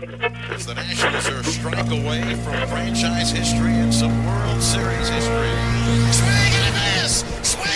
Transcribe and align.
As 0.00 0.64
the 0.64 0.74
Nationals 0.74 1.28
are 1.28 1.40
a 1.40 1.44
strike 1.44 1.90
away 1.90 2.22
from 2.44 2.54
franchise 2.68 3.32
history 3.32 3.72
and 3.72 3.92
some 3.92 4.12
World 4.26 4.62
Series 4.62 5.08
history. 5.08 5.50
Swing 6.12 6.54
and 6.54 6.68
a 6.68 7.02
miss! 7.02 7.24
Swing 7.42 7.67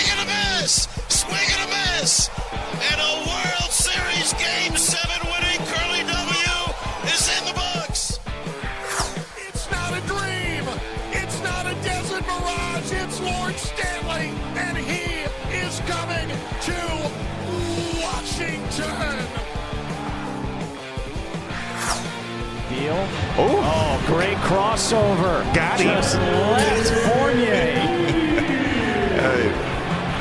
great 24.13 24.37
crossover. 24.45 25.43
Got 25.55 25.81
him. 25.81 25.89
Just 25.89 26.17
left 26.17 26.91
Fournier. 27.07 27.99
Hey, 29.23 29.49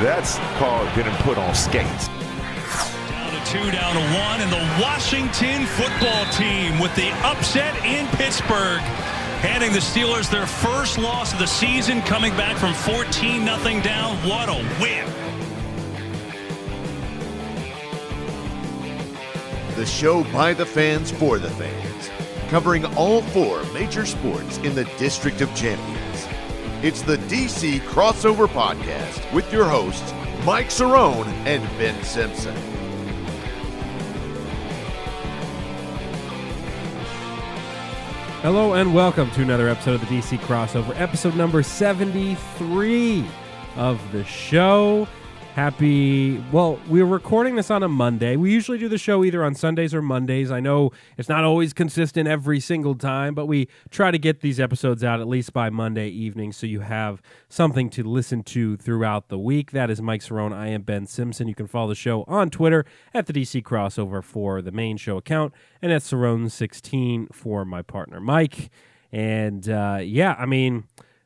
that's 0.00 0.38
called 0.58 0.88
getting 0.94 1.14
put 1.24 1.36
on 1.36 1.52
skates. 1.56 2.06
Down 2.06 3.32
to 3.32 3.50
two, 3.50 3.70
down 3.72 3.94
to 3.94 4.00
one, 4.16 4.40
and 4.40 4.52
the 4.52 4.80
Washington 4.80 5.66
football 5.66 6.24
team 6.26 6.78
with 6.78 6.94
the 6.94 7.10
upset 7.26 7.74
in 7.84 8.06
Pittsburgh. 8.16 8.80
Handing 9.42 9.72
the 9.72 9.80
Steelers 9.80 10.30
their 10.30 10.46
first 10.46 10.98
loss 10.98 11.32
of 11.32 11.40
the 11.40 11.46
season, 11.46 12.00
coming 12.02 12.30
back 12.36 12.56
from 12.56 12.74
14 12.74 13.44
0 13.44 13.82
down. 13.82 14.16
What 14.18 14.48
a 14.48 14.64
win! 14.80 15.04
The 19.74 19.84
show 19.84 20.22
by 20.32 20.54
the 20.54 20.66
fans 20.66 21.10
for 21.10 21.40
the 21.40 21.50
fans, 21.50 22.10
covering 22.52 22.84
all 22.96 23.22
four 23.22 23.62
major 23.72 24.04
sports 24.04 24.58
in 24.58 24.74
the 24.74 24.84
District 24.98 25.40
of 25.40 25.48
Champions. 25.54 26.28
It's 26.82 27.00
the 27.00 27.16
DC 27.16 27.80
Crossover 27.80 28.46
Podcast 28.46 29.32
with 29.32 29.50
your 29.50 29.64
hosts, 29.64 30.12
Mike 30.44 30.66
Cerrone 30.66 31.28
and 31.46 31.62
Ben 31.78 32.04
Simpson. 32.04 32.54
Hello 38.42 38.74
and 38.74 38.92
welcome 38.92 39.30
to 39.30 39.40
another 39.40 39.70
episode 39.70 39.94
of 39.94 40.00
the 40.00 40.06
DC 40.18 40.36
Crossover, 40.40 40.94
episode 41.00 41.34
number 41.34 41.62
73 41.62 43.24
of 43.76 44.12
the 44.12 44.24
show. 44.24 45.08
Happy, 45.54 46.42
well, 46.50 46.80
we're 46.88 47.04
recording 47.04 47.56
this 47.56 47.70
on 47.70 47.82
a 47.82 47.88
Monday. 47.88 48.36
We 48.36 48.50
usually 48.50 48.78
do 48.78 48.88
the 48.88 48.96
show 48.96 49.22
either 49.22 49.44
on 49.44 49.54
Sundays 49.54 49.92
or 49.92 50.00
Mondays. 50.00 50.50
I 50.50 50.60
know 50.60 50.92
it's 51.18 51.28
not 51.28 51.44
always 51.44 51.74
consistent 51.74 52.26
every 52.26 52.58
single 52.58 52.94
time, 52.94 53.34
but 53.34 53.44
we 53.44 53.68
try 53.90 54.10
to 54.10 54.18
get 54.18 54.40
these 54.40 54.58
episodes 54.58 55.04
out 55.04 55.20
at 55.20 55.28
least 55.28 55.52
by 55.52 55.68
Monday 55.68 56.08
evening 56.08 56.52
so 56.52 56.66
you 56.66 56.80
have 56.80 57.20
something 57.50 57.90
to 57.90 58.02
listen 58.02 58.42
to 58.44 58.78
throughout 58.78 59.28
the 59.28 59.38
week. 59.38 59.72
That 59.72 59.90
is 59.90 60.00
Mike 60.00 60.22
Cerrone. 60.22 60.54
I 60.54 60.68
am 60.68 60.82
Ben 60.82 61.04
Simpson. 61.04 61.48
You 61.48 61.54
can 61.54 61.66
follow 61.66 61.88
the 61.90 61.94
show 61.94 62.24
on 62.26 62.48
Twitter 62.48 62.86
at 63.12 63.26
the 63.26 63.34
DC 63.34 63.62
Crossover 63.62 64.24
for 64.24 64.62
the 64.62 64.72
main 64.72 64.96
show 64.96 65.18
account 65.18 65.52
and 65.82 65.92
at 65.92 66.00
Cerrone16 66.00 67.34
for 67.34 67.66
my 67.66 67.82
partner 67.82 68.20
Mike. 68.20 68.70
And 69.12 69.68
uh, 69.68 69.98
yeah, 70.02 70.34
I 70.38 70.46
mean, 70.46 70.84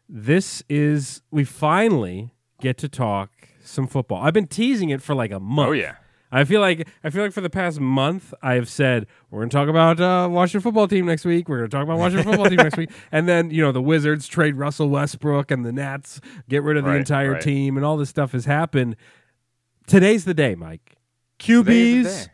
this 0.09 0.65
is, 0.69 1.23
we 1.31 1.45
finally 1.45 2.33
get 2.61 2.77
to 2.79 2.89
talk 2.89 3.31
some 3.67 3.87
football. 3.87 4.23
I've 4.23 4.35
been 4.35 4.47
teasing 4.47 4.91
it 4.91 5.03
for 5.03 5.15
like 5.15 5.31
a 5.31 5.41
month. 5.41 5.69
Oh, 5.69 5.73
yeah. 5.73 5.97
I 6.33 6.43
feel 6.45 6.61
like 6.61 6.89
I 7.05 7.11
feel 7.11 7.23
like 7.23 7.33
for 7.33 7.41
the 7.41 7.49
past 7.49 7.79
month 7.79 8.35
I've 8.43 8.69
said 8.69 9.07
we're 9.31 9.39
going 9.41 9.49
to 9.49 9.57
talk 9.57 9.69
about 9.69 10.01
uh, 10.01 10.29
Washington 10.29 10.61
football 10.61 10.89
team 10.89 11.07
next 11.07 11.25
week. 11.25 11.49
We're 11.49 11.59
going 11.59 11.71
to 11.71 11.77
talk 11.77 11.85
about 11.85 11.99
Washington 11.99 12.27
football 12.29 12.47
team 12.51 12.57
next 12.57 12.77
week, 12.77 12.91
and 13.13 13.29
then 13.29 13.51
you 13.51 13.63
know 13.63 13.71
the 13.71 13.81
Wizards 13.81 14.27
trade 14.27 14.57
Russell 14.57 14.89
Westbrook 14.91 15.53
and 15.53 15.65
the 15.65 15.73
Nats 15.73 16.21
get 16.49 16.65
rid 16.65 16.77
of 16.77 16.85
the 16.85 16.91
Right, 16.91 16.99
entire 16.99 17.33
right. 17.35 17.43
team, 17.43 17.77
and 17.77 17.87
all 17.87 17.97
this 17.97 18.09
stuff 18.09 18.33
has 18.33 18.45
happened. 18.45 18.97
Today's 19.87 20.25
the 20.25 20.35
day, 20.35 20.57
Mike. 20.57 20.97
QBs, 21.39 22.03
day. 22.05 22.25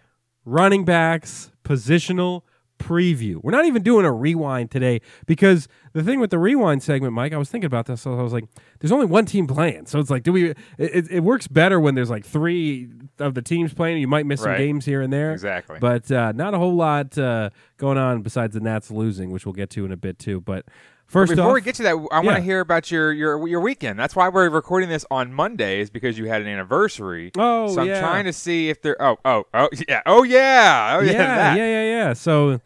running 0.46 0.84
backs, 0.86 1.50
positional 1.62 2.42
preview. 2.82 3.36
We're 3.42 3.52
not 3.52 3.64
even 3.64 3.82
doing 3.82 4.04
a 4.04 4.12
rewind 4.12 4.70
today 4.70 5.00
because 5.26 5.68
the 5.92 6.02
thing 6.02 6.20
with 6.20 6.30
the 6.30 6.38
rewind 6.38 6.82
segment, 6.82 7.12
Mike, 7.12 7.32
I 7.32 7.36
was 7.36 7.48
thinking 7.50 7.66
about 7.66 7.86
this. 7.86 8.02
So 8.02 8.18
I 8.18 8.22
was 8.22 8.32
like, 8.32 8.44
there's 8.80 8.92
only 8.92 9.06
one 9.06 9.24
team 9.26 9.46
playing, 9.46 9.86
so 9.86 9.98
it's 9.98 10.10
like, 10.10 10.22
do 10.22 10.32
we? 10.32 10.50
It, 10.50 10.56
it, 10.78 11.10
it 11.10 11.20
works 11.20 11.46
better 11.48 11.78
when 11.78 11.94
there's 11.94 12.10
like 12.10 12.24
three 12.24 12.88
of 13.18 13.34
the 13.34 13.42
teams 13.42 13.72
playing. 13.72 13.98
You 13.98 14.08
might 14.08 14.26
miss 14.26 14.40
some 14.40 14.56
games 14.56 14.84
here 14.84 15.00
and 15.02 15.12
there, 15.12 15.32
Exactly. 15.32 15.78
but 15.80 16.10
uh, 16.10 16.32
not 16.32 16.54
a 16.54 16.58
whole 16.58 16.74
lot 16.74 17.16
uh, 17.16 17.50
going 17.76 17.98
on 17.98 18.22
besides 18.22 18.54
the 18.54 18.60
Nats 18.60 18.90
losing, 18.90 19.30
which 19.30 19.46
we'll 19.46 19.52
get 19.52 19.70
to 19.70 19.84
in 19.84 19.92
a 19.92 19.96
bit 19.96 20.18
too. 20.18 20.40
But 20.40 20.66
first 21.12 21.30
Before 21.30 21.50
off, 21.50 21.54
we 21.54 21.60
get 21.60 21.74
to 21.76 21.82
that, 21.84 21.96
I 22.10 22.20
want 22.20 22.36
to 22.36 22.42
hear 22.42 22.60
about 22.60 22.90
your, 22.90 23.12
your 23.12 23.46
your 23.46 23.60
weekend. 23.60 23.98
That's 23.98 24.16
why 24.16 24.28
we're 24.28 24.48
recording 24.48 24.88
this 24.88 25.04
on 25.10 25.32
Monday, 25.32 25.80
is 25.80 25.90
because 25.90 26.18
you 26.18 26.26
had 26.26 26.42
an 26.42 26.48
anniversary. 26.48 27.30
Oh, 27.36 27.72
so 27.72 27.82
I'm 27.82 27.86
yeah. 27.86 28.00
trying 28.00 28.24
to 28.24 28.32
see 28.32 28.70
if 28.70 28.82
there. 28.82 29.00
Oh, 29.00 29.18
oh, 29.24 29.44
oh, 29.54 29.68
yeah, 29.88 30.02
oh 30.06 30.22
yeah, 30.22 30.96
oh 30.98 31.04
yeah, 31.04 31.12
yeah, 31.12 31.54
yeah, 31.54 31.66
yeah, 31.66 31.84
yeah. 31.84 32.12
So 32.14 32.60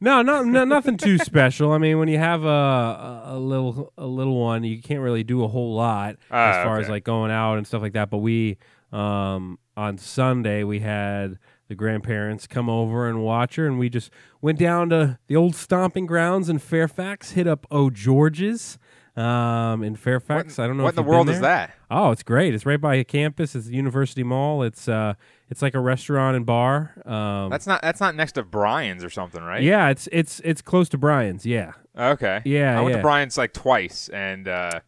no, 0.00 0.20
no, 0.20 0.42
no, 0.42 0.64
nothing 0.64 0.96
too 0.96 1.18
special. 1.24 1.70
I 1.70 1.78
mean, 1.78 1.98
when 1.98 2.08
you 2.08 2.18
have 2.18 2.42
a, 2.44 3.22
a 3.26 3.38
little 3.38 3.92
a 3.96 4.06
little 4.06 4.40
one, 4.40 4.64
you 4.64 4.82
can't 4.82 5.00
really 5.00 5.22
do 5.22 5.44
a 5.44 5.48
whole 5.48 5.74
lot 5.74 6.16
Ah, 6.30 6.58
as 6.58 6.64
far 6.64 6.80
as 6.80 6.88
like 6.88 7.04
going 7.04 7.30
out 7.30 7.56
and 7.56 7.66
stuff 7.66 7.82
like 7.82 7.92
that. 7.92 8.10
But 8.10 8.18
we 8.18 8.58
um 8.90 9.58
on 9.76 9.96
Sunday 9.98 10.64
we 10.64 10.80
had 10.80 11.38
the 11.72 11.76
grandparents 11.76 12.46
come 12.46 12.68
over 12.68 13.08
and 13.08 13.22
watch 13.24 13.56
her, 13.56 13.66
and 13.66 13.78
we 13.78 13.88
just 13.88 14.10
went 14.42 14.58
down 14.58 14.90
to 14.90 15.18
the 15.26 15.34
old 15.36 15.54
stomping 15.56 16.04
grounds 16.04 16.50
in 16.50 16.58
Fairfax, 16.58 17.30
hit 17.30 17.46
up 17.46 17.66
O 17.70 17.88
George's 17.88 18.78
um 19.16 19.82
in 19.82 19.94
Fairfax. 19.96 20.58
I 20.58 20.66
don't 20.66 20.76
know 20.76 20.84
What 20.84 20.94
if 20.94 20.98
in 20.98 21.04
the 21.04 21.10
world 21.10 21.28
is 21.30 21.40
that? 21.40 21.74
Oh, 21.90 22.10
it's 22.10 22.22
great. 22.22 22.54
It's 22.54 22.64
right 22.66 22.80
by 22.80 22.96
a 22.96 23.04
campus. 23.04 23.54
It's 23.54 23.66
the 23.66 23.74
University 23.74 24.22
Mall. 24.22 24.62
It's 24.62 24.86
uh, 24.86 25.14
it's 25.48 25.62
like 25.62 25.74
a 25.74 25.80
restaurant 25.80 26.36
and 26.36 26.44
bar. 26.44 26.92
Um, 27.06 27.50
That's 27.50 27.66
not 27.66 27.80
that's 27.82 28.00
not 28.00 28.14
next 28.14 28.32
to 28.32 28.42
Brian's 28.42 29.02
or 29.04 29.10
something, 29.10 29.42
right? 29.42 29.62
yeah. 29.62 29.88
It's 29.88 30.08
it's 30.12 30.40
it's 30.44 30.60
close 30.62 30.90
to 30.90 30.98
Brian's. 30.98 31.46
Yeah, 31.46 31.72
Okay. 31.96 32.42
Yeah, 32.44 32.78
I 32.78 32.82
went 32.82 32.92
yeah. 32.92 32.96
to 32.98 33.02
Brian's 33.02 33.36
like 33.38 33.52
twice, 33.54 34.08
and 34.10 34.46
uh, 34.48 34.80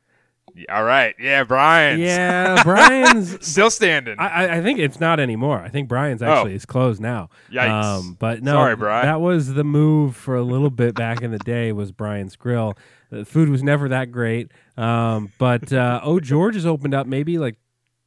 all 0.68 0.84
right, 0.84 1.14
yeah, 1.18 1.42
Brian's. 1.44 2.00
yeah. 2.00 2.62
Brian's. 2.64 3.46
Still 3.46 3.70
standing. 3.70 4.16
I, 4.18 4.58
I- 4.58 4.62
think 4.62 4.78
it's 4.78 5.00
not 5.00 5.18
anymore. 5.20 5.58
I 5.58 5.68
think 5.68 5.88
Brian's 5.88 6.22
actually 6.22 6.52
Oh. 6.52 6.56
is 6.56 6.64
closed 6.66 7.00
now. 7.00 7.28
Yikes. 7.50 7.68
Um, 7.84 8.16
but 8.18 8.42
no, 8.42 8.52
Sorry, 8.52 8.76
Brian. 8.76 9.06
That 9.06 9.20
was 9.20 9.54
the 9.54 9.64
move 9.64 10.16
for 10.16 10.36
a 10.36 10.42
little 10.42 10.70
bit 10.70 10.94
back 10.94 11.22
in 11.22 11.30
the 11.32 11.38
day. 11.38 11.72
Was 11.72 11.92
Brian's 11.92 12.36
Grill. 12.36 12.74
The 13.10 13.24
food 13.24 13.48
was 13.48 13.62
never 13.62 13.88
that 13.88 14.10
great. 14.10 14.50
Um, 14.76 15.32
but 15.38 15.72
uh, 15.72 16.00
Oh 16.02 16.18
George's 16.20 16.66
opened 16.66 16.94
up 16.94 17.06
maybe 17.06 17.38
like 17.38 17.56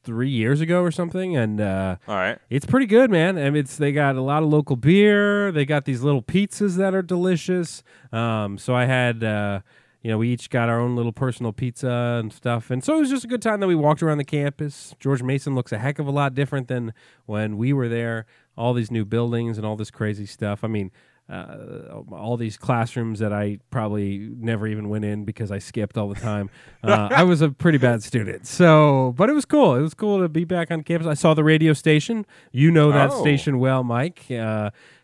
three 0.04 0.30
years 0.30 0.60
ago 0.62 0.80
or 0.82 0.90
something, 0.90 1.36
and 1.36 1.60
uh, 1.60 1.96
all 2.06 2.14
right. 2.14 2.38
It's 2.50 2.64
pretty 2.66 2.86
good, 2.86 3.10
man. 3.10 3.36
I 3.36 3.44
mean, 3.50 3.56
it's 3.56 3.76
they 3.76 3.92
got 3.92 4.16
a 4.16 4.22
lot 4.22 4.42
of 4.42 4.48
local 4.48 4.76
beer. 4.76 5.52
They 5.52 5.64
got 5.66 5.84
these 5.84 6.02
little 6.02 6.22
pizzas 6.22 6.76
that 6.76 6.94
are 6.94 7.02
delicious. 7.02 7.82
Um, 8.12 8.56
so 8.58 8.74
I 8.74 8.86
had, 8.86 9.22
uh, 9.22 9.60
you 10.08 10.14
know, 10.14 10.18
we 10.20 10.30
each 10.30 10.48
got 10.48 10.70
our 10.70 10.80
own 10.80 10.96
little 10.96 11.12
personal 11.12 11.52
pizza 11.52 12.16
and 12.18 12.32
stuff, 12.32 12.70
and 12.70 12.82
so 12.82 12.96
it 12.96 13.00
was 13.00 13.10
just 13.10 13.24
a 13.26 13.28
good 13.28 13.42
time 13.42 13.60
that 13.60 13.66
we 13.66 13.74
walked 13.74 14.02
around 14.02 14.16
the 14.16 14.24
campus. 14.24 14.94
George 14.98 15.22
Mason 15.22 15.54
looks 15.54 15.70
a 15.70 15.76
heck 15.76 15.98
of 15.98 16.06
a 16.06 16.10
lot 16.10 16.34
different 16.34 16.66
than 16.68 16.94
when 17.26 17.58
we 17.58 17.74
were 17.74 17.90
there. 17.90 18.24
All 18.56 18.72
these 18.72 18.90
new 18.90 19.04
buildings 19.04 19.58
and 19.58 19.66
all 19.66 19.76
this 19.76 19.90
crazy 19.90 20.24
stuff. 20.24 20.64
I 20.64 20.68
mean. 20.68 20.90
Uh, 21.30 22.00
all 22.10 22.38
these 22.38 22.56
classrooms 22.56 23.18
that 23.18 23.34
I 23.34 23.58
probably 23.68 24.30
never 24.38 24.66
even 24.66 24.88
went 24.88 25.04
in 25.04 25.26
because 25.26 25.50
I 25.52 25.58
skipped 25.58 25.98
all 25.98 26.08
the 26.08 26.18
time. 26.18 26.48
Uh, 26.82 27.10
I 27.12 27.22
was 27.24 27.42
a 27.42 27.50
pretty 27.50 27.76
bad 27.76 28.02
student, 28.02 28.46
so 28.46 29.12
but 29.14 29.28
it 29.28 29.34
was 29.34 29.44
cool. 29.44 29.74
It 29.74 29.82
was 29.82 29.92
cool 29.92 30.20
to 30.22 30.28
be 30.30 30.44
back 30.46 30.70
on 30.70 30.82
campus. 30.84 31.06
I 31.06 31.12
saw 31.12 31.34
the 31.34 31.44
radio 31.44 31.74
station. 31.74 32.24
You 32.50 32.70
know 32.70 32.90
that 32.92 33.10
Oh. 33.10 33.20
station 33.20 33.58
well, 33.58 33.84
Mike, 33.84 34.24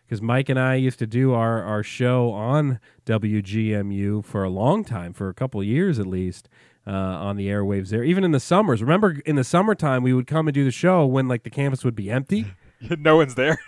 because 0.05 0.21
Mike 0.21 0.49
and 0.49 0.59
I 0.59 0.75
used 0.75 0.99
to 0.99 1.07
do 1.07 1.33
our 1.33 1.63
our 1.63 1.83
show 1.83 2.31
on 2.31 2.79
WGMU 3.05 4.23
for 4.23 4.43
a 4.43 4.49
long 4.49 4.83
time, 4.83 5.13
for 5.13 5.29
a 5.29 5.33
couple 5.33 5.63
years 5.63 5.99
at 5.99 6.07
least. 6.07 6.49
Uh, 6.87 6.91
on 6.91 7.35
the 7.35 7.47
airwaves 7.47 7.89
there, 7.89 8.03
even 8.03 8.23
in 8.23 8.29
the 8.29 8.39
summers. 8.39 8.79
Remember, 8.79 9.15
in 9.25 9.35
the 9.37 9.43
summertime, 9.43 10.03
we 10.03 10.13
would 10.13 10.27
come 10.27 10.47
and 10.47 10.53
do 10.53 10.63
the 10.63 10.69
show 10.69 11.03
when 11.03 11.27
like 11.27 11.41
the 11.41 11.49
campus 11.49 11.83
would 11.83 11.95
be 11.95 12.11
empty. 12.11 12.45
no 12.99 13.17
one's 13.17 13.35
there. 13.35 13.59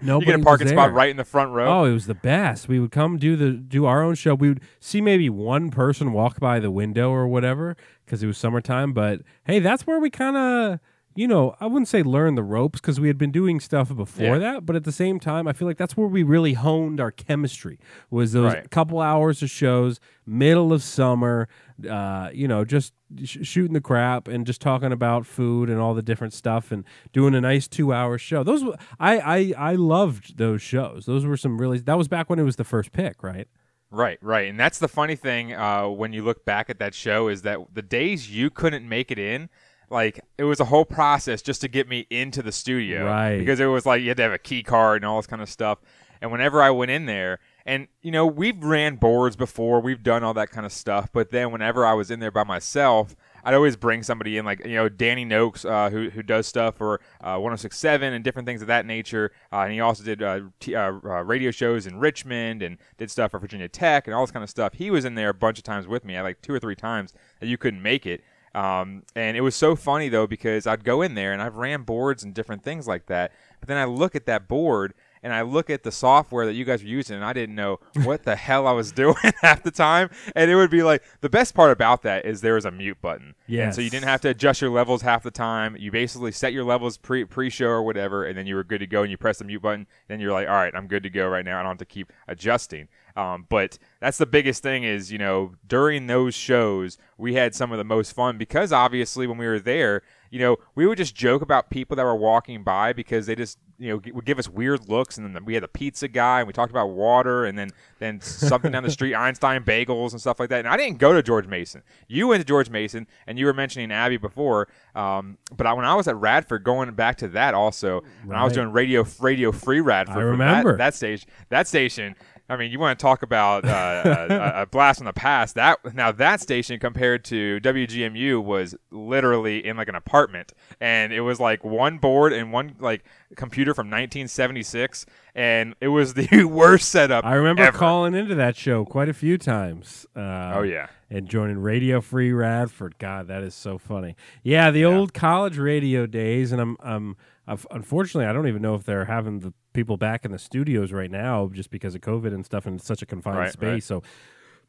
Nobody 0.00 0.30
you 0.30 0.36
get 0.36 0.40
a 0.40 0.44
parking 0.44 0.68
spot 0.68 0.92
right 0.92 1.10
in 1.10 1.16
the 1.16 1.24
front 1.24 1.52
row. 1.52 1.80
Oh, 1.80 1.84
it 1.84 1.92
was 1.92 2.06
the 2.06 2.14
best. 2.14 2.68
We 2.68 2.78
would 2.78 2.90
come 2.90 3.18
do 3.18 3.36
the 3.36 3.52
do 3.52 3.86
our 3.86 4.02
own 4.02 4.14
show. 4.14 4.34
We 4.34 4.48
would 4.48 4.60
see 4.78 5.00
maybe 5.00 5.28
one 5.28 5.70
person 5.70 6.12
walk 6.12 6.38
by 6.40 6.60
the 6.60 6.70
window 6.70 7.10
or 7.10 7.26
whatever 7.26 7.76
because 8.04 8.22
it 8.22 8.26
was 8.26 8.38
summertime. 8.38 8.92
But 8.92 9.22
hey, 9.44 9.58
that's 9.58 9.86
where 9.86 9.98
we 9.98 10.10
kind 10.10 10.36
of 10.36 10.80
you 11.16 11.26
know, 11.26 11.56
I 11.60 11.66
wouldn't 11.66 11.88
say 11.88 12.02
learn 12.02 12.34
the 12.36 12.42
ropes 12.42 12.80
because 12.80 13.00
we 13.00 13.08
had 13.08 13.18
been 13.18 13.32
doing 13.32 13.58
stuff 13.60 13.94
before 13.94 14.24
Yeah. 14.36 14.38
that, 14.38 14.66
but 14.66 14.76
at 14.76 14.84
the 14.84 14.92
same 14.92 15.18
time, 15.18 15.48
I 15.48 15.52
feel 15.52 15.66
like 15.66 15.76
that's 15.76 15.96
where 15.96 16.06
we 16.06 16.22
really 16.22 16.52
honed 16.54 17.00
our 17.00 17.10
chemistry. 17.10 17.78
Was 18.10 18.32
those 18.32 18.54
Right. 18.54 18.70
couple 18.70 19.00
hours 19.00 19.42
of 19.42 19.50
shows, 19.50 19.98
middle 20.24 20.72
of 20.72 20.82
summer, 20.82 21.48
uh, 21.88 22.30
you 22.32 22.46
know, 22.46 22.64
just 22.64 22.92
sh- 23.24 23.38
shooting 23.42 23.72
the 23.72 23.80
crap 23.80 24.28
and 24.28 24.46
just 24.46 24.60
talking 24.60 24.92
about 24.92 25.26
food 25.26 25.68
and 25.68 25.80
all 25.80 25.94
the 25.94 26.02
different 26.02 26.32
stuff 26.32 26.70
and 26.70 26.84
doing 27.12 27.34
a 27.34 27.40
nice 27.40 27.66
two 27.66 27.92
hour 27.92 28.16
show. 28.16 28.42
Those 28.44 28.60
w- 28.60 28.78
I 29.00 29.18
I 29.18 29.70
I 29.72 29.74
loved 29.74 30.38
those 30.38 30.62
shows. 30.62 31.06
Those 31.06 31.26
were 31.26 31.36
some 31.36 31.58
really. 31.58 31.78
That 31.78 31.98
was 31.98 32.06
back 32.08 32.30
when 32.30 32.38
it 32.38 32.44
was 32.44 32.56
the 32.56 32.64
first 32.64 32.92
pick, 32.92 33.22
right? 33.22 33.48
Right, 33.92 34.18
right, 34.22 34.48
and 34.48 34.60
that's 34.60 34.78
the 34.78 34.86
funny 34.86 35.16
thing 35.16 35.52
uh, 35.52 35.88
when 35.88 36.12
you 36.12 36.22
look 36.22 36.44
back 36.44 36.70
at 36.70 36.78
that 36.78 36.94
show 36.94 37.26
is 37.26 37.42
that 37.42 37.58
the 37.74 37.82
days 37.82 38.30
you 38.30 38.48
couldn't 38.48 38.88
make 38.88 39.10
it 39.10 39.18
in, 39.18 39.48
like 39.90 40.20
it 40.38 40.44
was 40.44 40.60
a 40.60 40.64
whole 40.66 40.84
process 40.84 41.42
just 41.42 41.60
to 41.62 41.68
get 41.68 41.88
me 41.88 42.06
into 42.10 42.42
the 42.42 42.52
studio, 42.52 43.06
Right. 43.06 43.38
Because 43.38 43.60
it 43.60 43.66
was 43.66 43.84
like 43.86 44.02
you 44.02 44.08
had 44.08 44.16
to 44.18 44.22
have 44.22 44.32
a 44.32 44.38
key 44.38 44.62
card 44.62 45.02
and 45.02 45.04
all 45.04 45.18
this 45.18 45.26
kind 45.26 45.42
of 45.42 45.48
stuff. 45.48 45.78
And 46.22 46.30
whenever 46.30 46.62
I 46.62 46.70
went 46.70 46.90
in 46.90 47.06
there, 47.06 47.38
and 47.64 47.88
you 48.02 48.10
know 48.10 48.26
we've 48.26 48.62
ran 48.62 48.96
boards 48.96 49.36
before, 49.36 49.80
we've 49.80 50.02
done 50.02 50.22
all 50.22 50.34
that 50.34 50.50
kind 50.50 50.66
of 50.66 50.72
stuff, 50.72 51.10
but 51.12 51.30
then 51.30 51.50
whenever 51.50 51.84
I 51.84 51.94
was 51.94 52.10
in 52.10 52.20
there 52.20 52.30
by 52.30 52.44
myself. 52.44 53.14
I'd 53.42 53.54
always 53.54 53.74
bring 53.74 54.02
somebody 54.02 54.36
in, 54.36 54.44
like 54.44 54.66
you 54.66 54.74
know 54.74 54.90
Danny 54.90 55.24
Noakes, 55.24 55.64
uh, 55.64 55.88
who 55.88 56.10
who 56.10 56.22
does 56.22 56.46
stuff 56.46 56.76
for 56.76 57.00
uh, 57.22 57.36
106.7 57.36 58.02
and 58.02 58.22
different 58.22 58.44
things 58.46 58.60
of 58.60 58.68
that 58.68 58.84
nature. 58.84 59.32
Uh, 59.50 59.60
and 59.60 59.72
he 59.72 59.80
also 59.80 60.04
did 60.04 60.22
uh, 60.22 60.40
t- 60.60 60.74
uh, 60.74 60.92
uh, 60.92 61.22
radio 61.24 61.50
shows 61.50 61.86
in 61.86 61.98
Richmond 61.98 62.62
and 62.62 62.76
did 62.98 63.10
stuff 63.10 63.30
for 63.30 63.38
Virginia 63.38 63.66
Tech 63.66 64.06
and 64.06 64.14
all 64.14 64.22
this 64.22 64.30
kind 64.30 64.42
of 64.42 64.50
stuff. 64.50 64.74
He 64.74 64.90
was 64.90 65.06
in 65.06 65.14
there 65.14 65.30
a 65.30 65.34
bunch 65.34 65.56
of 65.56 65.64
times 65.64 65.86
with 65.86 66.04
me, 66.04 66.18
I 66.18 66.20
like 66.20 66.42
two 66.42 66.52
or 66.52 66.58
three 66.58 66.76
times 66.76 67.14
that 67.40 67.46
you 67.46 67.56
couldn't 67.56 67.82
make 67.82 68.04
it. 68.04 68.22
Um, 68.54 69.04
and 69.14 69.36
it 69.36 69.42
was 69.42 69.54
so 69.54 69.76
funny 69.76 70.08
though 70.08 70.26
because 70.26 70.66
I'd 70.66 70.84
go 70.84 71.02
in 71.02 71.14
there 71.14 71.32
and 71.32 71.40
I've 71.40 71.56
ran 71.56 71.82
boards 71.82 72.24
and 72.24 72.34
different 72.34 72.64
things 72.64 72.88
like 72.88 73.06
that. 73.06 73.32
But 73.60 73.68
then 73.68 73.76
I 73.76 73.84
look 73.84 74.16
at 74.16 74.26
that 74.26 74.48
board 74.48 74.94
and 75.22 75.32
I 75.34 75.42
look 75.42 75.68
at 75.68 75.82
the 75.82 75.92
software 75.92 76.46
that 76.46 76.54
you 76.54 76.64
guys 76.64 76.82
were 76.82 76.88
using, 76.88 77.16
and 77.16 77.24
I 77.24 77.32
didn't 77.34 77.54
know 77.54 77.78
what 78.04 78.22
the 78.22 78.36
hell 78.48 78.66
I 78.66 78.72
was 78.72 78.90
doing 79.02 79.14
half 79.42 79.62
the 79.62 79.70
time. 79.70 80.10
And 80.34 80.50
it 80.50 80.56
would 80.56 80.70
be 80.70 80.82
like 80.82 81.02
the 81.20 81.28
best 81.28 81.54
part 81.54 81.70
about 81.70 82.02
that 82.02 82.24
is 82.24 82.40
there 82.40 82.54
was 82.54 82.64
a 82.64 82.70
mute 82.70 83.00
button. 83.00 83.34
Yeah. 83.46 83.70
so 83.70 83.80
you 83.80 83.90
didn't 83.90 84.08
have 84.08 84.22
to 84.22 84.30
adjust 84.30 84.60
your 84.62 84.70
levels 84.70 85.02
half 85.02 85.22
the 85.22 85.30
time. 85.30 85.76
You 85.78 85.90
basically 85.90 86.32
set 86.32 86.52
your 86.52 86.64
levels 86.64 86.96
pre 86.96 87.24
pre 87.24 87.50
show 87.50 87.68
or 87.68 87.82
whatever, 87.82 88.24
and 88.24 88.36
then 88.36 88.46
you 88.46 88.54
were 88.54 88.64
good 88.64 88.78
to 88.78 88.86
go. 88.86 89.02
And 89.02 89.10
you 89.10 89.18
press 89.18 89.38
the 89.38 89.44
mute 89.44 89.62
button, 89.62 89.86
then 90.08 90.20
you're 90.20 90.32
like, 90.32 90.48
all 90.48 90.54
right, 90.54 90.74
I'm 90.74 90.86
good 90.86 91.02
to 91.02 91.10
go 91.10 91.28
right 91.28 91.44
now. 91.44 91.58
I 91.58 91.62
don't 91.62 91.72
have 91.72 91.78
to 91.78 91.84
keep 91.84 92.12
adjusting. 92.26 92.88
Um, 93.16 93.46
but 93.48 93.78
that's 94.00 94.18
the 94.18 94.26
biggest 94.26 94.62
thing 94.62 94.84
is 94.84 95.10
you 95.12 95.18
know 95.18 95.52
during 95.66 96.06
those 96.06 96.34
shows 96.34 96.96
we 97.18 97.34
had 97.34 97.54
some 97.54 97.72
of 97.72 97.78
the 97.78 97.84
most 97.84 98.12
fun 98.14 98.38
because 98.38 98.72
obviously 98.72 99.26
when 99.26 99.36
we 99.38 99.46
were 99.46 99.58
there 99.58 100.02
you 100.30 100.38
know 100.38 100.56
we 100.74 100.86
would 100.86 100.96
just 100.98 101.14
joke 101.14 101.42
about 101.42 101.70
people 101.70 101.96
that 101.96 102.04
were 102.04 102.14
walking 102.16 102.62
by 102.62 102.92
because 102.92 103.26
they 103.26 103.34
just 103.34 103.58
you 103.78 103.88
know 103.90 103.98
g- 103.98 104.12
would 104.12 104.24
give 104.24 104.38
us 104.38 104.48
weird 104.48 104.88
looks 104.88 105.18
and 105.18 105.34
then 105.34 105.44
we 105.44 105.54
had 105.54 105.62
the 105.62 105.68
pizza 105.68 106.06
guy 106.08 106.38
and 106.40 106.46
we 106.46 106.52
talked 106.52 106.70
about 106.70 106.86
water 106.90 107.44
and 107.44 107.58
then 107.58 107.68
then 107.98 108.20
something 108.20 108.70
down 108.72 108.82
the 108.84 108.90
street 108.90 109.14
Einstein 109.26 109.64
bagels 109.64 110.12
and 110.12 110.20
stuff 110.20 110.38
like 110.38 110.48
that. 110.50 110.60
And 110.60 110.68
I 110.68 110.76
didn't 110.76 110.98
go 110.98 111.12
to 111.12 111.22
George 111.22 111.46
Mason. 111.46 111.82
You 112.08 112.28
went 112.28 112.40
to 112.40 112.46
George 112.46 112.70
Mason 112.70 113.06
and 113.26 113.38
you 113.38 113.46
were 113.46 113.52
mentioning 113.52 113.90
Abby 113.92 114.16
before 114.18 114.68
um, 114.94 115.36
but 115.56 115.66
I, 115.66 115.72
when 115.72 115.84
I 115.84 115.94
was 115.94 116.06
at 116.08 116.16
Radford 116.16 116.62
going 116.64 116.90
back 116.92 117.16
to 117.18 117.28
that 117.28 117.54
also 117.54 118.02
when 118.24 118.36
I 118.38 118.44
was 118.44 118.52
doing 118.52 118.70
radio 118.72 119.04
radio 119.20 119.50
free 119.52 119.80
Radford 119.80 120.16
I 120.16 120.20
that- 120.20 120.24
remember. 120.26 120.76
that 120.76 120.94
station 120.94 121.28
that 121.48 121.66
station 121.66 122.14
I 122.50 122.56
mean, 122.56 122.72
you 122.72 122.80
want 122.80 122.98
to 122.98 123.02
talk 123.02 123.22
about 123.22 123.64
uh, 123.64 124.26
a, 124.28 124.62
a 124.62 124.66
blast 124.70 124.98
from 124.98 125.06
the 125.06 125.12
past? 125.12 125.54
That 125.54 125.94
now 125.94 126.10
that 126.12 126.40
station 126.40 126.80
compared 126.80 127.24
to 127.26 127.60
WGMU 127.60 128.42
was 128.42 128.74
literally 128.90 129.64
in 129.64 129.76
like 129.76 129.88
an 129.88 129.94
apartment, 129.94 130.52
and 130.80 131.12
it 131.12 131.20
was 131.20 131.38
like 131.38 131.64
one 131.64 131.98
board 131.98 132.32
and 132.32 132.52
one 132.52 132.74
like 132.80 133.04
computer 133.36 133.72
from 133.72 133.86
1976, 133.86 135.06
and 135.34 135.76
it 135.80 135.88
was 135.88 136.14
the 136.14 136.44
worst 136.50 136.90
setup. 136.90 137.24
I 137.24 137.34
remember 137.34 137.62
ever. 137.62 137.78
calling 137.78 138.14
into 138.14 138.34
that 138.34 138.56
show 138.56 138.84
quite 138.84 139.08
a 139.08 139.14
few 139.14 139.38
times. 139.38 140.06
Uh, 140.16 140.54
Oh 140.56 140.62
yeah, 140.62 140.88
and 141.08 141.28
joining 141.28 141.58
Radio 141.58 142.00
Free 142.00 142.32
Radford. 142.32 142.98
God, 142.98 143.28
that 143.28 143.42
is 143.42 143.54
so 143.54 143.78
funny. 143.78 144.16
Yeah, 144.42 144.70
the 144.70 144.84
old 144.84 145.14
college 145.14 145.56
radio 145.56 146.06
days, 146.06 146.50
and 146.50 146.60
I'm, 146.60 146.76
I'm, 146.80 147.16
I've, 147.46 147.66
unfortunately, 147.70 148.26
I 148.26 148.32
don't 148.32 148.46
even 148.46 148.62
know 148.62 148.74
if 148.74 148.84
they're 148.84 149.06
having 149.06 149.40
the 149.40 149.52
people 149.72 149.96
back 149.96 150.24
in 150.24 150.30
the 150.32 150.38
studios 150.38 150.92
right 150.92 151.10
now 151.10 151.48
just 151.52 151.70
because 151.70 151.94
of 151.94 152.00
COVID 152.00 152.32
and 152.34 152.44
stuff, 152.44 152.66
and 152.66 152.78
it's 152.78 152.86
such 152.86 153.02
a 153.02 153.06
confined 153.06 153.38
Right, 153.38 153.52
space. 153.52 153.68
right. 153.72 153.82
So, 153.82 154.02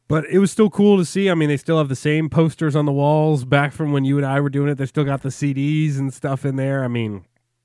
but 0.08 0.24
it 0.26 0.38
was 0.38 0.50
still 0.50 0.68
cool 0.70 0.96
to 0.98 1.04
see. 1.04 1.30
I 1.30 1.34
mean, 1.34 1.48
they 1.48 1.56
still 1.56 1.78
have 1.78 1.88
the 1.88 1.96
same 1.96 2.28
posters 2.28 2.74
on 2.74 2.84
the 2.86 2.92
walls 2.92 3.44
back 3.44 3.72
from 3.72 3.92
when 3.92 4.04
you 4.04 4.16
and 4.16 4.26
I 4.26 4.40
were 4.40 4.50
doing 4.50 4.68
it. 4.68 4.76
They 4.76 4.86
still 4.86 5.04
got 5.04 5.22
the 5.22 5.28
CDs 5.28 5.98
and 5.98 6.12
stuff 6.12 6.44
in 6.44 6.56
there. 6.56 6.82
I 6.84 6.88
mean, 6.88 7.24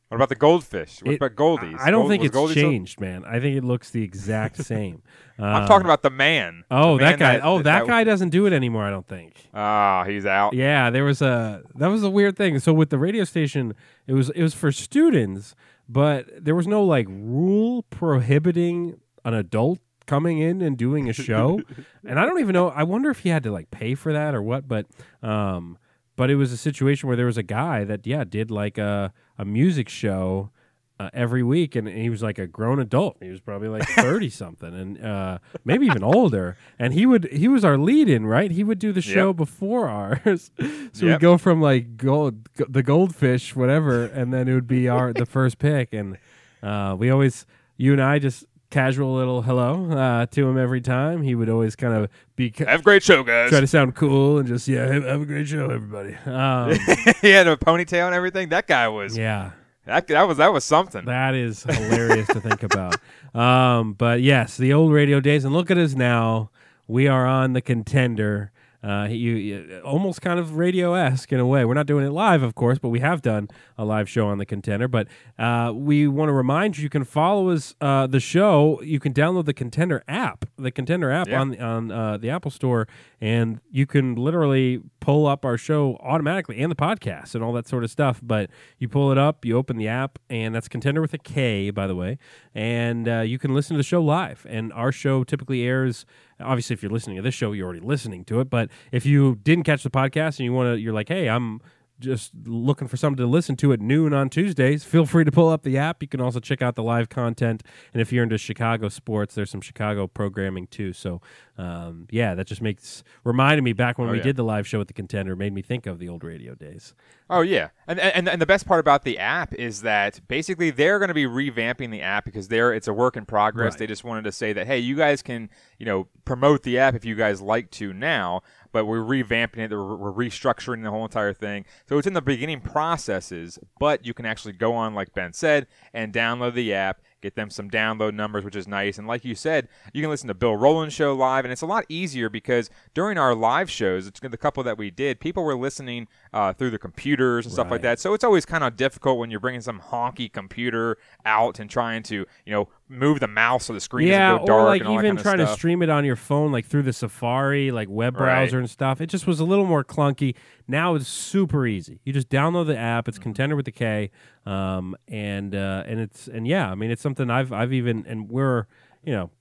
what 0.10 0.16
about 0.16 0.30
the 0.30 0.36
goldfish? 0.36 1.00
What 1.02 1.14
it- 1.14 1.22
about 1.22 1.36
Goldies? 1.36 1.78
I 1.80 1.92
don't 1.92 2.02
Gold- 2.02 2.12
think 2.12 2.24
it's 2.24 2.34
Goldie 2.34 2.54
still- 2.54 2.70
changed, 2.70 3.00
man. 3.02 3.24
I 3.26 3.40
think 3.40 3.58
it 3.58 3.64
looks 3.64 3.90
the 3.92 4.04
exact 4.04 4.58
same. 4.66 5.02
I'm 5.40 5.64
Uh, 5.64 5.68
talking 5.68 5.86
about 5.86 6.02
the 6.02 6.10
man. 6.10 6.64
Oh, 6.72 6.98
The 6.98 7.04
that 7.06 7.20
man 7.20 7.40
guy. 7.40 7.46
oh, 7.46 7.58
that, 7.58 7.64
that 7.64 7.88
guy 7.88 8.04
doesn't 8.04 8.30
do 8.30 8.46
it 8.48 8.54
anymore. 8.54 8.84
I 8.84 8.90
don't 8.90 9.06
think. 9.08 9.48
Ah, 9.54 10.04
he's 10.08 10.26
out. 10.26 10.54
Yeah, 10.54 10.90
there 10.90 11.04
was 11.04 11.22
a 11.22 11.62
that 11.76 11.88
was 11.88 12.04
a 12.04 12.10
weird 12.10 12.36
thing. 12.38 12.58
So 12.60 12.74
with 12.74 12.90
the 12.90 12.98
radio 12.98 13.24
station, 13.24 13.74
it 14.08 14.14
was 14.14 14.30
it 14.32 14.42
was 14.42 14.54
for 14.54 14.72
students, 14.72 15.56
but 15.90 16.26
there 16.44 16.56
was 16.56 16.68
no 16.68 16.84
like 16.84 17.06
rule 17.10 17.84
prohibiting 17.92 19.00
an 19.26 19.34
adult 19.34 19.80
coming 20.06 20.40
in 20.40 20.62
and 20.62 20.78
doing 20.78 21.10
a 21.10 21.14
show. 21.14 21.62
and 22.08 22.20
I 22.20 22.26
don't 22.26 22.40
even 22.40 22.54
know. 22.54 22.70
I 22.70 22.84
wonder 22.84 23.10
if 23.10 23.20
he 23.20 23.30
had 23.30 23.44
to 23.44 23.52
like 23.52 23.70
pay 23.72 23.94
for 23.94 24.14
that 24.14 24.34
or 24.34 24.42
what. 24.42 24.68
But 24.68 24.88
um, 25.22 25.78
but 26.16 26.30
it 26.32 26.36
was 26.36 26.52
a 26.52 26.58
situation 26.58 27.08
where 27.08 27.16
there 27.18 27.26
was 27.28 27.38
a 27.38 27.44
guy 27.44 27.84
that 27.84 28.08
yeah 28.08 28.24
did 28.24 28.50
like 28.50 28.78
a 28.78 29.14
a 29.38 29.46
music 29.46 29.90
show. 29.90 30.52
Uh, 31.00 31.12
every 31.14 31.44
week, 31.44 31.76
and 31.76 31.88
he 31.88 32.10
was 32.10 32.24
like 32.24 32.40
a 32.40 32.48
grown 32.48 32.80
adult. 32.80 33.18
He 33.22 33.30
was 33.30 33.40
probably 33.40 33.68
like 33.68 33.88
thirty 33.90 34.32
something, 34.32 34.74
and 34.74 35.00
uh, 35.06 35.38
maybe 35.64 35.86
even 35.86 36.04
older. 36.04 36.58
And 36.80 36.92
he 36.92 37.06
would 37.06 37.26
he 37.26 37.48
was 37.48 37.64
our 37.64 37.78
lead 37.78 38.10
in, 38.10 38.26
right? 38.26 38.50
He 38.50 38.64
would 38.64 38.80
do 38.80 38.92
the 38.92 39.00
show 39.04 39.28
Yep. 39.28 39.36
before 39.36 39.88
ours, 39.88 40.50
so 40.94 41.06
we'd 41.06 41.20
go 41.20 41.38
from 41.38 41.62
like 41.62 41.98
gold, 41.98 42.50
g- 42.58 42.66
the 42.68 42.82
goldfish, 42.82 43.56
whatever, 43.56 44.06
and 44.06 44.34
then 44.34 44.48
it 44.48 44.56
would 44.56 44.66
be 44.68 44.90
our 44.90 45.14
the 45.14 45.28
first 45.28 45.60
pick, 45.60 45.94
and 45.94 46.18
uh, 46.64 46.96
we 46.98 47.12
always 47.12 47.46
you 47.78 47.92
and 47.94 48.02
I 48.02 48.18
just 48.18 48.46
casual 48.70 49.16
little 49.16 49.42
hello 49.42 49.92
uh, 49.92 50.26
to 50.28 50.48
him 50.48 50.58
every 50.58 50.82
time. 50.82 51.22
He 51.22 51.36
would 51.36 51.50
always 51.50 51.76
kind 51.76 51.94
of 51.94 52.10
be 52.36 52.54
Have 52.60 52.82
a 52.82 52.84
great 52.84 53.04
show, 53.04 53.24
guys. 53.24 53.50
try 53.50 53.60
to 53.60 53.68
sound 53.68 53.96
cool 53.96 54.38
and 54.38 54.48
just 54.48 54.68
yeah, 54.68 54.86
have, 54.86 55.04
have 55.04 55.22
a 55.22 55.26
great 55.26 55.48
show, 55.48 55.70
everybody. 55.70 56.16
Um, 56.26 56.78
he 57.22 57.30
had 57.30 57.48
a 57.48 57.56
ponytail 57.58 58.08
and 58.08 58.16
everything. 58.16 58.50
That 58.50 58.68
guy 58.68 58.88
was 58.88 59.18
yeah. 59.18 59.52
that, 59.86 60.08
that 60.08 60.28
was 60.28 60.38
that 60.38 60.52
was 60.54 60.64
something. 60.64 61.06
That 61.06 61.36
is 61.36 61.64
hilarious 61.64 62.28
to 62.28 62.42
think 62.42 62.64
about. 62.64 62.96
Um, 63.34 63.94
but 63.94 64.22
yes, 64.22 64.58
the 64.58 64.74
old 64.74 64.92
radio 64.92 65.20
days, 65.20 65.46
and 65.46 65.54
look 65.54 65.70
at 65.70 65.78
us 65.78 65.94
now. 65.94 66.50
We 66.88 67.08
are 67.08 67.28
on 67.28 67.54
the 67.54 67.62
contender. 67.62 68.52
Uh, 68.84 69.08
you, 69.10 69.34
you 69.34 69.82
almost 69.84 70.22
kind 70.22 70.40
of 70.40 70.56
radio 70.56 70.94
esque 70.94 71.34
in 71.34 71.40
a 71.40 71.46
way. 71.46 71.66
We're 71.66 71.74
not 71.74 71.88
doing 71.88 72.06
it 72.06 72.12
live, 72.12 72.44
of 72.44 72.54
course, 72.54 72.78
but 72.78 72.90
we 72.90 73.00
have 73.00 73.22
done 73.24 73.48
a 73.78 73.84
live 73.84 74.08
show 74.08 74.28
on 74.28 74.38
the 74.38 74.46
contender. 74.46 74.88
But 74.88 75.08
uh, 75.40 75.74
we 75.76 76.08
want 76.08 76.30
to 76.30 76.34
remind 76.34 76.78
you, 76.78 76.84
you 76.84 76.90
can 76.90 77.04
follow 77.04 77.50
us 77.50 77.74
uh, 77.82 78.06
the 78.08 78.20
show. 78.20 78.80
You 78.84 79.00
can 79.00 79.14
download 79.14 79.46
the 79.46 79.54
contender 79.54 80.04
app, 80.08 80.46
the 80.58 80.72
contender 80.72 81.12
app 81.12 81.28
Yeah. 81.28 81.42
on 81.42 81.60
on 81.60 81.92
uh, 81.92 82.18
the 82.18 82.30
Apple 82.30 82.52
Store, 82.52 82.88
and 83.20 83.60
you 83.72 83.88
can 83.88 84.16
literally 84.16 84.82
pull 85.00 85.26
up 85.26 85.44
our 85.44 85.58
show 85.58 85.98
automatically 86.02 86.60
and 86.62 86.72
the 86.72 86.76
podcast 86.76 87.34
and 87.34 87.44
all 87.44 87.54
that 87.54 87.68
sort 87.68 87.84
of 87.84 87.90
stuff. 87.90 88.20
But 88.24 88.50
you 88.78 88.88
pull 88.88 89.12
it 89.12 89.18
up, 89.18 89.44
you 89.44 89.58
open 89.58 89.78
the 89.78 89.88
app, 89.88 90.20
and 90.30 90.54
that's 90.54 90.68
Kontender 90.70 91.02
with 91.02 91.14
a 91.14 91.18
K, 91.18 91.72
by 91.72 91.88
the 91.88 91.96
way, 91.96 92.20
and 92.54 93.08
uh, 93.10 93.20
you 93.22 93.40
can 93.40 93.54
listen 93.56 93.74
to 93.76 93.80
the 93.80 93.84
show 93.84 94.02
live. 94.04 94.46
And 94.48 94.72
our 94.74 94.92
show 94.92 95.24
typically 95.24 95.64
airs. 95.64 96.06
Obviously, 96.40 96.74
if 96.74 96.84
you're 96.84 96.92
listening 96.92 97.16
to 97.18 97.22
this 97.22 97.34
show, 97.36 97.52
you're 97.52 97.66
already 97.66 97.80
listening 97.86 98.24
to 98.26 98.40
it. 98.40 98.50
But 98.50 98.70
if 98.92 99.06
you 99.06 99.36
didn't 99.44 99.64
catch 99.64 99.84
the 99.84 99.90
podcast 99.90 100.38
and 100.38 100.46
you 100.46 100.54
want 100.54 100.76
to, 100.76 100.80
you're 100.80 100.94
like, 100.94 101.10
hey, 101.10 101.28
I'm 101.30 101.62
just 102.00 102.32
looking 102.46 102.88
for 102.88 102.96
something 102.96 103.18
to 103.18 103.26
listen 103.26 103.56
to 103.56 103.74
at 103.74 103.80
noon 103.82 104.14
on 104.14 104.30
Tuesdays, 104.30 104.84
feel 104.84 105.08
free 105.08 105.24
to 105.26 105.32
pull 105.32 105.50
up 105.50 105.64
the 105.64 105.80
app. 105.80 106.00
You 106.04 106.08
can 106.08 106.22
also 106.22 106.40
check 106.40 106.62
out 106.62 106.76
the 106.76 106.84
live 106.84 107.10
content. 107.10 107.64
And 107.92 108.00
if 108.02 108.14
you're 108.14 108.22
into 108.22 108.38
Chicago 108.38 108.88
sports, 108.90 109.34
there's 109.34 109.50
some 109.50 109.62
Chicago 109.62 110.06
programming 110.06 110.68
too. 110.68 110.94
So, 110.94 111.22
um, 111.58 112.06
yeah, 112.12 112.36
that 112.36 112.46
just 112.46 112.62
makes 112.62 113.04
reminded 113.24 113.64
me 113.64 113.74
back 113.74 113.98
when 113.98 114.10
Oh, 114.10 114.12
we 114.12 114.18
yeah. 114.20 114.26
did 114.26 114.36
the 114.36 114.44
live 114.44 114.68
show 114.68 114.80
at 114.80 114.86
the 114.88 114.94
contender, 114.94 115.36
made 115.36 115.54
me 115.54 115.64
think 115.64 115.88
of 115.88 115.98
the 115.98 116.08
old 116.08 116.24
radio 116.24 116.54
days. 116.54 116.94
Oh 117.30 117.42
yeah, 117.42 117.70
and, 117.88 118.00
and 118.00 118.30
and 118.30 118.42
the 118.42 118.46
best 118.46 118.66
part 118.66 118.80
about 118.80 119.04
the 119.04 119.20
app 119.20 119.54
is 119.54 119.82
that 119.82 120.22
basically 120.30 120.70
they're 120.70 120.98
going 120.98 121.10
to 121.10 121.14
be 121.14 121.26
revamping 121.26 121.92
the 121.92 122.02
app 122.02 122.24
because 122.24 122.48
they're 122.48 122.74
it's 122.74 122.88
a 122.88 122.94
work 122.94 123.18
in 123.18 123.26
progress. 123.26 123.74
Right. 123.74 123.80
They 123.80 123.88
just 123.88 124.06
wanted 124.06 124.24
to 124.24 124.32
say 124.32 124.54
that 124.54 124.66
hey, 124.66 124.80
you 124.80 124.96
guys 124.96 125.22
can 125.22 125.50
you 125.78 125.86
know 125.86 126.08
promote 126.24 126.64
the 126.64 126.80
app 126.80 126.96
if 126.96 127.04
you 127.04 127.16
guys 127.16 127.42
like 127.42 127.70
to 127.72 127.92
now, 127.92 128.44
but 128.72 128.86
we're 128.86 129.02
revamping 129.02 129.58
it. 129.58 129.72
We're, 129.72 129.96
we're 129.96 130.14
restructuring 130.14 130.84
the 130.84 130.90
whole 130.90 131.04
entire 131.04 131.34
thing. 131.34 131.66
So 131.90 131.98
it's 131.98 132.08
in 132.08 132.14
the 132.14 132.22
beginning 132.22 132.62
processes, 132.62 133.60
but 133.78 134.06
you 134.06 134.14
can 134.14 134.26
actually 134.26 134.54
go 134.54 134.74
on 134.74 134.94
like 134.96 135.14
Ben 135.14 135.34
said 135.34 135.68
and 135.94 136.14
download 136.14 136.54
the 136.54 136.74
app 136.74 137.02
get 137.22 137.36
them 137.36 137.50
some 137.50 137.70
download 137.70 138.14
numbers, 138.14 138.44
which 138.44 138.56
is 138.56 138.68
nice. 138.68 138.98
And 138.98 139.08
like 139.08 139.26
you 139.26 139.36
said, 139.36 139.68
you 139.94 140.02
can 140.02 140.10
listen 140.10 140.28
to 140.28 140.34
Bill 140.34 140.56
Rowland 140.56 140.94
show 140.94 141.16
live, 141.16 141.46
and 141.46 141.52
it's 141.52 141.62
a 141.62 141.66
lot 141.68 141.86
easier 141.90 142.30
because 142.30 142.70
during 142.94 143.18
our 143.18 143.34
live 143.34 143.70
shows, 143.70 144.08
it's 144.08 144.20
the 144.20 144.38
couple 144.38 144.64
that 144.64 144.78
we 144.78 144.92
did, 144.92 145.20
people 145.20 145.44
were 145.44 145.56
listening 145.56 146.08
uh, 146.34 146.54
through 146.54 146.72
the 146.72 146.78
computers 146.78 147.46
and 147.46 147.54
stuff 147.54 147.72
like 147.72 147.82
that. 147.82 148.00
So 148.00 148.14
it's 148.14 148.24
always 148.24 148.46
kind 148.46 148.64
of 148.64 148.76
difficult 148.76 149.18
when 149.18 149.32
you're 149.32 149.40
bringing 149.40 149.62
some 149.62 149.80
honky 149.80 150.32
computer 150.32 150.98
out 151.26 151.60
and 151.60 151.70
trying 151.70 152.04
to, 152.04 152.26
you 152.46 152.54
know, 152.54 152.70
move 152.90 153.20
the 153.20 153.28
mouse 153.28 153.66
so 153.66 153.74
the 153.74 153.80
screen 153.82 154.08
yeah, 154.08 154.32
doesn't 154.32 154.46
go 154.46 154.54
dark 154.54 154.60
or 154.66 154.68
like 154.70 154.82
and 154.82 154.88
all 154.90 154.96
that 154.96 155.00
even 155.06 155.16
kind 155.18 155.18
of 155.18 155.24
trying 155.24 155.38
to 155.40 155.48
stream 155.54 155.82
it 155.82 155.90
on 155.90 156.06
your 156.06 156.16
phone, 156.16 156.52
like 156.52 156.66
through 156.66 156.84
the 156.84 156.94
Safari, 156.94 157.70
like 157.72 157.90
web 157.90 158.16
Right. 158.16 158.20
browser 158.26 158.60
and 158.60 158.70
stuff. 158.70 159.02
It 159.02 159.08
just 159.08 159.28
was 159.28 159.40
a 159.40 159.44
little 159.46 159.66
more 159.66 159.84
clunky. 159.84 160.36
Now 160.68 160.96
it's 160.96 161.08
super 161.08 161.66
easy. 161.68 162.00
You 162.06 162.14
just 162.14 162.30
download 162.30 162.68
the 162.68 162.78
app. 162.78 163.06
Mm-hmm. 163.06 163.10
It's 163.10 163.20
Kontender 163.40 163.56
with 163.56 163.66
the 163.66 163.72
K, 163.72 164.10
um, 164.46 164.96
and 165.08 165.54
uh, 165.54 165.84
and 165.86 166.00
it's 166.00 166.28
and 166.28 166.48
yeah, 166.48 166.72
I 166.72 166.76
mean 166.76 166.92
it's 166.92 167.02
something 167.02 167.30
I've 167.30 167.52
I've 167.52 167.74
even 167.74 168.06
and 168.08 168.30
we're 168.30 168.68
you 169.04 169.14
know. 169.14 169.32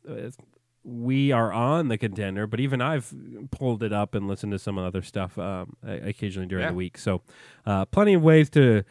We 0.88 1.32
are 1.32 1.52
on 1.52 1.88
the 1.88 1.98
contender, 1.98 2.46
but 2.46 2.60
even 2.60 2.80
I've 2.80 3.12
pulled 3.50 3.82
it 3.82 3.92
up 3.92 4.14
and 4.14 4.28
listened 4.28 4.52
to 4.52 4.58
some 4.60 4.78
other 4.78 5.02
stuff 5.02 5.36
um, 5.36 5.76
occasionally 5.84 6.46
during 6.46 6.62
Yeah. 6.62 6.68
the 6.70 6.76
week. 6.76 6.96
So, 6.96 7.22
uh, 7.66 7.86
plenty 7.86 8.14
of 8.14 8.22
ways 8.22 8.48
to 8.50 8.84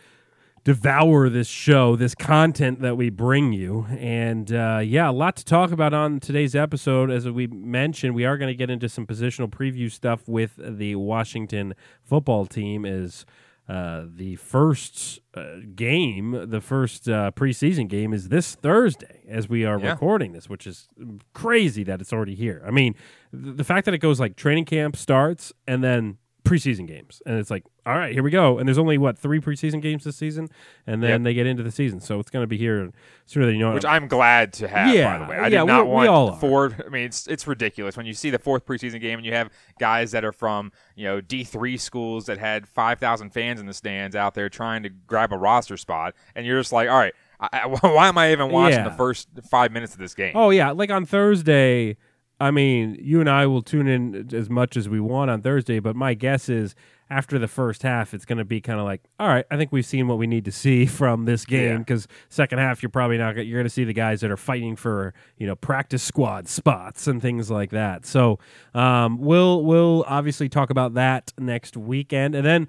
devour 0.65 1.29
this 1.29 1.47
show, 1.47 1.95
this 1.95 2.15
content 2.15 2.81
that 2.81 2.97
we 2.97 3.09
bring 3.09 3.53
you. 3.53 3.85
And 3.99 4.51
uh, 4.51 4.81
yeah, 4.83 5.09
a 5.09 5.11
lot 5.13 5.35
to 5.37 5.45
talk 5.45 5.71
about 5.71 5.93
on 5.93 6.19
today's 6.19 6.55
episode. 6.55 7.09
As 7.11 7.29
we 7.29 7.47
mentioned, 7.47 8.15
we 8.15 8.25
are 8.25 8.35
going 8.37 8.49
to 8.51 8.55
get 8.57 8.69
into 8.71 8.89
some 8.89 9.05
positional 9.05 9.47
preview 9.47 9.89
stuff 9.91 10.27
with 10.27 10.53
the 10.57 10.95
Washington 10.95 11.75
football 12.03 12.45
team 12.47 12.83
Is 12.83 13.25
uh, 13.69 14.05
the 14.07 14.35
first 14.37 15.19
uh, 15.35 15.57
game, 15.75 16.49
the 16.49 16.61
first 16.61 17.07
uh, 17.09 17.31
preseason 17.35 17.87
game 17.87 18.13
is 18.13 18.29
this 18.29 18.55
Thursday 18.55 19.21
as 19.29 19.47
we 19.47 19.65
are 19.65 19.79
Yeah. 19.79 19.91
recording 19.91 20.33
this, 20.33 20.49
which 20.49 20.67
is 20.67 20.87
crazy 21.33 21.83
that 21.83 22.01
it's 22.01 22.13
already 22.13 22.35
here. 22.35 22.63
I 22.65 22.71
mean, 22.71 22.93
th- 23.31 23.55
the 23.57 23.63
fact 23.63 23.85
that 23.85 23.93
it 23.93 23.99
goes 23.99 24.19
like 24.19 24.35
training 24.35 24.65
camp 24.65 24.95
starts 24.95 25.53
and 25.67 25.83
then 25.83 26.17
preseason 26.45 26.87
games 26.87 27.21
and 27.25 27.37
it's 27.39 27.49
like 27.51 27.63
all 27.85 27.97
right 27.97 28.13
here 28.13 28.23
we 28.23 28.29
go 28.31 28.57
and 28.59 28.67
there's 28.67 28.77
only 28.77 28.97
what 28.97 29.17
three 29.17 29.39
preseason 29.39 29.81
games 29.81 30.03
this 30.03 30.15
season 30.15 30.47
and 30.87 31.01
then 31.03 31.09
Yep. 31.09 31.21
they 31.23 31.33
get 31.33 31.47
into 31.47 31.63
the 31.63 31.71
season 31.71 31.99
so 31.99 32.19
it's 32.19 32.29
going 32.29 32.43
to 32.43 32.47
be 32.47 32.57
here 32.57 32.91
sooner 33.25 33.45
than 33.47 33.55
you 33.55 33.65
know 33.65 33.73
which 33.73 33.83
I'm 33.85 34.07
glad 34.07 34.53
to 34.53 34.67
have. 34.67 34.93
Yeah, 34.93 35.17
by 35.17 35.25
the 35.25 35.31
way, 35.31 35.37
I 35.37 35.47
yeah, 35.47 35.59
did 35.61 35.65
not 35.65 35.87
want 35.87 36.39
four. 36.39 36.71
I 36.85 36.89
mean, 36.89 37.03
it's 37.05 37.27
it's 37.27 37.47
ridiculous 37.47 37.97
when 37.97 38.05
you 38.05 38.13
see 38.13 38.29
the 38.29 38.39
fourth 38.39 38.65
preseason 38.65 39.01
game 39.01 39.17
and 39.19 39.25
you 39.25 39.33
have 39.33 39.49
guys 39.79 40.11
that 40.11 40.23
are 40.23 40.31
from 40.31 40.71
you 40.95 41.05
know 41.05 41.19
D 41.21 41.43
three 41.43 41.77
schools 41.77 42.27
that 42.27 42.37
had 42.37 42.67
five 42.67 42.99
thousand 42.99 43.31
fans 43.31 43.59
in 43.59 43.65
the 43.65 43.73
stands 43.73 44.15
out 44.15 44.35
there 44.35 44.47
trying 44.49 44.83
to 44.83 44.89
grab 44.89 45.33
a 45.33 45.37
roster 45.37 45.77
spot, 45.77 46.13
and 46.35 46.45
you're 46.45 46.59
just 46.59 46.71
like, 46.71 46.87
all 46.89 46.97
right, 46.97 47.13
I, 47.39 47.65
why 47.81 48.07
am 48.07 48.17
I 48.17 48.31
even 48.31 48.51
watching 48.51 48.77
Yeah. 48.79 48.89
the 48.89 48.95
first 48.95 49.27
five 49.49 49.71
minutes 49.71 49.93
of 49.93 49.99
this 49.99 50.13
game? 50.13 50.33
Oh 50.35 50.51
yeah, 50.51 50.71
like 50.71 50.91
on 50.91 51.05
Thursday. 51.05 51.97
I 52.39 52.51
mean, 52.51 52.97
you 53.01 53.19
and 53.21 53.29
I 53.29 53.45
will 53.47 53.61
tune 53.61 53.87
in 53.87 54.29
as 54.33 54.49
much 54.49 54.75
as 54.75 54.89
we 54.89 54.99
want 54.99 55.31
on 55.31 55.41
Thursday, 55.41 55.79
but 55.79 55.95
my 55.95 56.13
guess 56.13 56.49
is 56.49 56.75
after 57.09 57.37
the 57.39 57.47
first 57.47 57.83
half, 57.83 58.13
it's 58.13 58.25
going 58.25 58.39
to 58.39 58.43
be 58.45 58.59
kind 58.59 58.79
of 58.79 58.85
like, 58.85 59.01
all 59.19 59.27
right, 59.27 59.45
I 59.51 59.57
think 59.57 59.71
we've 59.71 59.85
seen 59.85 60.07
what 60.07 60.17
we 60.17 60.27
need 60.27 60.43
to 60.45 60.51
see 60.51 60.85
from 60.99 61.25
this 61.25 61.45
game 61.45 61.69
Yeah. 61.71 61.77
because 61.77 62.07
second 62.29 62.57
half 62.59 62.81
you're 62.83 62.89
probably 62.89 63.17
not 63.17 63.35
gonna- 63.35 63.43
you're 63.43 63.59
going 63.59 63.65
to 63.67 63.69
see 63.69 63.83
the 63.85 63.93
guys 63.93 64.21
that 64.21 64.31
are 64.31 64.37
fighting 64.37 64.75
for 64.75 65.13
you 65.37 65.47
know 65.47 65.55
practice 65.55 66.03
squad 66.03 66.47
spots 66.49 67.07
and 67.07 67.21
things 67.21 67.49
like 67.51 67.69
that. 67.71 68.05
So 68.05 68.39
um, 68.73 69.17
we'll 69.19 69.63
we'll 69.63 70.03
obviously 70.07 70.49
talk 70.49 70.69
about 70.71 70.95
that 70.95 71.31
next 71.39 71.77
weekend, 71.77 72.35
and 72.35 72.45
then 72.45 72.67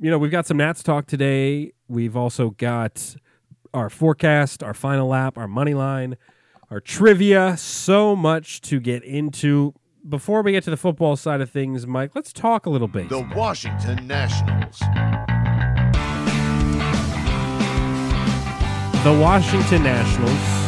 you 0.00 0.10
know 0.10 0.18
we've 0.18 0.30
got 0.30 0.46
some 0.46 0.56
Nats 0.56 0.82
talk 0.82 1.06
today. 1.06 1.72
We've 1.88 2.16
also 2.16 2.50
got 2.50 3.16
our 3.74 3.90
forecast, 3.90 4.62
our 4.62 4.72
final 4.72 5.08
lap, 5.08 5.36
our 5.36 5.48
money 5.48 5.74
line, 5.74 6.16
our 6.74 6.80
trivia. 6.80 7.56
So 7.56 8.16
much 8.16 8.60
to 8.62 8.80
get 8.80 9.04
into. 9.04 9.74
Before 10.06 10.42
we 10.42 10.50
get 10.50 10.64
to 10.64 10.70
the 10.70 10.76
football 10.76 11.14
side 11.14 11.40
of 11.40 11.48
things, 11.48 11.86
Mike, 11.86 12.10
let's 12.14 12.32
talk 12.32 12.66
a 12.66 12.70
little 12.70 12.88
bit. 12.88 13.08
The 13.08 13.26
Washington 13.34 14.08
Nationals. 14.08 14.80
The 19.04 19.18
Washington 19.20 19.84
Nationals. 19.84 20.63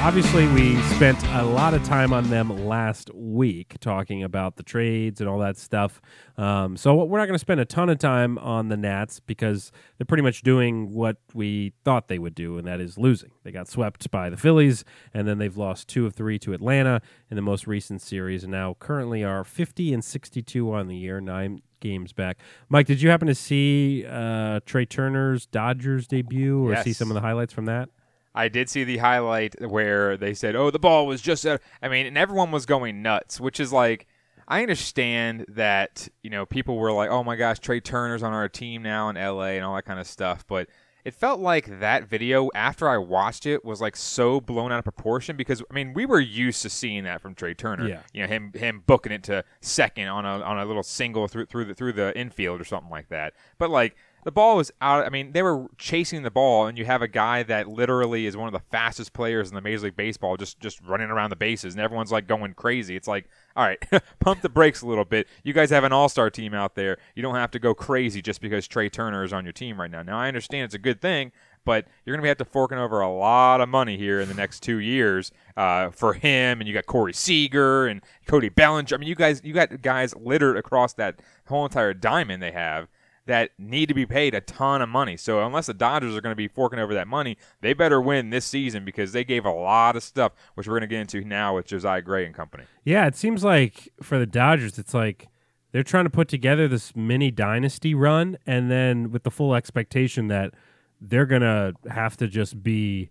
Obviously, 0.00 0.46
we 0.48 0.80
spent 0.82 1.22
a 1.30 1.42
lot 1.42 1.74
of 1.74 1.82
time 1.82 2.12
on 2.12 2.30
them 2.30 2.66
last 2.66 3.12
week 3.12 3.74
talking 3.80 4.22
about 4.22 4.54
the 4.54 4.62
trades 4.62 5.20
and 5.20 5.28
all 5.28 5.40
that 5.40 5.58
stuff. 5.58 6.00
Um, 6.36 6.76
so 6.76 6.94
we're 6.94 7.18
not 7.18 7.26
going 7.26 7.34
to 7.34 7.38
spend 7.40 7.58
a 7.58 7.64
ton 7.64 7.90
of 7.90 7.98
time 7.98 8.38
on 8.38 8.68
the 8.68 8.76
Nats 8.76 9.18
because 9.18 9.72
they're 9.98 10.06
pretty 10.06 10.22
much 10.22 10.42
doing 10.42 10.94
what 10.94 11.16
we 11.34 11.72
thought 11.84 12.06
they 12.06 12.20
would 12.20 12.36
do, 12.36 12.58
and 12.58 12.66
that 12.66 12.80
is 12.80 12.96
losing. 12.96 13.32
They 13.42 13.50
got 13.50 13.68
swept 13.68 14.08
by 14.10 14.30
the 14.30 14.36
Phillies, 14.36 14.84
and 15.12 15.26
then 15.26 15.38
they've 15.38 15.56
lost 15.56 15.88
two 15.88 16.06
of 16.06 16.14
three 16.14 16.38
to 16.38 16.52
Atlanta 16.52 17.02
in 17.28 17.34
the 17.34 17.42
most 17.42 17.66
recent 17.66 18.00
series, 18.00 18.44
and 18.44 18.52
now 18.52 18.76
currently 18.78 19.24
are 19.24 19.42
50 19.42 19.92
and 19.92 20.04
62 20.04 20.72
on 20.72 20.86
the 20.86 20.96
year, 20.96 21.20
nine 21.20 21.60
games 21.80 22.12
back. 22.12 22.38
Mike, 22.68 22.86
did 22.86 23.02
you 23.02 23.10
happen 23.10 23.26
to 23.26 23.34
see 23.34 24.06
uh, 24.08 24.60
Trey 24.64 24.86
Turner's 24.86 25.44
Dodgers 25.44 26.06
debut 26.06 26.64
or 26.64 26.76
see 26.84 26.92
some 26.92 27.10
of 27.10 27.14
the 27.14 27.20
highlights 27.20 27.52
from 27.52 27.66
that? 27.66 27.88
I 28.34 28.48
did 28.48 28.68
see 28.68 28.84
the 28.84 28.98
highlight 28.98 29.60
where 29.60 30.16
they 30.16 30.34
said, 30.34 30.54
"Oh, 30.54 30.70
the 30.70 30.78
ball 30.78 31.06
was 31.06 31.20
just." 31.20 31.46
Out. 31.46 31.60
I 31.82 31.88
mean, 31.88 32.06
and 32.06 32.18
everyone 32.18 32.50
was 32.50 32.66
going 32.66 33.02
nuts, 33.02 33.40
which 33.40 33.58
is 33.58 33.72
like, 33.72 34.06
I 34.46 34.62
understand 34.62 35.46
that 35.48 36.08
you 36.22 36.30
know 36.30 36.46
people 36.46 36.76
were 36.76 36.92
like, 36.92 37.10
"Oh 37.10 37.24
my 37.24 37.36
gosh, 37.36 37.58
Trey 37.58 37.80
Turner's 37.80 38.22
on 38.22 38.32
our 38.32 38.48
team 38.48 38.82
now 38.82 39.08
in 39.08 39.16
LA" 39.16 39.56
and 39.56 39.64
all 39.64 39.74
that 39.74 39.84
kind 39.84 40.00
of 40.00 40.06
stuff, 40.06 40.44
but. 40.46 40.68
It 41.04 41.14
felt 41.14 41.40
like 41.40 41.80
that 41.80 42.06
video 42.06 42.50
after 42.54 42.86
I 42.86 42.98
watched 42.98 43.46
it 43.46 43.64
was 43.64 43.80
like 43.80 43.96
so 43.96 44.42
blown 44.42 44.72
out 44.72 44.78
of 44.78 44.84
proportion 44.84 45.38
because 45.38 45.62
I 45.70 45.72
mean 45.72 45.94
we 45.94 46.04
were 46.04 46.20
used 46.20 46.60
to 46.62 46.68
seeing 46.68 47.04
that 47.04 47.22
from 47.22 47.34
Trey 47.34 47.54
Turner. 47.54 47.88
Yeah. 47.88 48.00
You 48.12 48.22
know 48.22 48.28
him 48.28 48.52
him 48.52 48.82
booking 48.86 49.12
it 49.12 49.22
to 49.22 49.42
second 49.62 50.08
on 50.08 50.26
a 50.26 50.42
on 50.42 50.58
a 50.58 50.66
little 50.66 50.82
single 50.82 51.26
through 51.26 51.46
through 51.46 51.64
the 51.66 51.74
through 51.74 51.94
the 51.94 52.18
infield 52.18 52.60
or 52.60 52.64
something 52.64 52.90
like 52.90 53.08
that. 53.08 53.32
But 53.56 53.70
like 53.70 53.96
the 54.24 54.32
ball 54.32 54.56
was 54.56 54.70
out. 54.80 55.04
I 55.04 55.10
mean, 55.10 55.32
they 55.32 55.42
were 55.42 55.66
chasing 55.78 56.22
the 56.22 56.30
ball, 56.30 56.66
and 56.66 56.76
you 56.76 56.84
have 56.84 57.02
a 57.02 57.08
guy 57.08 57.42
that 57.44 57.68
literally 57.68 58.26
is 58.26 58.36
one 58.36 58.46
of 58.46 58.52
the 58.52 58.66
fastest 58.70 59.12
players 59.12 59.48
in 59.48 59.54
the 59.54 59.60
Major 59.60 59.84
League 59.84 59.96
Baseball, 59.96 60.36
just 60.36 60.60
just 60.60 60.80
running 60.82 61.08
around 61.10 61.30
the 61.30 61.36
bases, 61.36 61.74
and 61.74 61.82
everyone's 61.82 62.12
like 62.12 62.26
going 62.26 62.54
crazy. 62.54 62.96
It's 62.96 63.08
like, 63.08 63.28
all 63.56 63.64
right, 63.64 63.82
pump 64.20 64.42
the 64.42 64.48
brakes 64.48 64.82
a 64.82 64.86
little 64.86 65.04
bit. 65.04 65.28
You 65.44 65.52
guys 65.52 65.70
have 65.70 65.84
an 65.84 65.92
All 65.92 66.08
Star 66.08 66.30
team 66.30 66.54
out 66.54 66.74
there. 66.74 66.98
You 67.14 67.22
don't 67.22 67.36
have 67.36 67.50
to 67.52 67.58
go 67.58 67.74
crazy 67.74 68.20
just 68.20 68.40
because 68.40 68.66
Trey 68.66 68.88
Turner 68.88 69.24
is 69.24 69.32
on 69.32 69.44
your 69.44 69.52
team 69.52 69.80
right 69.80 69.90
now. 69.90 70.02
Now, 70.02 70.18
I 70.18 70.28
understand 70.28 70.64
it's 70.64 70.74
a 70.74 70.78
good 70.78 71.00
thing, 71.00 71.32
but 71.64 71.86
you're 72.04 72.16
going 72.16 72.22
to 72.22 72.28
have 72.28 72.38
to 72.38 72.44
forking 72.44 72.78
over 72.78 73.00
a 73.00 73.12
lot 73.12 73.60
of 73.60 73.68
money 73.68 73.96
here 73.96 74.20
in 74.20 74.28
the 74.28 74.34
next 74.34 74.60
two 74.60 74.78
years 74.78 75.30
uh, 75.56 75.90
for 75.90 76.14
him. 76.14 76.60
And 76.60 76.68
you 76.68 76.74
got 76.74 76.86
Corey 76.86 77.12
Seager 77.12 77.86
and 77.86 78.02
Cody 78.26 78.48
Bellinger. 78.48 78.94
I 78.94 78.98
mean, 78.98 79.08
you 79.08 79.14
guys, 79.14 79.42
you 79.44 79.52
got 79.52 79.82
guys 79.82 80.14
littered 80.16 80.56
across 80.56 80.94
that 80.94 81.20
whole 81.46 81.64
entire 81.64 81.94
diamond 81.94 82.42
they 82.42 82.52
have 82.52 82.88
that 83.28 83.50
need 83.58 83.86
to 83.90 83.94
be 83.94 84.06
paid 84.06 84.34
a 84.34 84.40
ton 84.40 84.80
of 84.82 84.88
money. 84.88 85.14
So 85.16 85.44
unless 85.44 85.66
the 85.66 85.74
Dodgers 85.74 86.16
are 86.16 86.20
going 86.22 86.32
to 86.32 86.36
be 86.36 86.48
forking 86.48 86.78
over 86.78 86.94
that 86.94 87.06
money, 87.06 87.36
they 87.60 87.74
better 87.74 88.00
win 88.00 88.30
this 88.30 88.46
season 88.46 88.84
because 88.86 89.12
they 89.12 89.22
gave 89.22 89.44
a 89.44 89.52
lot 89.52 89.96
of 89.96 90.02
stuff, 90.02 90.32
which 90.54 90.66
we're 90.66 90.72
going 90.78 90.88
to 90.88 90.94
get 90.94 91.00
into 91.00 91.20
now 91.22 91.54
with 91.54 91.66
Josiah 91.66 92.00
Gray 92.00 92.24
and 92.24 92.34
company. 92.34 92.64
Yeah, 92.84 93.06
it 93.06 93.14
seems 93.14 93.44
like 93.44 93.90
for 94.02 94.18
the 94.18 94.24
Dodgers, 94.26 94.78
it's 94.78 94.94
like 94.94 95.28
they're 95.72 95.82
trying 95.82 96.04
to 96.04 96.10
put 96.10 96.28
together 96.28 96.66
this 96.68 96.96
mini 96.96 97.30
dynasty 97.30 97.94
run, 97.94 98.38
and 98.46 98.70
then 98.70 99.10
with 99.12 99.24
the 99.24 99.30
full 99.30 99.54
expectation 99.54 100.28
that 100.28 100.54
they're 100.98 101.26
gonna 101.26 101.74
have 101.90 102.16
to 102.16 102.26
just 102.28 102.62
be, 102.62 103.10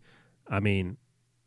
I 0.50 0.59
mean, 0.59 0.97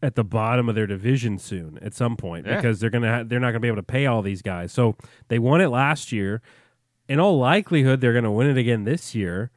at 0.00 0.14
the 0.14 0.22
bottom 0.24 0.68
of 0.68 0.74
their 0.76 0.86
division 0.86 1.38
soon 1.38 1.76
at 1.82 1.92
some 1.92 2.16
point 2.16 2.46
Yeah. 2.46 2.54
because 2.56 2.78
they're 2.78 2.88
gonna 2.88 3.16
ha- 3.16 3.22
they're 3.26 3.40
not 3.40 3.48
gonna 3.50 3.60
be 3.60 3.68
able 3.68 3.76
to 3.78 3.82
pay 3.82 4.06
all 4.06 4.22
these 4.22 4.40
guys. 4.42 4.72
So 4.72 4.96
they 5.28 5.38
won 5.40 5.60
it 5.60 5.68
last 5.68 6.12
year. 6.12 6.40
In 7.10 7.18
all 7.18 7.38
likelihood, 7.38 8.00
they're 8.00 8.12
gonna 8.14 8.30
win 8.30 8.46
it 8.46 8.56
again 8.56 8.84
this 8.84 9.16
year. 9.16 9.50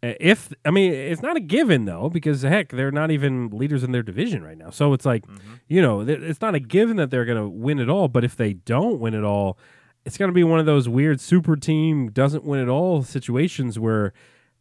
Uh, 0.00 0.12
If 0.20 0.52
I 0.64 0.70
mean, 0.70 0.92
it's 0.92 1.22
not 1.22 1.36
a 1.36 1.40
given 1.40 1.84
though, 1.84 2.08
because 2.08 2.42
heck, 2.42 2.68
they're 2.68 2.92
not 2.92 3.10
even 3.10 3.50
leaders 3.50 3.82
in 3.82 3.90
their 3.90 4.04
division 4.04 4.44
right 4.44 4.56
now. 4.56 4.70
So 4.70 4.92
it's 4.92 5.04
like, 5.04 5.24
you 5.66 5.82
know, 5.82 6.02
it's 6.02 6.40
not 6.40 6.54
a 6.54 6.60
given 6.60 6.96
that 6.98 7.10
they're 7.10 7.24
going 7.24 7.42
to 7.42 7.48
win 7.48 7.80
it 7.80 7.88
all. 7.90 8.06
But 8.06 8.22
if 8.22 8.36
they 8.36 8.52
don't 8.52 9.00
win 9.00 9.14
it 9.14 9.24
all, 9.24 9.58
it's 10.04 10.16
going 10.16 10.28
to 10.30 10.34
be 10.34 10.44
one 10.44 10.60
of 10.60 10.66
those 10.66 10.88
weird 10.88 11.20
super 11.20 11.56
team 11.56 12.12
doesn't 12.12 12.44
win 12.44 12.60
it 12.60 12.68
all 12.68 13.02
situations 13.02 13.76
where. 13.78 14.12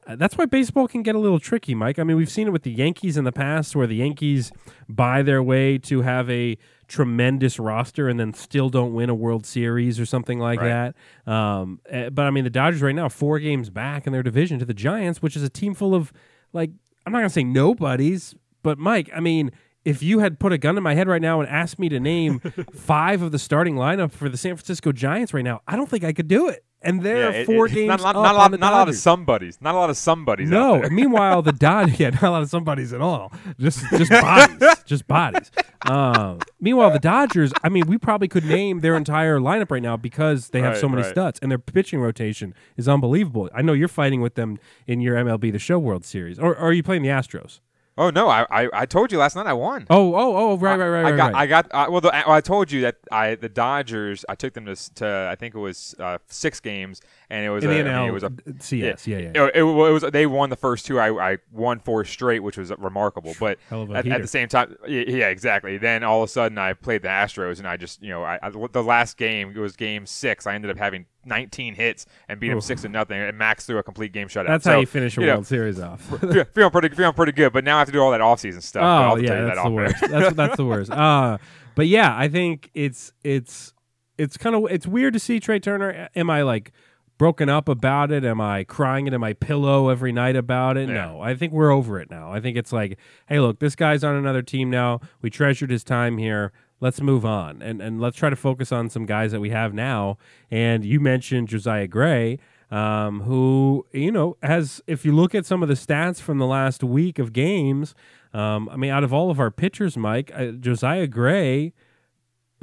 Uh, 0.07 0.15
that's 0.15 0.35
why 0.35 0.45
baseball 0.45 0.87
can 0.87 1.03
get 1.03 1.13
a 1.13 1.19
little 1.19 1.39
tricky, 1.39 1.75
Mike. 1.75 1.99
I 1.99 2.03
mean, 2.03 2.17
we've 2.17 2.31
seen 2.31 2.47
it 2.47 2.51
with 2.51 2.63
the 2.63 2.71
Yankees 2.71 3.15
in 3.15 3.25
the 3.25 3.31
past, 3.31 3.75
where 3.75 3.85
the 3.85 3.97
Yankees 3.97 4.51
buy 4.87 5.21
their 5.21 5.43
way 5.43 5.77
to 5.77 6.01
have 6.01 6.27
a 6.31 6.57
tremendous 6.89 7.57
roster 7.59 8.09
and 8.09 8.19
then 8.19 8.33
still 8.33 8.69
don't 8.69 8.93
win 8.93 9.09
a 9.09 9.15
World 9.15 9.45
Series 9.45 9.99
or 9.99 10.05
something 10.05 10.39
like 10.39 10.59
Right. 10.59 10.93
that. 11.25 11.31
Um, 11.31 11.79
eh, 11.89 12.09
but 12.09 12.25
I 12.25 12.31
mean, 12.31 12.43
the 12.43 12.49
Dodgers 12.49 12.81
right 12.81 12.95
now 12.95 13.07
four 13.07 13.39
games 13.39 13.69
back 13.69 14.05
in 14.05 14.11
their 14.11 14.23
division 14.23 14.59
to 14.59 14.65
the 14.65 14.73
Giants, 14.73 15.21
which 15.21 15.37
is 15.37 15.43
a 15.43 15.49
team 15.49 15.73
full 15.73 15.95
of 15.95 16.11
like 16.51 16.71
I'm 17.05 17.13
not 17.13 17.19
gonna 17.19 17.29
say 17.29 17.43
nobodies, 17.45 18.35
but 18.63 18.77
Mike, 18.77 19.09
I 19.15 19.19
mean, 19.21 19.51
if 19.85 20.03
you 20.03 20.19
had 20.19 20.39
put 20.39 20.51
a 20.51 20.57
gun 20.57 20.75
in 20.77 20.83
my 20.83 20.93
head 20.95 21.07
right 21.07 21.21
now 21.21 21.39
and 21.39 21.47
asked 21.49 21.79
me 21.79 21.87
to 21.89 21.99
name 21.99 22.39
five 22.75 23.21
of 23.21 23.31
the 23.31 23.39
starting 23.39 23.75
lineup 23.75 24.11
for 24.11 24.27
the 24.27 24.35
San 24.37 24.55
Francisco 24.57 24.91
Giants 24.91 25.33
right 25.33 25.43
now, 25.43 25.61
I 25.67 25.75
don't 25.77 25.89
think 25.89 26.03
I 26.03 26.11
could 26.11 26.27
do 26.27 26.49
it. 26.49 26.65
And 26.81 27.01
they're 27.01 27.31
Yeah, 27.31 27.37
it- 27.39 27.45
four 27.45 27.65
it- 27.67 27.73
games 27.73 27.87
Not, 27.87 28.01
not, 28.01 28.15
not 28.15 28.35
a 28.35 28.37
lot. 28.37 28.51
Not 28.59 28.73
a 28.73 28.75
lot 28.75 28.89
of 28.89 28.95
somebodies. 28.95 29.57
Not 29.61 29.75
a 29.75 29.77
lot 29.77 29.89
of 29.89 29.97
somebodies. 29.97 30.49
No. 30.49 30.75
out 30.75 30.81
there. 30.83 30.89
Meanwhile, 30.91 31.41
the 31.41 31.51
Dodgers, 31.51 31.99
yeah, 31.99 32.09
not 32.11 32.23
a 32.23 32.29
lot 32.31 32.41
of 32.41 32.49
somebodies 32.49 32.93
at 32.93 33.01
all. 33.01 33.31
Just 33.59 33.83
just 33.91 34.09
bodies, 34.21 34.83
just 34.85 35.07
bodies. 35.07 35.51
Um, 35.85 36.39
meanwhile, 36.59 36.91
the 36.91 36.99
Dodgers, 36.99 37.51
I 37.63 37.69
mean, 37.69 37.85
we 37.87 37.97
probably 37.97 38.27
could 38.27 38.45
name 38.45 38.79
their 38.81 38.95
entire 38.95 39.39
lineup 39.39 39.71
right 39.71 39.81
now 39.81 39.95
because 39.97 40.49
they 40.49 40.61
have 40.61 40.77
so 40.77 40.89
many 40.89 41.03
right. 41.03 41.11
studs, 41.11 41.39
and 41.41 41.49
their 41.51 41.57
pitching 41.59 41.99
rotation 41.99 42.53
is 42.77 42.87
unbelievable. 42.87 43.49
I 43.53 43.61
know 43.61 43.73
you're 43.73 43.87
fighting 43.87 44.21
with 44.21 44.35
them 44.35 44.59
in 44.87 44.99
your 45.01 45.15
MLB 45.15 45.51
The 45.51 45.59
Show 45.59 45.79
World 45.79 46.05
Series, 46.05 46.37
or, 46.39 46.51
or 46.55 46.57
are 46.69 46.73
you 46.73 46.83
playing 46.83 47.01
the 47.03 47.09
Astros? 47.09 47.59
Oh 47.99 48.09
no! 48.11 48.29
I, 48.29 48.45
I 48.49 48.69
I 48.71 48.85
told 48.85 49.11
you 49.11 49.17
last 49.17 49.35
night 49.35 49.45
I 49.45 49.51
won. 49.51 49.85
Oh, 49.89 50.15
oh, 50.15 50.37
oh, 50.37 50.57
right, 50.57 50.79
right, 50.79 50.87
right, 50.87 51.05
I 51.05 51.11
right. 51.11 51.17
got, 51.17 51.33
right. 51.33 51.41
I 51.41 51.47
got. 51.47 51.67
Uh, 51.69 51.87
well, 51.91 51.99
the, 51.99 52.31
I 52.31 52.39
told 52.39 52.71
you 52.71 52.79
that 52.83 52.95
I 53.11 53.35
the 53.35 53.49
Dodgers. 53.49 54.23
I 54.29 54.35
took 54.35 54.53
them 54.53 54.65
to, 54.67 54.93
to 54.95 55.27
I 55.29 55.35
think 55.35 55.53
it 55.53 55.59
was 55.59 55.95
uh, 55.99 56.17
six 56.27 56.61
games, 56.61 57.01
and 57.31 57.45
it 57.45 57.49
was 57.49 57.63
in 57.63 57.69
a, 57.69 57.73
the 57.83 57.89
I 57.89 57.99
mean, 57.99 58.09
it 58.09 58.11
was 58.11 58.23
a 58.23 58.31
CS, 58.59 59.05
yeah, 59.07 59.17
yeah. 59.17 59.29
It, 59.29 59.55
it, 59.55 59.59
it 59.59 59.63
was 59.63 60.03
they 60.11 60.25
won 60.25 60.49
the 60.49 60.55
first 60.55 60.85
two. 60.85 60.99
I, 60.99 61.33
I 61.33 61.37
won 61.51 61.79
four 61.79 62.03
straight, 62.05 62.39
which 62.41 62.57
was 62.57 62.71
remarkable. 62.77 63.33
But 63.39 63.59
Hell 63.69 63.83
of 63.83 63.91
a 63.91 63.95
at, 63.97 64.07
at 64.07 64.21
the 64.21 64.27
same 64.27 64.47
time, 64.47 64.75
yeah, 64.87 65.27
exactly. 65.27 65.77
Then 65.77 66.03
all 66.03 66.23
of 66.23 66.29
a 66.29 66.31
sudden, 66.31 66.57
I 66.57 66.73
played 66.73 67.03
the 67.03 67.07
Astros, 67.09 67.59
and 67.59 67.67
I 67.67 67.77
just 67.77 68.01
you 68.01 68.09
know, 68.09 68.23
I, 68.23 68.39
I 68.41 68.49
the 68.49 68.83
last 68.83 69.17
game 69.17 69.53
it 69.55 69.59
was 69.59 69.75
game 69.75 70.05
six. 70.05 70.47
I 70.47 70.55
ended 70.55 70.71
up 70.71 70.77
having 70.77 71.05
19 71.25 71.75
hits 71.75 72.05
and 72.27 72.39
beat 72.39 72.49
them 72.49 72.61
six 72.61 72.81
to 72.81 72.89
nothing, 72.89 73.19
and 73.19 73.37
Max 73.37 73.65
threw 73.65 73.77
a 73.77 73.83
complete 73.83 74.11
game 74.11 74.27
shutout. 74.27 74.47
That's 74.47 74.63
So, 74.63 74.71
how 74.71 74.79
you 74.79 74.85
finish 74.87 75.17
a 75.17 75.21
you 75.21 75.27
know, 75.27 75.33
World 75.35 75.47
Series 75.47 75.79
off. 75.79 76.01
fe- 76.01 76.45
feeling 76.45 76.71
pretty 76.71 76.89
feeling 76.89 77.13
pretty 77.13 77.33
good. 77.33 77.53
But 77.53 77.63
now 77.63 77.75
I 77.75 77.79
have 77.79 77.87
to 77.87 77.91
do 77.91 77.99
all 77.99 78.11
that 78.11 78.21
offseason 78.21 78.63
stuff. 78.63 78.83
Oh 78.83 79.17
yeah, 79.17 79.35
that 79.35 79.45
that's 79.45 79.59
off 79.59 79.65
the 79.65 79.71
worst. 79.71 79.95
That's 80.09 80.35
that's 80.35 80.57
the 80.57 80.65
worst. 80.65 80.91
Uh, 80.99 81.37
but 81.75 81.87
yeah, 81.87 82.17
I 82.17 82.27
think 82.27 82.71
it's 82.73 83.13
it's 83.23 83.73
it's 84.17 84.35
kind 84.37 84.55
of 84.55 84.65
it's 84.71 84.87
weird 84.87 85.13
to 85.13 85.19
see 85.19 85.39
Trey 85.39 85.59
Turner. 85.59 86.09
Am 86.15 86.29
I 86.29 86.41
like 86.41 86.71
broken 87.19 87.49
up 87.49 87.69
about 87.69 88.11
it? 88.11 88.23
Am 88.25 88.41
I 88.41 88.63
crying 88.63 89.05
into 89.05 89.19
my 89.19 89.33
pillow 89.33 89.89
every 89.89 90.11
night 90.11 90.35
about 90.35 90.75
it? 90.77 90.89
Yeah. 90.89 91.05
No, 91.05 91.21
I 91.21 91.35
think 91.35 91.53
we're 91.53 91.69
over 91.71 91.99
it 91.99 92.09
now. 92.09 92.31
I 92.31 92.39
think 92.39 92.57
it's 92.57 92.73
like, 92.73 92.97
hey, 93.27 93.39
look, 93.39 93.59
this 93.59 93.75
guy's 93.75 94.03
on 94.03 94.15
another 94.15 94.41
team 94.41 94.71
now. 94.71 95.01
We 95.21 95.29
treasured 95.29 95.69
his 95.69 95.83
time 95.83 96.17
here. 96.17 96.51
Let's 96.79 97.01
move 97.01 97.25
on 97.25 97.61
and 97.61 97.81
and 97.81 97.99
let's 98.01 98.17
try 98.17 98.29
to 98.31 98.35
focus 98.37 98.71
on 98.71 98.89
some 98.89 99.05
guys 99.05 99.31
that 99.33 99.41
we 99.41 99.49
have 99.51 99.73
now. 99.73 100.17
And 100.49 100.83
you 100.83 100.99
mentioned 100.99 101.49
Josiah 101.49 101.87
Gray. 101.87 102.39
Um, 102.71 103.21
who 103.21 103.87
you 103.91 104.11
know 104.11 104.37
has 104.43 104.79
if 104.85 105.03
you 105.03 105.11
look 105.11 105.33
at 105.33 105.43
some 105.43 105.63
of 105.63 105.69
the 105.69 105.73
stats 105.75 106.21
from 106.21 106.37
the 106.37 106.45
last 106.45 106.83
week 106.83 107.17
of 107.17 107.33
games, 107.33 107.95
um, 108.31 108.69
I 108.69 108.75
mean, 108.77 108.91
out 108.91 109.03
of 109.03 109.11
all 109.11 109.31
of 109.31 109.39
our 109.39 109.49
pitchers, 109.49 109.97
Mike, 109.97 110.31
uh, 110.35 110.51
Josiah 110.51 111.07
Gray 111.07 111.73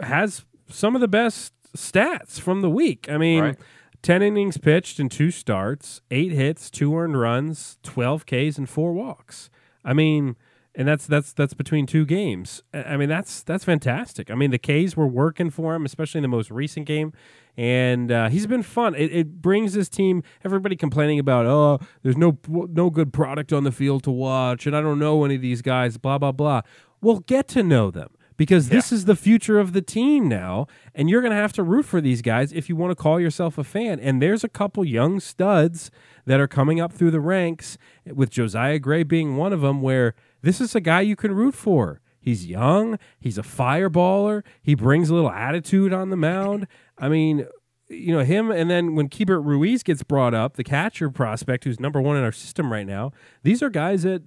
has 0.00 0.44
some 0.70 0.94
of 0.94 1.00
the 1.00 1.08
best 1.08 1.52
stats 1.76 2.38
from 2.40 2.62
the 2.62 2.70
week. 2.70 3.08
I 3.10 3.18
mean, 3.18 3.42
Right. 3.42 3.56
10 4.02 4.22
innings 4.22 4.58
pitched 4.58 4.98
and 4.98 5.10
two 5.10 5.30
starts, 5.30 6.00
eight 6.10 6.32
hits, 6.32 6.70
two 6.70 6.96
earned 6.96 7.18
runs, 7.18 7.78
12 7.82 8.26
Ks, 8.26 8.58
and 8.58 8.68
four 8.68 8.92
walks. 8.92 9.50
I 9.84 9.92
mean, 9.92 10.36
and 10.76 10.86
that's 10.86 11.06
that's 11.06 11.32
that's 11.32 11.54
between 11.54 11.86
two 11.86 12.04
games. 12.04 12.62
I 12.74 12.96
mean, 12.96 13.08
that's 13.08 13.42
that's 13.42 13.64
fantastic. 13.64 14.30
I 14.30 14.34
mean, 14.34 14.50
the 14.50 14.58
Ks 14.58 14.96
were 14.96 15.06
working 15.06 15.48
for 15.50 15.74
him, 15.74 15.86
especially 15.86 16.18
in 16.18 16.22
the 16.22 16.28
most 16.28 16.50
recent 16.50 16.86
game, 16.86 17.12
and 17.56 18.12
uh, 18.12 18.28
he's 18.28 18.46
been 18.46 18.62
fun. 18.62 18.94
It, 18.94 19.10
it 19.12 19.40
brings 19.40 19.72
this 19.72 19.88
team. 19.88 20.22
Everybody 20.44 20.76
complaining 20.76 21.18
about, 21.18 21.46
oh, 21.46 21.78
there's 22.02 22.18
no 22.18 22.38
no 22.48 22.90
good 22.90 23.12
product 23.12 23.52
on 23.52 23.64
the 23.64 23.72
field 23.72 24.04
to 24.04 24.10
watch, 24.10 24.66
and 24.66 24.76
I 24.76 24.82
don't 24.82 24.98
know 24.98 25.24
any 25.24 25.36
of 25.36 25.40
these 25.40 25.62
guys. 25.62 25.96
Blah 25.96 26.18
blah 26.18 26.32
blah. 26.32 26.60
We'll 27.00 27.20
get 27.20 27.48
to 27.48 27.62
know 27.62 27.90
them 27.90 28.10
because 28.37 28.69
this 28.69 28.93
is 28.93 29.05
the 29.07 29.16
future 29.16 29.59
of 29.59 29.73
the 29.73 29.83
team 29.83 30.28
now, 30.28 30.66
and 30.95 31.09
you're 31.09 31.21
going 31.23 31.31
to 31.33 31.37
have 31.37 31.52
to 31.55 31.62
root 31.62 31.85
for 31.85 32.00
these 32.00 32.23
guys 32.23 32.52
if 32.52 32.69
you 32.69 32.76
want 32.76 32.90
to 32.90 32.95
call 33.02 33.19
yourself 33.21 33.59
a 33.59 33.64
fan. 33.64 33.99
And 34.00 34.21
there's 34.21 34.45
a 34.45 34.49
couple 34.49 34.85
young 34.85 35.21
studs 35.21 35.90
that 36.26 36.40
are 36.40 36.49
coming 36.49 36.81
up 36.81 36.93
through 36.93 37.11
the 37.12 37.21
ranks, 37.21 37.78
with 38.12 38.31
Josiah 38.31 38.78
Gray 38.78 39.02
being 39.02 39.37
one 39.37 39.52
of 39.52 39.61
them, 39.61 39.81
where 39.83 40.14
this 40.43 40.61
is 40.61 40.75
a 40.75 40.81
guy 40.81 41.00
you 41.00 41.16
can 41.16 41.33
root 41.33 41.55
for. 41.55 42.00
He's 42.21 42.47
young, 42.47 42.99
he's 43.21 43.38
a 43.38 43.43
fireballer, 43.43 44.43
he 44.61 44.75
brings 44.75 45.09
a 45.11 45.14
little 45.14 45.31
attitude 45.31 45.93
on 45.93 46.11
the 46.11 46.16
mound. 46.16 46.66
I 46.99 47.09
mean, 47.09 47.47
you 47.88 48.12
know, 48.12 48.25
him 48.25 48.50
and 48.50 48.69
then 48.69 48.97
when 48.97 49.09
Keibert 49.09 49.45
Ruiz 49.45 49.85
gets 49.85 50.02
brought 50.02 50.35
up, 50.35 50.57
the 50.57 50.64
catcher 50.64 51.09
prospect 51.09 51.62
who's 51.62 51.78
number 51.78 52.00
one 52.00 52.16
in 52.16 52.25
our 52.25 52.33
system 52.33 52.73
right 52.73 52.87
now, 52.87 53.12
these 53.45 53.62
are 53.62 53.71
guys 53.71 54.02
that 54.02 54.23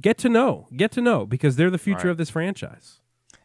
get 0.00 0.16
to 0.18 0.28
know, 0.28 0.68
get 0.76 0.92
to 0.92 1.00
know 1.00 1.26
because 1.26 1.56
they're 1.56 1.70
the 1.70 1.78
future 1.78 2.06
Right. 2.06 2.12
of 2.12 2.18
this 2.18 2.30
franchise. 2.30 2.99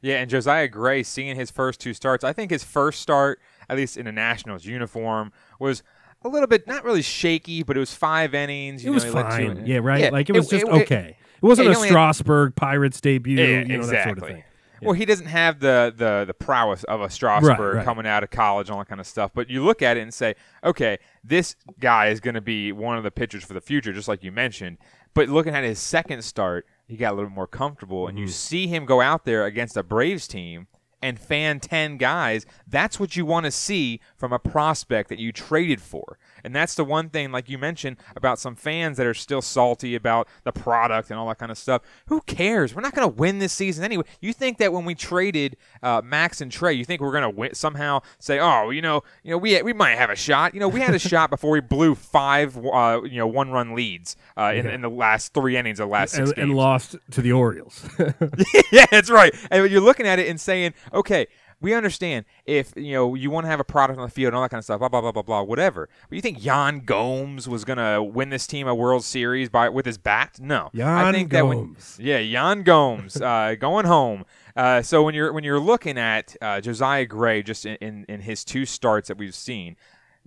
Yeah, 0.06 0.18
and 0.22 0.30
Josiah 0.30 0.68
Gray, 0.68 1.02
seeing 1.02 1.36
his 1.36 1.50
first 1.50 1.80
two 1.80 1.94
starts, 1.96 2.24
I 2.24 2.32
think 2.32 2.52
his 2.52 2.64
first 2.64 3.02
start, 3.02 3.40
at 3.68 3.76
least 3.76 3.98
in 3.98 4.06
a 4.06 4.12
Nationals 4.12 4.64
uniform, 4.64 5.32
was 5.60 5.82
a 6.24 6.30
little 6.30 6.48
bit 6.48 6.68
not 6.68 6.84
really 6.84 7.02
shaky, 7.02 7.64
but 7.64 7.76
it 7.76 7.80
was 7.80 7.94
five 7.94 8.36
innings. 8.36 8.84
You 8.86 8.92
It 8.92 8.94
was 8.94 9.06
know, 9.06 9.14
two 9.14 9.22
fine. 9.30 9.58
in- 9.58 9.66
Yeah, 9.66 9.80
right. 9.82 10.14
like 10.14 10.30
it 10.30 10.34
was 10.34 10.48
just 10.48 10.64
it- 10.64 10.70
okay. 10.70 11.18
It 11.42 11.46
wasn't 11.46 11.68
yeah, 11.70 11.74
a 11.74 11.76
only 11.78 11.88
had- 11.88 11.94
Strasburg 11.94 12.56
Pirates 12.56 13.02
debut, 13.02 13.38
Yeah, 13.40 13.62
you 13.62 13.66
know, 13.66 13.76
exactly. 13.78 13.96
that 13.96 14.04
sort 14.04 14.18
of 14.20 14.28
thing. 14.28 14.44
Well, 14.82 14.94
he 14.94 15.06
doesn't 15.06 15.26
have 15.28 15.60
the, 15.62 15.92
the, 15.96 16.26
the 16.28 16.34
prowess 16.36 16.84
of 16.84 17.02
a 17.02 17.10
Strasburg 17.10 17.76
right. 17.78 17.86
coming 17.86 18.06
out 18.06 18.24
of 18.24 18.30
college 18.30 18.68
and 18.68 18.74
all 18.76 18.80
that 18.84 18.88
kind 18.90 19.02
of 19.02 19.08
stuff. 19.08 19.32
But 19.34 19.50
you 19.50 19.64
look 19.64 19.82
at 19.82 19.98
it 19.98 20.02
and 20.02 20.14
say, 20.14 20.36
okay, 20.64 21.00
this 21.24 21.56
guy 21.80 22.08
is 22.10 22.20
going 22.20 22.36
to 22.36 22.42
be 22.42 22.72
one 22.72 22.96
of 22.96 23.04
the 23.04 23.10
pitchers 23.10 23.44
for 23.44 23.54
the 23.54 23.62
future, 23.62 23.92
just 23.94 24.08
like 24.08 24.22
you 24.24 24.32
mentioned. 24.32 24.78
But 25.16 25.30
looking 25.30 25.56
at 25.56 25.64
his 25.64 25.80
second 25.80 26.24
start, 26.24 26.68
he 26.86 26.98
got 26.98 27.14
a 27.14 27.16
little 27.16 27.32
more 27.32 27.48
comfortable, 27.48 28.08
and 28.08 28.20
you 28.20 28.26
mm-hmm. 28.26 28.32
see 28.32 28.68
him 28.68 28.86
go 28.86 29.02
out 29.02 29.26
there 29.26 29.46
against 29.46 29.78
a 29.78 29.82
Braves 29.82 30.28
team 30.28 30.68
and 31.02 31.20
fan 31.20 31.60
10 31.60 31.98
guys. 31.98 32.46
That's 32.68 33.00
what 33.00 33.16
you 33.16 33.26
want 33.26 33.46
to 33.46 33.52
see 33.52 34.02
from 34.18 34.34
a 34.34 34.40
prospect 34.40 35.10
that 35.10 35.20
you 35.20 35.32
traded 35.32 35.82
for. 35.82 36.20
And 36.46 36.56
that's 36.56 36.76
the 36.76 36.86
one 36.86 37.10
thing, 37.10 37.32
like 37.32 37.50
you 37.50 37.58
mentioned, 37.58 37.98
about 38.16 38.40
some 38.40 38.56
fans 38.56 38.98
that 38.98 39.06
are 39.08 39.14
still 39.14 39.42
salty 39.42 39.96
about 39.96 40.28
the 40.44 40.52
product 40.52 41.10
and 41.10 41.20
all 41.20 41.28
that 41.30 41.40
kind 41.40 41.52
of 41.52 41.58
stuff. 41.58 41.82
Who 42.08 42.22
cares? 42.22 42.76
We're 42.76 42.82
not 42.84 42.94
going 42.94 43.10
to 43.10 43.16
win 43.16 43.40
this 43.40 43.52
season 43.52 43.84
anyway. 43.84 44.04
You 44.22 44.32
think 44.32 44.60
that 44.60 44.72
when 44.72 44.86
we 44.86 44.96
traded 44.96 45.58
uh, 45.82 46.02
Max 46.04 46.42
and 46.42 46.52
Trey, 46.52 46.74
you 46.74 46.86
think 46.86 47.02
we're 47.02 47.12
going 47.20 47.50
to 47.50 47.56
somehow 47.56 48.02
say, 48.20 48.40
oh, 48.40 48.70
you 48.70 48.82
know, 48.82 49.04
you 49.24 49.32
know, 49.32 49.38
we 49.38 49.62
we 49.64 49.74
might 49.74 49.96
have 49.96 50.10
a 50.10 50.16
shot. 50.16 50.54
You 50.54 50.60
know, 50.60 50.68
we 50.68 50.80
had 50.82 50.94
a 50.94 51.00
shot 51.00 51.30
before 51.30 51.52
we 51.52 51.62
blew 51.62 51.96
five, 51.96 52.58
uh, 52.58 53.02
you 53.04 53.18
know, 53.18 53.28
one 53.28 53.50
run 53.52 53.74
leads 53.74 54.16
uh, 54.38 54.54
in, 54.56 54.68
in 54.68 54.82
the 54.82 54.90
last 54.90 55.34
three 55.34 55.58
innings 55.58 55.80
of 55.80 55.88
the 55.88 55.94
last 55.94 56.12
six 56.12 56.30
And, 56.30 56.36
games. 56.36 56.44
and 56.44 56.56
lost 56.56 56.96
to 57.12 57.22
the 57.22 57.32
Orioles. 57.32 57.84
yeah, 58.72 58.86
that's 58.92 59.10
right. 59.10 59.34
And 59.50 59.70
you're 59.72 59.82
looking 59.82 60.06
at 60.06 60.20
it 60.20 60.28
and 60.28 60.40
saying, 60.40 60.74
okay, 60.94 61.28
we 61.66 61.74
understand 61.74 62.26
if 62.46 62.74
you 62.76 62.94
know 62.94 63.16
you 63.16 63.32
want 63.32 63.46
to 63.46 63.50
have 63.50 63.60
a 63.60 63.64
product 63.64 63.98
on 63.98 64.06
the 64.06 64.12
field 64.12 64.28
and 64.28 64.36
all 64.36 64.44
that 64.44 64.50
kind 64.50 64.60
of 64.60 64.64
stuff, 64.64 64.78
blah 64.78 64.88
blah 64.88 65.02
blah 65.02 65.12
blah 65.12 65.24
blah, 65.24 65.42
whatever. 65.42 65.90
But 66.08 66.16
you 66.16 66.22
think 66.22 66.46
Yan 66.46 66.82
Gomes 66.82 67.50
was 67.50 67.66
gonna 67.66 68.04
win 68.04 68.30
this 68.30 68.46
team 68.46 68.68
a 68.68 68.76
World 68.76 69.04
Series 69.04 69.50
by 69.50 69.70
with 69.70 69.88
his 69.88 69.98
bat? 69.98 70.38
No, 70.40 70.70
I 70.76 70.78
Yan 70.78 71.14
think 71.14 71.32
that 71.32 71.48
when, 71.48 71.58
Gomes. 71.58 71.98
yeah, 72.00 72.20
Yan 72.20 72.62
Gomes 72.62 73.20
uh, 73.20 73.56
going 73.60 73.88
home. 73.88 74.26
Uh, 74.56 74.84
so 74.84 75.02
when 75.02 75.16
you're 75.16 75.34
when 75.34 75.44
you're 75.44 75.60
looking 75.60 75.98
at 75.98 76.36
uh, 76.40 76.62
Josiah 76.62 77.08
Gray, 77.08 77.42
just 77.42 77.66
in, 77.66 77.78
in 77.78 78.06
in 78.08 78.22
his 78.22 78.46
two 78.46 78.68
starts 78.68 79.08
that 79.08 79.18
we've 79.18 79.34
seen, 79.34 79.76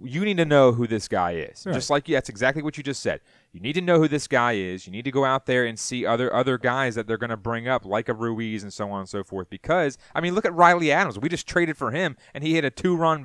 you 0.02 0.24
need 0.24 0.38
to 0.38 0.44
know 0.44 0.72
who 0.72 0.88
this 0.88 1.06
guy 1.06 1.34
is. 1.36 1.64
Right. 1.64 1.72
Just 1.72 1.88
like 1.88 2.06
that's 2.06 2.28
exactly 2.28 2.64
what 2.64 2.76
you 2.76 2.82
just 2.82 3.00
said. 3.00 3.20
You 3.52 3.60
need 3.60 3.74
to 3.74 3.80
know 3.80 3.98
who 3.98 4.08
this 4.08 4.28
guy 4.28 4.52
is. 4.52 4.86
You 4.86 4.92
need 4.92 5.04
to 5.04 5.10
go 5.10 5.24
out 5.24 5.46
there 5.46 5.64
and 5.64 5.78
see 5.78 6.04
other 6.04 6.32
other 6.32 6.58
guys 6.58 6.94
that 6.94 7.06
they're 7.06 7.16
going 7.16 7.30
to 7.30 7.36
bring 7.36 7.66
up, 7.66 7.84
like 7.84 8.08
a 8.08 8.14
Ruiz 8.14 8.62
and 8.62 8.72
so 8.72 8.90
on 8.90 9.00
and 9.00 9.08
so 9.08 9.24
forth. 9.24 9.48
Because 9.48 9.96
I 10.14 10.20
mean, 10.20 10.34
look 10.34 10.44
at 10.44 10.54
Riley 10.54 10.92
Adams. 10.92 11.18
We 11.18 11.28
just 11.28 11.46
traded 11.46 11.76
for 11.76 11.90
him, 11.90 12.16
and 12.34 12.44
he 12.44 12.54
hit 12.54 12.64
a 12.64 12.70
two 12.70 12.94
run 12.94 13.24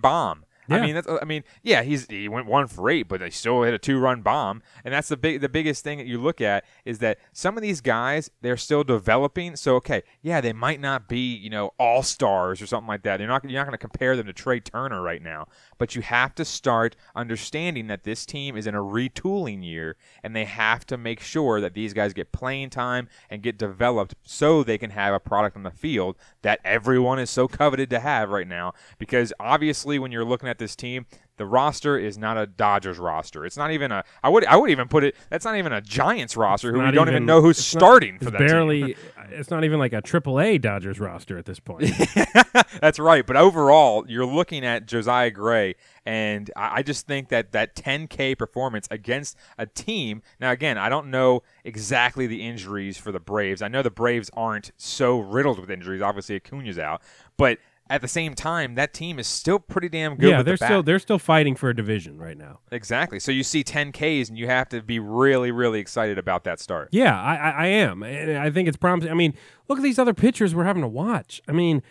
bomb. 0.67 0.81
I 0.81 0.85
mean, 0.85 0.95
that's 0.95 1.07
I 1.07 1.25
mean, 1.25 1.43
yeah, 1.61 1.83
he's 1.83 2.07
he 2.07 2.27
went 2.27 2.47
one 2.47 2.67
for 2.67 2.89
eight, 2.89 3.07
but 3.07 3.19
they 3.19 3.29
still 3.29 3.63
hit 3.63 3.73
a 3.73 3.77
two 3.77 3.99
run 3.99 4.21
bomb, 4.21 4.61
and 4.83 4.93
that's 4.93 5.09
the 5.09 5.17
big 5.17 5.41
the 5.41 5.49
biggest 5.49 5.83
thing 5.83 5.97
that 5.97 6.07
you 6.07 6.19
look 6.19 6.41
at 6.41 6.65
is 6.85 6.99
that 6.99 7.19
some 7.31 7.57
of 7.57 7.61
these 7.61 7.81
guys 7.81 8.29
they're 8.41 8.57
still 8.57 8.83
developing. 8.83 9.55
So 9.55 9.75
okay, 9.75 10.03
yeah, 10.21 10.41
they 10.41 10.53
might 10.53 10.79
not 10.79 11.07
be 11.07 11.35
you 11.35 11.49
know 11.49 11.73
all 11.77 12.03
stars 12.03 12.61
or 12.61 12.67
something 12.67 12.87
like 12.87 13.03
that. 13.03 13.19
You're 13.19 13.29
not 13.29 13.43
you're 13.43 13.59
not 13.59 13.65
going 13.65 13.77
to 13.77 13.77
compare 13.77 14.15
them 14.15 14.27
to 14.27 14.33
Trey 14.33 14.59
Turner 14.59 15.01
right 15.01 15.21
now, 15.21 15.47
but 15.77 15.95
you 15.95 16.01
have 16.01 16.35
to 16.35 16.45
start 16.45 16.95
understanding 17.15 17.87
that 17.87 18.03
this 18.03 18.25
team 18.25 18.55
is 18.55 18.67
in 18.67 18.75
a 18.75 18.81
retooling 18.81 19.63
year, 19.63 19.95
and 20.23 20.35
they 20.35 20.45
have 20.45 20.85
to 20.87 20.97
make 20.97 21.19
sure 21.19 21.61
that 21.61 21.73
these 21.73 21.93
guys 21.93 22.13
get 22.13 22.31
playing 22.31 22.69
time 22.69 23.07
and 23.29 23.41
get 23.41 23.57
developed 23.57 24.15
so 24.23 24.63
they 24.63 24.77
can 24.77 24.91
have 24.91 25.13
a 25.13 25.19
product 25.19 25.55
on 25.55 25.63
the 25.63 25.71
field 25.71 26.15
that 26.41 26.59
everyone 26.63 27.19
is 27.19 27.29
so 27.29 27.47
coveted 27.47 27.89
to 27.89 27.99
have 27.99 28.29
right 28.29 28.47
now. 28.47 28.73
Because 28.97 29.33
obviously, 29.39 29.99
when 29.99 30.11
you're 30.11 30.25
looking 30.25 30.49
at 30.49 30.52
this 30.57 30.75
team, 30.75 31.05
the 31.37 31.45
roster 31.47 31.97
is 31.97 32.15
not 32.17 32.37
a 32.37 32.45
Dodgers 32.45 32.99
roster. 32.99 33.43
It's 33.45 33.57
not 33.57 33.71
even 33.71 33.91
a. 33.91 34.03
I 34.23 34.29
would. 34.29 34.45
I 34.45 34.55
would 34.55 34.69
even 34.69 34.87
put 34.87 35.03
it. 35.03 35.15
That's 35.29 35.45
not 35.45 35.55
even 35.57 35.73
a 35.73 35.81
Giants 35.81 36.37
roster 36.37 36.71
who 36.71 36.77
we 36.79 36.85
don't 36.91 37.07
even, 37.07 37.09
even- 37.15 37.25
know 37.25 37.41
who's 37.41 37.57
it's 37.57 37.73
not- 37.73 37.79
starting 37.79 38.19
for 38.19 38.25
It's 38.25 38.31
that. 38.33 38.37
team. 38.37 38.47
barely. 38.47 38.95
it's 39.31 39.49
not 39.49 39.63
even 39.63 39.79
like 39.79 39.93
a 39.93 40.01
Triple 40.01 40.39
A 40.39 40.57
Dodgers 40.59 40.99
roster 40.99 41.37
at 41.37 41.45
this 41.45 41.59
point. 41.59 41.89
That's 42.81 42.99
right. 42.99 43.25
But 43.25 43.35
overall, 43.35 44.05
you're 44.07 44.25
looking 44.27 44.63
at 44.63 44.85
Josiah 44.85 45.31
Gray, 45.31 45.75
and 46.05 46.51
I 46.55 46.79
I 46.79 46.83
just 46.83 47.07
think 47.07 47.29
that 47.29 47.51
that 47.53 47.75
10K 47.75 48.37
performance 48.37 48.87
against 48.91 49.35
a 49.57 49.65
team. 49.65 50.21
Now, 50.39 50.51
again, 50.51 50.77
I 50.77 50.89
don't 50.89 51.07
know 51.07 51.41
exactly 51.63 52.27
the 52.27 52.45
injuries 52.45 52.97
for 52.97 53.11
the 53.11 53.19
Braves. 53.19 53.61
I 53.63 53.67
know 53.69 53.81
the 53.81 53.89
Braves 53.89 54.29
aren't 54.33 54.71
so 54.77 55.17
riddled 55.19 55.59
with 55.59 55.71
injuries. 55.71 56.01
Obviously, 56.01 56.35
Acuna's 56.35 56.77
out, 56.77 57.01
but 57.37 57.57
at 57.89 58.01
the 58.01 58.07
same 58.07 58.33
time, 58.33 58.75
that 58.75 58.93
team 58.93 59.19
is 59.19 59.27
still 59.27 59.59
pretty 59.59 59.89
damn 59.89 60.15
good. 60.15 60.29
yeah, 60.29 60.41
they're 60.41 60.57
the 60.57 60.65
still 60.65 60.83
they're 60.83 60.99
still 60.99 61.19
fighting 61.19 61.55
for 61.55 61.69
a 61.69 61.75
division 61.75 62.17
right 62.17 62.37
now. 62.37 62.59
exactly. 62.71 63.19
So 63.19 63.31
you 63.31 63.43
see 63.43 63.63
10 63.63 63.91
Ks, 63.91 64.29
and 64.29 64.37
you 64.37 64.47
have 64.47 64.69
to 64.69 64.81
be 64.81 64.99
really, 64.99 65.51
really 65.51 65.79
excited 65.79 66.17
about 66.17 66.43
that 66.45 66.59
start. 66.59 66.89
Yeah, 66.91 67.19
I, 67.19 67.35
I, 67.35 67.49
I 67.49 67.65
am. 67.67 68.03
And 68.03 68.37
I 68.37 68.49
think 68.49 68.67
it's 68.67 68.77
promising. 68.77 69.11
I 69.11 69.15
mean, 69.15 69.33
look 69.67 69.79
at 69.79 69.83
these 69.83 69.99
other 69.99 70.13
pitchers 70.13 70.55
we're 70.55 70.63
having 70.63 70.81
to 70.81 70.87
watch. 70.87 71.41
I 71.47 71.51
mean, 71.51 71.83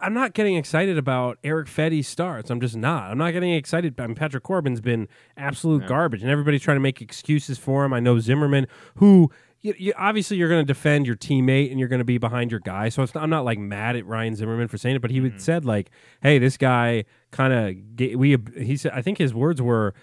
I'm 0.00 0.14
not 0.14 0.34
getting 0.34 0.56
excited 0.56 0.98
about 0.98 1.38
Erick 1.42 1.68
Fedde's 1.68 2.06
starts. 2.06 2.50
I'm 2.50 2.60
just 2.60 2.76
not. 2.76 3.10
I'm 3.10 3.18
not 3.18 3.32
getting 3.32 3.52
excited. 3.52 3.98
I 4.00 4.06
mean, 4.06 4.16
Patrick 4.16 4.42
Corbin's 4.42 4.80
been 4.80 5.08
absolute 5.36 5.86
garbage, 5.86 6.22
and 6.22 6.30
everybody's 6.30 6.62
trying 6.62 6.76
to 6.76 6.80
make 6.80 7.00
excuses 7.00 7.58
for 7.58 7.84
him. 7.84 7.92
I 7.92 8.00
know 8.00 8.18
Zimmerman, 8.18 8.66
who 8.96 9.30
you, 9.60 9.74
you, 9.76 9.92
obviously 9.96 10.36
you're 10.36 10.48
going 10.48 10.64
to 10.64 10.66
defend 10.66 11.06
your 11.06 11.16
teammate 11.16 11.70
and 11.70 11.80
you're 11.80 11.88
going 11.88 11.98
to 11.98 12.04
be 12.04 12.18
behind 12.18 12.50
your 12.50 12.60
guy. 12.60 12.88
So 12.88 13.02
it's 13.02 13.14
not, 13.14 13.22
I'm 13.22 13.30
not 13.30 13.44
like 13.44 13.58
mad 13.58 13.96
at 13.96 14.06
Ryan 14.06 14.36
Zimmerman 14.36 14.68
for 14.68 14.78
saying 14.78 14.96
it, 14.96 15.02
but 15.02 15.10
he 15.10 15.20
would 15.20 15.32
mm-hmm. 15.32 15.40
said 15.40 15.64
like, 15.64 15.90
"Hey, 16.22 16.38
this 16.38 16.56
guy 16.56 17.04
kind 17.30 17.52
of 17.52 18.18
we." 18.18 18.36
He 18.56 18.76
said, 18.76 18.92
I 18.94 19.02
think 19.02 19.18
his 19.18 19.34
words 19.34 19.60
were 19.60 19.94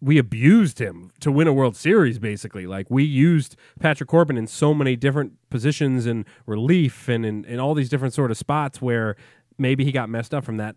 we 0.00 0.18
abused 0.18 0.78
him 0.78 1.10
to 1.20 1.32
win 1.32 1.48
a 1.48 1.52
World 1.52 1.76
Series, 1.76 2.18
basically. 2.18 2.66
Like 2.66 2.86
we 2.90 3.02
used 3.02 3.56
Patrick 3.80 4.08
Corbin 4.08 4.36
in 4.36 4.46
so 4.46 4.74
many 4.74 4.94
different 4.94 5.32
positions 5.50 6.06
and 6.06 6.24
relief 6.46 7.08
and 7.08 7.24
in, 7.24 7.44
in 7.46 7.58
all 7.58 7.74
these 7.74 7.88
different 7.88 8.14
sort 8.14 8.30
of 8.30 8.36
spots 8.36 8.82
where 8.82 9.16
maybe 9.58 9.84
he 9.84 9.92
got 9.92 10.08
messed 10.08 10.34
up 10.34 10.44
from 10.44 10.58
that. 10.58 10.76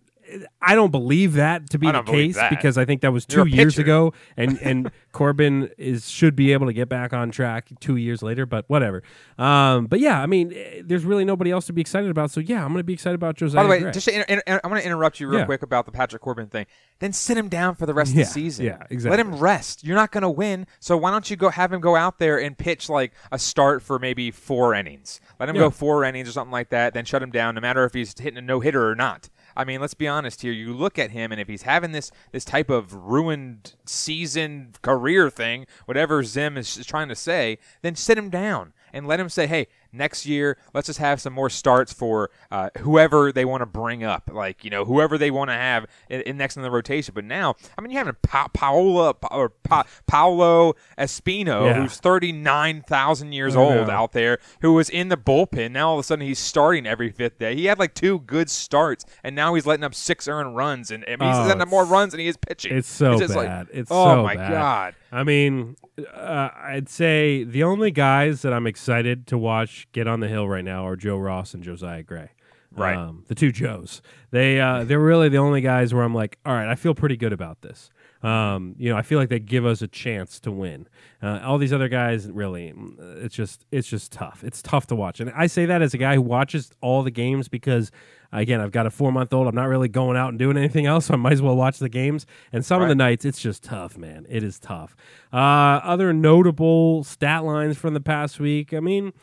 I 0.61 0.75
don't 0.75 0.91
believe 0.91 1.33
that 1.33 1.69
to 1.71 1.79
be 1.79 1.91
the 1.91 2.01
case 2.03 2.37
because 2.49 2.77
I 2.77 2.85
think 2.85 3.01
that 3.01 3.11
was 3.11 3.25
two 3.25 3.45
years 3.47 3.73
pitcher. 3.75 3.81
ago, 3.83 4.13
and 4.37 4.57
and 4.61 4.91
Corbin 5.11 5.69
is 5.77 6.09
should 6.09 6.35
be 6.35 6.53
able 6.53 6.67
to 6.67 6.73
get 6.73 6.89
back 6.89 7.13
on 7.13 7.31
track 7.31 7.69
two 7.79 7.95
years 7.95 8.21
later. 8.21 8.45
But 8.45 8.65
whatever. 8.67 9.01
Um, 9.37 9.85
but 9.87 9.99
yeah, 9.99 10.21
I 10.21 10.25
mean, 10.25 10.53
eh, 10.53 10.81
there's 10.83 11.05
really 11.05 11.25
nobody 11.25 11.51
else 11.51 11.65
to 11.67 11.73
be 11.73 11.81
excited 11.81 12.09
about. 12.11 12.31
So 12.31 12.39
yeah, 12.39 12.61
I'm 12.63 12.69
going 12.71 12.79
to 12.79 12.83
be 12.83 12.93
excited 12.93 13.15
about 13.15 13.35
Josiah. 13.37 13.55
By 13.57 13.63
the 13.63 13.69
way, 13.69 13.79
Gray. 13.79 13.91
just 13.91 14.07
to 14.07 14.13
inter- 14.15 14.41
inter- 14.47 14.61
I'm 14.63 14.69
going 14.69 14.81
to 14.81 14.85
interrupt 14.85 15.19
you 15.19 15.27
real 15.27 15.39
Yeah. 15.39 15.45
quick 15.45 15.63
about 15.63 15.85
the 15.85 15.91
Patrick 15.91 16.21
Corbin 16.21 16.47
thing. 16.47 16.65
Then 16.99 17.13
sit 17.13 17.37
him 17.37 17.47
down 17.49 17.75
for 17.75 17.85
the 17.85 17.93
rest 17.93 18.13
Yeah, 18.13 18.23
of 18.23 18.27
the 18.27 18.33
season. 18.33 18.65
yeah, 18.65 18.83
exactly. 18.89 19.09
Let 19.17 19.19
him 19.25 19.39
rest. 19.39 19.83
You're 19.85 19.95
not 19.95 20.11
going 20.11 20.23
to 20.23 20.29
win, 20.29 20.67
so 20.79 20.97
why 20.97 21.11
don't 21.11 21.29
you 21.29 21.37
go 21.37 21.49
have 21.49 21.71
him 21.71 21.79
go 21.79 21.95
out 21.95 22.19
there 22.19 22.39
and 22.39 22.57
pitch 22.57 22.89
like 22.89 23.13
a 23.31 23.39
start 23.39 23.81
for 23.81 23.97
maybe 23.99 24.31
four 24.31 24.73
innings? 24.75 25.21
Let 25.39 25.47
him 25.49 25.55
Yeah. 25.55 25.61
go 25.63 25.69
four 25.69 26.03
innings 26.03 26.27
or 26.27 26.31
something 26.33 26.51
like 26.51 26.69
that. 26.69 26.93
Then 26.93 27.05
shut 27.05 27.23
him 27.23 27.31
down, 27.31 27.55
no 27.55 27.61
matter 27.61 27.85
if 27.85 27.93
he's 27.93 28.13
hitting 28.19 28.37
a 28.37 28.41
no 28.41 28.59
hitter 28.59 28.89
or 28.89 28.95
not. 28.95 29.29
I 29.59 29.65
mean, 29.65 29.81
let's 29.81 29.93
be 29.93 30.07
honest 30.07 30.41
here. 30.41 30.53
You 30.53 30.73
look 30.73 30.97
at 30.97 31.11
him, 31.11 31.33
and 31.33 31.41
if 31.41 31.49
he's 31.49 31.63
having 31.63 31.91
this 31.91 32.11
this 32.31 32.45
type 32.45 32.69
of 32.69 32.93
ruined 32.93 33.75
season 33.85 34.71
career 34.81 35.29
thing, 35.29 35.67
whatever 35.85 36.23
Zim 36.23 36.55
is, 36.55 36.77
is 36.77 36.85
trying 36.85 37.09
to 37.09 37.15
say, 37.15 37.57
then 37.81 37.95
sit 37.95 38.17
him 38.17 38.29
down 38.29 38.71
and 38.93 39.05
let 39.05 39.19
him 39.19 39.27
say, 39.27 39.47
"Hey, 39.47 39.67
next 39.91 40.25
year, 40.25 40.57
let's 40.73 40.87
just 40.87 40.99
have 40.99 41.19
some 41.21 41.33
more 41.33 41.49
starts 41.49 41.91
for 41.93 42.29
uh, 42.51 42.69
whoever 42.79 43.31
they 43.31 43.45
want 43.45 43.61
to 43.61 43.65
bring 43.65 44.03
up, 44.03 44.29
like 44.33 44.63
you 44.63 44.69
know, 44.69 44.85
whoever 44.85 45.17
they 45.17 45.31
want 45.31 45.49
to 45.49 45.55
have 45.55 45.85
in, 46.09 46.21
in 46.21 46.37
next 46.37 46.57
in 46.57 46.63
the 46.63 46.71
rotation." 46.71 47.13
But 47.13 47.25
now, 47.25 47.55
I 47.77 47.81
mean, 47.81 47.91
you 47.91 47.97
have 47.97 48.21
pa- 48.21 48.49
Paola 48.53 49.13
Pa- 49.13 49.35
or 49.35 49.49
pa- 49.49 49.85
Paolo 50.07 50.73
Espino, 50.97 51.65
Yeah. 51.65 51.73
who's 51.81 51.97
thirty 51.97 52.31
nine 52.31 52.81
thousand 52.81 53.33
years 53.33 53.55
old 53.55 53.87
know. 53.87 53.93
out 53.93 54.11
there, 54.13 54.39
who 54.61 54.73
was 54.73 54.89
in 54.89 55.09
the 55.09 55.17
bullpen. 55.17 55.71
Now 55.71 55.89
all 55.89 55.95
of 55.95 55.99
a 55.99 56.03
sudden 56.03 56.25
he's 56.25 56.39
starting 56.39 56.85
every 56.85 57.11
fifth 57.11 57.39
day. 57.39 57.55
He 57.55 57.65
had 57.65 57.79
like 57.79 57.93
two 57.93 58.19
good 58.19 58.49
starts, 58.49 59.05
and 59.23 59.35
now 59.35 59.53
he's 59.53 59.65
letting 59.65 59.83
up 59.83 59.95
six 59.95 60.27
earned 60.27 60.55
runs, 60.55 60.91
and 60.91 61.03
I 61.07 61.15
mean, 61.15 61.29
he's 61.29 61.37
Oh, 61.39 61.43
letting 61.45 61.61
up 61.61 61.67
more 61.69 61.85
runs 61.85 62.11
than 62.11 62.19
he 62.19 62.27
is 62.27 62.37
pitching. 62.37 62.75
It's 62.77 62.89
so 62.89 63.13
it's 63.13 63.21
just 63.21 63.35
like, 63.35 63.47
bad. 63.47 63.67
it's 63.71 63.89
oh 63.91 64.05
so 64.17 64.23
my 64.23 64.35
bad. 64.35 64.51
god. 64.51 64.95
I 65.11 65.23
mean, 65.23 65.75
uh, 66.13 66.49
I'd 66.55 66.89
say 66.89 67.43
the 67.43 67.63
only 67.63 67.91
guys 67.91 68.41
that 68.43 68.53
I'm 68.53 68.67
excited 68.67 69.27
to 69.27 69.37
watch 69.37 69.87
get 69.91 70.07
on 70.07 70.19
the 70.19 70.27
hill 70.27 70.47
right 70.47 70.63
now 70.63 70.85
are 70.87 70.95
Joe 70.95 71.17
Ross 71.17 71.53
and 71.53 71.63
Josiah 71.63 72.03
Gray. 72.03 72.29
Right. 72.71 72.95
Um, 72.95 73.25
the 73.27 73.35
two 73.35 73.51
Joes. 73.51 74.01
They 74.31 74.59
uh, 74.59 74.83
they're 74.83 74.99
really 74.99 75.29
the 75.29 75.37
only 75.37 75.61
guys 75.61 75.93
where 75.93 76.03
I'm 76.03 76.13
like, 76.13 76.37
all 76.45 76.53
right, 76.53 76.69
I 76.69 76.75
feel 76.75 76.93
pretty 76.93 77.17
good 77.17 77.33
about 77.33 77.61
this. 77.61 77.89
Um, 78.21 78.75
you 78.77 78.89
know, 78.89 78.97
I 78.97 79.01
feel 79.01 79.17
like 79.17 79.29
they 79.29 79.39
give 79.39 79.65
us 79.65 79.81
a 79.81 79.87
chance 79.87 80.39
to 80.41 80.51
win. 80.51 80.87
Uh, 81.23 81.39
all 81.43 81.57
these 81.57 81.71
other 81.71 81.87
guys, 81.87 82.29
really, 82.29 82.73
mm, 82.73 83.23
it's 83.23 83.33
just 83.33 83.65
it's 83.71 83.87
just 83.87 84.11
tough. 84.11 84.43
It's 84.43 84.61
tough 84.61 84.87
to 84.87 84.95
watch, 84.95 85.19
and 85.19 85.31
I 85.35 85.47
say 85.47 85.65
that 85.65 85.81
as 85.81 85.93
a 85.93 85.97
guy 85.97 86.15
who 86.15 86.21
watches 86.21 86.71
all 86.81 87.01
the 87.01 87.11
games 87.11 87.47
because, 87.47 87.91
again, 88.31 88.61
I've 88.61 88.71
got 88.71 88.85
a 88.85 88.91
four 88.91 89.11
month 89.11 89.33
old. 89.33 89.47
I'm 89.47 89.55
not 89.55 89.67
really 89.67 89.87
going 89.87 90.17
out 90.17 90.29
and 90.29 90.39
doing 90.39 90.57
anything 90.57 90.85
else, 90.85 91.07
so 91.07 91.13
I 91.13 91.17
might 91.17 91.33
as 91.33 91.41
well 91.41 91.55
watch 91.55 91.79
the 91.79 91.89
games. 91.89 92.25
And 92.51 92.65
some 92.65 92.81
of 92.81 92.87
the 92.87 92.95
nights, 92.95 93.25
it's 93.25 93.41
just 93.41 93.63
tough, 93.63 93.97
man. 93.97 94.25
It 94.29 94.43
is 94.43 94.59
tough. 94.59 94.95
Uh, 95.33 95.37
other 95.83 96.13
notable 96.13 97.03
stat 97.03 97.43
lines 97.43 97.77
from 97.77 97.93
the 97.93 98.01
past 98.01 98.39
week. 98.39 98.73
I 98.73 98.79
mean, 98.79 99.13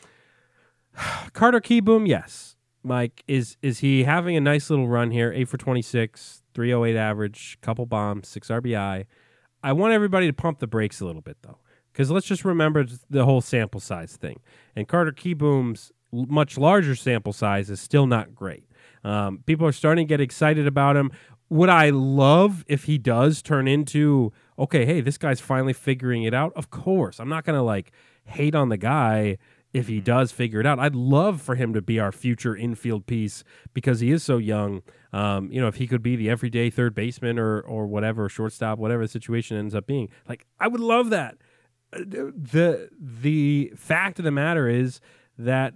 Carter 1.33 1.61
Kieboom, 1.61 2.07
yes. 2.07 2.55
Mike, 2.83 3.23
is 3.27 3.57
is 3.61 3.79
he 3.79 4.05
having 4.05 4.37
a 4.37 4.41
nice 4.41 4.69
little 4.69 4.87
run 4.87 5.11
here? 5.11 5.31
Eight 5.33 5.49
for 5.49 5.57
26, 5.57 6.43
308 6.53 6.97
average, 6.97 7.57
couple 7.61 7.85
bombs, 7.85 8.27
six 8.27 8.47
RBI. 8.47 9.05
I 9.63 9.73
want 9.73 9.93
everybody 9.93 10.27
to 10.27 10.33
pump 10.33 10.59
the 10.59 10.67
brakes 10.67 11.01
a 11.01 11.05
little 11.05 11.21
bit, 11.21 11.37
though, 11.41 11.57
because 11.91 12.11
let's 12.11 12.27
just 12.27 12.45
remember 12.45 12.85
the 13.09 13.25
whole 13.25 13.41
sample 13.41 13.81
size 13.81 14.15
thing. 14.15 14.39
And 14.75 14.87
Carter 14.87 15.11
Kieboom's 15.11 15.91
much 16.13 16.57
larger 16.57 16.95
sample 16.95 17.33
size 17.33 17.69
is 17.69 17.81
still 17.81 18.07
not 18.07 18.33
great. 18.33 18.63
Um, 19.03 19.43
people 19.45 19.65
are 19.67 19.71
starting 19.71 20.07
to 20.07 20.09
get 20.09 20.21
excited 20.21 20.67
about 20.67 20.95
him. 20.95 21.11
Would 21.49 21.69
I 21.69 21.89
love 21.91 22.65
if 22.67 22.85
he 22.85 22.97
does 22.97 23.41
turn 23.41 23.67
into 23.67 24.33
okay? 24.59 24.85
Hey, 24.85 25.01
this 25.01 25.17
guy's 25.17 25.39
finally 25.39 25.73
figuring 25.73 26.23
it 26.23 26.33
out. 26.33 26.51
Of 26.55 26.69
course, 26.69 27.19
I'm 27.19 27.29
not 27.29 27.45
gonna 27.45 27.63
like 27.63 27.91
hate 28.25 28.55
on 28.55 28.69
the 28.69 28.77
guy 28.77 29.37
if 29.73 29.87
he 29.87 29.99
does 29.99 30.31
figure 30.31 30.59
it 30.59 30.65
out. 30.65 30.79
I'd 30.79 30.95
love 30.95 31.41
for 31.41 31.55
him 31.55 31.73
to 31.73 31.81
be 31.81 31.99
our 31.99 32.11
future 32.11 32.55
infield 32.55 33.05
piece 33.05 33.43
because 33.73 33.99
he 33.99 34.11
is 34.11 34.23
so 34.23 34.37
young. 34.37 34.81
Um, 35.13 35.51
you 35.51 35.61
know, 35.61 35.67
if 35.67 35.75
he 35.75 35.87
could 35.87 36.01
be 36.01 36.15
the 36.15 36.29
everyday 36.29 36.69
third 36.69 36.93
baseman 36.93 37.39
or 37.39 37.61
or 37.61 37.87
whatever 37.87 38.27
shortstop, 38.27 38.79
whatever 38.79 39.03
the 39.03 39.07
situation 39.07 39.57
ends 39.57 39.75
up 39.75 39.87
being, 39.87 40.09
like 40.27 40.45
I 40.59 40.67
would 40.67 40.81
love 40.81 41.09
that. 41.11 41.37
Uh, 41.93 41.99
the 41.99 42.89
the 42.99 43.71
fact 43.77 44.19
of 44.19 44.25
the 44.25 44.31
matter 44.31 44.67
is 44.67 44.99
that 45.37 45.73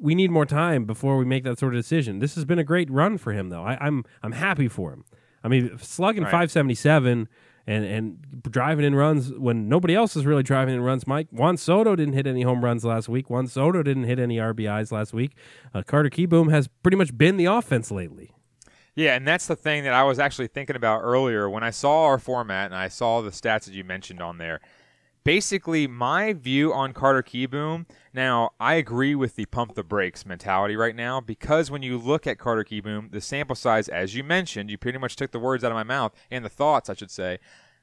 we 0.00 0.14
need 0.14 0.30
more 0.30 0.46
time 0.46 0.84
before 0.84 1.16
we 1.16 1.24
make 1.24 1.44
that 1.44 1.58
sort 1.58 1.74
of 1.74 1.80
decision. 1.80 2.18
This 2.20 2.34
has 2.36 2.44
been 2.44 2.58
a 2.58 2.64
great 2.64 2.90
run 2.90 3.18
for 3.18 3.32
him, 3.32 3.48
though. 3.48 3.64
I, 3.64 3.76
I'm 3.80 4.04
I'm 4.22 4.32
happy 4.32 4.68
for 4.68 4.92
him. 4.92 5.04
I 5.42 5.48
mean, 5.48 5.76
slugging 5.78 6.22
Right. 6.22 6.30
577 6.30 7.28
and 7.66 7.84
and 7.84 8.42
driving 8.50 8.84
in 8.84 8.94
runs 8.94 9.32
when 9.32 9.68
nobody 9.68 9.94
else 9.94 10.16
is 10.16 10.24
really 10.26 10.42
driving 10.42 10.74
in 10.74 10.80
runs. 10.82 11.06
Mike 11.06 11.28
Juan 11.30 11.56
Soto 11.56 11.96
didn't 11.96 12.14
hit 12.14 12.26
any 12.26 12.42
home 12.42 12.64
runs 12.64 12.84
last 12.84 13.08
week. 13.08 13.28
Juan 13.28 13.46
Soto 13.46 13.82
didn't 13.82 14.04
hit 14.04 14.18
any 14.18 14.36
RBIs 14.36 14.92
last 14.92 15.12
week. 15.12 15.36
Uh, 15.74 15.82
Carter 15.82 16.10
Kieboom 16.10 16.50
has 16.50 16.68
pretty 16.68 16.96
much 16.96 17.16
been 17.16 17.36
the 17.36 17.46
offense 17.46 17.90
lately. 17.90 18.32
Yeah, 18.94 19.14
and 19.14 19.26
that's 19.26 19.46
the 19.46 19.56
thing 19.56 19.84
that 19.84 19.94
I 19.94 20.02
was 20.02 20.18
actually 20.18 20.48
thinking 20.48 20.76
about 20.76 21.00
earlier 21.00 21.48
when 21.48 21.62
I 21.62 21.70
saw 21.70 22.04
our 22.04 22.18
format 22.18 22.66
and 22.66 22.74
I 22.74 22.88
saw 22.88 23.22
the 23.22 23.30
stats 23.30 23.64
that 23.64 23.72
you 23.72 23.84
mentioned 23.84 24.20
on 24.20 24.36
there. 24.38 24.60
Basically, 25.24 25.86
my 25.86 26.32
view 26.32 26.72
on 26.72 26.92
Carter 26.92 27.22
Kieboom. 27.22 27.86
Now, 28.12 28.50
I 28.58 28.74
agree 28.74 29.14
with 29.14 29.36
the 29.36 29.46
pump 29.46 29.74
the 29.74 29.84
brakes 29.84 30.26
mentality 30.26 30.74
right 30.74 30.96
now 30.96 31.20
because 31.20 31.70
when 31.70 31.82
you 31.82 31.96
look 31.96 32.26
at 32.26 32.38
Carter 32.38 32.64
Kieboom, 32.64 33.12
the 33.12 33.20
sample 33.20 33.54
size, 33.54 33.88
as 33.88 34.16
you 34.16 34.24
mentioned, 34.24 34.70
you 34.70 34.78
pretty 34.78 34.98
much 34.98 35.14
took 35.14 35.30
the 35.30 35.38
words 35.38 35.62
out 35.62 35.70
of 35.70 35.76
my 35.76 35.84
mouth 35.84 36.12
and 36.30 36.44
the 36.44 36.48
thoughts, 36.48 36.90
I 36.90 36.94
should 36.94 37.10
say, 37.10 37.38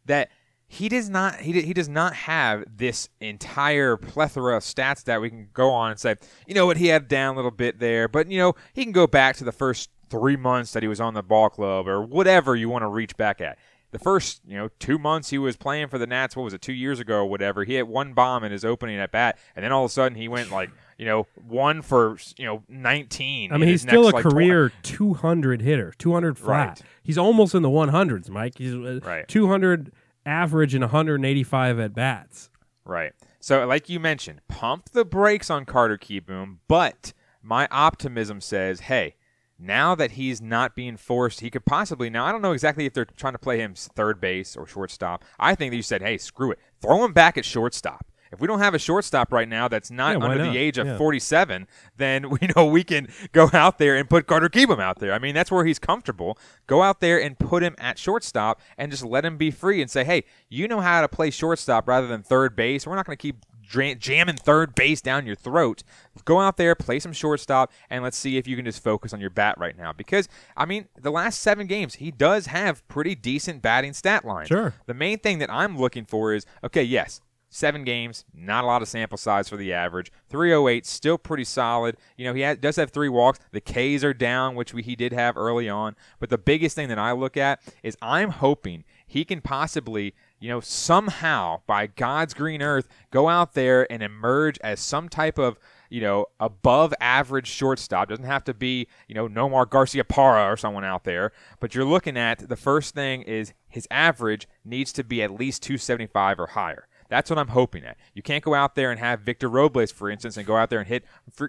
that 0.06 0.30
he 0.68 0.88
does 0.88 1.10
not 1.10 1.38
he, 1.38 1.62
he 1.62 1.74
does 1.74 1.90
not 1.90 2.14
have 2.14 2.64
this 2.68 3.10
entire 3.20 3.98
plethora 3.98 4.58
of 4.58 4.64
stats 4.64 5.04
that 5.06 5.20
we 5.20 5.30
can 5.30 5.48
go 5.54 5.72
on 5.72 5.92
and 5.92 6.00
say, 6.00 6.16
you 6.46 6.54
know 6.54 6.66
what, 6.66 6.78
he 6.78 6.88
had 6.88 7.08
down 7.08 7.34
a 7.34 7.36
little 7.38 7.52
bit 7.52 7.80
there, 7.80 8.08
but 8.08 8.30
you 8.30 8.38
know 8.38 8.54
he 8.74 8.84
can 8.84 8.92
go 8.92 9.08
back 9.08 9.36
to 9.38 9.44
the 9.44 9.52
first 9.52 9.90
three 10.10 10.36
months 10.36 10.74
that 10.74 10.84
he 10.84 10.88
was 10.88 11.02
on 11.02 11.14
the 11.14 11.24
ball 11.24 11.50
club 11.50 11.88
or 11.88 12.02
whatever 12.02 12.56
you 12.56 12.70
want 12.70 12.84
to 12.84 12.88
reach 12.88 13.18
back 13.18 13.42
at. 13.42 13.58
The 13.92 14.00
first, 14.00 14.42
you 14.46 14.56
know, 14.56 14.70
two 14.78 15.00
months 15.00 15.32
he 15.32 15.38
was 15.40 15.58
playing 15.58 15.88
for 15.88 15.98
the 15.98 16.06
Nats. 16.06 16.36
What 16.36 16.44
was 16.44 16.54
it, 16.54 16.62
two 16.62 16.74
years 16.74 17.00
ago 17.00 17.16
or 17.16 17.26
whatever? 17.26 17.64
He 17.64 17.74
hit 17.76 17.88
one 17.88 18.14
bomb 18.14 18.44
in 18.44 18.52
his 18.52 18.64
opening 18.64 19.00
at 19.00 19.12
bat, 19.12 19.40
and 19.56 19.66
then 19.66 19.72
all 19.72 19.86
of 19.86 19.90
a 19.90 19.94
sudden 19.94 20.16
he 20.16 20.28
went 20.28 20.52
like, 20.52 20.70
you 20.98 21.06
know, 21.06 21.26
one 21.48 21.82
for 21.82 22.18
you 22.38 22.46
know 22.46 22.64
nineteen. 22.68 23.52
I 23.52 23.58
mean, 23.58 23.70
he's 23.70 23.82
still 23.82 24.04
next, 24.04 24.14
a 24.14 24.16
like, 24.18 24.24
career 24.26 24.72
200 24.84 25.62
hitter, 25.62 25.94
200 25.98 26.38
flat. 26.38 26.68
Right. 26.68 26.82
He's 27.02 27.18
almost 27.18 27.56
in 27.56 27.64
the 27.64 27.70
100s, 27.70 28.30
Mike. 28.30 28.58
He's 28.58 28.76
uh, 28.76 29.00
Right. 29.04 29.28
200 29.28 29.92
average 30.26 30.76
and 30.76 30.84
185 30.84 31.80
at 31.80 31.94
bats. 31.96 32.50
Right. 32.86 33.14
So, 33.40 33.66
like 33.66 33.90
you 33.90 34.00
mentioned, 34.00 34.42
pump 34.48 34.90
the 34.92 35.06
brakes 35.06 35.50
on 35.50 35.66
Carter 35.66 35.98
Kieboom, 35.98 36.58
but 36.68 37.14
my 37.42 37.68
optimism 37.72 38.42
says, 38.42 38.82
hey, 38.82 39.16
now 39.60 39.94
that 39.96 40.12
he's 40.12 40.42
not 40.42 40.76
being 40.76 40.96
forced, 40.98 41.42
he 41.42 41.50
could 41.50 41.66
possibly. 41.66 42.10
Now, 42.10 42.26
I 42.26 42.32
don't 42.32 42.42
know 42.42 42.54
exactly 42.54 42.86
if 42.86 42.94
they're 42.94 43.06
trying 43.06 43.34
to 43.34 43.40
play 43.40 43.60
him 43.60 43.74
third 43.76 44.22
base 44.22 44.56
or 44.56 44.66
shortstop. 44.66 45.26
I 45.38 45.54
think 45.56 45.72
that 45.72 45.76
you 45.78 45.84
said, 45.84 46.02
hey, 46.02 46.18
screw 46.18 46.52
it. 46.52 46.60
Throw 46.82 47.04
him 47.04 47.14
back 47.14 47.38
at 47.38 47.46
shortstop. 47.46 48.06
If 48.32 48.40
we 48.40 48.46
don't 48.48 48.60
have 48.60 48.76
a 48.76 48.80
shortstop 48.80 49.34
right 49.34 49.50
now 49.50 49.68
that's 49.68 49.90
not 49.90 50.16
Yeah, 50.20 50.24
under 50.24 50.46
not? 50.46 50.52
the 50.54 50.58
age 50.60 50.78
of 50.78 50.86
Yeah. 50.86 50.98
47, 50.98 51.68
then 51.98 52.30
we 52.40 52.40
know 52.56 52.68
we 52.68 52.84
can 52.84 53.08
go 53.32 53.50
out 53.54 53.80
there 53.80 53.96
and 53.96 54.08
put 54.08 54.28
Carter 54.28 54.50
Kieboom 54.50 54.80
out 54.80 55.00
there. 55.00 55.14
I 55.14 55.18
mean, 55.20 55.34
that's 55.34 55.50
where 55.52 55.66
he's 55.66 55.80
comfortable. 55.80 56.38
Go 56.68 56.84
out 56.84 57.02
there 57.02 57.20
and 57.20 57.40
put 57.40 57.64
him 57.64 57.74
at 57.80 57.98
shortstop 57.98 58.62
and 58.78 58.92
just 58.92 59.04
let 59.04 59.26
him 59.26 59.38
be 59.38 59.50
free 59.50 59.82
and 59.82 59.90
say, 59.90 60.04
hey, 60.04 60.26
you 60.48 60.68
know 60.68 60.80
how 60.80 61.02
to 61.02 61.08
play 61.08 61.32
shortstop 61.32 61.88
rather 61.88 62.06
than 62.06 62.22
third 62.22 62.56
base. 62.56 62.86
We're 62.86 62.96
not 62.96 63.08
going 63.08 63.18
to 63.18 63.22
keep 63.22 63.38
jamming 63.70 64.36
third 64.36 64.76
base 64.76 65.02
down 65.02 65.26
your 65.26 65.36
throat. 65.36 65.84
Go 66.26 66.40
out 66.40 66.58
there, 66.58 66.76
play 66.76 67.00
some 67.00 67.14
shortstop, 67.14 67.72
and 67.90 68.04
let's 68.04 68.18
see 68.18 68.38
if 68.38 68.48
you 68.48 68.56
can 68.56 68.66
just 68.66 68.84
focus 68.84 69.14
on 69.14 69.22
your 69.22 69.30
bat 69.30 69.58
right 69.58 69.78
now. 69.78 69.94
Because 69.94 70.28
I 70.58 70.66
mean, 70.66 70.88
the 71.00 71.12
last 71.12 71.42
seven 71.42 71.68
games, 71.68 71.96
he 71.96 72.12
does 72.12 72.48
have 72.48 72.86
pretty 72.88 73.16
decent 73.16 73.62
batting 73.62 73.94
stat 73.94 74.26
lines. 74.26 74.48
Sure. 74.48 74.74
The 74.86 74.94
main 74.94 75.20
thing 75.20 75.40
that 75.40 75.52
I'm 75.52 75.78
looking 75.78 76.06
for 76.06 76.34
is 76.34 76.46
okay, 76.64 76.84
yes, 76.84 77.22
seven 77.50 77.84
games, 77.84 78.26
not 78.34 78.64
a 78.64 78.68
lot 78.68 78.82
of 78.82 78.88
sample 78.88 79.18
size 79.18 79.50
for 79.50 79.58
the 79.58 79.74
average. 79.74 80.12
308, 80.30 80.86
still 80.86 81.18
pretty 81.18 81.44
solid. 81.44 81.98
You 82.18 82.26
know, 82.26 82.34
he 82.34 82.42
has, 82.42 82.58
does 82.58 82.76
have 82.76 82.92
three 82.92 83.10
walks. 83.10 83.40
The 83.52 83.62
Ks 83.62 84.04
are 84.04 84.14
down, 84.14 84.56
which 84.56 84.74
we, 84.74 84.84
he 84.84 84.96
did 84.96 85.14
have 85.14 85.36
early 85.36 85.68
on. 85.68 85.96
But 86.20 86.30
the 86.30 86.38
biggest 86.38 86.76
thing 86.76 86.90
that 86.90 87.00
I 87.00 87.12
look 87.12 87.38
at 87.38 87.62
is 87.84 87.98
I'm 88.02 88.30
hoping 88.30 88.84
he 89.06 89.26
can 89.26 89.42
possibly, 89.42 90.14
you 90.40 90.50
know, 90.50 90.60
somehow, 90.60 91.62
by 91.68 91.88
God's 91.88 92.34
green 92.34 92.62
earth, 92.62 92.88
go 93.12 93.28
out 93.28 93.54
there 93.54 93.92
and 93.92 94.02
emerge 94.02 94.58
as 94.64 94.80
some 94.80 95.10
type 95.10 95.38
of 95.38 95.60
you 95.90 96.02
know, 96.02 96.28
above 96.40 96.94
average 97.02 97.48
shortstop. 97.48 98.10
Doesn't 98.10 98.26
have 98.26 98.44
to 98.46 98.54
be, 98.54 98.88
you 99.08 99.16
know, 99.16 99.28
Nomar 99.28 99.66
Garciaparra 99.66 100.52
or 100.52 100.58
someone 100.58 100.86
out 100.86 101.04
there. 101.04 101.32
But 101.60 101.76
you're 101.76 101.86
looking 101.86 102.18
at 102.18 102.48
the 102.48 102.56
first 102.56 102.94
thing 102.94 103.24
is 103.24 103.54
his 103.68 103.88
average 103.92 104.48
needs 104.64 104.94
to 104.94 105.04
be 105.04 105.22
at 105.22 105.32
least 105.32 105.64
275 105.64 106.40
or 106.40 106.48
higher. 106.48 106.88
That's 107.10 107.30
what 107.30 107.40
I'm 107.40 107.50
hoping 107.50 107.84
at. 107.84 107.98
You 108.14 108.22
can't 108.22 108.44
go 108.44 108.54
out 108.54 108.76
there 108.76 108.92
and 108.92 109.00
have 109.00 109.22
Victor 109.22 109.50
Robles, 109.50 109.92
for 109.92 110.10
instance, 110.10 110.38
and 110.38 110.46
go 110.46 110.56
out 110.56 110.70
there 110.70 110.80
and 110.80 110.88
hit 110.88 111.04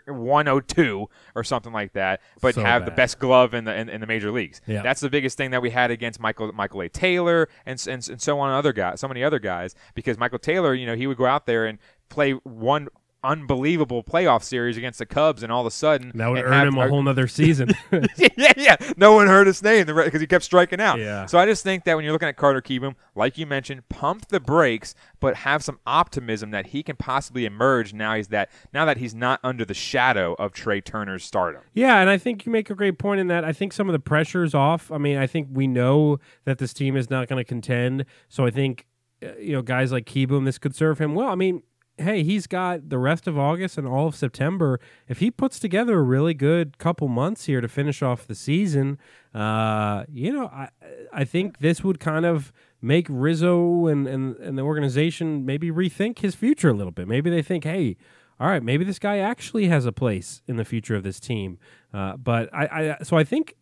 102 0.07 1.09
or 1.35 1.45
something 1.45 1.73
like 1.73 1.93
that, 1.93 2.21
but 2.41 2.55
So 2.55 2.63
have 2.63 2.85
the 2.85 2.91
best 2.91 3.19
glove 3.19 3.55
in 3.55 3.65
the 3.65 3.75
in, 3.75 3.89
in 3.89 4.01
the 4.01 4.07
major 4.07 4.31
leagues. 4.31 4.61
Yeah. 4.67 4.83
That's 4.83 5.01
the 5.01 5.11
biggest 5.11 5.37
thing 5.37 5.51
that 5.51 5.63
we 5.63 5.71
had 5.71 5.91
against 5.91 6.21
Michael 6.21 6.53
Michael 6.53 6.83
A. 6.83 6.89
Taylor 6.89 7.49
and, 7.67 7.83
and 7.89 8.09
and 8.09 8.21
so 8.21 8.39
on 8.41 8.51
other 8.53 8.73
guys, 8.73 9.01
so 9.01 9.09
many 9.09 9.23
other 9.23 9.39
guys, 9.39 9.75
because 9.95 10.19
Michael 10.19 10.39
Taylor, 10.39 10.75
you 10.75 10.87
know, 10.87 10.97
he 10.97 11.07
would 11.07 11.17
go 11.17 11.27
out 11.27 11.47
there 11.47 11.67
and 11.67 11.79
play 12.09 12.33
one 12.33 12.89
unbelievable 13.23 14.03
playoff 14.03 14.43
series 14.43 14.77
against 14.77 14.99
the 14.99 15.07
Cubs, 15.07 15.43
and 15.43 15.51
all 15.53 15.61
of 15.61 15.67
a 15.67 15.71
sudden 15.71 16.13
That 16.15 16.29
would 16.29 16.45
earn 16.45 16.53
have- 16.53 16.69
him 16.69 16.79
a 16.79 16.89
whole 16.89 17.03
nother 17.03 17.29
season. 17.29 17.71
yeah, 18.17 18.53
yeah. 18.57 18.77
No 18.97 19.13
one 19.15 19.27
heard 19.27 19.47
his 19.47 19.63
name 19.63 19.87
because 19.87 20.21
he 20.21 20.27
kept 20.27 20.45
striking 20.45 20.81
out. 20.81 20.99
Yeah. 20.99 21.27
So 21.27 21.39
I 21.39 21.47
just 21.47 21.63
think 21.63 21.85
that 21.85 21.95
when 21.97 22.05
you're 22.05 22.13
looking 22.13 22.29
at 22.29 22.37
Carter 22.37 22.61
Kieboom, 22.63 22.95
like 23.15 23.39
you 23.39 23.47
mentioned, 23.47 23.89
pump 23.89 24.29
the 24.29 24.41
brakes, 24.41 24.95
but 25.21 25.37
have 25.37 25.63
some 25.63 25.79
optimism 25.87 26.51
that 26.53 26.67
he 26.69 26.83
can 26.83 26.97
possibly 26.97 27.45
emerge 27.45 27.93
now. 27.93 28.15
He's 28.15 28.29
that 28.29 28.51
now 28.73 28.85
that 28.85 28.97
he's 28.97 29.15
not 29.15 29.41
under 29.43 29.65
the 29.65 29.75
shadow 29.75 30.35
of 30.39 30.53
Trey 30.53 30.81
Turner's 30.81 31.25
stardom. 31.25 31.63
Yeah, 31.75 32.01
and 32.01 32.09
I 32.11 32.19
think 32.19 32.47
you 32.47 32.53
make 32.53 32.71
a 32.71 32.75
great 32.75 32.99
point 32.99 33.21
in 33.21 33.27
that. 33.29 33.45
I 33.45 33.53
think 33.53 33.73
some 33.73 33.89
of 33.89 33.93
the 33.93 33.99
pressure's 34.01 34.55
off. 34.55 34.91
I 34.91 34.99
mean, 34.99 35.17
I 35.19 35.27
think 35.27 35.49
we 35.53 35.67
know 35.67 36.19
that 36.45 36.59
this 36.59 36.73
team 36.73 36.97
is 36.97 37.11
not 37.11 37.29
going 37.29 37.39
to 37.39 37.45
contend. 37.49 38.05
So 38.29 38.47
I 38.47 38.51
think, 38.51 38.87
uh, 39.23 39.37
you 39.39 39.53
know, 39.53 39.63
guys 39.63 39.93
like 39.93 40.07
Kieboom, 40.07 40.45
this 40.45 40.59
could 40.59 40.75
serve 40.75 40.99
him 40.99 41.15
well. 41.15 41.29
I 41.29 41.35
mean, 41.35 41.63
hey, 42.01 42.23
he's 42.23 42.47
got 42.47 42.89
the 42.89 42.99
rest 42.99 43.27
of 43.27 43.39
August 43.39 43.79
and 43.79 43.87
all 43.87 44.07
of 44.07 44.17
September. 44.17 44.81
If 45.09 45.19
he 45.19 45.31
puts 45.31 45.59
together 45.59 45.99
a 45.99 46.03
really 46.03 46.35
good 46.35 46.79
couple 46.79 47.09
months 47.09 47.47
here 47.47 47.61
to 47.61 47.69
finish 47.69 48.03
off 48.03 48.27
the 48.27 48.35
season, 48.35 48.99
uh, 49.35 50.05
you 50.13 50.33
know, 50.33 50.47
I 50.47 50.69
I 51.13 51.25
think 51.25 51.59
this 51.59 51.85
would 51.85 52.01
kind 52.01 52.27
of 52.27 52.53
make 52.83 53.07
Rizzo 53.09 53.87
and, 53.87 54.07
and, 54.07 54.37
and 54.37 54.57
the 54.57 54.63
organization 54.63 55.45
maybe 55.45 55.71
rethink 55.71 56.21
his 56.21 56.35
future 56.35 56.71
a 56.71 56.73
little 56.73 56.93
bit. 56.93 57.07
Maybe 57.07 57.29
they 57.29 57.43
think, 57.43 57.65
hey, 57.65 57.97
all 58.39 58.49
right, 58.49 58.63
maybe 58.63 58.85
this 58.85 58.99
guy 58.99 59.19
actually 59.19 59.69
has 59.69 59.85
a 59.85 59.93
place 59.93 60.41
in 60.47 60.57
the 60.57 60.65
future 60.65 60.97
of 60.97 61.03
this 61.03 61.21
team. 61.21 61.59
Uh, 61.93 62.17
but 62.17 62.49
I, 62.55 62.97
I, 63.01 63.03
so 63.03 63.19
I 63.19 63.25
think 63.25 63.55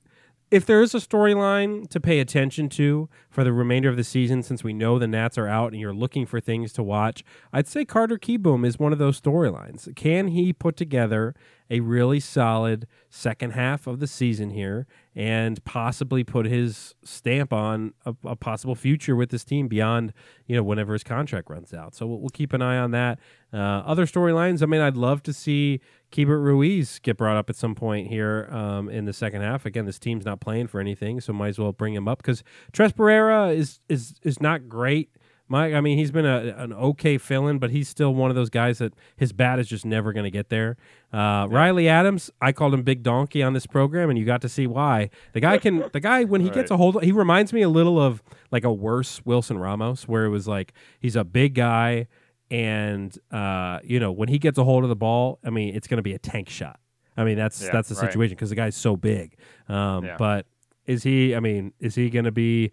if 0.51 0.65
there 0.65 0.81
is 0.81 0.95
a 0.95 0.99
storyline 0.99 1.89
to 1.91 2.01
pay 2.01 2.21
attention 2.21 2.69
to 2.71 3.09
for 3.29 3.45
the 3.45 3.53
remainder 3.53 3.89
of 3.89 3.97
the 3.97 4.05
season, 4.05 4.43
since 4.43 4.65
we 4.65 4.73
know 4.73 4.99
the 4.99 5.07
Nats 5.07 5.37
are 5.37 5.47
out 5.47 5.73
and 5.73 5.81
you're 5.81 5.93
looking 5.93 6.25
for 6.25 6.41
things 6.41 6.73
to 6.75 6.83
watch, 6.83 7.23
I'd 7.53 7.67
say 7.67 7.85
Carter 7.85 8.17
Kieboom 8.17 8.67
is 8.67 8.79
one 8.79 8.93
of 8.93 8.99
those 8.99 9.21
storylines. 9.21 9.95
Can 9.95 10.29
he 10.29 10.53
put 10.53 10.77
together 10.77 11.35
a 11.71 11.81
really 11.81 12.19
solid 12.19 12.87
second 13.11 13.51
half 13.51 13.87
of 13.87 14.01
the 14.01 14.07
season 14.07 14.51
here 14.51 14.87
and 15.15 15.63
possibly 15.65 16.25
put 16.25 16.47
his 16.47 16.95
stamp 17.05 17.53
on 17.53 17.93
a, 18.07 18.15
a 18.25 18.37
possible 18.37 18.75
future 18.75 19.15
with 19.15 19.29
this 19.29 19.45
team 19.45 19.69
beyond, 19.69 20.15
you 20.47 20.57
know, 20.57 20.63
whenever 20.63 20.95
his 20.95 21.05
contract 21.05 21.51
runs 21.51 21.75
out? 21.75 21.95
So 21.95 22.07
we'll, 22.07 22.21
we'll 22.21 22.31
keep 22.31 22.55
an 22.55 22.63
eye 22.63 22.79
on 22.79 22.93
that. 22.93 23.19
Uh, 23.53 23.57
other 23.57 24.07
storylines, 24.07 24.63
I 24.63 24.67
mean, 24.67 24.81
I'd 24.81 24.97
love 24.97 25.23
to 25.25 25.33
see 25.35 25.81
Keibert 26.11 26.43
Ruiz 26.43 26.99
get 27.01 27.17
brought 27.17 27.37
up 27.37 27.51
at 27.51 27.57
some 27.57 27.75
point 27.75 28.09
here 28.09 28.49
um, 28.51 28.89
in 28.89 29.05
the 29.05 29.13
second 29.13 29.43
half. 29.43 29.67
Again, 29.67 29.85
this 29.85 29.99
team's 29.99 30.25
not 30.25 30.41
playing 30.41 30.69
for 30.69 30.81
anything, 30.81 31.21
so 31.21 31.33
might 31.33 31.49
as 31.49 31.59
well 31.59 31.73
bring 31.73 31.95
him 31.95 32.09
up 32.09 32.19
because 32.19 32.43
Tres 32.73 32.93
Barrera 32.93 33.55
is 33.55 33.81
is 33.89 34.15
is 34.23 34.41
not 34.41 34.69
great. 34.69 35.11
Mike, 35.51 35.73
I 35.73 35.81
mean, 35.81 35.97
he's 35.97 36.11
been 36.11 36.27
a, 36.27 36.55
an 36.59 36.75
okay 36.75 37.17
fill-in, 37.17 37.59
but 37.59 37.71
he's 37.71 37.89
still 37.89 38.13
one 38.13 38.29
of 38.29 38.37
those 38.37 38.51
guys 38.51 38.79
that 38.79 38.93
his 39.17 39.33
bat 39.33 39.59
is 39.59 39.67
just 39.67 39.87
never 39.87 40.13
going 40.13 40.25
to 40.25 40.31
get 40.31 40.51
there. 40.51 40.77
Uh, 41.11 41.47
Riley 41.49 41.89
Adams, 41.89 42.31
I 42.41 42.53
called 42.53 42.75
him 42.75 42.83
Big 42.83 43.03
Donkey 43.03 43.43
on 43.43 43.55
this 43.55 43.67
program, 43.67 44.11
and 44.11 44.19
you 44.19 44.27
got 44.27 44.43
to 44.43 44.49
see 44.49 44.67
why. 44.67 45.09
The 45.33 45.41
guy 45.41 45.57
can, 45.57 45.85
the 45.95 46.01
guy 46.01 46.25
when 46.25 46.43
he 46.43 46.51
gets 46.51 46.71
a 46.71 46.77
hold, 46.77 46.97
of 46.97 47.03
he 47.03 47.13
reminds 47.13 47.55
me 47.55 47.63
a 47.63 47.69
little 47.71 47.99
of 47.99 48.23
like 48.51 48.65
a 48.65 48.73
worse 48.73 49.23
Wilson 49.25 49.57
Ramos, 49.57 50.07
where 50.07 50.27
it 50.27 50.31
was 50.31 50.47
like 50.47 50.75
he's 51.01 51.17
a 51.17 51.25
big 51.25 51.55
guy, 51.55 52.09
and 52.51 53.17
uh, 53.31 53.81
you 53.85 54.01
know 54.01 54.13
when 54.13 54.29
he 54.29 54.39
gets 54.39 54.59
a 54.59 54.65
hold 54.65 54.83
of 54.85 54.89
the 54.89 54.97
ball, 54.97 55.39
I 55.45 55.51
mean, 55.51 55.75
it's 55.75 55.87
going 55.87 55.99
to 55.99 56.03
be 56.03 56.15
a 56.15 56.19
tank 56.19 56.49
shot. 56.49 56.81
I 57.17 57.25
mean, 57.25 57.37
that's 57.37 57.63
Yeah, 57.63 57.71
that's 57.73 57.89
the 57.89 57.97
right. 57.97 58.07
situation 58.07 58.37
because 58.37 58.51
the 58.51 58.57
guy's 58.57 58.77
so 58.77 58.97
big. 58.97 59.37
Um, 59.69 60.05
Yeah. 60.05 60.17
But 60.19 60.47
is 60.87 61.03
he? 61.03 61.35
I 61.35 61.41
mean, 61.41 61.73
is 61.81 61.95
he 61.95 62.09
going 62.11 62.25
to 62.25 62.33
be 62.33 62.73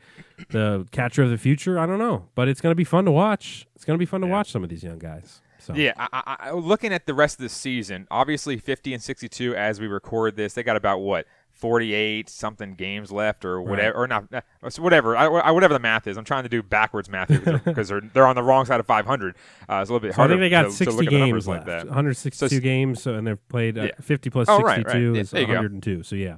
the 0.50 0.88
catcher 0.92 1.24
of 1.24 1.30
the 1.30 1.38
future? 1.38 1.78
I 1.78 1.86
don't 1.86 2.00
know, 2.00 2.30
but 2.36 2.48
it's 2.48 2.62
going 2.62 2.72
to 2.72 2.76
be 2.76 2.84
fun 2.86 3.06
to 3.06 3.12
watch. 3.12 3.68
It's 3.76 3.84
going 3.84 3.98
to 3.98 4.00
be 4.00 4.06
fun 4.06 4.22
to 4.22 4.28
watch 4.28 4.52
some 4.52 4.64
of 4.64 4.70
these 4.70 4.84
young 4.84 5.00
guys. 5.00 5.42
So 5.60 5.74
Yeah, 5.74 5.94
I, 5.98 6.08
I, 6.12 6.38
I, 6.40 6.52
looking 6.52 6.94
at 6.94 7.08
the 7.08 7.14
rest 7.14 7.40
of 7.40 7.44
the 7.44 7.50
season, 7.50 8.08
obviously 8.12 8.58
50 8.58 8.94
and 8.94 9.02
62 9.02 9.56
as 9.56 9.82
we 9.82 9.88
record 9.88 10.36
this, 10.36 10.54
they 10.54 10.62
got 10.64 10.76
about 10.76 11.00
what 11.00 11.26
48 11.56 12.30
something 12.30 12.74
games 12.76 13.12
left 13.12 13.46
or 13.46 13.62
whatever, 13.62 13.98
or 13.98 14.08
not, 14.08 14.26
uh, 14.34 14.41
whatever, 14.78 15.15
I, 15.18 15.26
I- 15.26 15.52
whatever 15.52 15.74
the 15.74 15.80
math 15.80 16.06
is. 16.08 16.18
I'm 16.18 16.24
trying 16.26 16.44
to 16.44 16.50
do 16.50 16.62
backwards 16.62 17.10
math 17.10 17.30
here 17.30 17.62
because 17.65 17.88
they're, 17.88 18.02
they're 18.13 18.26
they're 18.26 18.28
on 18.28 18.36
the 18.36 18.44
wrong 18.44 18.65
side 18.65 18.80
of 18.80 18.86
500. 18.86 19.36
Uh, 19.70 19.76
it's 19.82 19.89
a 19.89 19.94
little 19.94 20.00
bit 20.00 20.15
So 20.15 20.24
I 20.24 20.28
think 20.28 20.39
they 20.39 20.50
got 20.50 20.63
to, 20.63 20.68
to 20.70 20.74
60 20.74 20.96
look 20.96 21.06
at 21.08 21.12
the 21.12 21.20
numbers 21.20 21.46
games 21.46 21.48
like 21.48 21.65
that. 21.65 21.86
162 21.86 22.56
So- 22.56 22.60
games, 22.62 23.02
so, 23.02 23.13
and 23.15 23.26
they've 23.28 23.48
played 23.50 23.78
uh, 23.78 23.84
Yeah. 23.84 23.91
50 24.02 24.30
plus 24.30 24.50
Oh, 24.50 24.60
right, 24.60 24.78
62 24.86 25.08
right. 25.10 25.15
Yeah, 25.15 25.22
is 25.22 25.32
there 25.32 25.41
you 25.41 25.48
go. 25.48 25.54
102. 25.54 26.04
So 26.04 26.15
yeah, 26.15 26.38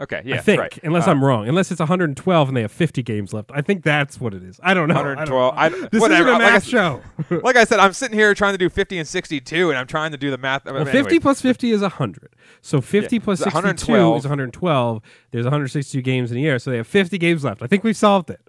Okay, 0.00 0.22
yeah, 0.24 0.36
I 0.36 0.38
think, 0.40 0.60
right. 0.60 0.78
unless 0.82 1.06
Uh, 1.06 1.12
I'm 1.12 1.24
wrong, 1.24 1.46
unless 1.48 1.70
it's 1.70 1.78
112 1.78 2.48
and 2.48 2.56
they 2.56 2.62
have 2.62 2.72
50 2.72 3.00
games 3.04 3.32
left. 3.32 3.52
I 3.54 3.60
think 3.60 3.84
that's 3.84 4.20
what 4.20 4.34
it 4.34 4.42
is. 4.42 4.58
I 4.60 4.74
don't 4.74 4.88
know. 4.88 4.94
I 4.96 5.02
don't 5.24 5.30
112. 5.30 5.54
I, 5.56 5.68
know. 5.68 5.88
This 5.92 6.00
whatever. 6.00 6.30
isn't 6.30 6.40
a 6.40 6.44
Like 6.44 6.50
I 6.50 6.52
math 6.54 6.64
show. 6.64 7.00
like 7.44 7.54
I 7.56 7.62
said, 7.62 7.78
I'm 7.78 7.92
sitting 7.92 8.18
here 8.18 8.34
trying 8.34 8.54
to 8.54 8.58
do 8.58 8.68
50 8.68 8.98
and 8.98 9.06
62, 9.06 9.70
and 9.70 9.78
I'm 9.78 9.86
trying 9.86 10.10
to 10.10 10.16
do 10.16 10.32
the 10.32 10.38
math. 10.38 10.64
Well, 10.64 10.84
50 10.84 11.20
plus 11.20 11.40
50 11.40 11.70
is 11.70 11.80
100. 11.82 12.34
So 12.60 12.80
50 12.80 13.16
Yeah, 13.16 13.22
62 13.34 13.44
112. 13.54 14.16
is 14.18 14.24
112. 14.24 15.02
There's 15.30 15.44
162 15.44 16.02
games 16.02 16.32
in 16.32 16.38
a 16.38 16.40
year, 16.40 16.58
so 16.58 16.72
they 16.72 16.78
have 16.78 16.88
50 16.88 17.16
games 17.18 17.44
left. 17.44 17.62
I 17.62 17.68
think 17.68 17.84
we've 17.84 17.96
solved 17.96 18.30
it. 18.30 18.40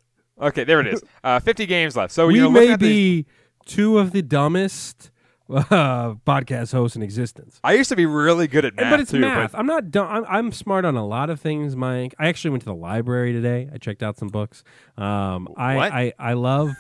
Okay, 0.42 0.64
there 0.64 0.80
it 0.82 0.88
is. 0.88 1.04
Uh, 1.24 1.40
50 1.40 1.66
games 1.68 1.96
left. 1.96 2.12
So 2.14 2.28
we 2.28 2.38
you're 2.38 2.50
may 2.50 2.76
these- 2.76 2.78
be 2.78 3.26
two 3.66 4.00
of 4.00 4.12
the 4.14 4.22
dumbest 4.24 5.12
uh, 5.50 6.14
podcast 6.26 6.72
hosts 6.72 6.96
in 6.96 7.04
existence. 7.04 7.60
I 7.64 7.74
used 7.74 7.90
to 7.90 7.96
be 7.96 8.06
really 8.06 8.48
good 8.48 8.66
at 8.66 8.76
math, 8.76 8.92
but 8.92 9.00
it's 9.00 9.12
too, 9.12 9.20
math. 9.20 9.54
I'm 9.56 9.68
not 9.68 9.92
dumb. 9.92 10.08
I'm, 10.10 10.26
I'm 10.28 10.52
smart 10.52 10.86
on 10.86 10.96
a 10.96 11.06
lot 11.06 11.30
of 11.30 11.40
things, 11.40 11.76
Mike. 11.76 12.16
I 12.20 12.28
actually 12.28 12.52
went 12.52 12.64
to 12.64 12.68
the 12.68 12.76
library 12.76 13.34
today. 13.34 13.70
I 13.74 13.78
checked 13.78 14.04
out 14.04 14.18
some 14.18 14.30
books. 14.30 14.64
Um, 14.98 15.50
I, 15.58 15.78
I 15.78 16.14
I 16.20 16.34
love 16.34 16.72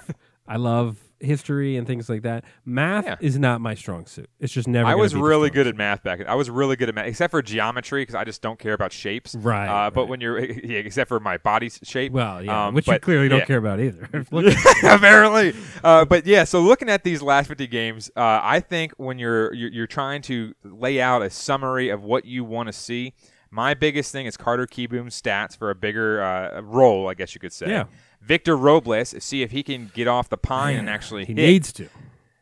I 0.47 0.57
love 0.57 0.97
history 1.19 1.77
and 1.77 1.87
things 1.87 2.09
like 2.09 2.21
that. 2.23 2.43
Math 2.65 3.05
Yeah. 3.05 3.15
is 3.21 3.39
not 3.39 3.61
my 3.61 3.73
strong 3.75 4.05
suit. 4.05 4.29
It's 4.39 4.51
just 4.53 4.67
never. 4.67 4.87
I 4.89 4.95
was 4.95 5.15
really 5.15 5.49
good 5.49 5.65
at 5.67 5.75
math 5.75 6.03
back. 6.03 6.25
I 6.27 6.35
was 6.35 6.49
really 6.49 6.75
good 6.75 6.89
at 6.89 6.95
math, 6.95 7.07
except 7.07 7.31
for 7.31 7.41
geometry 7.41 8.01
because 8.01 8.15
I 8.15 8.23
just 8.23 8.41
don't 8.41 8.59
care 8.59 8.73
about 8.73 8.91
shapes. 8.91 9.35
Right, 9.35 9.67
Uh, 9.67 9.89
But 9.91 10.01
right. 10.01 10.09
when 10.09 10.21
you're, 10.21 10.39
yeah, 10.43 10.79
except 10.79 11.07
for 11.07 11.19
my 11.19 11.37
body's 11.37 11.79
shape. 11.83 12.11
Well, 12.11 12.43
yeah, 12.43 12.67
Um, 12.67 12.73
which 12.73 12.87
you 12.87 12.93
but, 12.93 13.01
clearly 13.01 13.29
don't 13.29 13.39
yeah. 13.39 13.45
care 13.45 13.57
about 13.57 13.79
either. 13.79 14.09
Apparently. 14.83 15.53
Uh, 15.83 16.05
but 16.05 16.25
yeah, 16.25 16.43
so 16.43 16.59
looking 16.61 16.89
at 16.89 17.03
these 17.03 17.21
last 17.21 17.47
50 17.47 17.67
games, 17.67 18.09
uh, 18.15 18.39
I 18.43 18.59
think 18.59 18.93
when 18.97 19.19
you're, 19.19 19.53
you're 19.53 19.71
you're 19.71 19.87
trying 19.87 20.21
to 20.23 20.53
lay 20.63 21.01
out 21.01 21.21
a 21.21 21.29
summary 21.29 21.89
of 21.89 22.03
what 22.03 22.25
you 22.25 22.43
want 22.43 22.67
to 22.67 22.73
see, 22.73 23.13
my 23.51 23.73
biggest 23.73 24.11
thing 24.11 24.25
is 24.25 24.35
Carter 24.37 24.65
Kieboom's 24.67 25.19
stats 25.21 25.57
for 25.57 25.69
a 25.69 25.75
bigger 25.75 26.21
uh, 26.21 26.61
role, 26.61 27.07
I 27.07 27.13
guess 27.13 27.33
you 27.35 27.39
could 27.39 27.53
say. 27.53 27.67
Yeah. 27.69 27.85
Victor 28.25 28.57
Robles, 28.57 29.13
see 29.23 29.41
if 29.43 29.51
he 29.51 29.63
can 29.63 29.91
get 29.93 30.07
off 30.07 30.29
the 30.29 30.37
pine 30.37 30.75
and 30.77 30.89
actually 30.89 31.25
he 31.25 31.33
hit. 31.33 31.41
needs 31.45 31.71
to. 31.73 31.87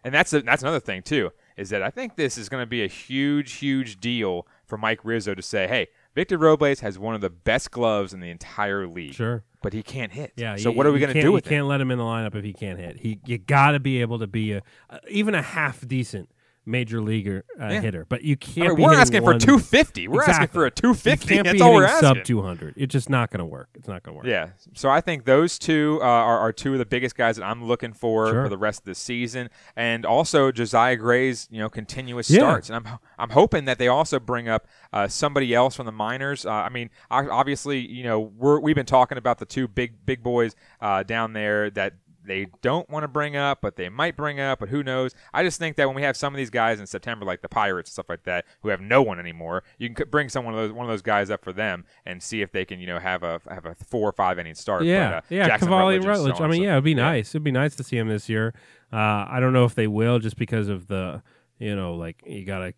And 0.03 0.13
that's 0.13 0.33
a, 0.33 0.41
that's 0.41 0.61
another 0.61 0.79
thing 0.79 1.01
too 1.01 1.31
is 1.55 1.69
that 1.69 1.83
I 1.83 1.91
think 1.91 2.15
this 2.15 2.35
is 2.37 2.49
going 2.49 2.61
to 2.63 2.67
be 2.67 2.83
a 2.83 2.87
huge, 2.87 3.53
huge 3.53 3.99
deal 3.99 4.47
for 4.65 4.75
Mike 4.77 5.01
Rizzo 5.03 5.35
to 5.35 5.41
say, 5.41 5.67
"Hey, 5.67 5.87
Victor 6.15 6.37
Robles 6.37 6.79
has 6.79 6.97
one 6.97 7.13
of 7.13 7.21
the 7.21 7.29
best 7.29 7.69
gloves 7.69 8.11
in 8.13 8.21
the 8.21 8.29
entire 8.31 8.87
league, 8.87 9.13
Sure. 9.13 9.43
but 9.61 9.71
he 9.71 9.83
can't 9.83 10.11
hit. 10.11 10.33
Yeah. 10.35 10.55
So 10.55 10.71
you- 10.71 10.77
what 10.77 10.87
are 10.87 10.91
we 10.91 10.99
going 10.99 11.13
to 11.13 11.21
do 11.21 11.31
with 11.31 11.45
You 11.45 11.49
him? 11.51 11.57
can't 11.59 11.67
let 11.67 11.79
him 11.79 11.91
in 11.91 11.99
the 11.99 12.03
lineup 12.03 12.33
if 12.33 12.43
he 12.43 12.53
can't 12.53 12.79
hit. 12.79 12.97
He 13.01 13.19
you 13.27 13.37
got 13.37 13.71
to 13.71 13.79
be 13.79 14.01
able 14.01 14.17
to 14.19 14.25
be 14.27 14.53
a 14.53 14.63
uh, 14.89 14.97
even 15.09 15.35
a 15.35 15.43
half 15.43 15.87
decent 15.87 16.29
major 16.65 17.01
leaguer 17.01 17.43
uh, 17.59 17.67
Yeah. 17.67 17.81
hitter, 17.81 18.05
but 18.07 18.23
you 18.23 18.37
can't. 18.37 18.69
mean, 18.69 18.75
be 18.77 18.83
we're 18.83 18.93
asking 18.93 19.23
one- 19.23 19.39
for 19.39 19.45
250. 19.45 20.07
We're 20.07 20.23
asking 20.23 20.47
for 20.47 20.65
a 20.65 20.71
250. 20.71 21.41
That's 21.41 21.61
all 21.61 21.73
we're 21.73 21.85
asking. 21.85 22.15
sub 22.15 22.23
200. 22.23 22.75
It's 22.77 22.91
just 22.91 23.09
not 23.09 23.31
going 23.31 23.39
to 23.39 23.45
work. 23.45 23.69
It's 23.75 23.87
not 23.87 24.01
going 24.03 24.13
to 24.13 24.17
work. 24.19 24.25
Yeah. 24.27 24.49
So 24.73 24.89
I 24.89 25.01
think 25.01 25.25
those 25.25 25.59
two 25.59 25.99
uh, 26.01 26.05
are, 26.05 26.39
are 26.39 26.53
two 26.53 26.73
of 26.73 26.79
the 26.79 26.85
biggest 26.85 27.15
guys 27.17 27.35
that 27.35 27.43
I'm 27.43 27.63
looking 27.65 27.91
for 27.93 28.27
Sure. 28.29 28.43
for 28.43 28.49
the 28.49 28.57
rest 28.57 28.79
of 28.81 28.85
the 28.85 28.95
season, 28.95 29.49
and 29.75 30.05
also 30.05 30.51
Josiah 30.51 30.95
Gray's 30.95 31.47
you 31.51 31.59
know 31.59 31.69
continuous 31.69 32.29
Yeah. 32.29 32.39
starts. 32.39 32.69
And 32.69 32.77
I'm 32.87 32.99
I'm 33.19 33.29
hoping 33.31 33.65
that 33.65 33.77
they 33.77 33.87
also 33.87 34.19
bring 34.19 34.47
up 34.47 34.67
uh, 34.93 35.07
somebody 35.07 35.53
else 35.53 35.75
from 35.75 35.85
the 35.85 35.91
minors. 35.91 36.45
Uh, 36.45 36.51
I 36.51 36.69
mean, 36.69 36.89
obviously, 37.11 37.79
you 37.79 38.03
know, 38.03 38.19
we're 38.19 38.59
we've 38.59 38.75
been 38.75 38.85
talking 38.85 39.17
about 39.17 39.37
the 39.39 39.45
two 39.45 39.67
big 39.67 40.05
big 40.05 40.23
boys 40.23 40.55
uh, 40.81 41.03
down 41.03 41.33
there 41.33 41.69
that. 41.71 41.93
They 42.25 42.47
don't 42.61 42.89
want 42.89 43.03
to 43.03 43.07
bring 43.07 43.35
up, 43.35 43.59
but 43.61 43.75
they 43.75 43.89
might 43.89 44.15
bring 44.15 44.39
up, 44.39 44.59
but 44.59 44.69
who 44.69 44.83
knows? 44.83 45.13
I 45.33 45.43
just 45.43 45.59
think 45.59 45.75
that 45.75 45.87
when 45.87 45.95
we 45.95 46.03
have 46.03 46.15
some 46.15 46.33
of 46.33 46.37
these 46.37 46.49
guys 46.49 46.79
in 46.79 46.87
September, 46.87 47.25
like 47.25 47.41
the 47.41 47.49
Pirates 47.49 47.89
and 47.89 47.93
stuff 47.93 48.07
like 48.09 48.23
that, 48.23 48.45
who 48.61 48.69
have 48.69 48.79
no 48.81 49.01
one 49.01 49.19
anymore, 49.19 49.63
you 49.77 49.89
can 49.93 50.07
bring 50.09 50.29
someone 50.29 50.53
of 50.53 50.59
those 50.59 50.71
one 50.71 50.85
of 50.85 50.89
those 50.89 51.01
guys 51.01 51.29
up 51.29 51.43
for 51.43 51.51
them 51.53 51.85
and 52.05 52.23
see 52.23 52.41
if 52.41 52.51
they 52.51 52.65
can, 52.65 52.79
you 52.79 52.87
know, 52.87 52.99
have 52.99 53.23
a 53.23 53.41
have 53.49 53.65
a 53.65 53.75
four 53.75 54.07
or 54.09 54.13
five 54.13 54.39
inning 54.39 54.55
start. 54.55 54.83
Yeah, 54.83 55.09
but, 55.09 55.15
uh, 55.15 55.21
yeah, 55.29 55.47
Jackson 55.47 55.67
Cavalli 55.67 55.95
Rutledge 55.99 56.07
Rutledge. 56.07 56.37
so 56.37 56.43
I 56.43 56.47
mean, 56.47 56.61
so- 56.61 56.65
yeah, 56.65 56.71
it'd 56.73 56.83
be 56.83 56.95
nice. 56.95 57.29
It'd 57.31 57.43
be 57.43 57.51
nice 57.51 57.75
to 57.75 57.83
see 57.83 57.97
him 57.97 58.07
this 58.07 58.29
year. 58.29 58.53
Uh, 58.91 59.25
I 59.29 59.39
don't 59.39 59.53
know 59.53 59.65
if 59.65 59.75
they 59.75 59.87
will, 59.87 60.19
just 60.19 60.37
because 60.37 60.69
of 60.69 60.87
the, 60.87 61.23
you 61.59 61.75
know, 61.75 61.95
like 61.95 62.21
you 62.25 62.45
gotta, 62.45 62.73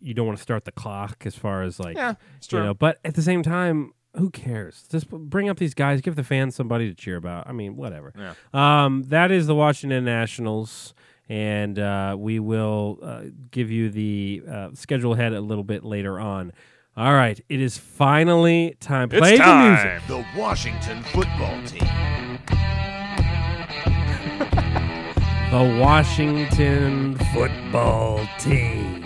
you 0.00 0.14
don't 0.14 0.26
want 0.26 0.38
to 0.38 0.42
start 0.42 0.64
the 0.64 0.72
clock 0.72 1.22
as 1.26 1.34
far 1.34 1.62
as 1.62 1.78
like, 1.78 1.96
Yeah, 1.96 2.14
it's 2.38 2.50
you 2.50 2.58
know. 2.58 2.74
But 2.74 2.98
at 3.04 3.14
the 3.14 3.22
same 3.22 3.42
time, 3.42 3.92
who 4.16 4.30
cares? 4.30 4.84
Just 4.90 5.08
bring 5.10 5.48
up 5.48 5.58
these 5.58 5.74
guys, 5.74 6.00
give 6.00 6.16
the 6.16 6.24
fans 6.24 6.54
somebody 6.54 6.88
to 6.88 6.94
cheer 6.94 7.16
about. 7.16 7.48
I 7.48 7.52
mean, 7.52 7.76
whatever. 7.76 8.12
Yeah. 8.16 8.84
Um, 8.84 9.04
that 9.08 9.30
is 9.30 9.46
the 9.46 9.54
Washington 9.54 10.04
Nationals. 10.04 10.94
And 11.28 11.78
uh, 11.78 12.16
we 12.18 12.38
will 12.38 12.98
uh, 13.02 13.22
give 13.50 13.70
you 13.70 13.90
the 13.90 14.42
uh, 14.48 14.68
schedule 14.74 15.12
ahead 15.12 15.32
a 15.32 15.40
little 15.40 15.64
bit 15.64 15.84
later 15.84 16.20
on. 16.20 16.52
All 16.96 17.12
right, 17.12 17.38
it 17.50 17.60
is 17.60 17.76
finally 17.76 18.74
time. 18.80 19.10
It's 19.12 19.20
Play 19.20 19.36
the 19.36 19.44
music. 19.44 20.00
The 20.08 20.24
Washington 20.40 21.02
football 21.02 21.62
team. 21.66 21.80
the 25.50 25.78
Washington 25.78 27.18
football 27.34 28.26
team. 28.38 29.05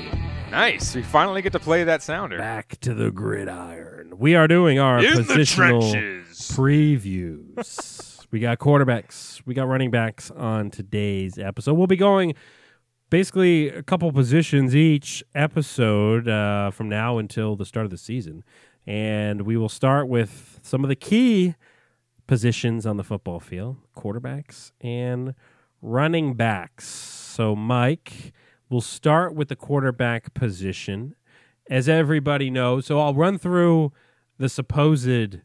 Nice. 0.51 0.97
We 0.97 1.03
finally 1.03 1.43
get 1.43 1.53
to 1.53 1.61
play 1.61 1.85
that 1.85 2.03
sounder. 2.03 2.37
Back 2.37 2.81
to 2.81 2.93
the 2.93 3.11
gridiron. 3.13 4.19
We 4.19 4.35
are 4.35 4.49
doing 4.49 4.79
our 4.81 4.99
In 4.99 5.13
positional 5.13 6.25
previews. 6.29 8.27
we 8.33 8.41
got 8.41 8.59
quarterbacks, 8.59 9.41
we 9.47 9.55
got 9.55 9.69
running 9.69 9.91
backs 9.91 10.31
on 10.33 10.71
today's 10.71 11.39
episode. 11.39 11.75
We'll 11.75 11.87
be 11.87 11.97
going 11.97 12.35
basically 13.11 13.69
a 13.69 13.83
couple 13.83 14.11
positions 14.13 14.75
each 14.75 15.23
episode 15.35 16.29
uh, 16.29 16.71
from 16.71 16.89
now 16.89 17.19
until 17.19 17.55
the 17.55 17.65
start 17.65 17.85
of 17.85 17.91
the 17.91 17.99
season. 17.99 18.43
And 18.87 19.43
we 19.43 19.57
will 19.57 19.69
start 19.69 20.09
with 20.09 20.59
some 20.63 20.83
of 20.85 20.89
the 20.89 20.97
key 20.97 21.55
positions 22.27 22.87
on 22.87 22.97
the 22.97 23.05
football 23.05 23.39
field 23.39 23.77
quarterbacks 23.97 24.73
and 24.81 25.35
running 25.81 26.35
backs. 26.35 26.89
So, 26.89 27.55
Mike, 27.55 28.33
we'll 28.71 28.81
start 28.81 29.35
with 29.35 29.49
the 29.49 29.57
quarterback 29.57 30.33
position. 30.33 31.15
As 31.69 31.89
everybody 31.89 32.51
knows, 32.51 32.87
so 32.87 32.99
I'll 32.99 33.15
run 33.15 33.39
through 33.39 33.93
the 34.39 34.49
supposed 34.49 35.39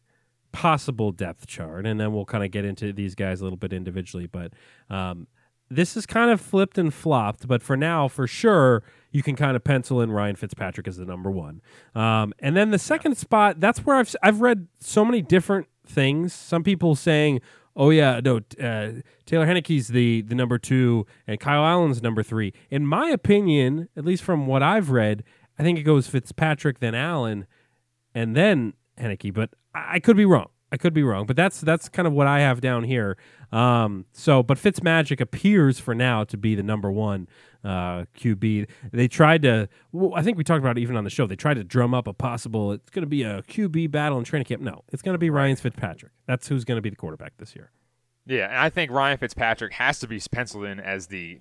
possible 0.52 1.12
depth 1.12 1.46
chart 1.46 1.86
and 1.86 2.00
then 2.00 2.14
we'll 2.14 2.26
kind 2.26 2.44
of 2.44 2.50
get 2.50 2.64
into 2.64 2.94
these 2.94 3.14
guys 3.14 3.42
a 3.42 3.44
little 3.44 3.58
bit 3.58 3.74
individually. 3.74 4.26
But 4.26 4.54
um, 4.90 5.28
this 5.70 5.98
is 5.98 6.06
kind 6.06 6.32
of 6.32 6.40
flipped 6.40 6.78
and 6.78 6.94
flopped, 6.94 7.48
but 7.48 7.62
for 7.62 7.76
now, 7.76 8.08
for 8.08 8.26
sure, 8.26 8.82
you 9.12 9.22
can 9.22 9.36
kind 9.36 9.56
of 9.56 9.64
pencil 9.64 10.02
in 10.02 10.12
Ryan 10.12 10.36
Fitzpatrick 10.36 10.88
as 10.88 10.98
the 10.98 11.06
number 11.06 11.30
one. 11.30 11.62
Um, 11.94 12.34
and 12.40 12.56
then 12.56 12.72
the 12.72 12.80
second 12.80 13.18
spot, 13.18 13.60
that's 13.60 13.80
where 13.80 13.98
I've 13.98 14.16
I've 14.24 14.42
read 14.42 14.68
so 14.80 15.04
many 15.04 15.22
different 15.22 15.68
things. 15.86 16.34
Some 16.34 16.64
people 16.64 16.96
saying, 16.96 17.42
"Oh 17.76 17.90
yeah, 17.90 18.20
no, 18.24 18.38
uh, 18.38 19.02
Taylor 19.26 19.46
Heinicke's 19.46 19.90
the 19.90 20.22
the 20.22 20.36
number 20.36 20.58
two, 20.58 21.06
and 21.28 21.40
Kyle 21.40 21.66
Allen's 21.66 22.02
number 22.02 22.24
three. 22.24 22.54
In 22.70 22.86
my 22.86 23.10
opinion, 23.10 23.90
at 23.96 24.06
least 24.06 24.24
from 24.24 24.48
what 24.48 24.64
I've 24.64 24.90
read, 24.90 25.24
I 25.60 25.64
think 25.64 25.80
it 25.80 25.84
goes 25.84 26.08
Fitzpatrick, 26.08 26.80
then 26.80 26.96
Allen, 26.96 27.48
and 28.14 28.36
then 28.36 28.74
Heinicke. 28.98 29.34
But 29.34 29.52
I, 29.74 29.96
I 29.96 30.00
could 30.00 30.18
be 30.18 30.26
wrong. 30.26 30.50
I 30.76 30.78
could 30.78 30.94
be 30.94 31.04
wrong, 31.04 31.26
but 31.26 31.38
that's 31.38 31.62
that's 31.62 31.88
kind 31.88 32.06
of 32.06 32.12
what 32.12 32.28
I 32.28 32.42
have 32.42 32.60
down 32.60 32.84
here. 32.84 33.16
Um, 33.54 34.08
so, 34.12 34.44
but 34.44 34.58
Fitzmagic 34.58 35.22
appears 35.22 35.80
for 35.80 35.96
now 35.96 36.26
to 36.26 36.36
be 36.36 36.54
the 36.54 36.64
number 36.64 36.92
one 36.92 37.30
uh, 37.64 38.04
QB. 38.20 38.68
They 38.92 39.08
tried 39.08 39.42
to. 39.44 39.70
Well, 39.94 40.12
I 40.14 40.22
think 40.22 40.38
we 40.38 40.44
talked 40.44 40.60
about 40.60 40.78
it 40.78 40.82
even 40.82 40.98
on 40.98 41.06
the 41.06 41.10
show. 41.10 41.28
They 41.28 41.38
tried 41.38 41.54
to 41.54 41.64
drum 41.64 41.94
up 41.94 42.08
a 42.08 42.14
possible. 42.14 42.74
It's 42.74 42.90
going 42.90 43.04
to 43.04 43.08
be 43.10 43.24
a 43.24 43.42
QB 43.44 43.90
battle 43.92 44.18
in 44.18 44.26
training 44.26 44.48
camp. 44.48 44.62
No, 44.62 44.84
it's 44.92 45.02
going 45.02 45.14
to 45.14 45.18
be 45.18 45.30
Ryan 45.30 45.56
Fitzpatrick. 45.56 46.12
That's 46.28 46.50
who's 46.50 46.66
going 46.66 46.76
to 46.76 46.82
be 46.82 46.90
the 46.90 46.98
quarterback 46.98 47.38
this 47.38 47.56
year. 47.56 47.72
Yeah, 48.26 48.48
and 48.50 48.58
I 48.58 48.70
think 48.70 48.92
Ryan 48.92 49.18
Fitzpatrick 49.18 49.72
has 49.72 50.00
to 50.00 50.10
be 50.10 50.20
penciled 50.30 50.66
in 50.66 50.82
as 50.82 51.08
the 51.08 51.40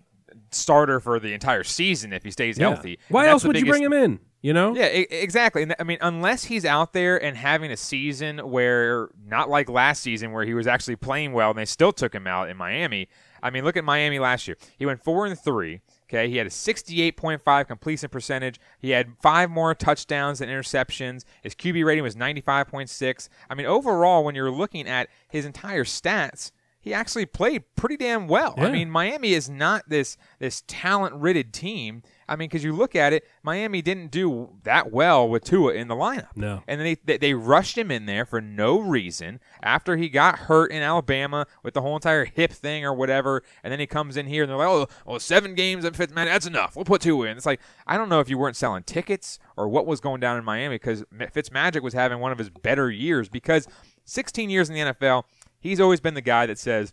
starter 0.53 1.01
for 1.01 1.19
the 1.19 1.33
entire 1.33 1.65
season 1.65 2.13
if 2.13 2.23
he 2.23 2.31
stays 2.31 2.57
Yeah. 2.57 2.69
healthy. 2.71 3.01
Why 3.09 3.27
else 3.27 3.43
would 3.45 3.59
you 3.59 3.67
bring 3.67 3.83
him 3.83 3.93
in? 3.93 4.21
You 4.45 4.53
know? 4.53 4.77
Yeah, 4.77 4.85
exactly. 4.85 5.63
And 5.63 5.75
I 5.79 5.85
mean, 5.85 5.97
unless 6.03 6.45
he's 6.45 6.67
out 6.67 6.93
there 6.93 7.17
and 7.17 7.35
having 7.35 7.71
a 7.71 7.79
season 7.79 8.41
where, 8.41 9.09
not 9.27 9.49
like 9.49 9.71
last 9.71 10.03
season, 10.03 10.33
where 10.33 10.45
he 10.45 10.53
was 10.53 10.67
actually 10.67 10.97
playing 10.97 11.33
well 11.33 11.49
and 11.49 11.59
they 11.59 11.65
still 11.65 11.95
took 11.95 12.15
him 12.15 12.27
out 12.27 12.51
in 12.51 12.59
Miami. 12.59 13.09
I 13.43 13.49
mean, 13.49 13.65
look 13.65 13.79
at 13.79 13.85
Miami 13.85 14.19
last 14.19 14.47
year. 14.47 14.59
He 14.77 14.85
went 14.85 15.03
four 15.03 15.25
and 15.25 15.39
three. 15.39 15.81
Okay, 16.11 16.29
he 16.29 16.37
had 16.37 16.47
a 16.47 16.51
68.5 16.51 17.67
completion 17.67 18.11
percentage. 18.11 18.61
He 18.79 18.91
had 18.91 19.15
five 19.23 19.49
more 19.49 19.75
touchdowns 19.75 20.41
than 20.41 20.51
interceptions. 20.51 21.25
His 21.43 21.55
QB 21.55 21.83
rating 21.83 22.05
was 22.05 22.15
95.6. 22.15 23.31
I 23.49 23.55
mean, 23.55 23.65
overall, 23.65 24.25
when 24.25 24.35
you're 24.35 24.51
looking 24.51 24.87
at 24.87 25.09
his 25.27 25.47
entire 25.47 25.85
stats, 25.85 26.53
he 26.85 26.93
actually 26.93 27.25
played 27.25 27.65
pretty 27.77 27.97
damn 27.97 28.29
well. 28.29 28.53
I 28.59 28.71
mean, 28.71 28.91
Miami 28.91 29.33
is 29.33 29.49
not 29.49 29.89
this 29.89 30.19
this 30.39 30.63
talent 30.67 31.15
ridded 31.15 31.55
team. 31.55 32.03
I 32.29 32.37
mean, 32.37 32.49
because 32.49 32.63
you 32.63 32.75
look 32.75 32.95
at 32.95 33.15
it, 33.15 33.25
Miami 33.43 33.81
didn't 33.81 34.11
do 34.11 34.51
that 34.65 34.93
well 34.93 35.27
with 35.27 35.45
Tua 35.45 35.73
in 35.73 35.89
the 35.89 35.95
lineup. 35.95 36.37
No. 36.37 36.63
and 36.69 36.79
then 36.79 36.85
they, 36.85 36.97
they 37.05 37.17
they 37.17 37.35
rushed 37.35 37.79
him 37.79 37.91
in 37.91 38.05
there 38.05 38.27
for 38.27 38.43
no 38.43 38.79
reason 38.79 39.41
after 39.63 39.97
he 39.97 40.11
got 40.11 40.41
hurt 40.41 40.71
in 40.73 40.83
Alabama 40.83 41.47
with 41.63 41.73
the 41.73 41.81
whole 41.81 41.95
entire 41.97 42.27
hip 42.27 42.53
thing 42.53 42.85
or 42.85 42.93
whatever. 42.93 43.43
And 43.63 43.73
then 43.73 43.81
he 43.81 43.87
comes 43.87 44.19
in 44.19 44.27
here 44.27 44.43
and 44.43 44.51
they're 44.51 44.59
like, 44.59 44.69
oh, 44.69 44.87
well, 45.07 45.19
seven 45.19 45.55
games 45.55 45.87
at 45.87 45.95
Fitzmagic, 45.95 46.27
that's 46.27 46.47
enough. 46.47 46.77
We'll 46.77 46.85
put 46.85 47.01
Tua 47.01 47.29
in. 47.29 47.39
It's 47.39 47.47
like 47.47 47.61
I 47.87 47.97
don't 47.97 48.11
know 48.11 48.21
if 48.21 48.29
you 48.29 48.37
weren't 48.37 48.57
selling 48.57 48.83
tickets 48.83 49.39
or 49.57 49.69
what 49.69 49.87
was 49.87 50.01
going 50.01 50.21
down 50.21 50.37
in 50.37 50.45
Miami 50.45 50.75
because 50.75 51.03
Fitzmagic 51.15 51.81
was 51.81 51.95
having 51.95 52.19
one 52.19 52.31
of 52.31 52.37
his 52.37 52.51
better 52.51 52.91
years 52.91 53.31
because 53.31 53.67
16 54.07 54.51
years 54.51 54.69
in 54.69 54.75
the 54.75 54.93
NFL, 54.93 55.25
he's 55.65 55.81
always 55.81 56.01
been 56.01 56.15
the 56.15 56.21
guy 56.21 56.47
that 56.47 56.59
says. 56.59 56.93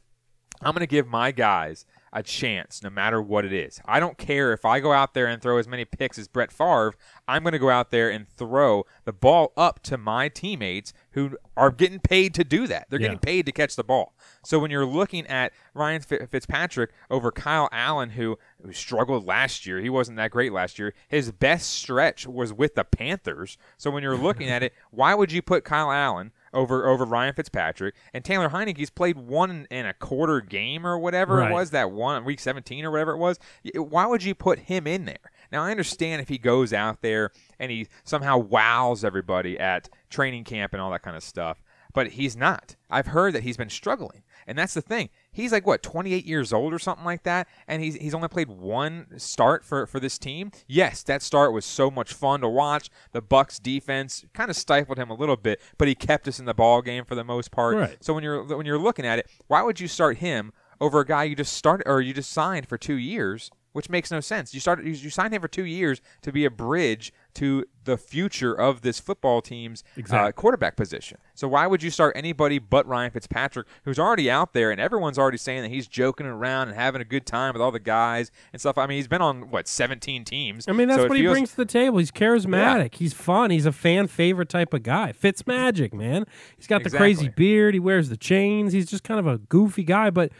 I'm 0.64 0.74
going 0.74 0.82
to 0.82 0.86
give 0.88 1.08
my 1.08 1.32
guys 1.32 1.88
a 2.14 2.22
chance 2.22 2.84
no 2.84 2.92
matter 2.92 3.20
what 3.20 3.46
it 3.46 3.54
is. 3.54 3.82
I 3.84 4.00
don't 4.00 4.16
care 4.16 4.54
if 4.54 4.64
I 4.64 4.80
go 4.80 4.94
out 4.94 5.16
there 5.16 5.26
and 5.26 5.42
throw 5.42 5.58
as 5.58 5.68
many 5.68 5.86
picks 5.86 6.20
as 6.20 6.28
Brett 6.28 6.52
Favre. 6.52 6.94
I'm 7.28 7.42
going 7.42 7.54
to 7.54 7.58
go 7.58 7.72
out 7.72 7.90
there 7.90 8.12
and 8.12 8.28
throw 8.28 8.86
the 9.04 9.14
ball 9.14 9.54
up 9.58 9.82
to 9.84 9.98
my 9.98 10.30
teammates 10.30 10.94
who 11.12 11.36
are 11.58 11.72
getting 11.72 11.98
paid 12.00 12.36
to 12.36 12.44
do 12.44 12.68
that. 12.68 12.86
They're 12.92 13.00
Yeah. 13.00 13.08
getting 13.08 13.20
paid 13.22 13.48
to 13.48 13.52
catch 13.52 13.76
the 13.76 13.84
ball. 13.84 14.14
So 14.44 14.60
when 14.60 14.70
you're 14.70 14.86
looking 14.86 15.26
at 15.26 15.52
Ryan 15.74 16.02
Fitzpatrick 16.02 16.92
over 17.10 17.32
Kyle 17.32 17.70
Allen, 17.72 18.12
who, 18.12 18.38
who 18.64 18.72
struggled 18.72 19.26
last 19.26 19.66
year, 19.66 19.80
he 19.80 19.90
wasn't 19.90 20.18
that 20.18 20.30
great 20.30 20.54
last 20.54 20.78
year. 20.78 20.94
His 21.08 21.32
best 21.32 21.72
stretch 21.72 22.28
was 22.28 22.54
with 22.54 22.76
the 22.76 22.84
Panthers. 22.84 23.58
So 23.78 23.90
when 23.90 24.04
you're 24.04 24.16
looking 24.18 24.50
at 24.50 24.62
it, 24.62 24.74
why 24.92 25.16
would 25.16 25.32
you 25.32 25.42
put 25.42 25.64
Kyle 25.64 25.92
Allen? 25.92 26.34
Over 26.54 26.86
over 26.88 27.06
Ryan 27.06 27.34
Fitzpatrick 27.34 27.96
and 28.14 28.26
Taylor 28.26 28.50
Heinicke's 28.50 28.90
played 28.90 29.18
one 29.18 29.68
and 29.72 29.88
a 29.88 29.94
quarter 29.94 30.42
game 30.42 30.86
or 30.86 31.00
whatever 31.00 31.38
Right. 31.38 31.50
it 31.50 31.54
was 31.54 31.72
that 31.72 31.92
one 31.92 32.26
week 32.26 32.40
17 32.42 32.84
or 32.84 32.92
whatever 32.92 33.14
it 33.14 33.18
was. 33.18 33.40
Why 33.76 34.06
would 34.06 34.24
you 34.24 34.36
put 34.36 34.60
him 34.60 34.86
in 34.86 35.06
there? 35.06 35.32
Now 35.52 35.64
I 35.64 35.72
understand 35.72 36.22
if 36.22 36.28
he 36.30 36.38
goes 36.38 36.74
out 36.74 37.02
there 37.02 37.32
and 37.60 37.72
he 37.72 37.88
somehow 38.04 38.38
wows 38.38 39.06
everybody 39.06 39.58
at 39.60 39.88
training 40.10 40.44
camp 40.44 40.74
and 40.74 40.82
all 40.82 40.92
that 40.92 41.04
kind 41.04 41.16
of 41.16 41.24
stuff, 41.24 41.64
but 41.94 42.08
he's 42.10 42.36
not. 42.36 42.76
I've 42.90 43.08
heard 43.08 43.34
that 43.34 43.44
he's 43.44 43.58
been 43.58 43.70
struggling, 43.70 44.24
and 44.48 44.58
that's 44.58 44.74
the 44.74 44.82
thing. 44.82 45.10
He's 45.32 45.52
like 45.52 45.66
what 45.66 45.84
28 45.84 46.26
years 46.26 46.54
old 46.54 46.74
or 46.74 46.80
something 46.80 47.06
like 47.06 47.24
that, 47.24 47.48
and 47.68 47.82
he's 47.82 47.96
he's 47.96 48.14
only 48.14 48.28
played 48.28 48.50
one 48.50 49.08
start 49.18 49.64
for 49.64 49.86
for 49.86 50.00
this 50.00 50.18
team. 50.18 50.52
Yes, 50.68 51.04
that 51.04 51.22
start 51.22 51.54
was 51.54 51.66
so 51.66 51.90
much 51.92 52.14
fun 52.14 52.42
to 52.42 52.50
watch. 52.50 52.90
The 53.12 53.22
Bucks 53.22 53.60
defense 53.60 54.26
kind 54.34 54.50
of 54.50 54.56
stifled 54.56 54.98
him 54.98 55.10
a 55.10 55.16
little 55.16 55.38
bit, 55.38 55.62
but 55.78 55.88
he 55.88 55.96
kept 55.96 56.28
us 56.28 56.40
in 56.40 56.46
the 56.46 56.54
ball 56.54 56.82
game 56.82 57.06
for 57.06 57.16
the 57.16 57.24
most 57.24 57.52
part. 57.52 57.76
Right. 57.76 57.98
So 58.04 58.14
when 58.14 58.24
you're 58.24 58.44
when 58.44 58.66
you're 58.66 58.80
looking 58.80 59.06
at 59.06 59.20
it, 59.20 59.30
why 59.48 59.62
would 59.62 59.80
you 59.80 59.88
start 59.88 60.18
him 60.18 60.54
over 60.80 61.00
a 61.00 61.06
guy 61.06 61.24
you 61.24 61.36
just 61.36 61.54
started 61.54 61.88
or 61.88 62.02
you 62.02 62.14
just 62.14 62.32
signed 62.32 62.68
for 62.68 62.78
two 62.78 62.96
years 62.96 63.52
which 63.74 63.90
makes 63.90 64.12
no 64.12 64.20
sense. 64.20 64.54
You 64.54 64.60
started 64.60 64.86
you, 64.86 65.10
signed 65.10 65.34
him 65.34 65.42
for 65.42 65.48
two 65.48 65.66
years 65.66 66.02
to 66.22 66.32
be 66.32 66.46
a 66.46 66.50
bridge 66.52 67.14
to 67.36 67.66
the 67.86 67.98
future 67.98 68.54
of 68.54 68.82
this 68.82 69.00
football 69.00 69.42
team's 69.42 69.84
uh, 70.12 70.32
quarterback 70.34 70.76
position. 70.76 71.18
So 71.34 71.48
why 71.48 71.66
would 71.66 71.82
you 71.82 71.90
start 71.90 72.16
anybody 72.16 72.60
but 72.60 72.86
Ryan 72.86 73.12
Fitzpatrick, 73.12 73.66
who's 73.86 73.98
already 73.98 74.30
out 74.30 74.54
there, 74.54 74.70
and 74.72 74.80
everyone's 74.82 75.18
already 75.18 75.38
saying 75.38 75.62
that 75.64 75.70
he's 75.70 75.88
joking 75.88 76.26
around 76.28 76.68
and 76.68 76.78
having 76.78 77.02
a 77.02 77.06
good 77.06 77.26
time 77.26 77.54
with 77.54 77.62
all 77.62 77.72
the 77.72 77.80
guys 77.80 78.30
and 78.52 78.60
stuff. 78.60 78.78
I 78.78 78.86
mean, 78.86 78.98
he's 78.98 79.08
been 79.08 79.22
on 79.22 79.50
what 79.50 79.68
17 79.68 80.26
teams. 80.26 80.68
I 80.68 80.74
mean, 80.74 80.90
that's 80.90 81.02
So 81.02 81.08
what 81.08 81.18
he 81.18 81.24
feels- 81.24 81.34
brings 81.34 81.50
to 81.52 81.58
the 81.58 81.66
table. 81.66 81.98
He's 82.00 82.12
charismatic. 82.12 82.96
He's 82.96 83.14
fun. 83.14 83.50
He's 83.52 83.66
a 83.66 83.72
fan 83.72 84.08
favorite 84.08 84.50
type 84.50 84.74
of 84.74 84.84
guy. 84.84 85.12
Fitz 85.14 85.48
magic, 85.48 85.94
man. 85.94 86.26
He's 86.58 86.68
got 86.68 86.84
the 86.84 86.90
crazy 86.90 87.30
beard. 87.30 87.74
He 87.74 87.80
wears 87.80 88.10
the 88.10 88.18
chains. 88.18 88.74
He's 88.74 88.90
just 88.90 89.04
kind 89.04 89.20
of 89.20 89.26
a 89.28 89.38
goofy 89.38 89.84
guy, 89.84 90.10
but 90.10 90.32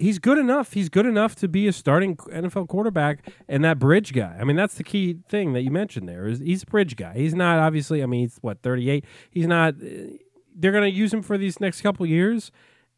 he's 0.00 0.18
good 0.18 0.38
enough. 0.38 0.72
He's 0.72 0.88
good 0.88 1.06
enough 1.06 1.36
to 1.36 1.48
be 1.48 1.68
a 1.68 1.72
starting 1.72 2.16
NFL 2.16 2.68
quarterback 2.68 3.24
and 3.48 3.62
that 3.64 3.78
bridge 3.78 4.12
guy. 4.12 4.36
I 4.40 4.44
mean, 4.44 4.56
that's 4.56 4.74
the 4.74 4.84
key 4.84 5.18
thing 5.28 5.52
that 5.52 5.62
you 5.62 5.70
mentioned 5.70 6.08
there. 6.08 6.26
Is 6.26 6.40
he's 6.40 6.62
a 6.62 6.66
bridge 6.66 6.96
guy. 6.96 7.14
He's 7.14 7.34
not 7.34 7.58
obviously. 7.58 8.02
I 8.02 8.06
mean, 8.06 8.22
he's 8.22 8.38
what 8.40 8.62
thirty 8.62 8.90
eight. 8.90 9.04
He's 9.30 9.46
not. 9.46 9.74
uh, 9.74 10.16
They're 10.54 10.72
going 10.72 10.90
to 10.90 10.96
use 10.96 11.12
him 11.12 11.22
for 11.22 11.38
these 11.38 11.60
next 11.60 11.80
couple 11.82 12.04
years, 12.06 12.50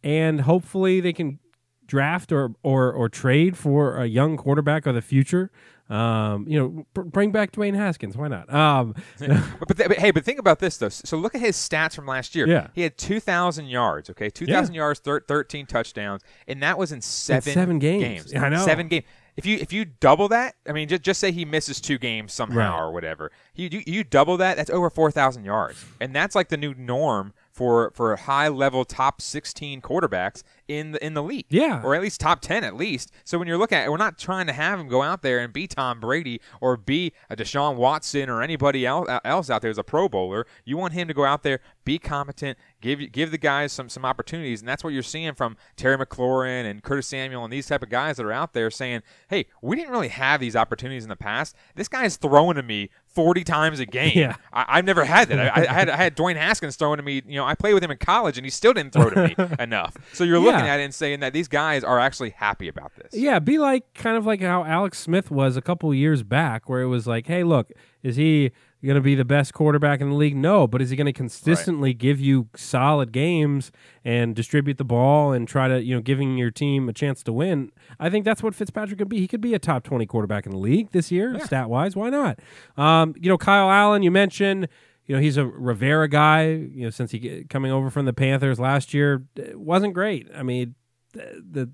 and 0.03 0.42
hopefully 0.42 1.00
they 1.00 1.12
can 1.12 1.38
draft 1.86 2.32
or 2.32 2.55
or 2.62 2.92
or 2.92 3.09
trade 3.09 3.57
for 3.57 3.96
a 3.96 4.07
young 4.07 4.36
quarterback 4.36 4.86
of 4.86 4.94
the 4.94 5.03
future. 5.03 5.50
Um, 5.91 6.47
you 6.49 6.59
know, 6.59 6.87
br- 6.95 7.03
bring 7.03 7.33
back 7.33 7.53
Dwayne 7.53 7.74
Haskins. 7.74 8.16
Why 8.16 8.28
not? 8.28 8.53
Um, 8.53 8.95
But, 9.18 9.76
th- 9.76 9.89
but 9.89 9.99
hey, 9.99 10.11
but 10.11 10.24
think 10.24 10.39
about 10.39 10.59
this 10.59 10.76
though. 10.78 10.89
So 10.89 11.16
look 11.18 11.35
at 11.35 11.41
his 11.41 11.57
stats 11.57 11.95
from 11.95 12.07
last 12.07 12.35
year. 12.35 12.47
Yeah. 12.49 12.68
he 12.74 12.83
had 12.83 12.97
two 12.97 13.20
thousand 13.20 13.66
yards. 13.66 14.09
Okay, 14.11 14.30
two 14.30 14.47
thousand 14.47 14.74
yards, 14.74 15.01
thir- 15.01 15.20
thirteen 15.26 15.66
touchdowns, 15.66 16.22
and 16.49 16.62
that 16.62 16.78
was 16.78 16.93
in 16.93 17.01
seven 17.03 17.53
seven 17.53 17.78
games. 17.78 18.33
Yeah, 18.33 18.45
I 18.45 18.49
know. 18.49 18.64
Seven 18.64 18.89
games. 18.89 19.05
If 19.37 19.47
you 19.47 19.57
if 19.59 19.72
you 19.72 19.85
double 19.87 20.28
that, 20.28 20.55
I 20.68 20.72
mean, 20.72 20.89
just 20.89 21.03
just 21.03 21.20
say 21.20 21.33
he 21.33 21.45
misses 21.45 21.80
two 21.80 21.99
games 21.99 22.33
somehow 22.33 22.59
Right. 22.74 22.80
or 22.80 22.93
whatever. 22.93 23.33
You, 23.55 23.68
you 23.72 23.83
you 23.87 24.05
double 24.05 24.37
that, 24.39 24.57
that's 24.57 24.70
over 24.70 24.89
four 24.91 25.11
thousand 25.11 25.45
yards, 25.45 25.85
and 26.01 26.14
that's 26.14 26.35
like 26.35 26.49
the 26.49 26.57
new 26.59 26.74
norm 26.74 27.33
for 27.53 27.92
for 27.94 28.16
high 28.16 28.48
level 28.48 28.84
top 28.84 29.20
sixteen 29.20 29.80
quarterbacks 29.80 30.42
in 30.68 30.92
the 30.92 31.05
in 31.05 31.14
the 31.14 31.22
league. 31.22 31.46
Yeah. 31.50 31.82
or 31.82 31.94
at 31.94 32.00
least 32.03 32.20
top 32.20 32.40
ten 32.40 32.64
at 32.64 32.74
least. 32.74 33.12
So 33.24 33.38
when 33.38 33.46
you're 33.46 33.59
looking 33.59 33.78
at, 33.78 33.86
it, 33.86 33.90
we're 33.90 33.98
not 33.98 34.18
trying 34.18 34.46
to 34.46 34.53
have 34.53 34.80
him 34.80 34.88
go 34.88 35.03
out 35.03 35.22
there 35.22 35.38
and 35.38 35.53
be 35.53 35.66
Tom 35.66 36.00
Brady 36.00 36.40
or 36.61 36.76
be 36.76 37.12
a 37.28 37.36
Deshaun 37.36 37.76
Watson 37.76 38.30
or 38.30 38.42
anybody 38.42 38.86
else 38.86 39.09
else 39.24 39.50
out 39.50 39.62
there 39.62 39.70
as 39.70 39.78
a 39.78 39.84
Pro 39.84 40.09
Bowler. 40.09 40.46
You 40.64 40.76
want 40.76 40.94
him 40.94 41.09
to 41.09 41.14
go 41.14 41.24
out 41.24 41.42
there, 41.42 41.61
be 41.84 41.98
competent, 41.98 42.59
give 42.83 43.11
give 43.12 43.30
the 43.30 43.39
guys 43.39 43.72
some 43.72 43.89
some 43.89 44.05
opportunities, 44.05 44.61
and 44.61 44.68
that's 44.68 44.85
what 44.85 44.93
you're 44.93 45.03
seeing 45.03 45.33
from 45.35 45.57
Terry 45.76 45.97
McLaurin 45.97 46.68
and 46.70 46.83
Curtis 46.83 47.07
Samuel 47.07 47.45
and 47.45 47.53
these 47.53 47.66
type 47.66 47.83
of 47.83 47.89
guys 47.89 48.18
that 48.18 48.26
are 48.26 48.33
out 48.33 48.53
there 48.53 48.70
saying, 48.70 49.01
"Hey, 49.28 49.47
we 49.62 49.76
didn't 49.76 49.91
really 49.93 50.09
have 50.09 50.41
these 50.41 50.55
opportunities 50.55 51.05
in 51.05 51.09
the 51.09 51.16
past. 51.16 51.57
This 51.76 51.89
guy's 51.89 52.16
throwing 52.18 52.57
to 52.57 52.62
me." 52.62 52.91
40 53.12 53.45
times 53.45 53.78
a 53.78 53.85
game. 53.85 54.12
Yeah. 54.14 54.37
I, 54.55 54.64
I've 54.78 54.87
never 54.87 55.05
had 55.05 55.28
that. 55.28 55.39
I, 55.39 55.64
I 55.68 55.70
had 55.70 55.91
I 55.91 55.97
had 55.97 56.16
Dwayne 56.16 56.37
Haskins 56.37 56.76
throwing 56.76 56.97
to 56.97 57.03
me. 57.03 57.20
You 57.26 57.35
know, 57.37 57.45
I 57.45 57.55
played 57.55 57.74
with 57.74 57.85
him 57.85 57.91
in 57.91 57.99
college, 57.99 58.39
and 58.39 58.47
he 58.47 58.51
still 58.51 58.72
didn't 58.72 58.95
throw 58.95 59.11
to 59.11 59.28
me 59.28 59.37
enough. 59.62 59.95
So 60.14 60.24
you're 60.24 60.39
looking 60.39 60.64
Yeah. 60.64 60.72
at 60.72 60.80
it 60.80 60.85
and 60.85 60.95
saying 60.95 61.20
that 61.20 61.35
these 61.35 61.47
guys 61.47 61.85
are 61.85 62.01
actually 62.01 62.30
happy 62.30 62.68
about 62.68 62.93
this. 62.97 63.12
Yeah, 63.12 63.39
be 63.39 63.59
like 63.59 63.93
kind 63.93 64.16
of 64.16 64.24
like 64.24 64.41
how 64.41 64.64
Alex 64.64 64.99
Smith 64.99 65.30
was 65.30 65.59
a 65.59 65.61
couple 65.61 65.93
years 65.93 66.22
back, 66.22 66.70
where 66.70 66.80
it 66.80 66.87
was 66.87 67.07
like, 67.07 67.26
hey, 67.26 67.45
look, 67.45 67.70
is 68.03 68.16
he 68.16 68.51
going 68.89 68.97
to 68.97 69.01
be 69.01 69.14
the 69.14 69.24
best 69.24 69.55
quarterback 69.55 70.01
in 70.01 70.11
the 70.11 70.16
league? 70.16 70.37
No, 70.37 70.66
but 70.66 70.83
is 70.83 70.91
he 70.91 70.97
going 70.97 71.07
to 71.07 71.12
consistently 71.12 71.95
give 71.95 72.18
you 72.18 72.49
solid 72.57 73.12
games 73.12 73.70
and 74.05 74.35
distribute 74.35 74.78
the 74.78 74.85
ball 74.85 75.33
and 75.33 75.47
try 75.47 75.68
to, 75.68 75.83
you 75.83 75.95
know, 75.95 76.01
giving 76.01 76.37
your 76.37 76.51
team 76.51 76.89
a 76.89 76.93
chance 76.93 77.22
to 77.22 77.33
win? 77.33 77.70
I 78.01 78.11
think 78.11 78.24
that's 78.24 78.43
what 78.43 78.55
Fitzpatrick 78.55 78.99
could 78.99 79.09
be. 79.09 79.18
He 79.18 79.28
could 79.28 79.41
be 79.41 79.55
a 79.55 79.59
top 79.59 79.85
20 79.85 80.05
quarterback 80.07 80.47
in 80.47 80.53
the 80.53 80.59
league 80.59 80.91
this 80.91 81.12
year, 81.12 81.39
stat 81.45 81.70
wise. 81.70 81.95
Why 81.95 82.11
not? 82.11 82.41
Um, 82.76 83.14
you 83.16 83.28
know, 83.28 83.39
Kyle 83.39 83.70
Allen, 83.70 84.03
you 84.03 84.11
mentioned. 84.11 84.68
You 85.07 85.16
know 85.16 85.20
he's 85.20 85.37
a 85.37 85.45
Rivera 85.45 86.09
guy. 86.09 86.47
You 86.51 86.85
know 86.85 86.91
since 86.91 87.11
he 87.11 87.45
coming 87.51 87.72
over 87.72 87.91
from 87.91 88.07
the 88.07 88.12
Panthers 88.12 88.61
last 88.61 88.95
year 88.95 89.24
it 89.35 89.59
wasn't 89.59 89.95
great. 89.95 90.28
I 90.35 90.45
mean, 90.45 90.76
the, 91.12 91.43
the 91.51 91.70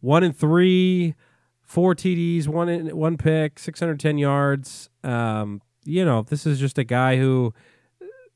one 0.00 0.24
and 0.24 0.34
three, 0.34 1.14
four 1.62 1.94
TDs, 1.94 2.48
one 2.48 2.70
in, 2.70 2.96
one 2.96 3.18
pick, 3.18 3.58
six 3.58 3.80
hundred 3.80 4.00
ten 4.00 4.16
yards. 4.16 4.88
Um, 5.04 5.60
you 5.84 6.04
know, 6.04 6.22
this 6.22 6.46
is 6.46 6.58
just 6.58 6.78
a 6.78 6.84
guy 6.84 7.16
who 7.16 7.52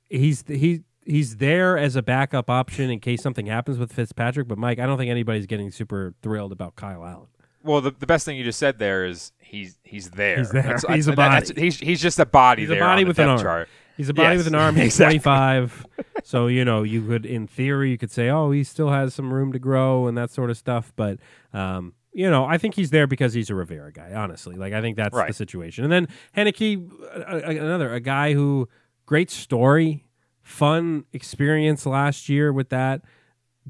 he's 0.09 0.45
he 0.49 0.82
he's 1.05 1.36
there 1.36 1.76
as 1.76 1.97
a 1.97 2.03
backup 2.03 2.49
option 2.49 2.90
in 2.90 3.01
case 3.01 3.22
something 3.22 3.47
happens 3.47 3.78
with 3.78 3.92
Fitzpatrick. 3.92 4.49
But 4.49 4.59
Mike, 4.59 4.78
I 4.78 4.86
don't 4.86 4.99
think 4.99 5.11
anybody's 5.11 5.47
getting 5.47 5.70
super 5.70 6.14
thrilled 6.22 6.53
about 6.53 6.76
Kyle 6.76 7.05
Allen. 7.05 7.28
Well, 7.62 7.80
the, 7.80 7.90
the 7.92 8.07
best 8.07 8.26
thing 8.26 8.36
you 8.36 8.45
just 8.45 8.59
said 8.59 8.78
there 8.78 9.05
is 9.07 9.32
he's 9.38 9.78
he's 9.84 10.11
there. 10.11 10.38
He's 10.38 10.51
there. 10.51 10.62
That's- 10.62 10.84
He's 10.95 11.09
a 11.09 11.12
that- 11.12 11.16
that's- 11.16 11.51
body. 11.53 11.62
he's 11.62 11.78
he's 11.80 12.01
just 12.03 12.18
a 12.18 12.26
body 12.26 12.62
He's 12.62 12.68
there. 12.68 12.78
a 12.78 12.84
body 12.84 13.05
with 13.05 13.18
an 13.18 13.28
arm. 13.28 13.40
chart. 13.40 13.68
He's 13.97 14.09
a 14.09 14.14
body 14.14 14.30
Yes, 14.36 14.38
with 14.38 14.47
an 14.49 14.55
arm. 14.57 14.74
He's 14.76 14.86
exactly. 14.86 15.20
25. 15.20 15.86
so, 16.24 16.49
you 16.49 16.64
know, 16.64 16.82
you 16.82 17.01
could, 17.07 17.24
in 17.24 17.47
theory, 17.47 17.90
you 17.92 17.97
could 17.97 18.11
say, 18.11 18.28
oh, 18.28 18.51
he 18.51 18.64
still 18.64 18.90
has 18.90 19.14
some 19.14 19.32
room 19.32 19.53
to 19.53 19.61
grow 19.61 20.09
and 20.09 20.18
that 20.18 20.32
sort 20.32 20.51
of 20.51 20.57
stuff. 20.57 20.92
But, 20.97 21.20
um, 21.53 21.92
you 22.15 22.31
know, 22.31 22.45
I 22.45 22.57
think 22.59 22.75
he's 22.77 22.91
there 22.91 23.07
because 23.07 23.35
he's 23.35 23.51
a 23.51 23.55
Rivera 23.55 23.93
guy, 23.93 24.12
honestly. 24.15 24.55
Like, 24.57 24.73
I 24.73 24.81
think 24.81 24.97
that's 24.97 25.15
the 25.29 25.35
situation. 25.35 25.85
And 25.85 25.93
then 25.93 26.09
Heinicke, 26.37 26.91
uh, 27.12 27.39
another, 27.51 27.93
a 27.93 28.01
guy 28.01 28.33
who, 28.35 28.69
great 29.05 29.31
story, 29.31 30.07
fun 30.41 31.05
experience 31.12 31.85
last 31.87 32.29
year 32.29 32.53
with 32.53 32.69
that. 32.71 33.03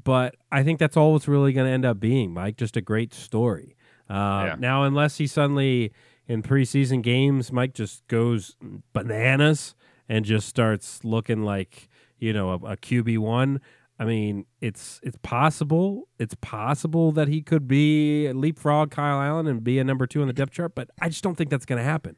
But 0.03 0.35
I 0.51 0.61
think 0.63 0.79
that's 0.79 0.95
all 0.95 1.15
it's 1.15 1.27
really 1.27 1.53
going 1.53 1.65
to 1.67 1.71
end 1.73 1.85
up 1.85 1.99
being, 1.99 2.33
Mike. 2.33 2.57
Just 2.57 2.77
a 2.77 2.81
great 2.81 3.13
story. 3.13 3.75
Uh, 4.09 4.13
Yeah. 4.47 4.55
Now, 4.59 4.83
unless 4.83 5.17
he 5.17 5.25
suddenly 5.25 5.91
in 6.27 6.43
preseason 6.43 7.01
games, 7.01 7.51
Mike 7.51 7.73
just 7.73 8.05
goes 8.07 8.55
bananas 8.93 9.73
and 10.07 10.25
just 10.25 10.47
starts 10.47 11.03
looking 11.03 11.43
like 11.43 11.89
you 12.19 12.33
know 12.33 12.51
a, 12.51 12.55
a 12.55 12.77
QB 12.77 13.17
one. 13.19 13.61
I 13.97 14.03
mean, 14.05 14.45
it's 14.59 14.99
it's 15.03 15.17
possible. 15.23 16.09
It's 16.19 16.35
possible 16.41 17.11
that 17.13 17.27
he 17.29 17.41
could 17.41 17.67
be 17.67 18.31
leapfrog 18.33 18.91
Kyle 18.91 19.21
Allen 19.21 19.47
and 19.47 19.63
be 19.63 19.79
a 19.79 19.83
number 19.83 20.05
two 20.05 20.21
on 20.21 20.27
the 20.27 20.33
depth 20.33 20.51
chart, 20.51 20.75
but 20.75 20.89
I 21.01 21.07
just 21.09 21.23
don't 21.23 21.35
think 21.35 21.49
that's 21.49 21.65
going 21.65 21.77
to 21.79 21.83
happen. 21.85 22.17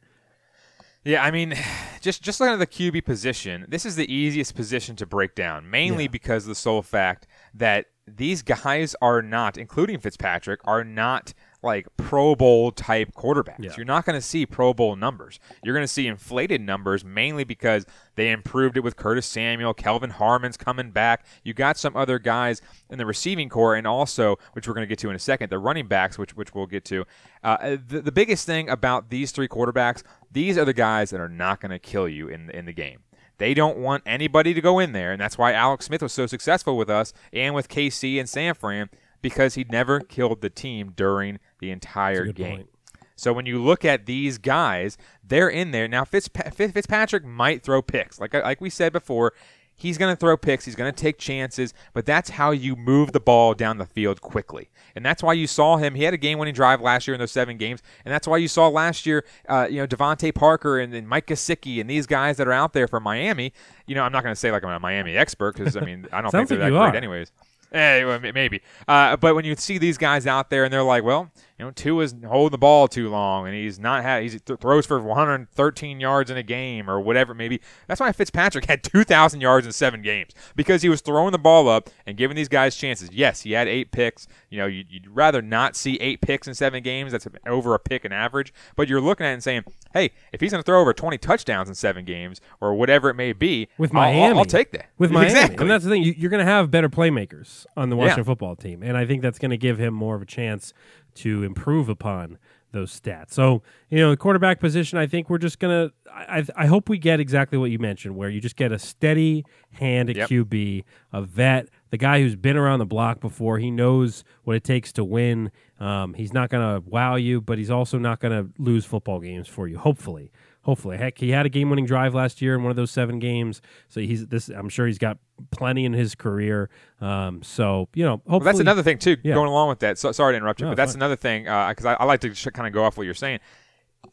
Yeah, 1.04 1.24
I 1.24 1.30
mean, 1.32 1.54
just 2.02 2.24
just 2.24 2.40
looking 2.40 2.54
at 2.54 2.60
the 2.60 2.68
QB 2.68 3.06
position, 3.06 3.66
this 3.68 3.86
is 3.86 3.96
the 3.96 4.12
easiest 4.12 4.56
position 4.56 4.96
to 4.96 5.06
break 5.06 5.36
down, 5.36 5.70
mainly 5.70 6.06
Yeah. 6.06 6.10
because 6.10 6.46
of 6.46 6.50
the 6.50 6.56
sole 6.56 6.82
fact 6.82 7.28
that 7.54 7.86
these 8.08 8.42
guys 8.42 8.96
are 9.02 9.22
not, 9.22 9.58
including 9.58 10.00
Fitzpatrick, 10.00 10.62
are 10.66 10.84
not 10.84 11.34
like 11.68 11.86
Pro 11.98 12.36
Bowl 12.36 12.72
type 12.72 13.14
quarterbacks. 13.14 13.60
Yeah. 13.60 13.74
You're 13.78 13.86
not 13.86 14.06
going 14.06 14.16
to 14.16 14.22
see 14.22 14.46
Pro 14.46 14.74
Bowl 14.74 14.96
numbers. 14.96 15.40
You're 15.64 15.76
going 15.76 15.84
to 15.84 15.88
see 15.88 16.08
inflated 16.08 16.62
numbers 16.62 17.06
mainly 17.06 17.44
because 17.44 17.86
they 18.16 18.32
improved 18.32 18.78
it 18.78 18.80
with 18.80 18.96
Curtis 18.96 19.28
Samuel, 19.28 19.74
Kelvin 19.74 20.12
Harmon's 20.12 20.58
coming 20.58 20.92
back. 20.92 21.26
You 21.44 21.54
got 21.54 21.78
some 21.78 21.96
other 21.96 22.18
guys 22.18 22.62
in 22.90 22.98
the 22.98 23.06
receiving 23.06 23.50
corps, 23.50 23.76
and 23.76 23.86
also, 23.86 24.38
which 24.54 24.68
we're 24.68 24.74
going 24.74 24.88
to 24.88 24.90
get 24.90 24.98
to 25.00 25.10
in 25.10 25.16
a 25.16 25.20
second, 25.20 25.50
the 25.52 25.60
running 25.60 25.88
backs, 25.88 26.18
which 26.18 26.36
which 26.36 26.56
we'll 26.56 26.66
get 26.66 26.86
to. 26.86 27.06
Uh, 27.44 27.78
the, 27.88 28.02
the 28.02 28.12
biggest 28.12 28.46
thing 28.46 28.70
about 28.70 29.10
these 29.10 29.32
three 29.32 29.48
quarterbacks, 29.48 30.02
these 30.32 30.58
are 30.58 30.66
the 30.66 30.74
guys 30.74 31.12
that 31.12 31.20
are 31.20 31.30
not 31.30 31.60
going 31.60 31.72
to 31.72 31.80
kill 31.80 32.08
you 32.08 32.28
in 32.30 32.50
in 32.50 32.66
the 32.66 32.74
game. 32.74 33.00
They 33.40 33.54
don't 33.54 33.78
want 33.78 34.04
anybody 34.06 34.54
to 34.54 34.62
go 34.62 34.80
in 34.80 34.94
there, 34.94 35.12
and 35.12 35.22
that's 35.22 35.38
why 35.38 35.54
Alex 35.54 35.86
Smith 35.86 36.02
was 36.02 36.14
so 36.14 36.26
successful 36.26 36.76
with 36.78 36.90
us 36.90 37.14
and 37.32 37.54
with 37.54 37.70
KC 37.70 38.20
and 38.20 38.28
San 38.28 38.56
Fran 38.56 38.90
because 39.22 39.56
he 39.56 39.66
never 39.70 40.00
killed 40.00 40.42
the 40.42 40.50
team 40.50 40.94
during 40.96 41.40
the 41.60 41.72
entire 41.72 42.26
game. 42.26 42.56
point. 42.58 42.70
So 43.16 43.34
when 43.34 43.46
you 43.48 43.64
look 43.64 43.84
at 43.84 44.06
these 44.06 44.38
guys, 44.38 44.98
they're 45.24 45.50
in 45.50 45.72
there 45.72 45.88
now. 45.88 46.04
Fitzpa- 46.04 46.54
Fitz- 46.54 46.74
Fitzpatrick 46.74 47.26
might 47.26 47.64
throw 47.64 47.82
picks, 47.82 48.20
like 48.20 48.34
like 48.34 48.62
we 48.62 48.70
said 48.70 48.94
before. 48.94 49.34
He's 49.80 50.00
going 50.00 50.12
to 50.12 50.20
throw 50.20 50.36
picks. 50.38 50.66
He's 50.66 50.74
going 50.76 50.92
to 50.92 51.00
take 51.00 51.20
chances, 51.20 51.72
but 51.94 52.04
that's 52.04 52.32
how 52.32 52.50
you 52.50 52.76
move 52.76 53.12
the 53.12 53.20
ball 53.20 53.54
down 53.54 53.78
the 53.78 53.86
field 53.86 54.22
quickly. 54.22 54.70
And 54.96 55.06
that's 55.06 55.22
why 55.22 55.34
you 55.34 55.46
saw 55.46 55.78
him. 55.78 55.94
He 55.94 56.02
had 56.02 56.16
a 56.16 56.18
game-winning 56.18 56.56
drive 56.56 56.82
last 56.82 57.08
year 57.08 57.14
in 57.14 57.20
those 57.20 57.32
seven 57.32 57.58
games, 57.58 57.84
and 58.04 58.12
that's 58.12 58.28
why 58.28 58.38
you 58.38 58.48
saw 58.48 58.70
last 58.70 59.06
year, 59.06 59.24
uh, 59.48 59.68
you 59.70 59.78
know, 59.78 59.86
DeVante 59.86 60.34
Parker 60.34 60.80
and, 60.80 60.96
and 60.96 61.08
Mike 61.08 61.28
Gesicki 61.28 61.80
and 61.80 61.88
these 61.88 62.08
guys 62.08 62.38
that 62.38 62.48
are 62.48 62.54
out 62.54 62.74
there 62.74 62.88
for 62.88 63.00
Miami. 63.00 63.54
You 63.86 63.94
know, 63.94 64.02
I'm 64.02 64.12
not 64.12 64.24
going 64.24 64.34
to 64.34 64.40
say 64.40 64.52
like 64.52 64.64
I'm 64.64 64.72
a 64.72 64.80
Miami 64.80 65.16
expert 65.16 65.56
because 65.56 65.78
I 65.78 65.82
mean 65.82 66.08
I 66.12 66.22
don't 66.22 66.32
think 66.48 66.50
they're 66.50 66.58
like 66.58 66.74
that 66.74 66.80
great 66.92 66.96
are. 66.96 66.98
anyways. 66.98 67.32
Eh, 67.72 68.32
maybe. 68.34 68.62
Uh, 68.88 69.16
but 69.18 69.36
when 69.36 69.46
you 69.46 69.56
see 69.56 69.78
these 69.78 70.00
guys 70.00 70.26
out 70.26 70.50
there 70.50 70.64
and 70.64 70.74
they're 70.74 70.82
like, 70.82 71.04
well, 71.04 71.30
you 71.60 71.66
know, 71.66 71.72
Tua 71.72 72.04
is 72.04 72.14
holding 72.28 72.52
the 72.52 72.58
ball 72.60 72.88
too 72.88 73.10
long 73.10 73.48
and 73.48 73.56
he's 73.56 73.80
not 73.80 74.04
ha- 74.04 74.20
he 74.20 74.30
th- 74.30 74.60
throws 74.60 74.86
for 74.86 75.00
113 75.00 76.00
yards 76.00 76.30
in 76.30 76.38
a 76.38 76.44
game 76.44 76.90
or 76.90 77.00
whatever 77.00 77.34
maybe. 77.34 77.60
That's 77.88 78.00
why 78.00 78.12
Fitzpatrick 78.12 78.66
had 78.66 78.84
2,000 78.84 79.42
yards 79.42 79.66
in 79.66 79.72
seven 79.74 80.02
games 80.02 80.34
because 80.56 80.82
he 80.84 80.90
was 80.90 81.02
throwing 81.02 81.32
the 81.32 81.40
ball 81.40 81.68
up 81.68 81.90
and 82.06 82.16
giving 82.18 82.36
these 82.36 82.48
guys 82.48 82.76
chances. 82.76 83.10
Yes, 83.12 83.42
he 83.42 83.54
had 83.54 83.68
eight 83.68 83.92
picks. 83.92 84.28
You 84.50 84.60
know, 84.60 84.66
you'd, 84.68 84.92
you'd 84.92 85.08
rather 85.08 85.42
not 85.42 85.76
see 85.76 85.96
eight 85.96 86.22
picks 86.22 86.48
in 86.48 86.54
seven 86.54 86.84
games. 86.84 87.12
That's 87.12 87.28
over 87.48 87.74
a 87.74 87.80
pick 87.80 88.06
in 88.06 88.12
average. 88.12 88.54
But 88.76 88.88
you're 88.88 89.02
looking 89.02 89.26
at 89.26 89.32
it 89.32 89.34
and 89.34 89.44
saying, 89.44 89.64
hey, 89.94 90.12
if 90.32 90.42
he's 90.42 90.52
going 90.52 90.62
to 90.62 90.66
throw 90.66 90.80
over 90.80 90.94
20 90.94 91.18
touchdowns 91.18 91.70
in 91.70 91.76
seven 91.76 92.06
games 92.06 92.40
or 92.62 92.76
whatever 92.76 93.10
it 93.10 93.16
may 93.16 93.34
be, 93.34 93.68
with 93.78 93.96
I'll- 93.96 94.02
I'll- 94.04 94.14
Miami. 94.14 94.40
I'll, 94.40 94.46
take 94.46 94.72
that. 94.72 94.88
With 94.98 95.12
Miami. 95.12 95.32
Exactly. 95.32 95.58
And 95.64 95.72
that's 95.72 95.84
the 95.84 95.90
thing. 95.90 96.04
You, 96.04 96.14
you're 96.16 96.30
going 96.30 96.46
to 96.46 96.52
have 96.52 96.70
better 96.72 96.90
playmakers 96.90 97.66
on 97.76 97.90
the 97.90 97.96
Washington 97.96 98.20
Yeah. 98.20 98.26
football 98.26 98.56
team. 98.56 98.84
And 98.84 98.96
I 98.96 99.06
think 99.06 99.22
that's 99.22 99.40
going 99.40 99.52
to 99.52 99.58
give 99.58 99.80
him 99.80 99.94
more 99.94 100.16
of 100.16 100.22
a 100.22 100.26
chance 100.26 100.74
to 101.18 101.44
improve 101.44 101.90
upon 101.90 102.38
those 102.74 102.98
stats. 103.00 103.32
So 103.32 103.64
you 103.90 104.00
know, 104.00 104.12
the 104.12 104.18
quarterback 104.18 104.60
position, 104.60 104.98
I 104.98 105.08
think 105.08 105.30
we're 105.30 105.38
just 105.38 105.60
gonna. 105.60 105.92
I, 106.12 106.44
I 106.56 106.66
hope 106.66 106.90
we 106.90 106.98
get 106.98 107.20
exactly 107.20 107.58
what 107.58 107.70
you 107.72 107.80
mentioned, 107.80 108.16
where 108.16 108.30
you 108.30 108.42
just 108.42 108.56
get 108.56 108.72
a 108.72 108.80
steady 108.80 109.46
hand 109.72 110.10
at 110.10 110.16
Yep. 110.16 110.30
QB, 110.30 110.84
a 111.14 111.22
vet, 111.22 111.70
the 111.92 111.98
guy 111.98 112.20
who's 112.22 112.36
been 112.36 112.58
around 112.58 112.80
the 112.80 112.86
block 112.86 113.20
before. 113.22 113.60
He 113.60 113.72
knows 113.72 114.24
what 114.44 114.56
it 114.56 114.64
takes 114.64 114.92
to 114.94 115.04
win. 115.04 115.52
Um, 115.80 116.14
he's 116.16 116.34
not 116.34 116.50
gonna 116.50 116.82
wow 116.86 117.16
you, 117.16 117.40
but 117.40 117.58
he's 117.58 117.72
also 117.72 117.98
not 117.98 118.20
gonna 118.20 118.48
lose 118.58 118.86
football 118.86 119.20
games 119.20 119.48
for 119.48 119.68
you. 119.68 119.78
Hopefully. 119.78 120.32
Hopefully, 120.68 120.98
heck, 120.98 121.18
he 121.18 121.30
had 121.30 121.46
a 121.46 121.50
game-winning 121.50 121.86
drive 121.86 122.14
last 122.14 122.42
year 122.42 122.54
in 122.54 122.62
one 122.62 122.72
of 122.72 122.76
those 122.76 122.92
seven 122.92 123.20
games. 123.20 123.62
So 123.88 124.02
he's 124.02 124.28
this. 124.28 124.50
I'm 124.50 124.68
sure 124.68 124.86
he's 124.86 124.98
got 124.98 125.18
plenty 125.50 125.86
in 125.86 125.94
his 125.94 126.14
career. 126.14 126.70
Um, 127.00 127.42
so 127.42 127.88
you 127.96 128.04
know, 128.04 128.16
hopefully 128.18 128.40
Well, 128.40 128.40
that's 128.42 128.60
another 128.60 128.84
thing 128.84 128.98
too. 129.00 129.16
Yeah. 129.24 129.34
Going 129.34 129.48
along 129.48 129.70
with 129.70 129.80
that, 129.80 129.98
so, 129.98 130.12
sorry 130.12 130.34
to 130.34 130.38
interrupt 130.38 130.60
you, 130.60 130.66
No, 130.66 130.72
but 130.72 130.76
that's 130.76 130.92
fine. 130.92 131.00
another 131.00 131.16
thing 131.16 131.44
because 131.44 131.86
I, 131.86 131.94
I 131.94 132.04
like 132.04 132.20
to 132.20 132.52
kind 132.52 132.68
of 132.68 132.74
go 132.74 132.84
off 132.84 132.98
what 132.98 133.06
you're 133.06 133.14
saying. 133.14 133.40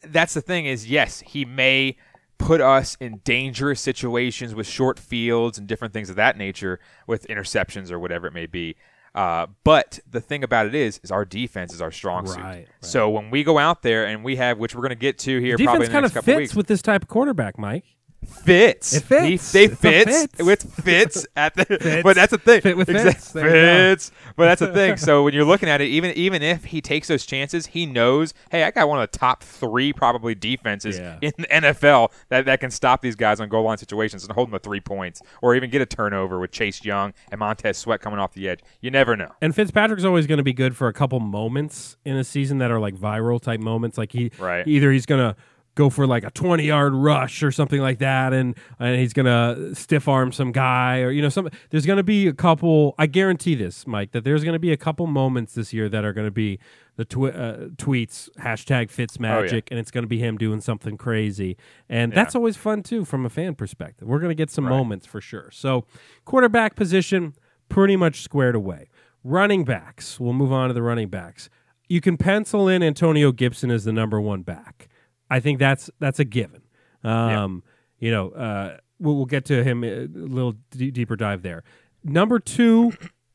That's 0.01 0.33
the 0.33 0.39
thing 0.41 0.65
is, 0.65 0.89
yes, 0.89 1.19
he 1.27 1.43
may 1.43 1.97
put 2.37 2.61
us 2.61 2.95
in 3.01 3.17
dangerous 3.25 3.81
situations 3.81 4.55
with 4.55 4.65
short 4.65 4.97
fields 4.97 5.57
and 5.57 5.67
different 5.67 5.93
things 5.93 6.09
of 6.09 6.15
that 6.15 6.37
nature, 6.37 6.79
with 7.05 7.27
interceptions 7.27 7.91
or 7.91 7.99
whatever 7.99 8.27
it 8.27 8.33
may 8.33 8.45
be. 8.45 8.77
Uh, 9.15 9.47
but 9.63 9.99
the 10.11 10.19
thing 10.19 10.43
about 10.43 10.65
it 10.65 10.75
is, 10.75 10.99
is 11.01 11.09
our 11.09 11.23
defense 11.23 11.73
is 11.73 11.81
our 11.81 11.91
strong 11.91 12.27
suit. 12.27 12.37
Right, 12.37 12.43
right. 12.43 12.67
So 12.81 13.09
when 13.09 13.31
we 13.31 13.45
go 13.45 13.57
out 13.57 13.81
there 13.81 14.05
and 14.05 14.25
we 14.25 14.35
have, 14.35 14.57
which 14.57 14.75
we're 14.75 14.81
going 14.81 14.89
to 14.89 14.95
get 14.95 15.17
to 15.19 15.39
here, 15.39 15.55
defense 15.55 15.67
probably 15.67 15.85
in 15.85 15.91
the 15.91 15.93
kind 15.93 16.03
next 16.03 16.11
of 16.11 16.15
couple 16.15 16.33
fits 16.33 16.37
weeks, 16.37 16.55
with 16.55 16.67
this 16.67 16.81
type 16.81 17.03
of 17.03 17.07
quarterback, 17.07 17.57
Mike. 17.57 17.85
Fits. 18.25 18.93
It 18.93 19.03
fits. 19.03 19.51
He, 19.53 19.59
they 19.59 19.65
It's 19.65 19.79
fits. 19.81 20.21
fits. 20.21 20.43
With 20.43 20.83
fits 20.83 21.27
at 21.35 21.55
the. 21.55 21.65
Fits. 21.65 22.03
But 22.03 22.15
that's 22.15 22.31
the 22.31 22.37
thing. 22.37 22.61
Fit 22.61 22.77
with 22.77 22.89
Exact- 22.89 23.15
fits. 23.17 23.31
There. 23.31 23.49
Fits. 23.49 24.11
But 24.35 24.45
that's 24.45 24.59
the 24.61 24.73
thing. 24.73 24.97
So 25.05 25.23
when 25.23 25.33
you're 25.33 25.45
looking 25.45 25.69
at 25.69 25.81
it, 25.81 25.85
even 25.85 26.11
even 26.11 26.41
if 26.41 26.65
he 26.65 26.81
takes 26.81 27.07
those 27.07 27.25
chances, 27.25 27.67
he 27.67 27.85
knows, 27.85 28.33
hey, 28.49 28.63
I 28.63 28.71
got 28.71 28.87
one 28.89 29.01
of 29.01 29.11
the 29.11 29.17
top 29.17 29.43
three 29.43 29.93
probably 29.93 30.33
defenses 30.35 30.97
Yeah. 30.97 31.17
in 31.21 31.31
the 31.37 31.47
NFL 31.47 32.11
that, 32.29 32.45
that 32.45 32.59
can 32.59 32.71
stop 32.71 33.01
these 33.01 33.15
guys 33.15 33.39
on 33.39 33.49
goal 33.49 33.63
line 33.63 33.77
situations 33.77 34.23
and 34.23 34.31
hold 34.33 34.47
them 34.49 34.53
to 34.53 34.63
three 34.63 34.79
points, 34.79 35.21
or 35.41 35.55
even 35.55 35.69
get 35.69 35.81
a 35.81 35.85
turnover 35.85 36.39
with 36.39 36.51
Chase 36.51 36.83
Young 36.83 37.13
and 37.31 37.39
Montez 37.39 37.77
Sweat 37.77 38.01
coming 38.01 38.19
off 38.19 38.33
the 38.33 38.47
edge. 38.49 38.61
You 38.81 38.91
never 38.91 39.15
know. 39.15 39.31
And 39.41 39.53
Fitzpatrick's 39.55 40.03
always 40.05 40.27
going 40.27 40.37
to 40.37 40.43
be 40.43 40.53
good 40.53 40.75
for 40.75 40.87
a 40.87 40.93
couple 40.93 41.19
moments 41.19 41.97
in 42.05 42.15
a 42.15 42.23
season 42.23 42.57
that 42.59 42.71
are 42.71 42.79
like 42.79 42.95
viral 42.95 43.41
type 43.41 43.59
moments. 43.59 43.97
Like 43.97 44.11
he, 44.11 44.31
Right. 44.39 44.67
either 44.67 44.91
he's 44.91 45.05
going 45.05 45.21
to 45.21 45.35
go 45.75 45.89
for 45.89 46.07
like 46.07 46.23
a 46.23 46.31
20 46.31 46.63
yard 46.63 46.93
rush 46.93 47.43
or 47.43 47.51
something 47.51 47.81
like 47.81 47.99
that 47.99 48.33
and, 48.33 48.55
and 48.79 48.99
he's 48.99 49.13
going 49.13 49.25
to 49.25 49.75
stiff 49.75 50.07
arm 50.07 50.31
some 50.31 50.51
guy 50.51 51.01
or 51.01 51.11
you 51.11 51.21
know 51.21 51.29
some 51.29 51.49
there's 51.69 51.85
going 51.85 51.97
to 51.97 52.03
be 52.03 52.27
a 52.27 52.33
couple 52.33 52.95
I 52.97 53.07
guarantee 53.07 53.55
this 53.55 53.85
Mike 53.85 54.11
that 54.11 54.23
there's 54.23 54.43
going 54.43 54.53
to 54.53 54.59
be 54.59 54.71
a 54.71 54.77
couple 54.77 55.05
moments 55.05 55.53
this 55.53 55.73
year 55.73 55.89
that 55.89 56.03
are 56.05 56.13
going 56.13 56.27
to 56.27 56.31
be 56.31 56.59
the 56.95 57.03
twi- 57.05 57.31
uh, 57.31 57.67
tweets 57.75 58.29
hashtag 58.39 58.87
Fitzmagic 58.89 59.63
and 59.69 59.79
it's 59.79 59.91
going 59.91 60.03
to 60.03 60.07
be 60.07 60.19
him 60.19 60.37
doing 60.37 60.61
something 60.61 60.95
crazy. 60.97 61.57
And 61.89 62.13
that's 62.13 62.35
always 62.35 62.55
fun 62.55 62.83
too 62.83 63.03
from 63.03 63.25
a 63.25 63.29
fan 63.29 63.53
perspective. 63.55 64.07
We're 64.07 64.19
going 64.19 64.29
to 64.29 64.35
get 64.35 64.49
some 64.49 64.63
moments 64.77 65.05
for 65.05 65.19
sure. 65.19 65.49
So 65.51 65.85
quarterback 66.23 66.75
position 66.75 67.35
pretty 67.67 67.97
much 67.97 68.21
squared 68.21 68.55
away. 68.55 68.89
Running 69.23 69.65
backs 69.65 70.19
we'll 70.19 70.33
move 70.33 70.53
on 70.53 70.69
to 70.69 70.73
the 70.73 70.81
running 70.81 71.09
backs. 71.09 71.49
You 71.89 71.99
can 71.99 72.17
pencil 72.17 72.67
in 72.67 72.81
Antonio 72.81 73.31
Gibson 73.31 73.69
as 73.69 73.83
the 73.83 73.91
number 73.93 74.19
one 74.21 74.41
back. 74.41 74.87
I 75.29 75.39
think 75.39 75.59
that's 75.59 75.89
that's 75.99 76.19
a 76.19 76.25
given. 76.25 76.61
Um, 77.03 77.63
You 77.99 78.11
know, 78.11 78.29
uh, 78.31 78.77
we'll, 78.99 79.15
we'll 79.15 79.25
get 79.25 79.45
to 79.45 79.63
him 79.63 79.83
a 79.83 80.07
little 80.07 80.55
d- 80.71 80.91
deeper 80.91 81.15
dive 81.15 81.41
there. 81.43 81.63
Number 82.03 82.39
two, 82.39 82.93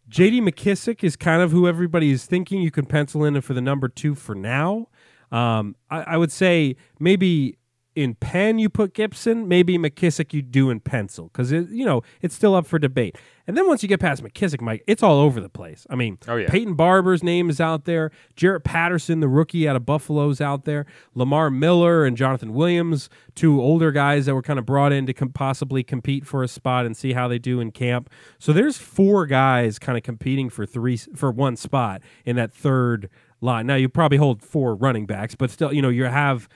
J.D. 0.09 0.41
McKissic 0.41 1.03
is 1.03 1.17
kind 1.17 1.41
of 1.43 1.51
who 1.53 1.67
everybody 1.67 2.11
is 2.11 2.27
thinking 2.27 2.61
you 2.61 2.71
can 2.71 2.85
pencil 2.87 3.25
in 3.25 3.41
for 3.41 3.55
the 3.55 3.61
number 3.61 3.89
two 3.89 4.15
for 4.15 4.35
now. 4.35 4.89
Um, 5.33 5.77
I, 5.89 6.03
I 6.03 6.17
would 6.17 6.33
say 6.33 6.77
maybe 6.99 7.57
in 7.97 8.15
pen 8.15 8.59
you 8.59 8.69
put 8.69 8.95
Gibson, 8.95 9.49
maybe 9.49 9.77
McKissic 9.77 10.33
you 10.33 10.43
do 10.43 10.71
in 10.71 10.79
pencil 10.81 11.25
because 11.33 11.51
you 11.51 11.85
know 11.85 12.03
it's 12.23 12.35
still 12.35 12.55
up 12.55 12.67
for 12.67 12.79
debate. 12.79 13.17
And 13.47 13.57
then 13.57 13.67
once 13.67 13.83
you 13.83 13.89
get 13.89 13.99
past 13.99 14.23
McKissic, 14.23 14.61
Mike, 14.61 14.85
it's 14.87 15.03
all 15.03 15.19
over 15.19 15.41
the 15.41 15.49
place. 15.49 15.85
I 15.91 15.97
mean, 15.97 16.19
Oh, 16.29 16.37
yeah. 16.37 16.49
Peyton 16.49 16.75
Barber's 16.75 17.25
name 17.25 17.51
is 17.51 17.61
out 17.61 17.85
there. 17.85 18.13
Jaret 18.37 18.63
Patterson, 18.63 19.19
the 19.19 19.27
rookie 19.27 19.67
out 19.69 19.75
of 19.75 19.85
Buffalo's 19.85 20.41
out 20.41 20.67
there. 20.67 20.87
Lamar 21.17 21.51
Miller 21.51 22.05
and 22.05 22.17
Jonathan 22.17 22.53
Williams, 22.55 23.11
two 23.35 23.61
older 23.61 23.91
guys 23.91 24.27
that 24.27 24.35
were 24.37 24.43
kind 24.43 24.61
of 24.61 24.67
brought 24.67 24.93
in 24.93 25.05
to 25.07 25.13
com- 25.13 25.31
possibly 25.33 25.83
compete 25.83 26.25
for 26.25 26.45
a 26.45 26.49
spot 26.49 26.87
and 26.87 26.97
see 26.97 27.13
how 27.13 27.27
they 27.27 27.41
do 27.41 27.59
in 27.59 27.73
camp. 27.73 28.09
So 28.39 28.53
there's 28.53 28.77
four 28.79 29.27
guys 29.27 29.81
kind 29.81 29.99
of 29.99 30.05
competing 30.05 30.49
for 30.49 30.65
three 30.65 30.97
for 30.97 31.33
one 31.33 31.57
spot 31.57 32.03
in 32.25 32.37
that 32.37 32.53
third 32.53 33.11
line. 33.41 33.67
Now 33.67 33.75
you 33.75 33.89
probably 33.89 34.19
hold 34.19 34.43
four 34.43 34.77
running 34.77 35.07
backs, 35.07 35.35
but 35.35 35.51
still, 35.51 35.73
you 35.73 35.83
know, 35.83 35.89
you 35.89 36.05
have 36.05 36.49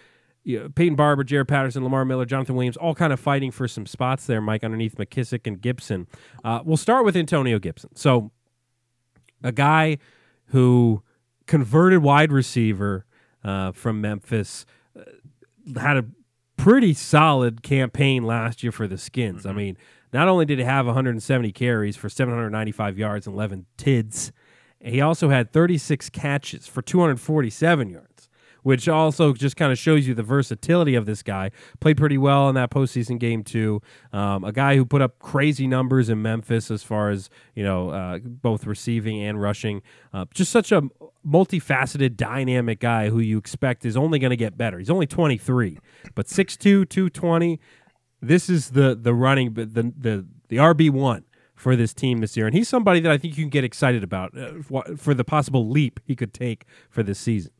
you 0.44 0.60
know, 0.60 0.68
Peyton 0.68 0.94
Barber, 0.94 1.24
Jaret 1.24 1.48
Patterson, 1.48 1.82
Lamar 1.82 2.04
Miller, 2.04 2.24
Jonathan 2.24 2.54
Williams, 2.54 2.76
all 2.76 2.94
kind 2.94 3.12
of 3.12 3.18
fighting 3.18 3.50
for 3.50 3.66
some 3.66 3.86
spots 3.86 4.26
there, 4.26 4.40
Mike, 4.40 4.62
underneath 4.62 4.96
McKissic 4.96 5.46
and 5.46 5.60
Gibson. 5.60 6.06
Uh, 6.44 6.60
we'll 6.64 6.76
start 6.76 7.04
with 7.04 7.16
Antonio 7.16 7.58
Gibson. 7.58 7.94
So, 7.96 8.30
a 9.42 9.52
guy 9.52 9.98
who 10.46 11.02
converted 11.46 12.02
wide 12.02 12.30
receiver 12.32 13.06
uh, 13.42 13.72
from 13.72 14.00
Memphis, 14.00 14.64
uh, 14.98 15.80
had 15.80 15.96
a 15.96 16.04
pretty 16.56 16.94
solid 16.94 17.62
campaign 17.62 18.24
last 18.24 18.62
year 18.62 18.72
for 18.72 18.86
the 18.86 18.98
Skins. 18.98 19.44
I 19.44 19.52
mean, 19.52 19.76
not 20.12 20.28
only 20.28 20.44
did 20.44 20.58
he 20.58 20.64
have 20.64 20.86
170 20.86 21.52
carries 21.52 21.96
for 21.96 22.08
795 22.08 22.98
yards 22.98 23.26
and 23.26 23.34
11 23.34 23.66
tids, 23.76 24.32
he 24.80 25.00
also 25.00 25.28
had 25.28 25.52
36 25.52 26.10
catches 26.10 26.66
for 26.66 26.82
247 26.82 27.90
yards, 27.90 28.13
which 28.64 28.88
also 28.88 29.32
just 29.32 29.56
kind 29.56 29.70
of 29.70 29.78
shows 29.78 30.08
you 30.08 30.14
the 30.14 30.22
versatility 30.24 30.96
of 30.96 31.06
this 31.06 31.22
guy. 31.22 31.52
Played 31.80 31.96
pretty 31.96 32.18
well 32.18 32.48
in 32.48 32.56
that 32.56 32.70
postseason 32.70 33.20
game 33.20 33.44
too. 33.44 33.80
Um, 34.12 34.42
a 34.42 34.52
guy 34.52 34.74
who 34.74 34.84
put 34.84 35.00
up 35.00 35.20
crazy 35.20 35.68
numbers 35.68 36.08
in 36.08 36.20
Memphis 36.20 36.70
as 36.70 36.82
far 36.82 37.10
as 37.10 37.30
you 37.54 37.62
know, 37.62 37.90
uh, 37.90 38.18
both 38.18 38.66
receiving 38.66 39.22
and 39.22 39.40
rushing. 39.40 39.82
Uh, 40.12 40.24
just 40.34 40.50
such 40.50 40.72
a 40.72 40.82
multifaceted, 41.26 42.16
dynamic 42.16 42.80
guy 42.80 43.10
who 43.10 43.18
you 43.18 43.38
expect 43.38 43.84
is 43.84 43.96
only 43.96 44.18
going 44.18 44.30
to 44.30 44.36
get 44.36 44.56
better. 44.56 44.78
He's 44.78 44.90
only 44.90 45.06
23, 45.06 45.78
but 46.14 46.26
6'2", 46.26 46.58
220. 46.88 47.60
This 48.20 48.48
is 48.48 48.70
the 48.70 48.94
the 48.94 49.12
running 49.12 49.52
the 49.54 49.66
the 49.66 50.26
the 50.48 50.56
RB 50.56 50.90
one 50.90 51.24
for 51.54 51.76
this 51.76 51.92
team 51.92 52.20
this 52.20 52.36
year, 52.36 52.46
and 52.46 52.54
he's 52.54 52.68
somebody 52.68 53.00
that 53.00 53.12
I 53.12 53.18
think 53.18 53.36
you 53.36 53.44
can 53.44 53.50
get 53.50 53.64
excited 53.64 54.02
about 54.02 54.36
uh, 54.36 54.54
for- 54.62 54.96
for 54.96 55.12
the 55.14 55.24
possible 55.24 55.68
leap 55.68 56.00
he 56.04 56.16
could 56.16 56.32
take 56.32 56.64
for 56.90 57.02
this 57.02 57.18
season. 57.18 57.52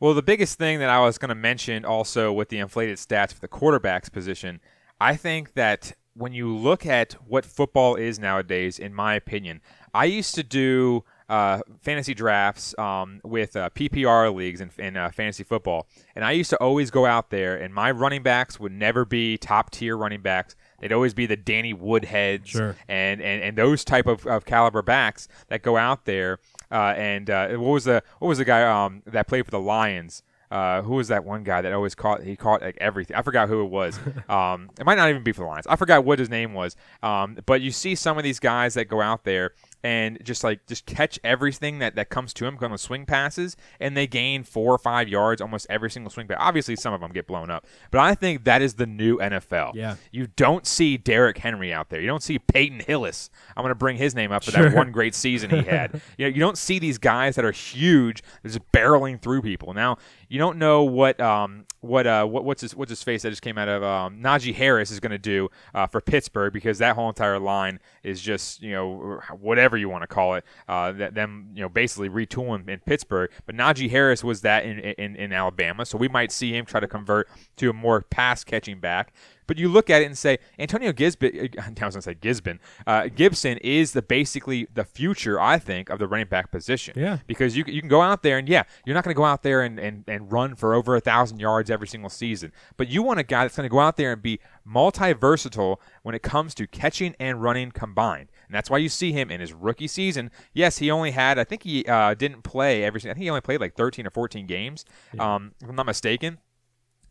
Well, 0.00 0.14
the 0.14 0.22
biggest 0.22 0.58
thing 0.58 0.78
that 0.78 0.88
I 0.90 1.00
was 1.00 1.18
going 1.18 1.30
to 1.30 1.34
mention 1.34 1.84
also 1.84 2.32
with 2.32 2.48
the 2.50 2.58
inflated 2.58 2.98
stats 2.98 3.32
for 3.32 3.40
the 3.40 3.48
quarterback's 3.48 4.08
position, 4.08 4.60
I 5.00 5.16
think 5.16 5.54
that 5.54 5.92
when 6.14 6.32
you 6.32 6.54
look 6.54 6.86
at 6.86 7.14
what 7.26 7.44
football 7.44 7.94
is 7.96 8.18
nowadays, 8.18 8.78
in 8.78 8.94
my 8.94 9.14
opinion, 9.14 9.60
I 9.94 10.04
used 10.06 10.34
to 10.36 10.42
do 10.42 11.04
uh, 11.28 11.60
fantasy 11.82 12.14
drafts 12.14 12.76
um, 12.78 13.20
with 13.22 13.54
uh, 13.54 13.70
PPR 13.70 14.34
leagues 14.34 14.60
in, 14.60 14.70
in 14.78 14.96
uh, 14.96 15.10
fantasy 15.10 15.44
football, 15.44 15.86
and 16.16 16.24
I 16.24 16.32
used 16.32 16.50
to 16.50 16.56
always 16.58 16.90
go 16.90 17.04
out 17.06 17.30
there, 17.30 17.56
and 17.56 17.72
my 17.74 17.90
running 17.90 18.22
backs 18.22 18.58
would 18.58 18.72
never 18.72 19.04
be 19.04 19.36
top 19.36 19.70
tier 19.70 19.96
running 19.96 20.22
backs. 20.22 20.56
They'd 20.80 20.92
always 20.92 21.12
be 21.14 21.26
the 21.26 21.36
Danny 21.36 21.74
Woodheads 21.74 22.46
Sure. 22.46 22.76
and, 22.88 23.20
and, 23.20 23.42
and 23.42 23.58
those 23.58 23.84
type 23.84 24.06
of, 24.06 24.26
of 24.26 24.44
caliber 24.44 24.80
backs 24.82 25.28
that 25.48 25.62
go 25.62 25.76
out 25.76 26.04
there. 26.04 26.38
Uh, 26.70 26.94
and 26.96 27.30
uh, 27.30 27.48
what 27.50 27.70
was 27.72 27.84
the 27.84 28.02
what 28.18 28.28
was 28.28 28.38
the 28.38 28.44
guy 28.44 28.62
um, 28.62 29.02
that 29.06 29.26
played 29.26 29.44
for 29.44 29.50
the 29.50 29.60
Lions? 29.60 30.22
Uh, 30.50 30.80
who 30.80 30.94
was 30.94 31.08
that 31.08 31.24
one 31.24 31.44
guy 31.44 31.60
that 31.60 31.72
always 31.72 31.94
caught? 31.94 32.22
He 32.22 32.34
caught 32.34 32.62
like 32.62 32.78
everything. 32.80 33.16
I 33.16 33.22
forgot 33.22 33.48
who 33.48 33.62
it 33.62 33.70
was. 33.70 33.98
Um, 34.28 34.70
it 34.78 34.84
might 34.84 34.96
not 34.96 35.08
even 35.08 35.22
be 35.22 35.32
for 35.32 35.40
the 35.40 35.46
Lions. 35.46 35.66
I 35.66 35.76
forgot 35.76 36.04
what 36.04 36.18
his 36.18 36.28
name 36.28 36.52
was. 36.52 36.76
Um, 37.02 37.38
but 37.46 37.62
you 37.62 37.70
see 37.70 37.94
some 37.94 38.18
of 38.18 38.24
these 38.24 38.38
guys 38.38 38.74
that 38.74 38.84
go 38.86 39.00
out 39.00 39.24
there 39.24 39.52
and 39.82 40.18
just 40.24 40.42
like 40.44 40.66
just 40.66 40.86
catch 40.86 41.18
everything 41.22 41.78
that, 41.78 41.94
that 41.94 42.08
comes 42.10 42.32
to 42.34 42.46
him 42.46 42.58
on 42.60 42.70
the 42.72 42.78
swing 42.78 43.06
passes, 43.06 43.56
and 43.80 43.96
they 43.96 44.06
gain 44.06 44.42
four 44.42 44.74
or 44.74 44.78
five 44.78 45.08
yards 45.08 45.40
almost 45.40 45.66
every 45.70 45.90
single 45.90 46.10
swing 46.10 46.26
pass. 46.26 46.36
Obviously, 46.40 46.76
some 46.76 46.92
of 46.92 47.00
them 47.00 47.12
get 47.12 47.26
blown 47.26 47.50
up, 47.50 47.66
but 47.90 48.00
I 48.00 48.14
think 48.14 48.44
that 48.44 48.62
is 48.62 48.74
the 48.74 48.86
new 48.86 49.18
NFL. 49.18 49.74
Yeah. 49.74 49.96
You 50.10 50.26
don't 50.36 50.66
see 50.66 50.96
Derrick 50.96 51.38
Henry 51.38 51.72
out 51.72 51.90
there. 51.90 52.00
You 52.00 52.06
don't 52.06 52.22
see 52.22 52.38
Peyton 52.38 52.80
Hillis. 52.80 53.30
I'm 53.56 53.62
going 53.62 53.70
to 53.70 53.74
bring 53.76 53.96
his 53.96 54.14
name 54.14 54.32
up 54.32 54.44
for 54.44 54.50
Sure. 54.50 54.70
that 54.70 54.76
one 54.76 54.90
great 54.92 55.14
season 55.14 55.50
he 55.50 55.62
had. 55.62 56.00
you 56.18 56.24
know, 56.26 56.34
you 56.34 56.40
don't 56.40 56.58
see 56.58 56.78
these 56.78 56.98
guys 56.98 57.36
that 57.36 57.44
are 57.44 57.52
huge, 57.52 58.22
just 58.44 58.60
barreling 58.72 59.20
through 59.20 59.42
people. 59.42 59.74
Now, 59.74 59.98
you 60.28 60.38
don't 60.38 60.58
know 60.58 60.82
what 60.82 61.20
um 61.20 61.64
what 61.80 62.06
uh 62.06 62.24
what, 62.24 62.44
what's 62.44 62.62
his 62.62 62.74
what's 62.74 62.90
his 62.90 63.02
face 63.02 63.22
that 63.22 63.30
just 63.30 63.42
came 63.42 63.56
out 63.56 63.68
of 63.68 63.82
um, 63.82 64.20
Najee 64.20 64.54
Harris 64.54 64.90
is 64.90 65.00
going 65.00 65.12
to 65.12 65.18
do 65.18 65.48
uh, 65.74 65.86
for 65.86 66.00
Pittsburgh 66.00 66.52
because 66.52 66.78
that 66.78 66.96
whole 66.96 67.08
entire 67.08 67.38
line 67.38 67.78
is 68.02 68.20
just 68.20 68.62
you 68.62 68.72
know 68.72 69.20
whatever 69.38 69.76
you 69.76 69.88
want 69.88 70.02
to 70.02 70.06
call 70.06 70.34
it 70.34 70.44
uh 70.68 70.92
that 70.92 71.14
them 71.14 71.50
you 71.54 71.62
know 71.62 71.68
basically 71.68 72.08
retooling 72.08 72.68
in 72.68 72.80
Pittsburgh. 72.80 73.30
But 73.46 73.56
Najee 73.56 73.90
Harris 73.90 74.24
was 74.24 74.40
that 74.42 74.64
in 74.64 74.78
in, 74.78 75.16
in 75.16 75.32
Alabama, 75.32 75.86
so 75.86 75.98
we 75.98 76.08
might 76.08 76.32
see 76.32 76.54
him 76.54 76.64
try 76.64 76.80
to 76.80 76.88
convert 76.88 77.28
to 77.56 77.70
a 77.70 77.72
more 77.72 78.02
pass 78.02 78.44
catching 78.44 78.80
back. 78.80 79.12
But 79.48 79.58
you 79.58 79.68
look 79.68 79.90
at 79.90 80.02
it 80.02 80.04
and 80.04 80.16
say 80.16 80.38
Antonio 80.58 80.92
Gisbin, 80.92 81.58
I 81.58 81.86
was 81.86 81.94
going 81.94 82.00
to 82.00 82.02
say 82.02 82.14
Gisbin, 82.14 82.60
uh, 82.86 83.08
Gibson 83.08 83.58
is 83.58 83.92
the 83.92 84.02
basically 84.02 84.68
the 84.72 84.84
future, 84.84 85.40
I 85.40 85.58
think, 85.58 85.90
of 85.90 85.98
the 85.98 86.06
running 86.06 86.28
back 86.28 86.52
position. 86.52 86.94
Yeah. 86.96 87.18
Because 87.26 87.56
you 87.56 87.64
you 87.66 87.80
can 87.80 87.88
go 87.88 88.00
out 88.00 88.22
there 88.22 88.38
and 88.38 88.48
yeah, 88.48 88.62
you're 88.86 88.94
not 88.94 89.02
going 89.02 89.14
to 89.14 89.18
go 89.18 89.24
out 89.24 89.42
there 89.42 89.62
and, 89.62 89.80
and, 89.80 90.04
and 90.06 90.30
run 90.30 90.54
for 90.54 90.74
over 90.74 90.94
a 90.94 91.00
thousand 91.00 91.40
yards 91.40 91.70
every 91.70 91.88
single 91.88 92.10
season, 92.10 92.52
but 92.76 92.88
you 92.88 93.02
want 93.02 93.18
a 93.18 93.24
guy 93.24 93.44
that's 93.44 93.56
going 93.56 93.68
to 93.68 93.72
go 93.72 93.80
out 93.80 93.96
there 93.96 94.12
and 94.12 94.22
be 94.22 94.38
multi 94.64 95.14
versatile 95.14 95.80
when 96.02 96.14
it 96.14 96.22
comes 96.22 96.54
to 96.54 96.66
catching 96.66 97.16
and 97.18 97.42
running 97.42 97.70
combined. 97.70 98.28
And 98.46 98.54
that's 98.54 98.68
why 98.68 98.78
you 98.78 98.88
see 98.88 99.12
him 99.12 99.30
in 99.30 99.40
his 99.40 99.52
rookie 99.52 99.88
season. 99.88 100.30
Yes, 100.52 100.78
he 100.78 100.90
only 100.90 101.12
had, 101.12 101.38
I 101.38 101.44
think 101.44 101.62
he 101.62 101.84
uh, 101.86 102.14
didn't 102.14 102.42
play 102.42 102.84
every. 102.84 103.00
Season 103.00 103.12
I 103.12 103.14
think 103.14 103.24
he 103.24 103.30
only 103.30 103.40
played 103.40 103.60
like 103.60 103.74
13 103.74 104.06
or 104.06 104.10
14 104.10 104.46
games, 104.46 104.84
um, 105.18 105.52
if 105.62 105.68
I'm 105.68 105.74
not 105.74 105.86
mistaken. 105.86 106.38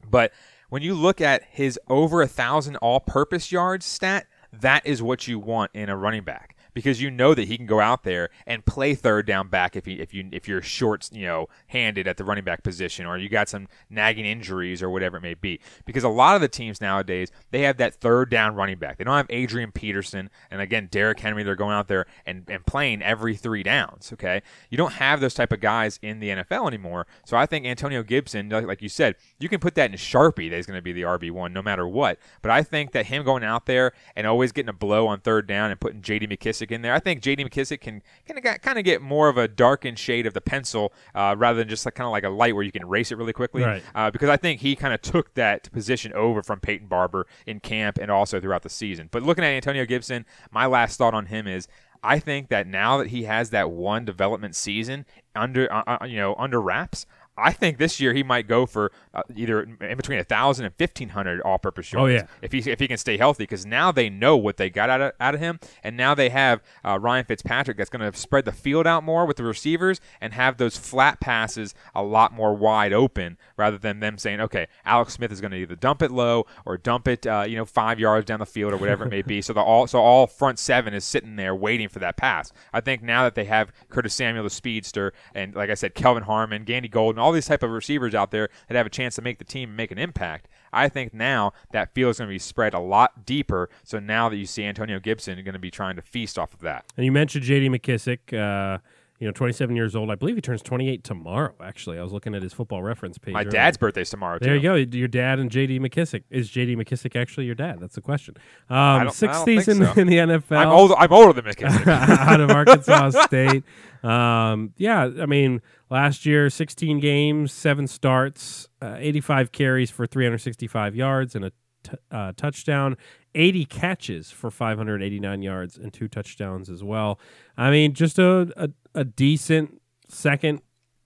But 0.10 0.32
when 0.70 0.82
you 0.82 0.94
look 0.94 1.22
at 1.22 1.44
his 1.44 1.80
over 1.88 2.22
a 2.22 2.28
thousand 2.28 2.76
all-purpose 2.78 3.52
yards 3.52 3.86
stat, 3.86 4.28
that 4.52 4.86
is 4.86 5.02
what 5.02 5.28
you 5.28 5.40
want 5.40 5.72
in 5.74 5.90
a 5.90 5.96
running 5.96 6.24
back 6.24 6.57
because 6.78 7.02
you 7.02 7.10
know 7.10 7.34
that 7.34 7.48
he 7.48 7.58
can 7.58 7.66
go 7.66 7.80
out 7.80 8.04
there 8.04 8.30
and 8.46 8.64
play 8.64 8.94
third 8.94 9.26
down 9.26 9.48
back 9.48 9.76
if 9.76 9.88
he, 9.88 9.94
if 9.94 10.14
you 10.14 10.30
if 10.32 10.48
you're 10.48 10.62
short 10.62 11.10
you 11.12 11.26
know 11.26 11.48
handed 11.66 12.08
at 12.08 12.18
the 12.18 12.24
running 12.24 12.44
back 12.44 12.62
position 12.62 13.04
or 13.04 13.18
you 13.18 13.28
got 13.30 13.50
some 13.50 13.68
nagging 13.90 14.28
injuries 14.28 14.84
or 14.84 14.92
whatever 14.92 15.18
it 15.18 15.22
may 15.22 15.34
be. 15.34 15.60
Because 15.88 16.04
a 16.04 16.10
lot 16.10 16.36
of 16.36 16.42
the 16.42 16.48
teams 16.48 16.80
nowadays 16.80 17.32
they 17.50 17.62
have 17.62 17.78
that 17.78 17.96
third 17.96 18.30
down 18.30 18.54
running 18.54 18.78
back. 18.78 19.00
They 19.00 19.04
don't 19.04 19.16
have 19.16 19.26
Adrian 19.32 19.72
Peterson 19.72 20.30
and 20.52 20.62
again 20.62 20.88
Derrick 20.92 21.20
Henry. 21.20 21.42
They're 21.42 21.56
going 21.56 21.74
out 21.74 21.88
there 21.88 22.06
and, 22.28 22.44
and 22.48 22.64
playing 22.64 23.02
every 23.02 23.36
three 23.36 23.64
downs 23.64 24.14
okay? 24.14 24.44
You 24.70 24.78
don't 24.78 24.94
have 24.94 25.20
those 25.20 25.34
type 25.34 25.52
of 25.52 25.60
guys 25.60 25.98
in 26.04 26.20
the 26.20 26.30
NFL 26.30 26.68
anymore. 26.68 27.08
So 27.26 27.38
I 27.38 27.48
think 27.48 27.66
Antonio 27.66 28.04
Gibson 28.04 28.50
like, 28.50 28.68
like 28.68 28.84
you 28.84 28.90
said 28.90 29.16
you 29.40 29.50
can 29.50 29.60
put 29.60 29.74
that 29.74 29.90
in 29.90 29.98
Sharpie 29.98 30.52
that 30.52 30.58
he's 30.58 30.68
going 30.68 30.78
to 30.78 30.84
be 30.84 30.94
the 30.94 31.02
RB1 31.02 31.54
no 31.54 31.64
matter 31.64 31.88
what. 31.88 32.20
But 32.44 32.52
I 32.52 32.62
think 32.62 32.92
that 32.92 33.08
him 33.08 33.24
going 33.24 33.44
out 33.44 33.66
there 33.66 33.94
and 34.16 34.28
always 34.28 34.52
getting 34.52 34.70
a 34.70 34.74
blow 34.74 35.08
on 35.08 35.22
third 35.22 35.48
down 35.48 35.72
and 35.72 35.80
putting 35.80 36.02
JD 36.02 36.32
McKissic 36.32 36.67
in 36.72 36.82
there. 36.82 36.94
I 36.94 37.00
think 37.00 37.22
J.D. 37.22 37.44
McKissic 37.44 37.82
can 37.82 38.02
kind 38.28 38.46
of 38.46 38.62
kind 38.62 38.78
of 38.78 38.86
get 38.86 39.02
more 39.02 39.30
of 39.30 39.38
a 39.38 39.48
darkened 39.48 40.00
shade 40.00 40.26
of 40.26 40.34
the 40.34 40.42
pencil 40.42 40.94
uh, 41.16 41.36
rather 41.38 41.60
than 41.60 41.70
just 41.70 41.86
like 41.86 41.96
kind 41.96 42.06
of 42.06 42.12
like 42.12 42.24
a 42.24 42.30
light 42.30 42.56
where 42.56 42.64
you 42.64 42.72
can 42.72 42.84
erase 42.84 43.12
it 43.12 43.18
really 43.18 43.34
quickly. 43.34 43.64
Right. 43.64 43.84
Uh, 43.94 44.12
because 44.12 44.30
I 44.30 44.38
think 44.38 44.62
he 44.62 44.76
kind 44.76 44.94
of 44.94 45.02
took 45.02 45.34
that 45.36 45.72
position 45.72 46.14
over 46.14 46.44
from 46.44 46.60
Peyton 46.60 46.88
Barber 46.88 47.28
in 47.46 47.60
camp 47.60 47.98
and 47.98 48.12
also 48.12 48.40
throughout 48.40 48.64
the 48.64 48.70
season. 48.70 49.10
But 49.12 49.24
looking 49.24 49.44
at 49.44 49.50
Antonio 49.50 49.86
Gibson, 49.86 50.26
my 50.52 50.66
last 50.66 50.98
thought 50.98 51.14
on 51.14 51.28
him 51.28 51.48
is. 51.48 51.68
I 52.04 52.20
think 52.20 52.50
that 52.50 52.68
now 52.68 53.00
that 53.00 53.08
he 53.08 53.24
has 53.24 53.50
that 53.50 53.72
one 53.72 54.06
development 54.06 54.56
season 54.56 55.08
under, 55.36 55.70
uh, 55.74 55.84
uh 55.88 56.06
you 56.06 56.18
know, 56.18 56.36
under 56.38 56.62
wraps, 56.62 57.08
I 57.38 57.52
think 57.52 57.78
this 57.78 58.00
year 58.00 58.14
he 58.14 58.24
might 58.24 58.48
go 58.48 58.66
for 58.66 58.92
uh, 59.14 59.24
either 59.36 59.62
in 59.62 59.98
between 59.98 60.20
a 60.20 60.24
thousand 60.24 60.66
and 60.66 60.76
fifteen 60.76 61.10
hundred 61.10 61.42
all-purpose 61.42 61.92
yards. 61.92 62.04
Oh, 62.04 62.08
yeah. 62.08 62.28
if 62.42 62.52
he 62.52 62.60
if 62.70 62.80
he 62.80 62.88
can 62.88 62.98
stay 62.98 63.18
healthy, 63.18 63.44
because 63.44 63.66
now 63.66 63.92
they 63.92 64.10
know 64.10 64.36
what 64.38 64.58
they 64.58 64.70
got 64.70 64.90
out 64.90 65.02
of, 65.02 65.12
out 65.20 65.36
of 65.36 65.40
him, 65.40 65.60
and 65.84 65.96
now 65.96 66.16
they 66.16 66.30
have 66.30 66.62
uh, 66.84 66.98
Ryan 67.00 67.26
Fitzpatrick 67.26 67.78
that's 67.78 67.90
going 67.90 68.12
to 68.12 68.18
spread 68.18 68.46
the 68.46 68.52
field 68.52 68.88
out 68.88 69.04
more 69.04 69.26
with 69.26 69.38
the 69.38 69.44
receivers 69.44 70.02
and 70.20 70.34
have 70.34 70.58
those 70.58 70.78
flat 70.78 71.20
passes 71.20 71.74
a 71.94 72.04
lot 72.04 72.34
more 72.34 72.54
wide 72.54 72.94
open 72.94 73.38
rather 73.56 73.78
than 73.78 74.00
them 74.00 74.18
saying, 74.18 74.42
okay, 74.42 74.68
Alex 74.86 75.14
Smith 75.14 75.32
is 75.32 75.42
going 75.42 75.52
to 75.52 75.58
either 75.58 75.76
dump 75.76 76.02
it 76.02 76.12
low 76.12 76.46
or 76.66 76.78
dump 76.78 77.08
it, 77.08 77.26
uh, 77.28 77.46
you 77.48 77.56
know, 77.56 77.66
five 77.66 78.00
yards 78.00 78.26
down 78.26 78.40
the 78.40 78.46
field 78.46 78.74
or 78.74 78.78
whatever 78.78 79.06
it 79.06 79.10
may 79.10 79.22
be. 79.22 79.38
So 79.48 79.54
the 79.54 79.62
all 79.62 79.88
so 79.88 80.00
all 80.00 80.28
front 80.28 80.60
seven 80.60 80.94
is 80.94 81.06
sitting 81.06 81.38
there 81.38 81.56
waiting 81.56 81.88
for 81.88 82.00
that 82.00 82.18
pass. 82.18 82.52
I 82.74 82.82
think 82.82 83.02
now 83.02 83.24
that 83.24 83.36
they 83.36 83.46
have 83.46 83.72
Curtis 83.88 84.14
Samuel, 84.14 84.44
the 84.44 84.50
speedster, 84.50 85.14
and 85.34 85.56
like 85.56 85.70
I 85.70 85.74
said, 85.76 85.96
Kelvin 85.96 86.24
Harmon, 86.24 86.64
Gandy 86.66 86.90
Golden, 86.90 87.20
all 87.20 87.27
these 87.32 87.48
type 87.48 87.64
of 87.64 87.72
receivers 87.72 88.16
out 88.16 88.32
there 88.32 88.50
that 88.68 88.76
have 88.76 88.86
a 88.86 88.90
chance 88.90 89.16
to 89.16 89.22
make 89.22 89.38
the 89.38 89.44
team 89.44 89.76
make 89.76 89.92
an 89.92 89.98
impact. 89.98 90.48
I 90.74 90.90
think 90.90 91.14
now 91.14 91.54
that 91.72 91.94
field 91.94 92.12
is 92.12 92.18
going 92.18 92.30
to 92.30 92.34
be 92.34 92.40
spread 92.40 92.74
a 92.74 92.80
lot 92.80 93.26
deeper. 93.26 93.70
So 93.84 94.00
now 94.00 94.30
that 94.30 94.38
you 94.38 94.46
see 94.46 94.64
Antonio 94.64 95.00
Gibson, 95.00 95.36
going 95.44 95.54
to 95.54 95.60
be 95.60 95.72
trying 95.72 95.96
to 95.96 96.02
feast 96.02 96.38
off 96.38 96.54
of 96.54 96.60
that. 96.62 96.86
And 96.96 97.06
you 97.06 97.12
mentioned 97.12 97.44
J.D. 97.44 97.70
McKissic. 97.70 98.34
Uh, 98.34 98.80
you 99.20 99.28
know, 99.28 99.32
27 99.32 99.76
years 99.76 99.96
old. 99.96 100.12
I 100.12 100.16
believe 100.16 100.36
he 100.36 100.42
turns 100.42 100.62
28 100.62 101.04
tomorrow. 101.04 101.54
Actually, 101.62 101.98
I 101.98 102.04
was 102.04 102.14
looking 102.14 102.36
at 102.36 102.44
his 102.44 102.54
football 102.54 102.84
reference 102.84 103.18
page. 103.18 103.34
My 103.34 103.42
earlier. 103.42 103.52
dad's 103.52 103.78
birthday's 103.78 104.10
tomorrow. 104.10 104.38
There 104.40 104.50
too. 104.50 104.56
you 104.56 104.62
go. 104.62 104.98
Your 104.98 105.08
dad 105.08 105.40
and 105.40 105.50
J.D. 105.50 105.80
McKissic. 105.80 106.24
Is 106.30 106.50
J.D. 106.50 106.76
McKissic 106.76 107.20
actually 107.20 107.46
your 107.46 107.56
dad? 107.56 107.80
That's 107.80 107.96
the 107.96 108.02
question. 108.02 108.36
Um, 108.70 109.10
sixth 109.10 109.44
season 109.44 109.86
so. 109.86 110.00
in 110.00 110.08
the 110.08 110.18
NFL. 110.18 110.58
I'm 110.58 110.70
older. 110.70 110.96
I'm 110.98 111.12
older 111.12 111.34
than 111.42 111.46
McKissic. 111.52 111.88
out 111.88 112.40
of 112.40 112.52
Arkansas 112.52 113.10
State. 113.26 113.64
Um, 114.04 114.74
yeah, 114.78 115.10
I 115.20 115.26
mean, 115.26 115.62
last 115.90 116.26
year, 116.26 116.50
16 116.50 117.00
games, 117.00 117.52
seven 117.52 117.88
starts, 117.88 118.70
uh, 118.82 118.96
85 118.98 119.52
carries 119.52 119.90
for 119.90 120.06
365 120.06 120.96
yards 120.96 121.36
and 121.36 121.46
a 121.46 121.52
t- 121.84 121.98
uh, 122.12 122.34
touchdown, 122.36 122.98
80 123.36 123.66
catches 123.66 124.32
for 124.32 124.50
589 124.50 125.42
yards 125.42 125.78
and 125.78 125.94
two 125.94 126.08
touchdowns 126.08 126.70
as 126.70 126.84
well. 126.84 127.20
I 127.58 127.72
mean, 127.72 127.94
just 127.94 128.20
a, 128.20 128.52
a, 128.56 128.70
a 128.98 129.04
decent 129.06 129.82
second 130.10 130.62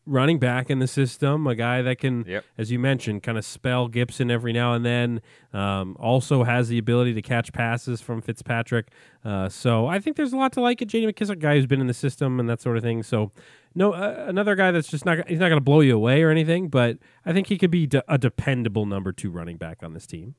running 0.08 0.40
back 0.40 0.70
in 0.72 0.80
the 0.80 0.88
system, 0.88 1.46
a 1.46 1.54
guy 1.54 1.82
that 1.84 2.00
can, 2.00 2.26
Yep. 2.28 2.44
as 2.58 2.72
you 2.72 2.80
mentioned, 2.80 3.22
kind 3.22 3.38
of 3.38 3.46
spell 3.46 3.88
Gibson 3.88 4.32
every 4.32 4.52
now 4.52 4.74
and 4.74 4.84
then. 4.84 5.22
Um, 5.54 5.96
also 6.00 6.44
has 6.44 6.70
the 6.70 6.80
ability 6.80 7.14
to 7.14 7.22
catch 7.22 7.54
passes 7.54 8.02
from 8.02 8.20
Fitzpatrick. 8.22 8.88
Uh, 9.24 9.48
so 9.48 9.86
I 9.86 10.00
think 10.00 10.18
there's 10.18 10.34
a 10.34 10.38
lot 10.38 10.54
to 10.54 10.62
like 10.62 10.82
at 10.82 10.88
J.D. 10.88 11.06
McKissic, 11.14 11.38
guy 11.40 11.56
who's 11.56 11.68
been 11.68 11.82
in 11.82 11.88
the 11.88 11.94
system 11.94 12.40
and 12.40 12.50
that 12.50 12.62
sort 12.62 12.78
of 12.78 12.84
thing. 12.84 13.04
So 13.04 13.32
no, 13.76 13.94
uh, 13.94 14.26
another 14.28 14.56
guy 14.56 14.72
that's 14.72 14.88
just 14.90 15.06
not 15.06 15.28
he's 15.30 15.40
not 15.40 15.50
going 15.50 15.58
to 15.62 15.64
blow 15.64 15.82
you 15.82 15.96
away 15.96 16.24
or 16.24 16.32
anything, 16.32 16.68
but 16.70 16.98
I 17.24 17.32
think 17.32 17.48
he 17.48 17.58
could 17.60 17.72
be 17.72 17.86
de- 17.86 18.04
a 18.12 18.18
dependable 18.18 18.88
number 18.88 19.12
two 19.12 19.30
running 19.30 19.58
back 19.58 19.84
on 19.84 19.94
this 19.94 20.08
team. 20.08 20.34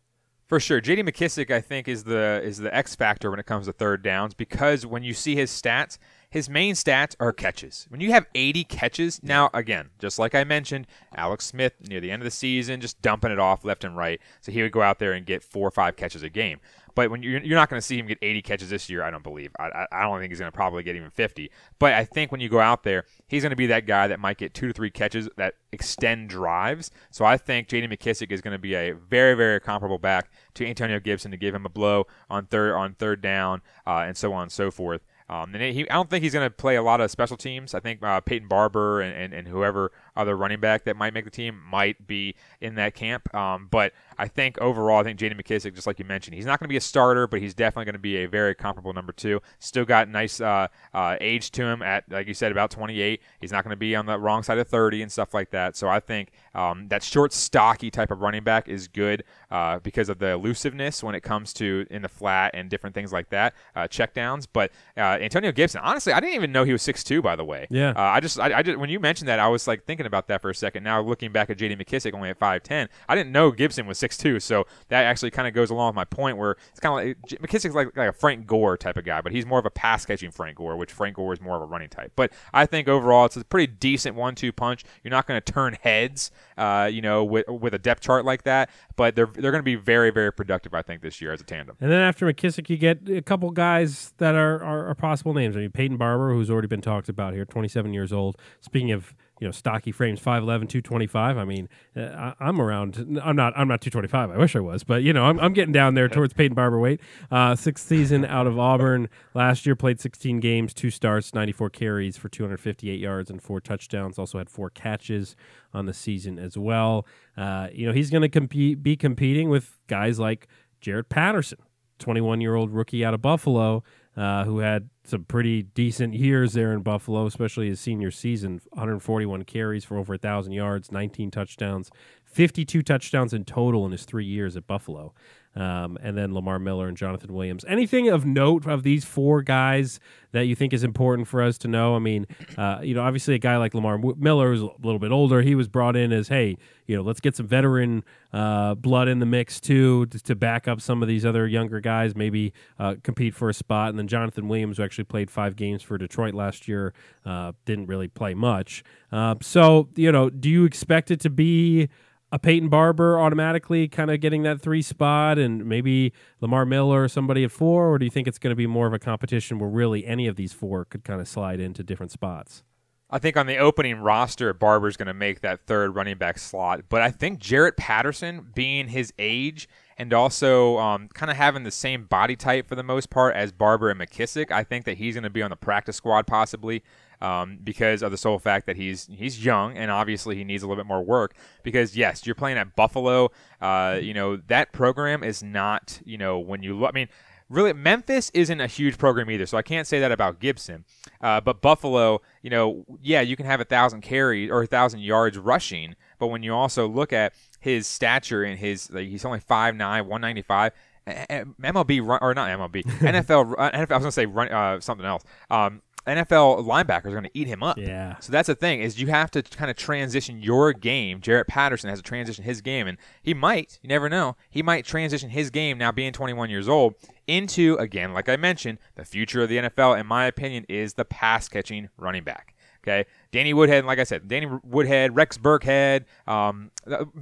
For 0.48 0.58
sure, 0.60 0.80
J.D. 0.82 1.04
McKissic, 1.04 1.50
I 1.50 1.60
think, 1.62 1.88
is 1.88 2.04
the 2.04 2.42
is 2.44 2.58
the 2.58 2.74
X 2.74 2.94
factor 2.96 3.30
when 3.30 3.38
it 3.40 3.46
comes 3.46 3.66
to 3.68 3.72
third 3.72 4.02
downs 4.02 4.34
because 4.34 4.84
when 4.84 5.02
you 5.04 5.14
see 5.14 5.34
his 5.36 5.50
stats, 5.50 5.96
his 6.32 6.48
main 6.48 6.74
stats 6.74 7.14
are 7.20 7.30
catches. 7.30 7.86
When 7.90 8.00
you 8.00 8.12
have 8.12 8.24
80 8.34 8.64
catches, 8.64 9.22
now 9.22 9.50
again, 9.52 9.90
just 9.98 10.18
like 10.18 10.34
I 10.34 10.44
mentioned, 10.44 10.86
Alex 11.14 11.44
Smith 11.44 11.74
near 11.86 12.00
the 12.00 12.10
end 12.10 12.22
of 12.22 12.24
the 12.24 12.30
season 12.30 12.80
just 12.80 13.02
dumping 13.02 13.30
it 13.30 13.38
off 13.38 13.66
left 13.66 13.84
and 13.84 13.98
right, 13.98 14.18
so 14.40 14.50
he 14.50 14.62
would 14.62 14.72
go 14.72 14.80
out 14.80 14.98
there 14.98 15.12
and 15.12 15.26
get 15.26 15.44
four 15.44 15.68
or 15.68 15.70
five 15.70 15.94
catches 15.94 16.22
a 16.22 16.30
game. 16.30 16.58
But 16.94 17.10
when 17.10 17.22
you're, 17.22 17.38
you're 17.40 17.58
not 17.58 17.68
going 17.68 17.80
to 17.80 17.86
see 17.86 17.98
him 17.98 18.06
get 18.06 18.16
80 18.22 18.42
catches 18.42 18.70
this 18.70 18.88
year, 18.88 19.02
I 19.02 19.10
don't 19.10 19.22
believe. 19.22 19.50
I, 19.58 19.64
I, 19.64 19.86
I 19.92 20.02
don't 20.02 20.20
think 20.20 20.30
he's 20.30 20.38
going 20.38 20.50
to 20.50 20.56
probably 20.56 20.82
get 20.82 20.96
even 20.96 21.10
50. 21.10 21.50
But 21.78 21.92
I 21.92 22.04
think 22.06 22.32
when 22.32 22.40
you 22.40 22.48
go 22.48 22.60
out 22.60 22.82
there, 22.82 23.04
he's 23.28 23.42
going 23.42 23.50
to 23.50 23.56
be 23.56 23.66
that 23.66 23.86
guy 23.86 24.08
that 24.08 24.18
might 24.18 24.38
get 24.38 24.54
two 24.54 24.68
to 24.68 24.72
three 24.72 24.90
catches 24.90 25.28
that 25.36 25.54
extend 25.70 26.30
drives. 26.30 26.90
So 27.10 27.24
I 27.24 27.36
think 27.36 27.68
J.D. 27.68 27.88
McKissic 27.88 28.30
is 28.30 28.40
going 28.40 28.52
to 28.52 28.58
be 28.58 28.74
a 28.74 28.92
very, 28.92 29.34
very 29.34 29.60
comparable 29.60 29.98
back 29.98 30.30
to 30.54 30.66
Antonio 30.66 30.98
Gibson 30.98 31.30
to 31.30 31.36
give 31.36 31.54
him 31.54 31.66
a 31.66 31.70
blow 31.70 32.06
on 32.28 32.46
third 32.46 32.74
on 32.74 32.94
third 32.94 33.20
down 33.20 33.62
uh, 33.86 34.04
and 34.06 34.16
so 34.16 34.32
on 34.32 34.44
and 34.44 34.52
so 34.52 34.70
forth. 34.70 35.02
Um, 35.32 35.54
and 35.54 35.62
he, 35.62 35.88
I 35.88 35.94
don't 35.94 36.10
think 36.10 36.22
he's 36.22 36.34
going 36.34 36.46
to 36.46 36.54
play 36.54 36.76
a 36.76 36.82
lot 36.82 37.00
of 37.00 37.10
special 37.10 37.38
teams. 37.38 37.72
I 37.72 37.80
think 37.80 38.02
uh, 38.02 38.20
Peyton 38.20 38.48
Barber 38.48 39.00
and, 39.00 39.16
and, 39.16 39.32
and 39.32 39.48
whoever 39.48 39.90
other 40.16 40.36
running 40.36 40.60
back 40.60 40.84
that 40.84 40.96
might 40.96 41.14
make 41.14 41.24
the 41.24 41.30
team 41.30 41.60
might 41.68 42.06
be 42.06 42.34
in 42.60 42.74
that 42.76 42.94
camp. 42.94 43.32
Um, 43.34 43.68
but 43.70 43.92
I 44.18 44.28
think 44.28 44.58
overall, 44.58 45.00
I 45.00 45.04
think 45.04 45.18
J.D. 45.18 45.34
McKissic, 45.34 45.74
just 45.74 45.86
like 45.86 45.98
you 45.98 46.04
mentioned, 46.04 46.34
he's 46.34 46.46
not 46.46 46.58
going 46.60 46.66
to 46.66 46.72
be 46.72 46.76
a 46.76 46.80
starter, 46.80 47.26
but 47.26 47.40
he's 47.40 47.54
definitely 47.54 47.86
going 47.86 47.94
to 47.94 47.98
be 47.98 48.18
a 48.18 48.26
very 48.26 48.54
comparable 48.54 48.92
number 48.92 49.12
two. 49.12 49.40
Still 49.58 49.84
got 49.84 50.08
nice 50.08 50.40
uh, 50.40 50.68
uh, 50.94 51.16
age 51.20 51.50
to 51.52 51.64
him 51.64 51.82
at, 51.82 52.04
like 52.10 52.26
you 52.26 52.34
said, 52.34 52.52
about 52.52 52.70
28. 52.70 53.20
He's 53.40 53.52
not 53.52 53.64
going 53.64 53.70
to 53.70 53.76
be 53.76 53.96
on 53.96 54.06
the 54.06 54.18
wrong 54.18 54.42
side 54.42 54.58
of 54.58 54.68
30 54.68 55.02
and 55.02 55.10
stuff 55.12 55.34
like 55.34 55.50
that. 55.50 55.76
So 55.76 55.88
I 55.88 56.00
think 56.00 56.32
um, 56.54 56.88
that 56.88 57.02
short, 57.02 57.32
stocky 57.32 57.90
type 57.90 58.10
of 58.10 58.20
running 58.20 58.44
back 58.44 58.68
is 58.68 58.88
good 58.88 59.24
uh, 59.50 59.78
because 59.78 60.08
of 60.08 60.18
the 60.18 60.28
elusiveness 60.32 61.02
when 61.02 61.14
it 61.14 61.22
comes 61.22 61.52
to 61.54 61.86
in 61.90 62.02
the 62.02 62.08
flat 62.08 62.52
and 62.54 62.68
different 62.68 62.94
things 62.94 63.12
like 63.12 63.30
that, 63.30 63.54
uh, 63.74 63.82
checkdowns. 63.82 64.46
But 64.52 64.70
uh, 64.96 65.18
Antonio 65.20 65.52
Gibson, 65.52 65.80
honestly, 65.82 66.12
I 66.12 66.20
didn't 66.20 66.34
even 66.34 66.52
know 66.52 66.64
he 66.64 66.72
was 66.72 66.82
6'2", 66.82 67.22
by 67.22 67.36
the 67.36 67.44
way. 67.44 67.66
Yeah. 67.70 67.90
Uh, 67.90 68.02
I 68.02 68.20
just, 68.20 68.38
I, 68.38 68.58
I 68.58 68.62
just, 68.62 68.78
when 68.78 68.90
you 68.90 69.00
mentioned 69.00 69.28
that, 69.28 69.38
I 69.38 69.48
was 69.48 69.66
like 69.66 69.84
thinking 69.84 70.01
about 70.06 70.28
that 70.28 70.42
for 70.42 70.50
a 70.50 70.54
second. 70.54 70.84
Now 70.84 71.00
looking 71.00 71.32
back 71.32 71.50
at 71.50 71.58
J.D. 71.58 71.76
McKissic 71.76 72.14
only 72.14 72.28
at 72.28 72.38
5'10", 72.38 72.88
I 73.08 73.14
didn't 73.14 73.32
know 73.32 73.50
Gibson 73.50 73.86
was 73.86 73.98
6'2", 73.98 74.40
so 74.42 74.66
that 74.88 75.04
actually 75.04 75.30
kind 75.30 75.48
of 75.48 75.54
goes 75.54 75.70
along 75.70 75.88
with 75.88 75.96
my 75.96 76.04
point 76.04 76.36
where 76.36 76.56
it's 76.70 76.80
kind 76.80 76.92
of 76.92 77.16
like 77.30 77.40
McKissic's 77.40 77.74
like, 77.74 77.96
like 77.96 78.08
a 78.08 78.12
Frank 78.12 78.46
Gore 78.46 78.76
type 78.76 78.96
of 78.96 79.04
guy, 79.04 79.20
but 79.20 79.32
he's 79.32 79.46
more 79.46 79.58
of 79.58 79.66
a 79.66 79.70
pass 79.70 80.04
catching 80.06 80.30
Frank 80.30 80.56
Gore, 80.56 80.76
which 80.76 80.92
Frank 80.92 81.16
Gore 81.16 81.32
is 81.32 81.40
more 81.40 81.56
of 81.56 81.62
a 81.62 81.66
running 81.66 81.88
type. 81.88 82.12
But 82.16 82.32
I 82.52 82.66
think 82.66 82.88
overall 82.88 83.26
it's 83.26 83.36
a 83.36 83.44
pretty 83.44 83.72
decent 83.72 84.16
one-two 84.16 84.52
punch. 84.52 84.84
You're 85.02 85.10
not 85.10 85.26
going 85.26 85.40
to 85.40 85.52
turn 85.52 85.76
heads, 85.82 86.30
uh, 86.56 86.88
you 86.92 87.02
know, 87.02 87.24
with 87.24 87.48
with 87.48 87.74
a 87.74 87.78
depth 87.78 88.02
chart 88.02 88.24
like 88.24 88.44
that, 88.44 88.70
but 88.96 89.14
they're 89.14 89.26
they're 89.26 89.50
going 89.50 89.60
to 89.60 89.62
be 89.62 89.74
very 89.74 90.10
very 90.10 90.32
productive, 90.32 90.74
I 90.74 90.82
think, 90.82 91.02
this 91.02 91.20
year 91.20 91.32
as 91.32 91.40
a 91.40 91.44
tandem. 91.44 91.76
And 91.80 91.90
then 91.90 92.00
after 92.00 92.26
McKissic, 92.26 92.68
you 92.68 92.76
get 92.76 93.08
a 93.08 93.22
couple 93.22 93.50
guys 93.50 94.12
that 94.18 94.34
are, 94.34 94.62
are, 94.62 94.86
are 94.88 94.94
possible 94.94 95.34
names. 95.34 95.56
I 95.56 95.60
mean, 95.60 95.70
Peyton 95.70 95.96
Barber, 95.96 96.32
who's 96.32 96.50
already 96.50 96.68
been 96.68 96.80
talked 96.80 97.08
about 97.08 97.34
here, 97.34 97.44
27 97.44 97.92
years 97.92 98.12
old. 98.12 98.36
Speaking 98.60 98.92
of 98.92 99.14
you 99.42 99.48
know 99.48 99.50
stocky 99.50 99.90
frames, 99.90 100.20
5'11", 100.20 100.68
225. 100.68 101.36
I 101.36 101.44
mean, 101.44 101.68
uh, 101.96 102.00
I, 102.00 102.34
I'm 102.38 102.60
around. 102.60 103.18
I'm 103.20 103.34
not. 103.34 103.52
I'm 103.56 103.66
not 103.66 103.80
225. 103.80 104.30
I 104.30 104.38
wish 104.38 104.54
I 104.54 104.60
was, 104.60 104.84
but 104.84 105.02
you 105.02 105.12
know, 105.12 105.24
I'm, 105.24 105.40
I'm 105.40 105.52
getting 105.52 105.72
down 105.72 105.94
there 105.94 106.08
towards 106.08 106.32
Peyton 106.32 106.54
Barber 106.54 106.78
weight. 106.78 107.00
Uh, 107.28 107.56
sixth 107.56 107.88
season 107.88 108.24
out 108.24 108.46
of 108.46 108.56
Auburn. 108.56 109.08
Last 109.34 109.66
year 109.66 109.74
played 109.74 109.98
16 109.98 110.38
games, 110.38 110.72
two 110.72 110.90
starts, 110.90 111.34
94 111.34 111.70
carries 111.70 112.16
for 112.16 112.28
258 112.28 113.00
yards 113.00 113.30
and 113.30 113.42
four 113.42 113.60
touchdowns. 113.60 114.16
Also 114.16 114.38
had 114.38 114.48
four 114.48 114.70
catches 114.70 115.34
on 115.74 115.86
the 115.86 115.94
season 115.94 116.38
as 116.38 116.56
well. 116.56 117.04
Uh, 117.36 117.66
you 117.72 117.84
know, 117.84 117.92
he's 117.92 118.10
going 118.10 118.22
to 118.22 118.28
compete, 118.28 118.80
be 118.80 118.94
competing 118.94 119.48
with 119.48 119.80
guys 119.88 120.20
like 120.20 120.46
Jaret 120.80 121.08
Patterson, 121.08 121.58
21 121.98 122.40
year 122.40 122.54
old 122.54 122.70
rookie 122.70 123.04
out 123.04 123.12
of 123.12 123.20
Buffalo, 123.20 123.82
uh, 124.16 124.44
who 124.44 124.58
had 124.58 124.88
some 125.04 125.24
pretty 125.24 125.62
decent 125.62 126.14
years 126.14 126.52
there 126.52 126.72
in 126.72 126.82
Buffalo, 126.82 127.26
especially 127.26 127.68
his 127.68 127.80
senior 127.80 128.10
season 128.10 128.60
141 128.70 129.44
carries 129.44 129.84
for 129.84 129.96
over 129.96 130.12
1,000 130.12 130.52
yards, 130.52 130.92
19 130.92 131.30
touchdowns, 131.30 131.90
52 132.24 132.82
touchdowns 132.82 133.32
in 133.32 133.44
total 133.44 133.84
in 133.86 133.92
his 133.92 134.04
three 134.04 134.24
years 134.24 134.56
at 134.56 134.66
Buffalo. 134.66 135.12
Um, 135.54 135.98
and 136.02 136.16
then 136.16 136.32
Lamar 136.32 136.58
Miller 136.58 136.88
and 136.88 136.96
Jonathan 136.96 137.32
Williams. 137.34 137.62
Anything 137.68 138.08
of 138.08 138.24
note 138.24 138.66
of 138.66 138.84
these 138.84 139.04
four 139.04 139.42
guys 139.42 140.00
that 140.32 140.46
you 140.46 140.54
think 140.54 140.72
is 140.72 140.82
important 140.82 141.28
for 141.28 141.42
us 141.42 141.58
to 141.58 141.68
know? 141.68 141.94
I 141.94 141.98
mean, 141.98 142.26
uh, 142.56 142.78
you 142.82 142.94
know, 142.94 143.02
obviously 143.02 143.34
a 143.34 143.38
guy 143.38 143.58
like 143.58 143.74
Lamar 143.74 143.98
Miller 143.98 144.52
is 144.52 144.62
a 144.62 144.70
little 144.82 144.98
bit 144.98 145.12
older. 145.12 145.42
He 145.42 145.54
was 145.54 145.68
brought 145.68 145.94
in 145.94 146.10
as, 146.10 146.28
hey, 146.28 146.56
you 146.86 146.96
know, 146.96 147.02
let's 147.02 147.20
get 147.20 147.36
some 147.36 147.46
veteran 147.46 148.02
uh, 148.32 148.74
blood 148.76 149.08
in 149.08 149.18
the 149.18 149.26
mix 149.26 149.60
too 149.60 150.06
to, 150.06 150.34
back 150.34 150.66
up 150.66 150.80
some 150.80 151.02
of 151.02 151.08
these 151.08 151.26
other 151.26 151.46
younger 151.46 151.80
guys, 151.80 152.16
maybe 152.16 152.54
uh, 152.78 152.94
compete 153.02 153.34
for 153.34 153.50
a 153.50 153.54
spot. 153.54 153.90
And 153.90 153.98
then 153.98 154.08
Jonathan 154.08 154.48
Williams, 154.48 154.78
who 154.78 154.84
actually 154.84 155.04
played 155.04 155.30
five 155.30 155.54
games 155.54 155.82
for 155.82 155.98
Detroit 155.98 156.32
last 156.32 156.66
year, 156.66 156.94
uh, 157.26 157.52
didn't 157.66 157.86
really 157.86 158.08
play 158.08 158.32
much. 158.32 158.82
Uh, 159.12 159.34
so, 159.42 159.90
you 159.96 160.10
know, 160.10 160.30
do 160.30 160.48
you 160.48 160.64
expect 160.64 161.10
it 161.10 161.20
to 161.20 161.30
be? 161.30 161.90
A 162.34 162.38
Peyton 162.38 162.70
Barber 162.70 163.20
automatically 163.20 163.88
kind 163.88 164.10
of 164.10 164.18
getting 164.20 164.42
that 164.44 164.58
three 164.58 164.80
spot 164.80 165.38
and 165.38 165.66
maybe 165.66 166.14
Lamar 166.40 166.64
Miller 166.64 167.02
or 167.02 167.08
somebody 167.08 167.44
at 167.44 167.52
four? 167.52 167.92
Or 167.92 167.98
do 167.98 168.06
you 168.06 168.10
think 168.10 168.26
it's 168.26 168.38
going 168.38 168.52
to 168.52 168.56
be 168.56 168.66
more 168.66 168.86
of 168.86 168.94
a 168.94 168.98
competition 168.98 169.58
where 169.58 169.68
really 169.68 170.06
any 170.06 170.26
of 170.26 170.36
these 170.36 170.54
four 170.54 170.86
could 170.86 171.04
kind 171.04 171.20
of 171.20 171.28
slide 171.28 171.60
into 171.60 171.82
different 171.82 172.10
spots? 172.10 172.62
I 173.10 173.18
think 173.18 173.36
on 173.36 173.46
the 173.46 173.58
opening 173.58 174.00
roster, 174.00 174.54
Barber's 174.54 174.96
going 174.96 175.08
to 175.08 175.14
make 175.14 175.42
that 175.42 175.66
third 175.66 175.94
running 175.94 176.16
back 176.16 176.38
slot. 176.38 176.84
But 176.88 177.02
I 177.02 177.10
think 177.10 177.38
Jaret 177.38 177.76
Patterson, 177.76 178.46
being 178.54 178.88
his 178.88 179.12
age 179.18 179.68
and 179.98 180.14
also 180.14 180.78
um, 180.78 181.08
kind 181.12 181.30
of 181.30 181.36
having 181.36 181.64
the 181.64 181.70
same 181.70 182.04
body 182.04 182.34
type 182.34 182.66
for 182.66 182.74
the 182.76 182.82
most 182.82 183.10
part 183.10 183.36
as 183.36 183.52
Barber 183.52 183.90
and 183.90 184.00
McKissic, 184.00 184.50
I 184.50 184.64
think 184.64 184.86
that 184.86 184.96
he's 184.96 185.14
going 185.14 185.24
to 185.24 185.30
be 185.30 185.42
on 185.42 185.50
the 185.50 185.56
practice 185.56 185.96
squad 185.96 186.26
possibly 186.26 186.82
um, 187.22 187.58
because 187.62 188.02
of 188.02 188.10
the 188.10 188.18
sole 188.18 188.38
fact 188.38 188.66
that 188.66 188.76
he's 188.76 189.08
he's 189.10 189.44
young 189.44 189.76
and 189.76 189.90
obviously 189.90 190.36
he 190.36 190.44
needs 190.44 190.62
a 190.62 190.66
little 190.66 190.82
bit 190.82 190.88
more 190.88 191.02
work. 191.02 191.34
Because 191.62 191.96
yes, 191.96 192.26
you're 192.26 192.34
playing 192.34 192.58
at 192.58 192.76
Buffalo. 192.76 193.30
Uh, 193.60 193.98
you 194.02 194.12
know 194.12 194.36
that 194.48 194.72
program 194.72 195.22
is 195.22 195.42
not. 195.42 196.00
You 196.04 196.18
know 196.18 196.38
when 196.38 196.62
you 196.62 196.76
look. 196.78 196.90
I 196.90 196.92
mean 196.92 197.08
really 197.48 197.72
Memphis 197.72 198.30
isn't 198.34 198.60
a 198.60 198.66
huge 198.66 198.98
program 198.98 199.30
either, 199.30 199.46
so 199.46 199.56
I 199.56 199.62
can't 199.62 199.86
say 199.86 200.00
that 200.00 200.10
about 200.10 200.40
Gibson. 200.40 200.84
Uh, 201.20 201.40
but 201.40 201.60
Buffalo, 201.60 202.22
you 202.42 202.50
know, 202.50 202.84
yeah, 203.00 203.20
you 203.20 203.36
can 203.36 203.46
have 203.46 203.60
a 203.60 203.64
thousand 203.64 204.00
carries 204.00 204.50
or 204.50 204.62
a 204.62 204.66
thousand 204.66 205.00
yards 205.00 205.38
rushing, 205.38 205.94
but 206.18 206.28
when 206.28 206.42
you 206.42 206.54
also 206.54 206.88
look 206.88 207.12
at 207.12 207.34
his 207.60 207.86
stature 207.86 208.42
and 208.42 208.58
his, 208.58 208.90
like, 208.90 209.06
he's 209.08 209.24
only 209.24 209.38
5'9", 209.38 209.78
195. 209.78 210.72
MLB 211.06 212.20
or 212.22 212.32
not 212.32 212.48
MLB 212.48 212.84
NFL 213.00 213.56
NFL 213.56 213.74
I 213.74 213.80
was 213.80 213.88
gonna 213.88 214.12
say 214.12 214.24
run, 214.24 214.52
uh, 214.52 214.78
something 214.78 215.04
else. 215.04 215.24
Um, 215.50 215.82
NFL 216.06 216.64
linebackers 216.66 217.06
are 217.06 217.12
going 217.12 217.24
to 217.24 217.30
eat 217.34 217.46
him 217.46 217.62
up. 217.62 217.78
Yeah. 217.78 218.16
So 218.18 218.32
that's 218.32 218.48
the 218.48 218.54
thing 218.54 218.80
is 218.80 219.00
you 219.00 219.08
have 219.08 219.30
to 219.32 219.42
kind 219.42 219.70
of 219.70 219.76
transition 219.76 220.42
your 220.42 220.72
game. 220.72 221.20
Jaret 221.20 221.46
Patterson 221.46 221.90
has 221.90 222.00
to 222.00 222.02
transition 222.02 222.44
his 222.44 222.60
game, 222.60 222.88
and 222.88 222.98
he 223.22 223.34
might. 223.34 223.78
You 223.82 223.88
never 223.88 224.08
know. 224.08 224.36
He 224.50 224.62
might 224.62 224.84
transition 224.84 225.30
his 225.30 225.50
game 225.50 225.78
now, 225.78 225.92
being 225.92 226.12
21 226.12 226.50
years 226.50 226.68
old, 226.68 226.94
into 227.26 227.76
again, 227.76 228.12
like 228.12 228.28
I 228.28 228.36
mentioned, 228.36 228.78
the 228.96 229.04
future 229.04 229.42
of 229.42 229.48
the 229.48 229.58
NFL. 229.58 229.98
In 230.00 230.06
my 230.06 230.26
opinion, 230.26 230.64
is 230.68 230.94
the 230.94 231.04
pass 231.04 231.48
catching 231.48 231.88
running 231.96 232.24
back. 232.24 232.51
Okay, 232.84 233.06
Danny 233.30 233.54
Woodhead, 233.54 233.84
like 233.84 234.00
I 234.00 234.04
said, 234.04 234.26
Danny 234.26 234.48
Woodhead, 234.64 235.14
Rex 235.14 235.38
Burkhead, 235.38 236.04
um, 236.26 236.72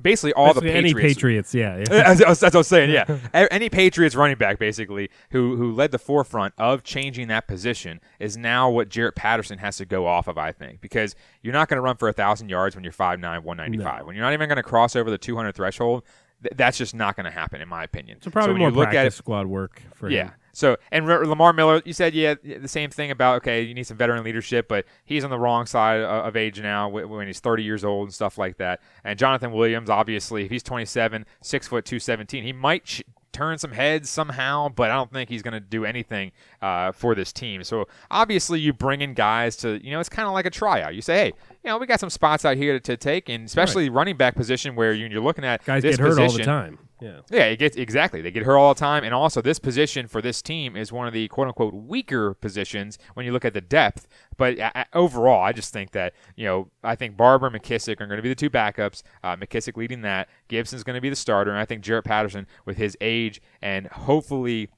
basically 0.01 0.33
all 0.33 0.47
basically 0.47 0.69
the 0.69 0.73
Patriots. 0.73 0.95
Any 0.95 1.15
Patriots, 1.15 1.55
yeah. 1.55 1.77
yeah. 1.77 2.15
That's 2.15 2.41
what 2.41 2.55
I 2.55 2.59
was 2.59 2.67
saying. 2.67 2.91
Yeah, 2.91 3.19
any 3.51 3.69
Patriots 3.69 4.15
running 4.15 4.39
back, 4.39 4.59
basically, 4.59 5.11
who 5.33 5.57
who 5.57 5.73
led 5.73 5.91
the 5.91 5.99
forefront 5.99 6.55
of 6.57 6.83
changing 6.83 7.29
that 7.29 7.47
position, 7.47 8.01
is 8.19 8.39
now 8.39 8.71
what 8.71 8.89
Jaret 8.89 9.15
Patterson 9.15 9.59
has 9.59 9.77
to 9.77 9.85
go 9.85 10.07
off 10.07 10.29
of. 10.29 10.39
I 10.39 10.53
think 10.53 10.81
because 10.81 11.15
you're 11.43 11.53
not 11.53 11.69
going 11.69 11.77
to 11.77 11.83
run 11.83 11.97
for 11.97 12.09
a 12.09 12.13
thousand 12.15 12.49
yards 12.49 12.75
when 12.75 12.83
you're 12.83 12.93
5'9", 12.93 13.21
195. 13.21 14.01
No. 14.01 14.07
When 14.07 14.17
you're 14.17 14.25
not 14.25 14.33
even 14.33 14.49
going 14.49 14.57
to 14.57 14.63
cross 14.63 14.97
over 14.97 15.11
the 15.11 15.19
200 15.19 15.55
threshold, 15.55 16.05
th- 16.43 16.55
that's 16.57 16.79
just 16.79 16.95
not 16.95 17.17
going 17.17 17.25
to 17.25 17.31
happen, 17.31 17.61
in 17.61 17.69
my 17.69 17.85
opinion. 17.85 18.23
So 18.23 18.31
probably 18.31 18.55
so 18.55 18.59
more 18.59 18.69
you 18.71 18.75
look 18.75 18.85
practice 18.85 18.99
at 18.99 19.07
it, 19.07 19.13
squad 19.13 19.47
work 19.47 19.83
for 19.95 20.09
yeah. 20.09 20.25
Him. 20.25 20.33
So 20.61 20.77
and 20.93 21.07
Lamar 21.07 21.55
Miller, 21.55 21.81
you 21.87 21.95
said 21.95 22.15
yeah 22.15 22.35
the 22.35 22.69
same 22.69 22.91
thing 22.91 23.11
about 23.11 23.37
okay 23.37 23.63
you 23.63 23.73
need 23.73 23.85
some 23.85 23.97
veteran 23.97 24.23
leadership, 24.23 24.69
but 24.69 24.85
he's 25.07 25.25
on 25.25 25.31
the 25.31 25.39
wrong 25.39 25.65
side 25.65 26.01
of 26.03 26.37
age 26.37 26.61
now 26.61 26.89
when 26.89 27.27
he's 27.27 27.41
30 27.41 27.63
years 27.63 27.83
old 27.83 28.09
and 28.09 28.15
stuff 28.15 28.37
like 28.37 28.59
that. 28.59 28.81
And 29.03 29.19
Jonathan 29.19 29.53
Williams, 29.53 29.89
obviously, 29.89 30.45
if 30.45 30.51
he's 30.51 30.63
27, 30.63 31.25
six 31.41 31.67
foot 31.67 31.87
217, 31.87 32.45
he 32.45 32.53
might 32.53 32.85
ch- 32.85 33.03
turn 33.33 33.57
some 33.57 33.73
heads 33.73 34.11
somehow, 34.11 34.69
but 34.69 34.91
I 34.91 34.97
don't 34.97 35.11
think 35.11 35.31
he's 35.31 35.41
going 35.41 35.55
to 35.55 35.61
do 35.61 35.87
anything 35.87 36.33
uh, 36.61 36.93
for 36.93 37.15
this 37.15 37.33
team. 37.33 37.65
So 37.65 37.89
obviously, 38.11 38.61
you 38.61 38.75
bring 38.75 39.01
in 39.01 39.15
guys 39.15 39.57
to, 39.59 39.83
you 39.83 39.93
know, 39.93 40.01
it's 40.01 40.11
kind 40.11 40.29
of 40.29 40.35
like 40.35 40.45
a 40.45 40.51
tryout. 40.51 40.95
You 40.95 41.01
say, 41.01 41.15
hey, 41.15 41.27
you 41.65 41.71
know, 41.71 41.79
we 41.79 41.87
got 41.87 42.01
some 42.01 42.11
spots 42.11 42.45
out 42.45 42.59
here 42.59 42.75
to, 42.75 42.81
to 42.81 42.97
take, 42.99 43.31
and 43.31 43.47
especially 43.47 43.89
right. 43.89 43.97
running 43.97 44.17
back 44.19 44.35
position 44.35 44.77
where 44.77 44.93
you, 44.93 45.07
are 45.17 45.23
looking 45.23 45.45
at 45.45 45.65
guys 45.65 45.83
get 45.83 45.99
hurt 45.99 46.17
position, 46.17 46.25
all 46.25 46.37
the 46.37 46.45
time. 46.45 46.79
Yeah. 47.01 47.21
Yeah, 47.31 47.45
it 47.45 47.59
gets 47.59 47.77
exactly. 47.77 48.21
They 48.21 48.31
get 48.31 48.45
hurt 48.45 48.57
all 48.57 48.75
the 48.75 48.79
time, 48.79 49.05
and 49.05 49.15
also 49.15 49.41
this 49.41 49.59
position 49.59 50.07
for 50.07 50.21
this 50.21 50.43
team 50.43 50.77
is 50.77 50.93
one 50.93 51.07
of 51.07 51.13
the 51.13 51.29
quote 51.29 51.49
unquote 51.49 51.75
weaker 51.75 52.35
positions 52.35 52.99
when 53.15 53.25
you 53.25 53.33
look 53.33 53.45
at 53.45 53.55
the 53.55 53.61
depth. 53.61 54.07
But 54.37 54.59
overall, 54.93 55.43
I 55.43 55.53
just 55.53 55.73
think 55.73 55.93
that 55.93 56.15
you 56.37 56.47
know 56.47 56.71
I 56.83 56.95
think 56.95 57.17
Barber 57.17 57.47
and 57.47 57.57
McKissic 57.57 58.01
are 58.01 58.07
going 58.07 58.19
to 58.19 58.23
be 58.23 58.29
the 58.29 58.35
two 58.35 58.51
backups. 58.51 59.03
Uh, 59.23 59.37
McKissic 59.37 59.77
leading 59.77 60.03
that. 60.03 60.29
Gibson's 60.49 60.85
going 60.85 60.95
to 60.95 61.01
be 61.01 61.11
the 61.11 61.17
starter, 61.17 61.51
and 61.51 61.59
I 61.59 61.65
think 61.65 61.83
Jaret 61.83 62.05
Patterson 62.05 62.47
with 62.65 62.77
his 62.77 62.97
age 63.01 63.41
and 63.63 63.87
hopefully 63.89 64.69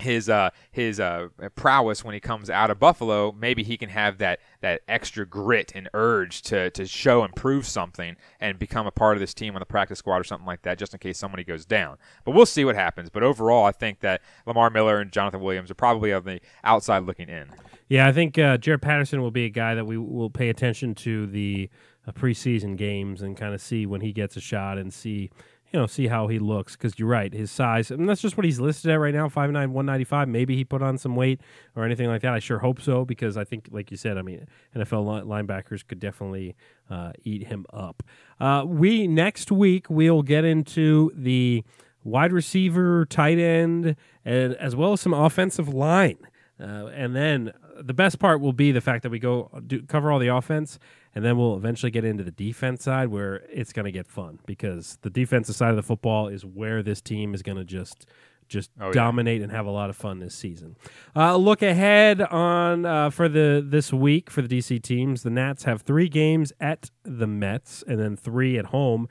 his 0.00 0.28
uh, 0.28 0.50
his 0.70 1.00
uh, 1.00 1.28
prowess 1.54 2.04
when 2.04 2.14
he 2.14 2.20
comes 2.20 2.50
out 2.50 2.70
of 2.70 2.78
Buffalo, 2.78 3.32
maybe 3.32 3.62
he 3.62 3.76
can 3.76 3.88
have 3.88 4.18
that 4.18 4.40
that 4.60 4.82
extra 4.88 5.26
grit 5.26 5.72
and 5.74 5.88
urge 5.94 6.42
to 6.42 6.70
to 6.70 6.86
show 6.86 7.22
and 7.22 7.34
prove 7.34 7.66
something 7.66 8.16
and 8.40 8.58
become 8.58 8.86
a 8.86 8.90
part 8.90 9.16
of 9.16 9.20
this 9.20 9.34
team 9.34 9.54
on 9.54 9.60
the 9.60 9.66
practice 9.66 9.98
squad 9.98 10.16
or 10.16 10.24
something 10.24 10.46
like 10.46 10.62
that, 10.62 10.78
just 10.78 10.92
in 10.92 10.98
case 10.98 11.18
somebody 11.18 11.44
goes 11.44 11.64
down. 11.64 11.96
But 12.24 12.34
we'll 12.34 12.46
see 12.46 12.64
what 12.64 12.74
happens. 12.74 13.10
But 13.10 13.22
overall, 13.22 13.64
I 13.64 13.72
think 13.72 14.00
that 14.00 14.22
Lamar 14.46 14.70
Miller 14.70 15.00
and 15.00 15.12
Jonathan 15.12 15.40
Williams 15.40 15.70
are 15.70 15.74
probably 15.74 16.12
on 16.12 16.24
the 16.24 16.40
outside 16.64 17.04
looking 17.04 17.28
in. 17.28 17.48
Yeah, 17.88 18.06
I 18.06 18.12
think 18.12 18.38
uh, 18.38 18.56
Jaret 18.56 18.82
Patterson 18.82 19.20
will 19.20 19.32
be 19.32 19.46
a 19.46 19.50
guy 19.50 19.74
that 19.74 19.84
we 19.84 19.98
will 19.98 20.30
pay 20.30 20.48
attention 20.48 20.94
to 20.96 21.26
the 21.26 21.68
uh, 22.06 22.12
preseason 22.12 22.76
games 22.76 23.20
and 23.20 23.36
kind 23.36 23.52
of 23.52 23.60
see 23.60 23.84
when 23.84 24.00
he 24.00 24.12
gets 24.12 24.36
a 24.36 24.40
shot 24.40 24.78
and 24.78 24.92
see 24.92 25.30
you 25.72 25.78
know, 25.78 25.86
see 25.86 26.08
how 26.08 26.26
he 26.26 26.38
looks. 26.38 26.76
Because 26.76 26.98
you're 26.98 27.08
right, 27.08 27.32
his 27.32 27.50
size, 27.50 27.90
and 27.90 28.08
that's 28.08 28.20
just 28.20 28.36
what 28.36 28.44
he's 28.44 28.60
listed 28.60 28.90
at 28.90 28.96
right 28.96 29.14
now 29.14 29.28
5'9, 29.28 29.52
195. 29.52 30.28
Maybe 30.28 30.56
he 30.56 30.64
put 30.64 30.82
on 30.82 30.98
some 30.98 31.16
weight 31.16 31.40
or 31.76 31.84
anything 31.84 32.08
like 32.08 32.22
that. 32.22 32.32
I 32.32 32.38
sure 32.38 32.58
hope 32.58 32.80
so, 32.80 33.04
because 33.04 33.36
I 33.36 33.44
think, 33.44 33.68
like 33.70 33.90
you 33.90 33.96
said, 33.96 34.18
I 34.18 34.22
mean, 34.22 34.46
NFL 34.74 35.24
linebackers 35.24 35.86
could 35.86 36.00
definitely 36.00 36.56
uh, 36.88 37.12
eat 37.24 37.46
him 37.46 37.66
up. 37.72 38.02
Uh, 38.40 38.64
we, 38.66 39.06
next 39.06 39.52
week, 39.52 39.86
we'll 39.88 40.22
get 40.22 40.44
into 40.44 41.12
the 41.14 41.64
wide 42.04 42.32
receiver, 42.32 43.04
tight 43.06 43.38
end, 43.38 43.96
and 44.24 44.54
as 44.54 44.74
well 44.74 44.92
as 44.92 45.00
some 45.00 45.14
offensive 45.14 45.68
line. 45.68 46.18
Uh, 46.58 46.86
and 46.94 47.16
then 47.16 47.52
the 47.82 47.94
best 47.94 48.18
part 48.18 48.40
will 48.40 48.52
be 48.52 48.72
the 48.72 48.80
fact 48.80 49.02
that 49.02 49.10
we 49.10 49.18
go 49.18 49.50
do, 49.66 49.82
cover 49.82 50.10
all 50.10 50.18
the 50.18 50.28
offense, 50.28 50.78
and 51.14 51.24
then 51.24 51.36
we'll 51.36 51.56
eventually 51.56 51.90
get 51.90 52.04
into 52.04 52.22
the 52.22 52.30
defense 52.30 52.84
side 52.84 53.08
where 53.08 53.36
it's 53.50 53.72
going 53.72 53.84
to 53.84 53.92
get 53.92 54.06
fun 54.06 54.38
because 54.46 54.98
the 55.02 55.10
defensive 55.10 55.56
side 55.56 55.70
of 55.70 55.76
the 55.76 55.82
football 55.82 56.28
is 56.28 56.44
where 56.44 56.82
this 56.82 57.00
team 57.00 57.34
is 57.34 57.42
going 57.42 57.58
to 57.58 57.64
just 57.64 58.06
just 58.48 58.70
oh, 58.80 58.92
dominate 58.92 59.38
yeah. 59.38 59.44
and 59.44 59.52
have 59.52 59.64
a 59.64 59.70
lot 59.70 59.90
of 59.90 59.96
fun 59.96 60.18
this 60.18 60.34
season. 60.34 60.76
Uh, 61.14 61.36
look 61.36 61.62
ahead 61.62 62.20
on 62.20 62.84
uh, 62.84 63.08
for 63.08 63.28
the 63.28 63.64
this 63.64 63.92
week 63.92 64.28
for 64.28 64.42
the 64.42 64.48
DC 64.48 64.82
teams. 64.82 65.22
The 65.22 65.30
Nats 65.30 65.64
have 65.64 65.82
three 65.82 66.08
games 66.08 66.52
at 66.60 66.90
the 67.04 67.28
Mets 67.28 67.84
and 67.86 67.98
then 67.98 68.16
three 68.16 68.58
at 68.58 68.66
home 68.66 69.08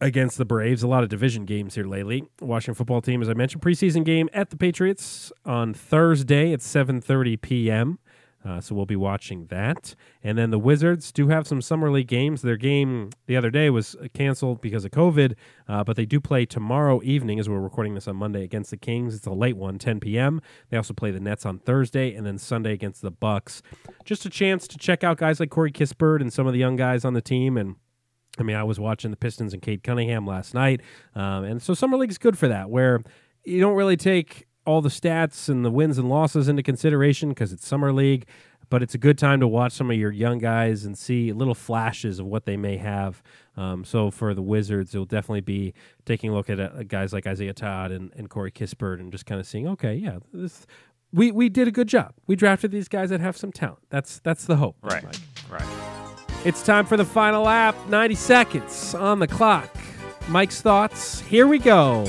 against 0.00 0.38
the 0.38 0.44
Braves. 0.44 0.82
A 0.82 0.88
lot 0.88 1.02
of 1.02 1.08
division 1.08 1.44
games 1.44 1.74
here 1.74 1.84
lately. 1.84 2.24
Washington 2.40 2.74
football 2.74 3.00
team, 3.00 3.22
as 3.22 3.28
I 3.28 3.34
mentioned, 3.34 3.62
preseason 3.62 4.04
game 4.04 4.28
at 4.32 4.50
the 4.50 4.56
Patriots 4.56 5.32
on 5.44 5.74
Thursday 5.74 6.52
at 6.52 6.60
7:30 6.60 7.40
p.m. 7.40 7.98
Uh, 8.44 8.60
so 8.60 8.74
we'll 8.74 8.84
be 8.84 8.96
watching 8.96 9.46
that. 9.46 9.94
And 10.22 10.36
then 10.36 10.50
the 10.50 10.58
Wizards 10.58 11.10
do 11.12 11.28
have 11.28 11.46
some 11.46 11.62
summer 11.62 11.90
league 11.90 12.08
games. 12.08 12.42
Their 12.42 12.58
game 12.58 13.10
the 13.26 13.36
other 13.36 13.50
day 13.50 13.70
was 13.70 13.96
canceled 14.12 14.60
because 14.60 14.84
of 14.84 14.90
COVID, 14.90 15.34
uh, 15.66 15.82
but 15.82 15.96
they 15.96 16.04
do 16.04 16.20
play 16.20 16.44
tomorrow 16.44 17.00
evening 17.02 17.40
as 17.40 17.48
we're 17.48 17.60
recording 17.60 17.94
this 17.94 18.06
on 18.06 18.16
Monday 18.16 18.44
against 18.44 18.70
the 18.70 18.76
Kings. 18.76 19.14
It's 19.14 19.26
a 19.26 19.32
late 19.32 19.56
one, 19.56 19.78
10 19.78 19.98
p.m. 20.00 20.42
They 20.68 20.76
also 20.76 20.92
play 20.92 21.10
the 21.10 21.20
Nets 21.20 21.46
on 21.46 21.58
Thursday 21.58 22.14
and 22.14 22.26
then 22.26 22.36
Sunday 22.36 22.72
against 22.72 23.00
the 23.00 23.10
Bucks. 23.10 23.62
Just 24.04 24.26
a 24.26 24.30
chance 24.30 24.68
to 24.68 24.76
check 24.76 25.02
out 25.02 25.16
guys 25.16 25.40
like 25.40 25.48
Corey 25.50 25.72
Kispert 25.72 26.20
and 26.20 26.30
some 26.32 26.46
of 26.46 26.52
the 26.52 26.58
young 26.58 26.76
guys 26.76 27.04
on 27.06 27.14
the 27.14 27.22
team 27.22 27.56
and 27.56 27.76
I 28.38 28.42
mean, 28.42 28.56
I 28.56 28.64
was 28.64 28.80
watching 28.80 29.10
the 29.10 29.16
Pistons 29.16 29.52
and 29.52 29.62
Cade 29.62 29.82
Cunningham 29.82 30.26
last 30.26 30.54
night, 30.54 30.80
um, 31.14 31.44
and 31.44 31.62
so 31.62 31.72
summer 31.74 31.96
league 31.96 32.10
is 32.10 32.18
good 32.18 32.36
for 32.36 32.48
that, 32.48 32.68
where 32.70 33.02
you 33.44 33.60
don't 33.60 33.74
really 33.76 33.96
take 33.96 34.46
all 34.66 34.80
the 34.80 34.88
stats 34.88 35.48
and 35.48 35.64
the 35.64 35.70
wins 35.70 35.98
and 35.98 36.08
losses 36.08 36.48
into 36.48 36.62
consideration 36.62 37.28
because 37.28 37.52
it's 37.52 37.66
summer 37.66 37.92
league. 37.92 38.26
but 38.70 38.82
it's 38.82 38.94
a 38.94 38.98
good 38.98 39.18
time 39.18 39.40
to 39.40 39.46
watch 39.46 39.72
some 39.72 39.90
of 39.90 39.96
your 39.96 40.10
young 40.10 40.38
guys 40.38 40.84
and 40.84 40.96
see 40.96 41.32
little 41.32 41.54
flashes 41.54 42.18
of 42.18 42.26
what 42.26 42.44
they 42.46 42.56
may 42.56 42.76
have. 42.76 43.22
Um, 43.56 43.84
so 43.84 44.10
for 44.10 44.34
the 44.34 44.42
Wizards, 44.42 44.94
it'll 44.94 45.04
definitely 45.04 45.42
be 45.42 45.74
taking 46.06 46.30
a 46.30 46.34
look 46.34 46.50
at 46.50 46.58
uh, 46.58 46.82
guys 46.84 47.12
like 47.12 47.26
Isaiah 47.26 47.52
Todd 47.52 47.92
and, 47.92 48.10
and 48.16 48.28
Corey 48.28 48.50
Kispert 48.50 49.00
and 49.00 49.12
just 49.12 49.26
kind 49.26 49.40
of 49.40 49.46
seeing, 49.46 49.68
okay, 49.68 49.94
yeah, 49.94 50.18
this 50.32 50.66
we 51.12 51.30
we 51.30 51.48
did 51.48 51.68
a 51.68 51.70
good 51.70 51.86
job. 51.88 52.14
We 52.26 52.34
drafted 52.34 52.72
these 52.72 52.88
guys 52.88 53.10
that 53.10 53.20
have 53.20 53.36
some 53.36 53.52
talent. 53.52 53.82
That's 53.90 54.18
that's 54.20 54.46
the 54.46 54.56
hope. 54.56 54.76
Right. 54.82 55.04
Right. 55.48 56.00
It's 56.44 56.62
time 56.62 56.84
for 56.84 56.96
the 56.96 57.04
final 57.04 57.44
lap. 57.44 57.74
90 57.88 58.14
seconds 58.14 58.94
on 58.94 59.18
the 59.18 59.26
clock. 59.26 59.74
Mike's 60.28 60.60
thoughts. 60.60 61.20
Here 61.20 61.46
we 61.46 61.58
go. 61.58 62.06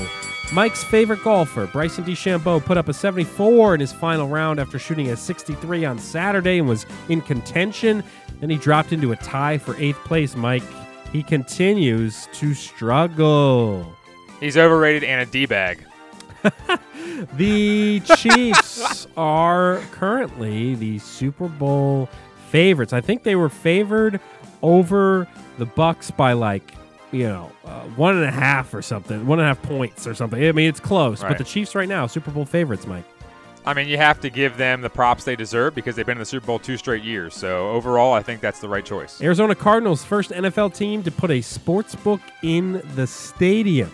Mike's 0.52 0.84
favorite 0.84 1.24
golfer, 1.24 1.66
Bryson 1.66 2.04
DeChambeau, 2.04 2.64
put 2.64 2.76
up 2.76 2.88
a 2.88 2.92
74 2.94 3.74
in 3.74 3.80
his 3.80 3.92
final 3.92 4.28
round 4.28 4.60
after 4.60 4.78
shooting 4.78 5.08
a 5.08 5.16
63 5.16 5.84
on 5.84 5.98
Saturday 5.98 6.58
and 6.58 6.68
was 6.68 6.86
in 7.08 7.20
contention. 7.20 8.04
Then 8.40 8.50
he 8.50 8.56
dropped 8.56 8.92
into 8.92 9.10
a 9.12 9.16
tie 9.16 9.58
for 9.58 9.74
eighth 9.76 9.98
place. 10.04 10.36
Mike, 10.36 10.62
he 11.12 11.22
continues 11.22 12.28
to 12.34 12.54
struggle. 12.54 13.96
He's 14.38 14.56
overrated 14.56 15.02
and 15.02 15.26
a 15.28 15.30
D 15.30 15.46
bag. 15.46 15.84
The 17.32 18.00
Chiefs 18.00 19.06
are 19.16 19.80
currently 19.90 20.74
the 20.74 20.98
Super 20.98 21.48
Bowl 21.48 22.10
favorites. 22.46 22.92
I 22.92 23.00
think 23.00 23.22
they 23.22 23.36
were 23.36 23.48
favored 23.48 24.20
over 24.62 25.28
the 25.58 25.66
Bucks 25.66 26.10
by 26.10 26.32
like 26.32 26.72
you 27.12 27.24
know 27.24 27.50
uh, 27.64 27.82
one 27.96 28.16
and 28.16 28.24
a 28.24 28.30
half 28.30 28.74
or 28.74 28.82
something, 28.82 29.26
one 29.26 29.38
and 29.38 29.46
a 29.46 29.54
half 29.54 29.62
points 29.62 30.06
or 30.06 30.14
something. 30.14 30.42
I 30.42 30.52
mean, 30.52 30.68
it's 30.68 30.80
close, 30.80 31.22
but 31.22 31.38
the 31.38 31.44
Chiefs 31.44 31.74
right 31.74 31.88
now 31.88 32.06
Super 32.06 32.30
Bowl 32.30 32.44
favorites, 32.44 32.86
Mike. 32.86 33.04
I 33.66 33.74
mean, 33.74 33.88
you 33.88 33.96
have 33.96 34.20
to 34.20 34.30
give 34.30 34.56
them 34.56 34.80
the 34.80 34.88
props 34.88 35.24
they 35.24 35.34
deserve 35.34 35.74
because 35.74 35.96
they've 35.96 36.06
been 36.06 36.18
in 36.18 36.20
the 36.20 36.24
Super 36.24 36.46
Bowl 36.46 36.60
two 36.60 36.76
straight 36.76 37.02
years. 37.02 37.34
So 37.34 37.70
overall, 37.70 38.12
I 38.12 38.22
think 38.22 38.40
that's 38.40 38.60
the 38.60 38.68
right 38.68 38.84
choice. 38.84 39.20
Arizona 39.20 39.56
Cardinals, 39.56 40.04
first 40.04 40.30
NFL 40.30 40.72
team 40.76 41.02
to 41.02 41.10
put 41.10 41.32
a 41.32 41.40
sports 41.40 41.96
book 41.96 42.20
in 42.44 42.80
the 42.94 43.08
stadium. 43.08 43.90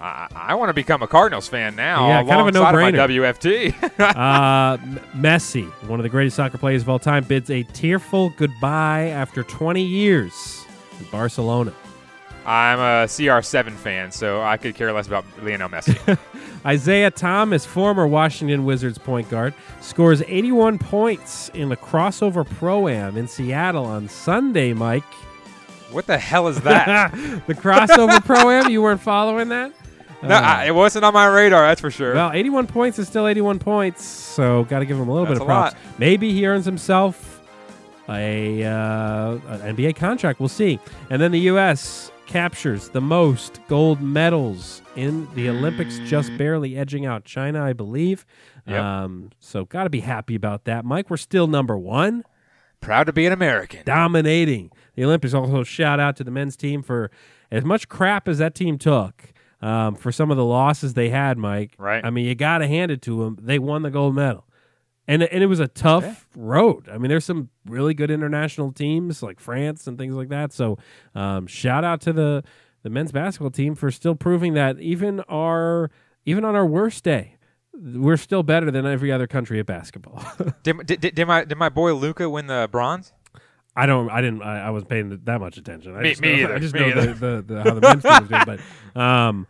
I, 0.00 0.28
I 0.34 0.54
want 0.54 0.68
to 0.68 0.74
become 0.74 1.02
a 1.02 1.06
Cardinals 1.06 1.48
fan 1.48 1.74
now. 1.74 2.08
Yeah, 2.08 2.22
kind 2.24 2.40
of 2.40 2.46
a 2.48 2.52
no-brainer. 2.52 3.08
WFT. 3.08 3.90
uh, 4.16 4.76
Messi, 5.16 5.66
one 5.88 5.98
of 5.98 6.04
the 6.04 6.10
greatest 6.10 6.36
soccer 6.36 6.58
players 6.58 6.82
of 6.82 6.88
all 6.88 6.98
time, 6.98 7.24
bids 7.24 7.50
a 7.50 7.62
tearful 7.62 8.30
goodbye 8.30 9.08
after 9.08 9.42
20 9.42 9.82
years 9.82 10.64
in 10.98 11.06
Barcelona. 11.06 11.72
I'm 12.46 12.78
a 12.78 13.06
CR7 13.06 13.72
fan, 13.72 14.12
so 14.12 14.40
I 14.40 14.56
could 14.56 14.76
care 14.76 14.92
less 14.92 15.08
about 15.08 15.24
Lionel 15.42 15.68
Messi. 15.68 16.16
Isaiah 16.66 17.10
Thomas, 17.10 17.66
former 17.66 18.06
Washington 18.06 18.64
Wizards 18.64 18.98
point 18.98 19.28
guard, 19.28 19.52
scores 19.80 20.22
81 20.22 20.78
points 20.78 21.48
in 21.54 21.68
the 21.68 21.76
Crawsover 21.76 22.44
pro 22.44 22.86
am 22.86 23.16
in 23.16 23.26
Seattle 23.26 23.84
on 23.84 24.08
Sunday, 24.08 24.72
Mike. 24.72 25.02
what 25.90 26.06
the 26.06 26.18
hell 26.18 26.46
is 26.46 26.60
that? 26.60 27.12
the 27.48 27.54
Crawsover 27.54 28.24
pro 28.24 28.50
am, 28.50 28.70
you 28.70 28.80
weren't 28.80 29.00
following 29.00 29.48
that? 29.48 29.72
No, 30.22 30.34
Uh, 30.34 30.40
I, 30.40 30.64
it 30.66 30.74
wasn't 30.74 31.04
on 31.04 31.14
my 31.14 31.26
radar. 31.26 31.62
That's 31.66 31.80
for 31.80 31.90
sure. 31.90 32.14
Well, 32.14 32.32
81 32.32 32.66
points 32.66 32.98
is 32.98 33.06
still 33.08 33.26
81 33.26 33.58
points, 33.58 34.04
so 34.04 34.64
got 34.64 34.80
to 34.80 34.84
give 34.86 34.96
him 34.98 35.08
a 35.08 35.12
little 35.12 35.26
That's 35.26 35.38
bit 35.38 35.42
of 35.42 35.46
props. 35.48 35.74
lot. 35.74 35.82
Maybe 35.98 36.32
he 36.32 36.46
earns 36.46 36.64
himself 36.64 37.42
a 38.08 38.62
uh, 38.64 39.32
an 39.48 39.76
NBA 39.76 39.96
contract. 39.96 40.40
We'll 40.40 40.48
see. 40.48 40.78
And 41.10 41.20
then 41.20 41.32
the 41.32 41.40
U.S. 41.40 42.10
captures 42.26 42.88
the 42.90 43.00
most 43.00 43.60
gold 43.68 44.00
medals 44.00 44.82
in 44.94 45.28
the 45.34 45.48
Olympics, 45.48 45.98
just 46.06 46.36
barely 46.38 46.76
edging 46.76 47.04
out 47.04 47.24
China, 47.24 47.62
I 47.64 47.72
believe. 47.72 48.24
Yep. 48.66 48.82
Um, 48.82 49.30
so 49.40 49.64
got 49.64 49.84
to 49.84 49.90
be 49.90 50.00
happy 50.00 50.34
about 50.34 50.64
that, 50.64 50.84
Mike. 50.84 51.10
We're 51.10 51.16
still 51.18 51.46
number 51.46 51.76
one 51.76 52.24
Proud 52.80 53.04
to 53.04 53.12
be 53.12 53.26
an 53.26 53.32
American. 53.32 53.82
dominating 53.84 54.70
the 54.94 55.04
Olympics. 55.04 55.34
Also, 55.34 55.62
shout 55.64 55.98
out 56.00 56.16
to 56.16 56.24
the 56.24 56.30
men's 56.30 56.56
team 56.56 56.82
for 56.82 57.10
as 57.50 57.64
much 57.64 57.88
crap 57.88 58.28
as 58.28 58.38
that 58.38 58.54
team 58.54 58.76
took 58.78 59.32
um, 59.66 59.94
for 59.96 60.12
some 60.12 60.30
of 60.30 60.36
the 60.36 60.44
losses 60.44 60.94
they 60.94 61.08
had. 61.10 61.38
Mike, 61.38 61.74
Right. 61.78 62.04
I 62.04 62.10
mean, 62.10 62.26
you 62.26 62.34
got 62.34 62.58
to 62.58 62.66
hand 62.66 62.90
it 62.90 63.02
to 63.02 63.24
them. 63.24 63.38
They 63.40 63.58
won 63.58 63.82
the 63.82 63.90
gold 63.90 64.14
medal, 64.14 64.46
and 65.08 65.22
and 65.22 65.42
it 65.42 65.46
was 65.46 65.60
a 65.60 65.68
tough 65.68 66.28
road. 66.36 66.88
I 66.88 66.98
mean, 66.98 67.08
there's 67.08 67.24
some 67.24 67.50
really 67.66 67.94
good 67.94 68.10
international 68.10 68.72
teams 68.72 69.22
like 69.22 69.40
France 69.40 69.86
and 69.86 69.98
things 69.98 70.14
like 70.14 70.28
that. 70.28 70.52
So, 70.52 70.78
um, 71.14 71.46
shout 71.46 71.84
out 71.84 72.00
to 72.02 72.12
the 72.12 72.44
the 72.82 72.90
men's 72.90 73.10
basketball 73.12 73.50
team 73.50 73.74
for 73.74 73.90
still 73.90 74.14
proving 74.14 74.54
that 74.54 74.78
even 74.78 75.20
our 75.28 75.90
even 76.24 76.44
on 76.44 76.54
our 76.54 76.66
worst 76.66 77.02
day. 77.04 77.32
We're 77.78 78.16
still 78.16 78.42
better 78.42 78.70
than 78.70 78.86
every 78.86 79.12
other 79.12 79.26
country 79.26 79.60
at 79.60 79.66
basketball. 79.66 80.24
Did, 80.62 80.86
did, 80.86 81.00
did 81.14 81.26
my 81.26 81.44
did 81.44 81.58
my 81.58 81.68
boy 81.68 81.92
Luka 81.92 82.30
win 82.30 82.46
the 82.46 82.68
bronze? 82.72 83.12
I 83.76 83.84
don't. 83.84 84.08
I 84.08 84.22
didn't. 84.22 84.40
I, 84.40 84.68
I 84.68 84.70
wasn't 84.70 84.88
paying 84.88 85.20
that 85.24 85.38
much 85.40 85.58
attention. 85.58 85.94
I 85.94 86.00
Me- 86.00 86.08
just 86.08 86.22
me 86.22 86.28
know, 86.28 86.42
either, 86.44 86.54
I 86.54 86.58
just 86.58 86.72
me 86.74 86.80
know 86.80 86.94
the, 86.94 87.12
the, 87.12 87.44
the 87.46 87.62
how 87.62 87.74
the 87.74 87.80
men's 87.82 88.02
team 88.02 88.12
was 88.20 88.28
doing. 88.30 88.42
But 88.46 88.60
um, 89.00 89.46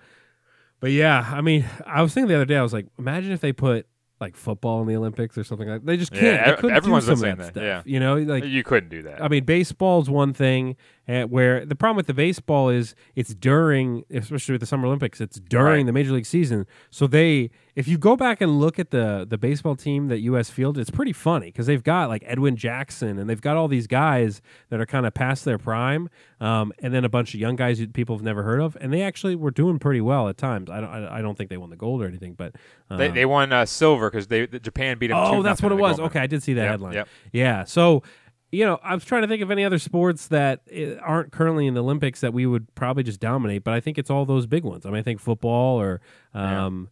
but 0.80 0.90
yeah. 0.92 1.28
I 1.32 1.40
mean, 1.40 1.64
I 1.86 2.02
was 2.02 2.12
thinking 2.14 2.28
the 2.28 2.34
other 2.36 2.44
day. 2.44 2.56
I 2.56 2.62
was 2.62 2.72
like, 2.72 2.86
imagine 2.98 3.32
if 3.32 3.40
they 3.40 3.52
put 3.52 3.86
like 4.18 4.34
football 4.34 4.80
in 4.80 4.88
the 4.88 4.96
Olympics 4.96 5.36
or 5.36 5.44
something 5.44 5.68
like. 5.68 5.84
They 5.84 5.96
just 5.98 6.10
can't. 6.12 6.22
they 6.22 6.52
ev- 6.52 6.58
couldn't 6.58 6.76
everyone's 6.76 7.04
do 7.04 7.10
some 7.12 7.18
saying 7.18 7.32
of 7.32 7.38
that, 7.38 7.54
that, 7.54 7.62
yeah. 7.62 7.82
You 7.84 8.00
know, 8.00 8.16
like 8.16 8.44
you 8.44 8.62
couldn't 8.62 8.88
do 8.88 9.02
that. 9.02 9.22
I 9.22 9.28
mean, 9.28 9.44
baseball's 9.44 10.08
one 10.08 10.32
thing, 10.32 10.76
uh, 11.06 11.24
where 11.24 11.66
the 11.66 11.74
problem 11.74 11.96
with 11.96 12.06
the 12.06 12.14
baseball 12.14 12.68
is 12.70 12.94
it's 13.14 13.34
during, 13.34 14.04
especially 14.10 14.52
with 14.52 14.60
the 14.60 14.66
Summer 14.66 14.86
Olympics, 14.86 15.20
it's 15.20 15.38
during 15.38 15.80
Right. 15.80 15.86
the 15.86 15.92
Major 15.92 16.12
League 16.12 16.24
season. 16.26 16.66
So 16.90 17.06
they, 17.06 17.50
if 17.76 17.86
you 17.86 17.98
go 17.98 18.16
back 18.16 18.40
and 18.40 18.58
look 18.58 18.78
at 18.78 18.90
the 18.90 19.26
the 19.28 19.36
baseball 19.38 19.76
team 19.76 20.08
that 20.08 20.18
U.S. 20.20 20.48
fielded, 20.50 20.80
it's 20.80 20.90
pretty 20.90 21.12
funny 21.12 21.46
because 21.48 21.66
they've 21.66 21.84
got 21.84 22.08
like 22.08 22.22
Edwin 22.26 22.56
Jackson 22.56 23.18
and 23.18 23.28
they've 23.28 23.40
got 23.40 23.56
all 23.58 23.68
these 23.68 23.86
guys 23.86 24.40
that 24.70 24.80
are 24.80 24.86
kind 24.86 25.04
of 25.06 25.12
past 25.12 25.44
their 25.44 25.58
prime, 25.58 26.08
um, 26.40 26.72
and 26.80 26.94
then 26.94 27.04
a 27.04 27.08
bunch 27.08 27.34
of 27.34 27.40
young 27.40 27.54
guys 27.54 27.84
people 27.92 28.16
have 28.16 28.24
never 28.24 28.42
heard 28.42 28.60
of, 28.60 28.76
and 28.80 28.92
they 28.92 29.02
actually 29.02 29.36
were 29.36 29.50
doing 29.50 29.78
pretty 29.78 30.00
well 30.00 30.28
at 30.28 30.38
times. 30.38 30.70
I 30.70 30.80
don't, 30.80 30.88
I, 30.90 31.18
I 31.18 31.20
don't 31.22 31.36
think 31.36 31.50
they 31.50 31.58
won 31.58 31.70
the 31.70 31.76
gold 31.76 32.02
or 32.02 32.06
anything, 32.06 32.32
but 32.32 32.56
um, 32.88 32.96
they, 32.98 33.08
they 33.08 33.26
won 33.26 33.52
uh, 33.52 33.66
silver 33.66 34.10
because 34.10 34.26
they 34.28 34.46
the 34.46 34.58
Japan 34.58 34.98
beat 34.98 35.08
them. 35.08 35.18
Oh, 35.18 35.42
that's 35.42 35.62
what 35.62 35.70
it 35.70 35.76
nothing 35.76 35.90
in 35.90 35.96
the 35.96 36.02
was. 36.02 36.10
Okay, 36.10 36.20
I 36.20 36.26
did 36.26 36.42
see 36.42 36.54
that 36.54 36.62
Yep, 36.62 36.70
headline. 36.70 36.92
yep. 36.94 37.08
Yeah. 37.32 37.64
So, 37.64 38.02
you 38.50 38.64
know, 38.64 38.78
I 38.82 38.94
was 38.94 39.04
trying 39.04 39.20
to 39.22 39.28
think 39.28 39.42
of 39.42 39.50
any 39.50 39.64
other 39.66 39.78
sports 39.78 40.28
that 40.28 40.62
eh, 40.70 40.94
aren't 41.02 41.30
currently 41.30 41.66
in 41.66 41.74
the 41.74 41.82
Olympics 41.82 42.20
that 42.22 42.32
we 42.32 42.46
would 42.46 42.74
probably 42.74 43.02
just 43.02 43.20
dominate, 43.20 43.64
but 43.64 43.74
I 43.74 43.80
think 43.80 43.98
it's 43.98 44.08
all 44.08 44.24
those 44.24 44.46
big 44.46 44.64
ones. 44.64 44.86
I 44.86 44.88
mean, 44.90 44.98
I 44.98 45.02
think 45.02 45.20
football 45.20 45.78
or 45.78 46.00
um, 46.32 46.88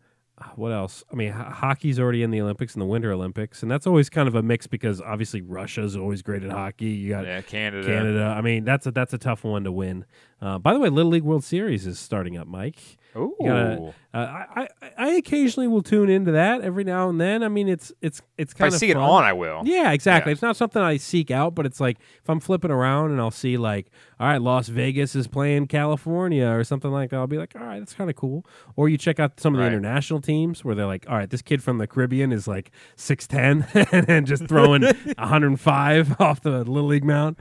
what 0.57 0.73
else? 0.73 1.05
I 1.13 1.15
mean, 1.17 1.33
ho- 1.33 1.45
hockey's 1.51 1.99
already 2.01 2.23
in 2.23 2.31
the 2.31 2.41
Olympics 2.41 2.75
in 2.75 2.81
the 2.81 2.87
Winter 2.87 3.13
Olympics, 3.13 3.63
and 3.63 3.71
that's 3.71 3.87
always 3.87 4.11
kind 4.11 4.27
of 4.27 4.35
a 4.35 4.43
mix 4.43 4.67
because 4.67 5.01
obviously 5.01 5.41
Russia's 5.43 5.97
always 5.97 6.23
great 6.23 6.43
at 6.43 6.51
hockey. 6.51 6.87
You 6.87 7.11
got 7.11 7.25
Yeah, 7.25 7.41
Canada. 7.43 7.87
Canada. 7.87 8.35
I 8.37 8.41
mean, 8.41 8.65
that's 8.65 8.87
a 8.87 8.91
that's 8.91 9.13
a 9.13 9.19
tough 9.19 9.45
one 9.45 9.65
to 9.65 9.73
win. 9.73 10.05
Uh, 10.45 10.59
by 10.59 10.75
the 10.75 10.79
way, 10.79 10.91
Little 10.91 11.11
League 11.13 11.23
World 11.23 11.43
Series 11.43 11.87
is 11.87 11.99
starting 11.99 12.37
up, 12.37 12.47
Mike. 12.47 12.99
Gotta- 13.15 13.95
uh, 14.13 14.17
I, 14.17 14.69
I 14.83 14.91
I 14.97 15.09
occasionally 15.13 15.67
will 15.69 15.83
tune 15.83 16.09
into 16.11 16.33
that 16.33 16.61
every 16.63 16.83
now 16.85 17.09
and 17.09 17.21
then. 17.21 17.43
I 17.45 17.49
mean, 17.49 17.69
it's 17.69 17.93
it's 18.01 18.21
it's 18.37 18.53
if 18.53 18.57
I 18.57 18.65
kind 18.65 18.75
of 18.75 18.79
see 18.81 18.91
it 18.91 18.97
on, 18.97 19.23
I 19.25 19.33
will. 19.33 19.63
Yeah, 19.65 19.93
exactly. 19.93 20.31
Yeah. 20.31 20.35
It's 20.35 20.43
not 20.43 20.57
something 20.57 20.81
I 20.83 20.97
seek 20.97 21.31
out, 21.31 21.55
but 21.55 21.65
it's 21.65 21.81
like 21.81 21.99
if 22.23 22.29
I'm 22.29 22.41
flipping 22.41 22.71
around 22.73 23.13
and 23.13 23.21
I'll 23.21 23.31
see 23.31 23.57
like, 23.57 23.91
all 24.21 24.27
right, 24.29 24.43
Las 24.43 24.67
Vegas 24.69 25.15
is 25.17 25.27
playing 25.29 25.69
California 25.69 26.47
or 26.49 26.63
something 26.65 26.91
like 26.91 27.11
that. 27.11 27.17
I'll 27.17 27.27
be 27.29 27.39
like, 27.39 27.55
all 27.57 27.65
right, 27.65 27.79
that's 27.79 27.95
kind 27.95 28.11
of 28.11 28.17
cool. 28.17 28.45
Or 28.77 28.89
you 28.89 28.99
check 28.99 29.19
out 29.21 29.39
some 29.41 29.55
of 29.55 29.59
the 29.59 29.65
Right. 29.65 29.73
international 29.73 30.21
teams 30.21 30.65
where 30.65 30.75
they're 30.75 30.87
like, 30.87 31.07
all 31.09 31.17
right, 31.17 31.31
this 31.31 31.43
kid 31.43 31.63
from 31.63 31.79
the 31.79 31.87
Caribbean 31.87 32.33
is 32.33 32.47
like 32.49 32.71
six 32.97 33.27
ten 33.29 33.67
and 33.93 34.27
just 34.27 34.47
throwing 34.49 34.83
105 35.19 36.21
off 36.21 36.41
the 36.41 36.59
little 36.65 36.87
league 36.87 37.05
mound. 37.05 37.37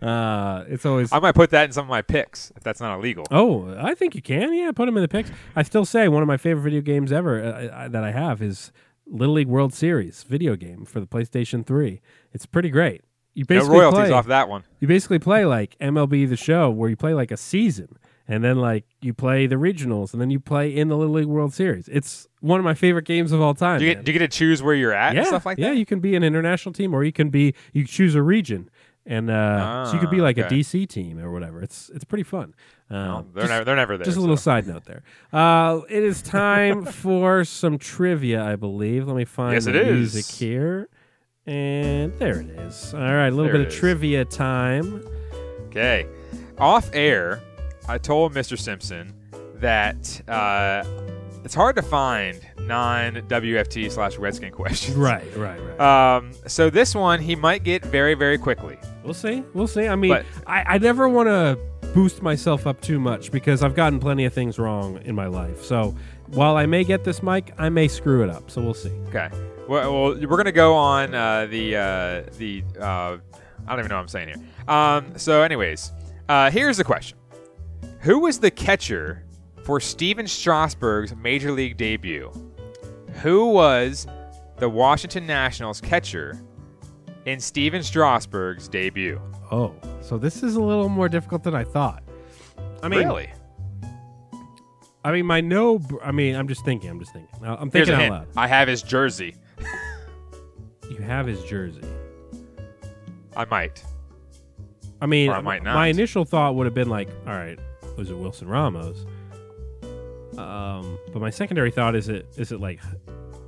Uh, 0.00 0.64
it's 0.68 0.86
always 0.86 1.12
I 1.12 1.18
might 1.18 1.34
put 1.34 1.50
that 1.50 1.64
in 1.64 1.72
some 1.72 1.84
of 1.84 1.90
my 1.90 2.02
picks 2.02 2.52
if 2.56 2.62
that's 2.62 2.80
not 2.80 2.98
illegal. 2.98 3.26
Oh, 3.30 3.74
I 3.78 3.94
think 3.94 4.14
you 4.14 4.22
can. 4.22 4.54
Yeah, 4.54 4.70
put 4.72 4.86
them 4.86 4.96
in 4.96 5.02
the 5.02 5.08
picks. 5.08 5.30
I 5.56 5.62
still 5.62 5.84
say 5.84 6.06
one 6.08 6.22
of 6.22 6.28
my 6.28 6.36
favorite 6.36 6.62
video 6.62 6.80
games 6.80 7.10
ever 7.10 7.42
uh, 7.42 7.66
uh, 7.66 7.88
that 7.88 8.04
I 8.04 8.12
have 8.12 8.40
is 8.40 8.70
Little 9.06 9.34
League 9.34 9.48
World 9.48 9.74
Series 9.74 10.22
video 10.22 10.54
game 10.54 10.84
for 10.84 11.00
the 11.00 11.06
PlayStation 11.06 11.66
3. 11.66 12.00
It's 12.32 12.46
pretty 12.46 12.70
great. 12.70 13.02
You 13.34 13.44
no 13.48 13.54
basically 13.54 13.78
royalties 13.78 14.00
play, 14.00 14.10
off 14.12 14.26
that 14.26 14.48
one. 14.48 14.64
You 14.80 14.88
basically 14.88 15.18
play 15.18 15.44
like 15.44 15.76
MLB 15.80 16.28
the 16.28 16.36
Show, 16.36 16.70
where 16.70 16.90
you 16.90 16.96
play 16.96 17.14
like 17.14 17.30
a 17.30 17.36
season, 17.36 17.96
and 18.26 18.42
then 18.42 18.58
like 18.58 18.84
you 19.00 19.14
play 19.14 19.46
the 19.46 19.56
regionals, 19.56 20.12
and 20.12 20.20
then 20.20 20.30
you 20.30 20.40
play 20.40 20.74
in 20.74 20.88
the 20.88 20.96
Little 20.96 21.14
League 21.14 21.26
World 21.26 21.54
Series. 21.54 21.88
It's 21.88 22.26
one 22.40 22.58
of 22.58 22.64
my 22.64 22.74
favorite 22.74 23.04
games 23.04 23.30
of 23.30 23.40
all 23.40 23.54
time. 23.54 23.78
Do 23.78 23.86
you, 23.86 23.94
get, 23.94 24.04
do 24.04 24.12
you 24.12 24.18
get 24.18 24.30
to 24.30 24.36
choose 24.36 24.60
where 24.62 24.74
you're 24.74 24.92
at 24.92 25.14
yeah, 25.14 25.20
and 25.20 25.28
stuff 25.28 25.46
like 25.46 25.56
yeah, 25.58 25.68
that? 25.68 25.74
Yeah, 25.74 25.78
you 25.78 25.86
can 25.86 26.00
be 26.00 26.16
an 26.16 26.24
international 26.24 26.72
team, 26.72 26.92
or 26.92 27.04
you 27.04 27.12
can 27.12 27.30
be 27.30 27.54
you 27.72 27.84
choose 27.84 28.14
a 28.14 28.22
region. 28.22 28.70
And 29.10 29.30
uh, 29.30 29.86
so 29.86 29.94
you 29.94 30.00
could 30.00 30.10
be 30.10 30.20
Ah, 30.20 30.24
like 30.24 30.36
a. 30.36 30.42
DC 30.44 30.86
team 30.86 31.18
or 31.18 31.32
whatever. 31.32 31.62
It's 31.62 31.90
it's 31.94 32.04
pretty 32.04 32.24
fun. 32.24 32.54
Um, 32.90 32.96
No, 32.98 33.26
they're, 33.32 33.42
just- 33.44 33.50
never, 33.50 33.64
they're 33.64 33.76
never 33.76 33.96
there. 33.96 34.04
just 34.04 34.18
a 34.18 34.20
little 34.20 34.36
so. 34.36 34.42
side 34.50 34.66
note 34.66 34.84
there. 34.84 35.02
Uh, 35.32 35.80
it 35.88 36.02
is 36.04 36.20
time 36.20 36.84
for 37.04 37.42
some 37.44 37.78
trivia, 37.78 38.44
I 38.44 38.56
believe. 38.56 39.06
Let 39.06 39.16
me 39.16 39.24
find 39.24 39.54
Yes, 39.54 39.64
the 39.64 39.70
it 39.70 39.76
is. 39.76 40.14
music 40.14 40.26
here. 40.36 40.88
And 41.46 42.12
there 42.18 42.40
it 42.40 42.50
is. 42.50 42.92
All 42.92 43.00
right, 43.00 43.28
a 43.28 43.30
little 43.30 43.44
There 43.44 43.52
bit 43.54 43.60
of 43.62 43.66
is. 43.68 43.74
trivia 43.74 44.26
time. 44.26 45.02
Okay. 45.68 46.06
Off 46.58 46.90
air, 46.92 47.40
I 47.88 47.96
told 47.96 48.34
Mr. 48.34 48.58
Simpson 48.58 49.14
that 49.54 50.20
uh, 50.28 50.84
it's 51.48 51.54
hard 51.54 51.76
to 51.76 51.82
find 51.82 52.38
non 52.60 53.14
WFT 53.14 53.90
slash 53.90 54.18
Redskin 54.18 54.52
questions. 54.52 54.94
Right, 54.98 55.24
right, 55.34 55.58
right. 55.58 56.16
Um, 56.16 56.32
so 56.46 56.68
this 56.68 56.94
one 56.94 57.20
he 57.22 57.34
might 57.34 57.64
get 57.64 57.82
very, 57.86 58.12
very 58.12 58.36
quickly. 58.36 58.76
we'll 59.02 59.14
see. 59.14 59.42
We'll 59.54 59.66
see. 59.66 59.88
I 59.88 59.96
mean, 59.96 60.10
But- 60.10 60.26
I, 60.46 60.74
I 60.74 60.78
never 60.78 61.08
want 61.08 61.28
to 61.28 61.58
boost 61.94 62.20
myself 62.20 62.66
up 62.66 62.82
too 62.82 63.00
much 63.00 63.32
because 63.32 63.62
I've 63.62 63.74
gotten 63.74 63.98
plenty 63.98 64.26
of 64.26 64.34
things 64.34 64.58
wrong 64.58 65.00
in 65.06 65.14
my 65.14 65.24
life. 65.24 65.64
So 65.64 65.96
while 66.26 66.54
I 66.54 66.66
may 66.66 66.84
get 66.84 67.02
this 67.02 67.22
mic, 67.22 67.54
I 67.56 67.70
may 67.70 67.88
screw 67.88 68.22
it 68.22 68.28
up. 68.28 68.50
So 68.50 68.60
we'll 68.60 68.74
see. 68.74 68.92
Okay. 69.08 69.30
Well, 69.66 69.90
well 69.94 70.20
we're 70.28 70.36
gonna 70.36 70.52
go 70.52 70.74
on 70.74 71.14
uh, 71.14 71.46
the 71.46 71.76
uh, 71.76 72.22
the 72.36 72.62
uh, 72.78 72.82
I 72.82 73.70
don't 73.70 73.78
even 73.78 73.88
know 73.88 73.94
what 73.94 74.02
I'm 74.02 74.08
saying 74.08 74.28
here. 74.28 74.44
Um, 74.68 75.16
so, 75.16 75.40
anyways, 75.40 75.92
uh, 76.28 76.50
here's 76.50 76.76
the 76.76 76.84
question: 76.84 77.16
Who 78.00 78.18
was 78.18 78.38
the 78.38 78.50
catcher 78.50 79.24
for 79.68 79.80
Stephen 79.80 80.26
Strasburg's 80.26 81.14
major 81.14 81.52
league 81.52 81.76
debut? 81.76 82.32
Who 83.20 83.50
was 83.50 84.06
the 84.56 84.66
Washington 84.66 85.26
Nationals 85.26 85.78
catcher 85.78 86.40
in 87.26 87.38
Stephen 87.38 87.82
Strasburg's 87.82 88.66
debut? 88.66 89.20
Oh, 89.52 89.74
so 90.00 90.16
this 90.16 90.42
is 90.42 90.54
a 90.56 90.60
little 90.62 90.88
more 90.88 91.06
difficult 91.10 91.42
than 91.42 91.54
I 91.54 91.64
thought. 91.64 92.02
I 92.82 92.88
mean, 92.88 93.00
really? 93.00 93.30
I 95.04 95.12
mean, 95.12 95.26
my 95.26 95.42
no. 95.42 95.82
I 96.02 96.12
mean, 96.12 96.34
I'm 96.34 96.48
just 96.48 96.64
thinking. 96.64 96.88
I'm 96.88 96.98
just 96.98 97.12
thinking. 97.12 97.28
I'm 97.44 97.68
thinking 97.70 97.92
a 97.92 97.96
out 97.96 98.00
hint. 98.00 98.12
loud. 98.14 98.28
I 98.38 98.46
have 98.48 98.68
his 98.68 98.80
jersey. 98.80 99.36
You 100.90 100.96
have 101.02 101.26
his 101.26 101.44
jersey. 101.44 101.84
I 103.36 103.44
might. 103.44 103.84
I 105.02 105.04
mean, 105.04 105.28
Or 105.28 105.34
I 105.34 105.40
might 105.42 105.62
not. 105.62 105.74
my 105.74 105.88
initial 105.88 106.24
thought 106.24 106.54
would 106.54 106.64
have 106.64 106.74
been 106.74 106.88
like, 106.88 107.10
all 107.26 107.34
right, 107.34 107.58
was 107.98 108.10
it 108.10 108.16
Wilson 108.16 108.48
Ramos? 108.48 109.04
Um, 110.38 110.98
but 111.12 111.20
my 111.20 111.30
secondary 111.30 111.70
thought 111.70 111.96
is 111.96 112.08
it 112.08 112.26
is 112.36 112.52
it 112.52 112.60
like 112.60 112.80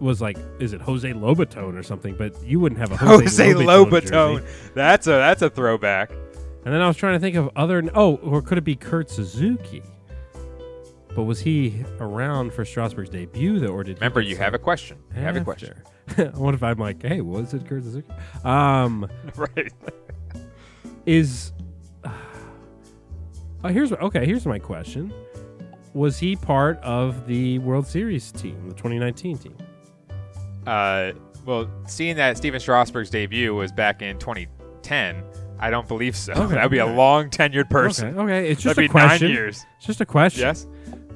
was 0.00 0.20
like 0.20 0.38
is 0.58 0.72
it 0.72 0.80
Jose 0.80 1.10
Lobaton 1.12 1.78
or 1.78 1.82
something? 1.82 2.14
But 2.14 2.34
you 2.44 2.60
wouldn't 2.60 2.80
have 2.80 2.92
a 2.92 2.96
Jose, 2.96 3.24
Jose 3.24 3.54
Lobaton. 3.54 3.90
Lobaton. 3.90 4.40
jersey. 4.40 4.70
That's 4.74 5.06
a 5.06 5.10
that's 5.10 5.42
a 5.42 5.50
throwback. 5.50 6.10
And 6.64 6.74
then 6.74 6.82
I 6.82 6.88
was 6.88 6.96
trying 6.96 7.14
to 7.14 7.20
think 7.20 7.36
of 7.36 7.48
other. 7.56 7.82
Oh, 7.94 8.16
or 8.16 8.42
could 8.42 8.58
it 8.58 8.64
be 8.64 8.76
Kurt 8.76 9.10
Suzuki? 9.10 9.82
But 11.14 11.24
was 11.24 11.40
he 11.40 11.84
around 11.98 12.52
for 12.52 12.64
Strasburg's 12.64 13.10
debut 13.10 13.58
though, 13.58 13.72
or 13.72 13.82
did 13.82 13.96
Remember, 13.96 14.20
you 14.20 14.36
have 14.36 14.54
a 14.54 14.58
question. 14.58 14.98
You 15.14 15.22
have 15.22 15.36
a 15.36 15.40
question. 15.40 15.74
what 16.34 16.54
if 16.54 16.62
I'm 16.62 16.78
like, 16.78 17.02
hey, 17.02 17.20
was 17.20 17.54
it 17.54 17.66
Kurt 17.66 17.82
Suzuki? 17.82 18.08
Um, 18.44 19.08
right. 19.36 19.72
is 21.06 21.52
uh, 22.04 23.68
here's 23.68 23.92
okay. 23.92 24.26
Here's 24.26 24.46
my 24.46 24.58
question: 24.58 25.12
Was 25.94 26.18
he 26.18 26.36
part 26.36 26.78
of 26.82 27.26
the 27.26 27.58
World 27.60 27.86
Series 27.86 28.30
team, 28.32 28.68
the 28.68 28.74
2019 28.74 29.38
team? 29.38 29.56
Uh, 30.66 31.12
well, 31.44 31.68
seeing 31.86 32.16
that 32.16 32.36
Stephen 32.36 32.60
Strasburg's 32.60 33.10
debut 33.10 33.54
was 33.54 33.72
back 33.72 34.02
in 34.02 34.18
2010, 34.18 35.24
I 35.58 35.70
don't 35.70 35.88
believe 35.88 36.14
so. 36.16 36.32
Okay, 36.32 36.54
That 36.54 36.62
would 36.62 36.70
be 36.70 36.78
a 36.78 36.86
long 36.86 37.28
tenured 37.30 37.70
person. 37.70 38.10
Okay, 38.18 38.20
okay. 38.22 38.50
It's 38.50 38.62
just 38.62 38.76
That'd 38.76 38.90
a 38.90 38.92
be 38.92 38.98
nine 38.98 39.08
question. 39.08 39.30
years. 39.30 39.66
It's 39.78 39.86
just 39.86 40.00
a 40.00 40.06
question. 40.06 40.42
Yes. 40.42 40.66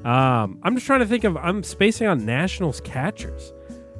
Um, 0.03 0.59
I'm 0.61 0.75
just 0.75 0.85
trying 0.85 0.99
to 0.99 1.05
think 1.07 1.23
of. 1.23 1.35
I'm 1.37 1.63
spacing 1.63 2.07
on 2.07 2.25
Nationals 2.25 2.79
catchers. 2.81 3.53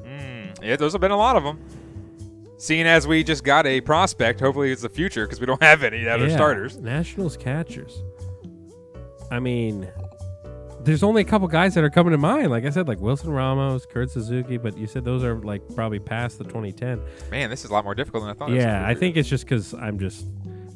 Mm, 0.04 0.62
yeah, 0.64 0.76
those 0.76 0.92
have 0.92 1.02
been 1.02 1.10
a 1.12 1.18
lot 1.18 1.36
of 1.36 1.44
them. 1.44 1.60
Seeing 2.58 2.86
as 2.86 3.08
we 3.08 3.24
just 3.24 3.44
got 3.44 3.66
a 3.66 3.82
prospect, 3.82 4.40
hopefully 4.40 4.72
it's 4.72 4.82
the 4.84 4.90
future 4.90 5.26
because 5.26 5.40
we 5.40 5.46
don't 5.46 5.62
have 5.64 5.84
any 5.84 6.04
that 6.04 6.22
are 6.22 6.28
Yeah, 6.28 6.36
starters. 6.36 6.78
Nationals 6.78 7.38
catchers. 7.38 8.04
I 9.32 9.40
mean, 9.40 9.90
there's 10.86 11.04
only 11.04 11.22
a 11.22 11.26
couple 11.26 11.48
guys 11.48 11.74
that 11.74 11.84
are 11.84 11.90
coming 11.90 12.12
to 12.12 12.18
mind. 12.18 12.52
Like 12.52 12.64
I 12.66 12.70
said, 12.70 12.88
like 12.88 13.00
Wilson 13.00 13.32
Ramos, 13.32 13.86
Kurt 13.86 14.12
Suzuki, 14.12 14.58
but 14.58 14.78
you 14.78 14.88
said 14.88 15.04
those 15.04 15.24
are 15.24 15.36
like 15.40 15.62
probably 15.76 16.00
past 16.00 16.38
the 16.38 16.44
2010. 16.44 17.02
Man, 17.32 17.50
this 17.50 17.66
is 17.66 17.72
a 17.72 17.74
lot 17.74 17.84
more 17.84 17.96
difficult 17.96 18.24
than 18.24 18.30
I 18.30 18.34
thought. 18.34 18.50
it 18.50 18.56
was 18.56 18.64
yeah, 18.64 18.88
I 18.88 18.94
think 18.94 19.18
it's 19.18 19.28
just 19.28 19.46
because 19.46 19.74
I'm 19.74 20.00
just 20.00 20.28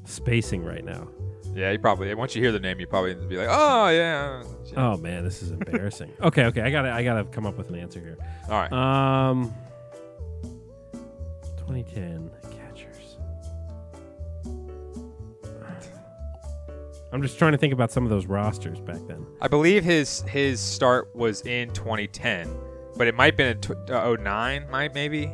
spacing 0.05 0.66
right 0.66 0.84
now. 0.84 1.07
Yeah, 1.53 1.72
you 1.72 1.80
probably 1.80 2.14
once 2.16 2.36
you 2.36 2.41
hear 2.41 2.51
the 2.51 2.60
name, 2.60 2.80
you 2.80 2.88
probably 2.88 3.14
be 3.16 3.38
like, 3.38 3.49
"Oh 3.49 3.89
yeah." 3.89 4.43
Oh 4.76 4.97
man, 4.97 5.24
this 5.24 5.41
is 5.41 5.51
embarrassing. 5.51 6.12
okay, 6.22 6.45
okay, 6.45 6.62
I 6.62 6.70
gotta, 6.70 6.91
I 6.91 7.03
gotta 7.03 7.24
come 7.26 7.45
up 7.45 7.57
with 7.57 7.70
an 7.70 7.76
answer 7.76 7.99
here. 7.99 8.18
All 8.49 8.62
right. 8.62 8.72
Um, 8.72 9.53
2010 11.57 12.32
I'm 17.12 17.22
just 17.22 17.39
trying 17.39 17.53
to 17.53 17.57
think 17.57 17.74
about 17.74 17.91
some 17.91 18.03
of 18.03 18.10
those 18.10 18.28
rosters 18.28 18.80
back 18.80 18.99
then. 19.07 19.26
I 19.41 19.47
believe 19.47 19.84
his 19.84 20.22
his 20.24 20.60
start 20.60 21.16
was 21.16 21.41
in 21.41 21.72
2010, 21.72 22.49
but 22.97 23.07
it 23.07 23.16
might 23.16 23.34
have 23.34 23.38
been 23.38 23.47
in 23.57 23.62
tw- 23.62 23.89
uh, 23.91 24.16
09, 24.20 24.70
might 24.70 24.93
maybe. 24.93 25.32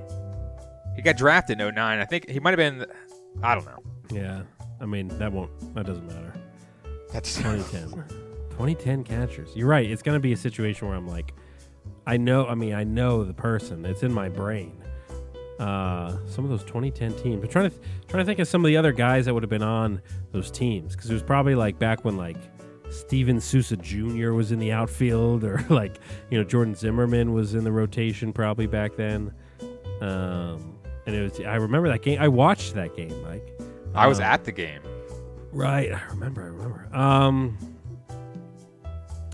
He 0.96 1.02
got 1.02 1.18
drafted 1.18 1.60
in 1.60 1.76
09. 1.76 2.00
I 2.00 2.06
think 2.06 2.30
he 2.30 2.40
might 2.40 2.58
have 2.58 2.58
been. 2.58 2.86
I 3.44 3.56
don't 3.56 3.66
know. 3.66 3.84
Yeah, 4.10 4.44
I 4.80 4.86
mean 4.86 5.10
that 5.20 5.32
won't, 5.34 5.52
that 5.76 5.86
doesn't 5.86 6.08
matter. 6.08 6.34
That's 7.12 7.36
2010. 7.38 7.92
2010 8.52 9.04
catchers. 9.04 9.50
You're 9.56 9.68
right. 9.68 9.90
It's 9.90 10.02
gonna 10.02 10.20
be 10.22 10.32
a 10.32 10.38
situation 10.38 10.88
where 10.88 10.96
I'm 10.96 11.08
like, 11.08 11.34
I 12.08 12.16
know. 12.16 12.48
I 12.48 12.56
mean, 12.56 12.74
I 12.74 12.86
know 12.86 13.26
the 13.26 13.34
person. 13.34 13.86
It's 13.86 14.04
in 14.04 14.14
my 14.14 14.30
brain. 14.30 14.82
Uh, 15.60 16.18
some 16.28 16.44
of 16.44 16.50
those 16.50 16.64
2010 16.64 17.14
teams. 17.16 17.44
I'm 17.44 17.50
trying 17.50 17.70
to 17.70 17.78
trying 18.08 18.22
to 18.22 18.26
think 18.26 18.40
of 18.40 18.48
some 18.48 18.64
of 18.64 18.68
the 18.68 18.76
other 18.78 18.92
guys 18.92 19.26
that 19.26 19.34
would 19.34 19.44
have 19.44 19.50
been 19.50 19.64
on 19.64 20.02
those 20.34 20.52
teams 20.52 20.96
because 20.96 21.10
it 21.10 21.14
was 21.14 21.24
probably 21.24 21.56
like 21.56 21.80
back 21.80 22.04
when 22.04 22.18
like 22.18 22.36
Steven 22.90 23.40
Souza 23.40 23.78
Jr. 23.78 24.32
was 24.32 24.52
in 24.52 24.60
the 24.60 24.72
outfield, 24.74 25.44
or 25.46 25.64
like 25.70 25.96
you 26.30 26.38
know 26.38 26.44
Jordan 26.44 26.76
Zimmermann 26.76 27.34
was 27.34 27.56
in 27.56 27.64
the 27.64 27.72
rotation 27.72 28.34
probably 28.34 28.68
back 28.68 28.96
then. 28.98 29.34
Um, 30.02 30.78
and 31.08 31.16
it 31.16 31.22
was. 31.22 31.40
I 31.40 31.56
remember 31.56 31.88
that 31.90 32.02
game. 32.02 32.20
I 32.22 32.28
watched 32.28 32.74
that 32.74 32.96
game, 32.96 33.22
Mike. 33.24 33.48
I 33.94 34.08
was 34.08 34.20
Um, 34.20 34.26
at 34.26 34.44
the 34.44 34.52
game. 34.52 34.82
Right, 35.54 35.90
I 35.94 36.02
remember. 36.10 36.42
I 36.44 36.48
remember. 36.48 36.90
Um, 36.94 37.58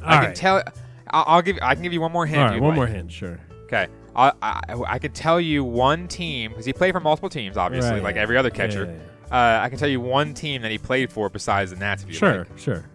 I 0.04 0.18
can 0.18 0.26
right. 0.26 0.36
tell. 0.36 0.62
I'll, 1.10 1.24
I'll 1.28 1.42
give. 1.42 1.58
I 1.64 1.74
can 1.74 1.82
give 1.84 1.94
you 1.94 2.02
one 2.02 2.12
more 2.12 2.28
hint. 2.28 2.42
Right, 2.52 2.62
one 2.62 2.70
like. 2.70 2.76
more 2.76 2.88
hint, 2.88 3.12
sure. 3.12 3.40
Okay. 3.64 3.88
I, 4.16 4.32
I 4.42 4.62
I 4.88 5.00
can 5.00 5.12
tell 5.14 5.40
you 5.40 5.64
one 5.64 6.08
team 6.08 6.52
because 6.52 6.66
he 6.66 6.74
played 6.74 6.94
for 6.94 7.00
multiple 7.00 7.30
teams, 7.30 7.56
obviously, 7.58 7.92
Right, 7.94 8.04
like 8.04 8.16
yeah. 8.16 8.22
every 8.22 8.38
other 8.38 8.50
Yeah, 8.50 8.56
catcher. 8.56 8.86
yeah, 9.32 9.36
Uh, 9.60 9.64
I 9.64 9.70
can 9.70 9.78
tell 9.78 9.88
you 9.90 10.02
one 10.02 10.34
team 10.34 10.62
that 10.64 10.72
he 10.72 10.78
played 10.78 11.12
for 11.12 11.30
besides 11.30 11.72
the 11.72 11.78
Nats. 11.78 12.04
If 12.04 12.10
you 12.10 12.16
Sure, 12.16 12.40
like. 12.40 12.58
sure. 12.58 12.86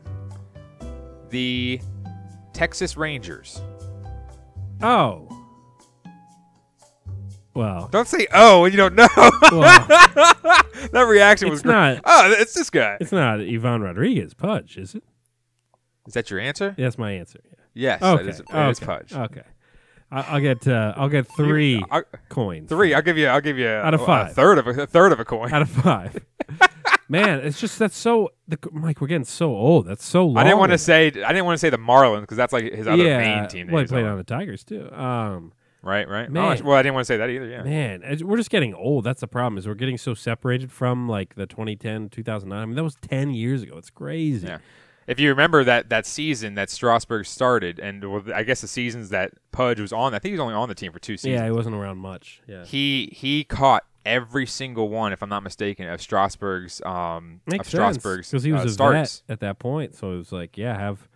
The 1.30 1.80
Texas 2.52 2.96
Rangers. 2.96 3.60
Oh, 4.82 5.28
well, 7.54 7.88
Don't 7.90 8.06
say 8.06 8.26
oh 8.34 8.60
when 8.62 8.72
you 8.72 8.76
don't 8.76 8.94
know. 8.94 9.08
well, 9.16 9.30
that 10.92 11.06
reaction 11.08 11.48
was 11.48 11.64
not. 11.64 12.00
Oh, 12.04 12.30
it's 12.36 12.52
this 12.52 12.68
guy. 12.68 12.98
It's 13.00 13.12
not 13.12 13.40
Ivan 13.40 13.80
Rodriguez 13.80 14.34
Pudge, 14.34 14.76
is 14.76 14.94
it? 14.94 15.02
Is 16.06 16.12
that 16.14 16.30
your 16.30 16.38
answer? 16.38 16.74
That's 16.76 16.98
my 16.98 17.12
answer. 17.12 17.40
Yes. 17.72 18.02
Okay, 18.02 18.22
That 18.24 18.28
is, 18.28 18.38
that 18.38 18.48
okay, 18.50 18.70
is 18.70 18.80
Pudge. 18.80 19.12
Okay, 19.14 19.42
I'll 20.10 20.40
get. 20.40 20.66
Uh, 20.68 20.94
I'll 20.96 21.08
get 21.08 21.26
three 21.36 21.82
I- 21.90 22.02
coins. 22.28 22.68
Three. 22.68 22.94
I'll 22.94 23.02
give 23.02 23.18
you. 23.18 23.26
I'll 23.26 23.40
give 23.40 23.58
you 23.58 23.68
Out 23.68 23.94
of 23.94 24.00
a- 24.02 24.06
five. 24.06 24.30
A 24.30 24.34
third 24.34 24.58
of 24.58 24.66
a, 24.66 24.82
a 24.82 24.86
third 24.86 25.12
of 25.12 25.20
a 25.20 25.24
coin. 25.24 25.52
out 25.52 25.62
of 25.62 25.68
five. 25.70 26.24
Man, 27.08 27.40
it's 27.40 27.60
just 27.60 27.78
that's 27.78 27.96
so. 27.96 28.30
The, 28.48 28.58
Mike, 28.72 29.00
we're 29.00 29.06
getting 29.06 29.24
so 29.24 29.54
old. 29.54 29.86
That's 29.86 30.04
so 30.04 30.26
long. 30.26 30.38
I 30.38 30.44
didn't 30.44 30.58
want 30.58 30.72
to 30.72 30.78
say. 30.78 31.06
I 31.06 31.10
didn't 31.10 31.44
want 31.44 31.54
to 31.54 31.60
say 31.60 31.70
the 31.70 31.78
Marlins 31.78 32.22
because 32.22 32.36
that's 32.36 32.52
like 32.52 32.72
his 32.72 32.86
other 32.86 33.02
yeah, 33.02 33.18
main 33.18 33.48
team. 33.48 33.66
Well, 33.68 33.78
he 33.78 33.82
he's 33.84 33.90
played 33.90 34.04
on. 34.04 34.12
on 34.12 34.18
the 34.18 34.24
Tigers 34.24 34.64
too. 34.64 34.90
Um, 34.92 35.52
Right. 35.82 36.08
Right. 36.08 36.28
Man. 36.28 36.58
Oh, 36.60 36.64
well, 36.64 36.76
I 36.76 36.82
didn't 36.82 36.94
want 36.94 37.06
to 37.06 37.12
say 37.12 37.16
that 37.18 37.30
either. 37.30 37.46
Yeah. 37.46 37.62
Man, 37.62 38.18
we're 38.24 38.38
just 38.38 38.50
getting 38.50 38.74
old. 38.74 39.04
That's 39.04 39.20
the 39.20 39.28
problem. 39.28 39.56
Is 39.56 39.68
we're 39.68 39.74
getting 39.74 39.98
so 39.98 40.14
separated 40.14 40.72
from 40.72 41.08
like 41.08 41.36
the 41.36 41.46
2010, 41.46 42.08
2009. 42.08 42.60
I 42.60 42.66
mean, 42.66 42.74
that 42.74 42.82
was 42.82 42.96
10 43.02 43.30
years 43.34 43.62
ago. 43.62 43.76
It's 43.78 43.90
crazy. 43.90 44.48
Yeah. 44.48 44.58
If 45.06 45.20
you 45.20 45.28
remember 45.28 45.62
that 45.64 45.88
that 45.90 46.06
season 46.06 46.54
that 46.54 46.68
Strasburg 46.70 47.26
started, 47.26 47.78
and 47.78 48.04
well, 48.10 48.22
I 48.34 48.42
guess 48.42 48.60
the 48.60 48.68
seasons 48.68 49.10
that 49.10 49.32
Pudge 49.52 49.80
was 49.80 49.92
on, 49.92 50.14
I 50.14 50.18
think 50.18 50.30
he 50.30 50.32
was 50.32 50.40
only 50.40 50.54
on 50.54 50.68
the 50.68 50.74
team 50.74 50.92
for 50.92 50.98
two 50.98 51.16
seasons. 51.16 51.40
Yeah, 51.40 51.44
he 51.44 51.52
wasn't 51.52 51.76
around 51.76 51.98
much. 51.98 52.42
Yeah. 52.46 52.64
He 52.64 53.10
he 53.12 53.44
caught 53.44 53.84
every 54.04 54.46
single 54.46 54.88
one, 54.88 55.12
if 55.12 55.22
I'm 55.22 55.28
not 55.28 55.42
mistaken, 55.42 55.88
of 55.88 56.00
Strasburg's 56.00 56.82
um 56.84 57.40
Makes 57.46 57.68
of 57.68 57.70
Strasburg's 57.72 58.30
because 58.30 58.42
he 58.42 58.52
was 58.52 58.62
uh, 58.62 58.66
a 58.66 58.70
starts. 58.70 59.22
vet 59.26 59.34
at 59.34 59.40
that 59.40 59.58
point. 59.58 59.94
So 59.94 60.12
it 60.12 60.16
was 60.16 60.32
like, 60.32 60.58
yeah, 60.58 60.78
have 60.78 61.08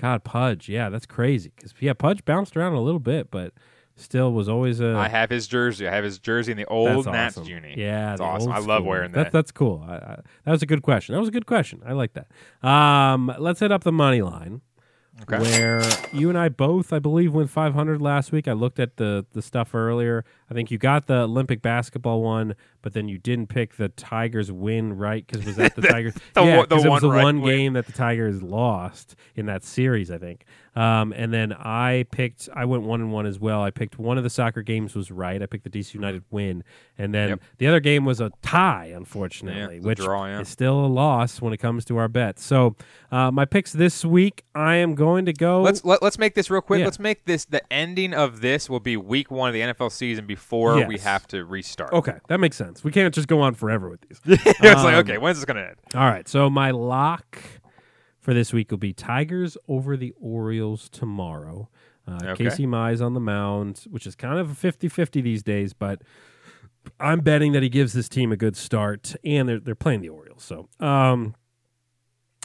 God 0.00 0.24
Pudge. 0.24 0.68
Yeah, 0.68 0.88
that's 0.88 1.06
crazy. 1.06 1.52
Because 1.54 1.74
yeah, 1.80 1.94
Pudge 1.94 2.24
bounced 2.24 2.56
around 2.56 2.74
a 2.74 2.80
little 2.80 3.00
bit, 3.00 3.30
but 3.30 3.52
still 3.96 4.32
was 4.32 4.48
always 4.48 4.80
a. 4.80 4.94
I 4.96 5.08
have 5.08 5.30
his 5.30 5.46
jersey. 5.46 5.86
I 5.88 5.94
have 5.94 6.04
his 6.04 6.18
jersey 6.18 6.52
in 6.52 6.58
the 6.58 6.66
old 6.66 7.04
that's 7.04 7.06
Nats 7.06 7.38
awesome. 7.38 7.50
uni. 7.52 7.74
Yeah, 7.76 8.10
that's 8.10 8.20
awesome. 8.20 8.52
I 8.52 8.58
love 8.58 8.84
wearing 8.84 9.12
That, 9.12 9.24
that. 9.24 9.32
that's 9.32 9.52
cool. 9.52 9.84
I, 9.86 9.94
I, 9.94 10.18
that 10.44 10.50
was 10.52 10.62
a 10.62 10.66
good 10.66 10.82
question. 10.82 11.14
That 11.14 11.20
was 11.20 11.28
a 11.28 11.32
good 11.32 11.46
question. 11.46 11.82
I 11.86 11.92
like 11.92 12.12
that. 12.14 12.66
Um, 12.66 13.32
let's 13.38 13.60
hit 13.60 13.72
up 13.72 13.84
the 13.84 13.92
money 13.92 14.22
line. 14.22 14.60
Okay. 15.30 15.38
Where 15.42 15.82
you 16.12 16.30
and 16.30 16.38
I 16.38 16.48
both, 16.48 16.90
I 16.92 16.98
believe, 16.98 17.34
went 17.34 17.50
500 17.50 18.00
last 18.00 18.32
week. 18.32 18.48
I 18.48 18.52
looked 18.54 18.80
at 18.80 18.96
the 18.96 19.26
the 19.32 19.42
stuff 19.42 19.74
earlier. 19.74 20.24
I 20.50 20.54
think 20.54 20.70
you 20.70 20.78
got 20.78 21.06
the 21.06 21.22
Olympic 21.24 21.60
basketball 21.60 22.22
one, 22.22 22.54
but 22.82 22.92
then 22.92 23.08
you 23.08 23.18
didn't 23.18 23.48
pick 23.48 23.76
the 23.76 23.88
Tigers 23.88 24.52
win, 24.52 24.96
right? 24.96 25.26
Because 25.26 25.46
was 25.46 25.56
that 25.56 25.74
the 25.76 25.82
Tigers? 25.82 26.14
the 26.34 26.42
yeah, 26.44 26.64
the 26.66 26.76
it 26.76 26.88
was 26.88 27.00
the 27.02 27.10
right 27.10 27.22
one 27.22 27.40
win. 27.40 27.56
game 27.56 27.72
that 27.74 27.86
the 27.86 27.92
Tigers 27.92 28.42
lost 28.42 29.16
in 29.34 29.46
that 29.46 29.64
series, 29.64 30.10
I 30.10 30.18
think. 30.18 30.44
Um, 30.74 31.12
and 31.14 31.32
then 31.34 31.52
I 31.52 32.06
picked, 32.10 32.48
I 32.54 32.64
went 32.64 32.84
one 32.84 33.02
and 33.02 33.12
one 33.12 33.26
as 33.26 33.38
well. 33.38 33.62
I 33.62 33.70
picked 33.70 33.98
one 33.98 34.16
of 34.16 34.24
the 34.24 34.30
soccer 34.30 34.62
games 34.62 34.94
was 34.94 35.10
right. 35.10 35.42
I 35.42 35.44
picked 35.46 35.64
the 35.64 35.70
DC 35.70 35.92
United 35.92 36.24
win, 36.30 36.64
and 36.96 37.12
then 37.14 37.28
Yep. 37.30 37.40
the 37.58 37.66
other 37.66 37.80
game 37.80 38.06
was 38.06 38.20
a 38.20 38.32
tie, 38.40 38.90
unfortunately, 38.94 39.78
a 39.78 39.80
which 39.82 39.98
draw, 39.98 40.24
yeah. 40.24 40.40
is 40.40 40.48
still 40.48 40.84
a 40.84 40.88
loss 40.88 41.42
when 41.42 41.52
it 41.52 41.58
comes 41.58 41.84
to 41.86 41.98
our 41.98 42.08
bets. 42.08 42.42
So 42.42 42.74
uh, 43.10 43.30
my 43.30 43.44
picks 43.44 43.72
this 43.72 44.02
week, 44.02 44.44
I 44.54 44.76
am 44.76 44.94
going 44.94 45.26
to 45.26 45.34
go. 45.34 45.60
Let's 45.60 45.84
let, 45.84 46.02
let's 46.02 46.18
make 46.18 46.34
this 46.34 46.48
real 46.50 46.62
quick. 46.62 46.78
Yeah. 46.80 46.86
Let's 46.86 46.98
make 46.98 47.26
this 47.26 47.44
the 47.44 47.60
ending 47.70 48.14
of 48.14 48.40
this 48.40 48.70
will 48.70 48.80
be 48.80 48.96
week 48.96 49.30
one 49.30 49.48
of 49.48 49.54
the 49.54 49.60
NFL 49.60 49.92
season 49.92 50.26
before 50.26 50.86
we 50.86 50.96
have 50.98 51.26
to 51.28 51.44
restart. 51.44 51.92
Okay, 51.92 52.16
that 52.28 52.40
makes 52.40 52.56
sense. 52.56 52.71
We 52.82 52.90
can't 52.92 53.14
just 53.14 53.28
go 53.28 53.40
on 53.40 53.54
forever 53.54 53.88
with 53.90 54.00
these. 54.02 54.20
it's 54.24 54.60
like 54.60 54.76
Um, 54.76 54.94
okay, 54.96 55.18
when's 55.18 55.38
this 55.38 55.44
gonna 55.44 55.60
end? 55.60 55.76
All 55.94 56.08
right, 56.08 56.28
so 56.28 56.48
my 56.50 56.70
lock 56.70 57.38
for 58.18 58.32
this 58.34 58.52
week 58.52 58.70
will 58.70 58.78
be 58.78 58.92
Tigers 58.92 59.56
over 59.68 59.96
the 59.96 60.12
Orioles 60.20 60.88
tomorrow. 60.88 61.68
Uh, 62.06 62.18
Okay. 62.22 62.44
Casey 62.44 62.66
Mize 62.66 63.04
on 63.04 63.14
the 63.14 63.20
mound, 63.20 63.84
which 63.90 64.06
is 64.06 64.14
kind 64.14 64.38
of 64.38 64.50
a 64.50 64.54
50-50 64.54 65.22
these 65.22 65.42
days, 65.42 65.72
but 65.72 66.02
I'm 66.98 67.20
betting 67.20 67.52
that 67.52 67.62
he 67.62 67.68
gives 67.68 67.92
this 67.92 68.08
team 68.08 68.32
a 68.32 68.36
good 68.36 68.56
start, 68.56 69.14
and 69.24 69.48
they're 69.48 69.60
they're 69.60 69.74
playing 69.76 70.00
the 70.00 70.08
Orioles. 70.08 70.42
So, 70.42 70.68
um, 70.80 71.34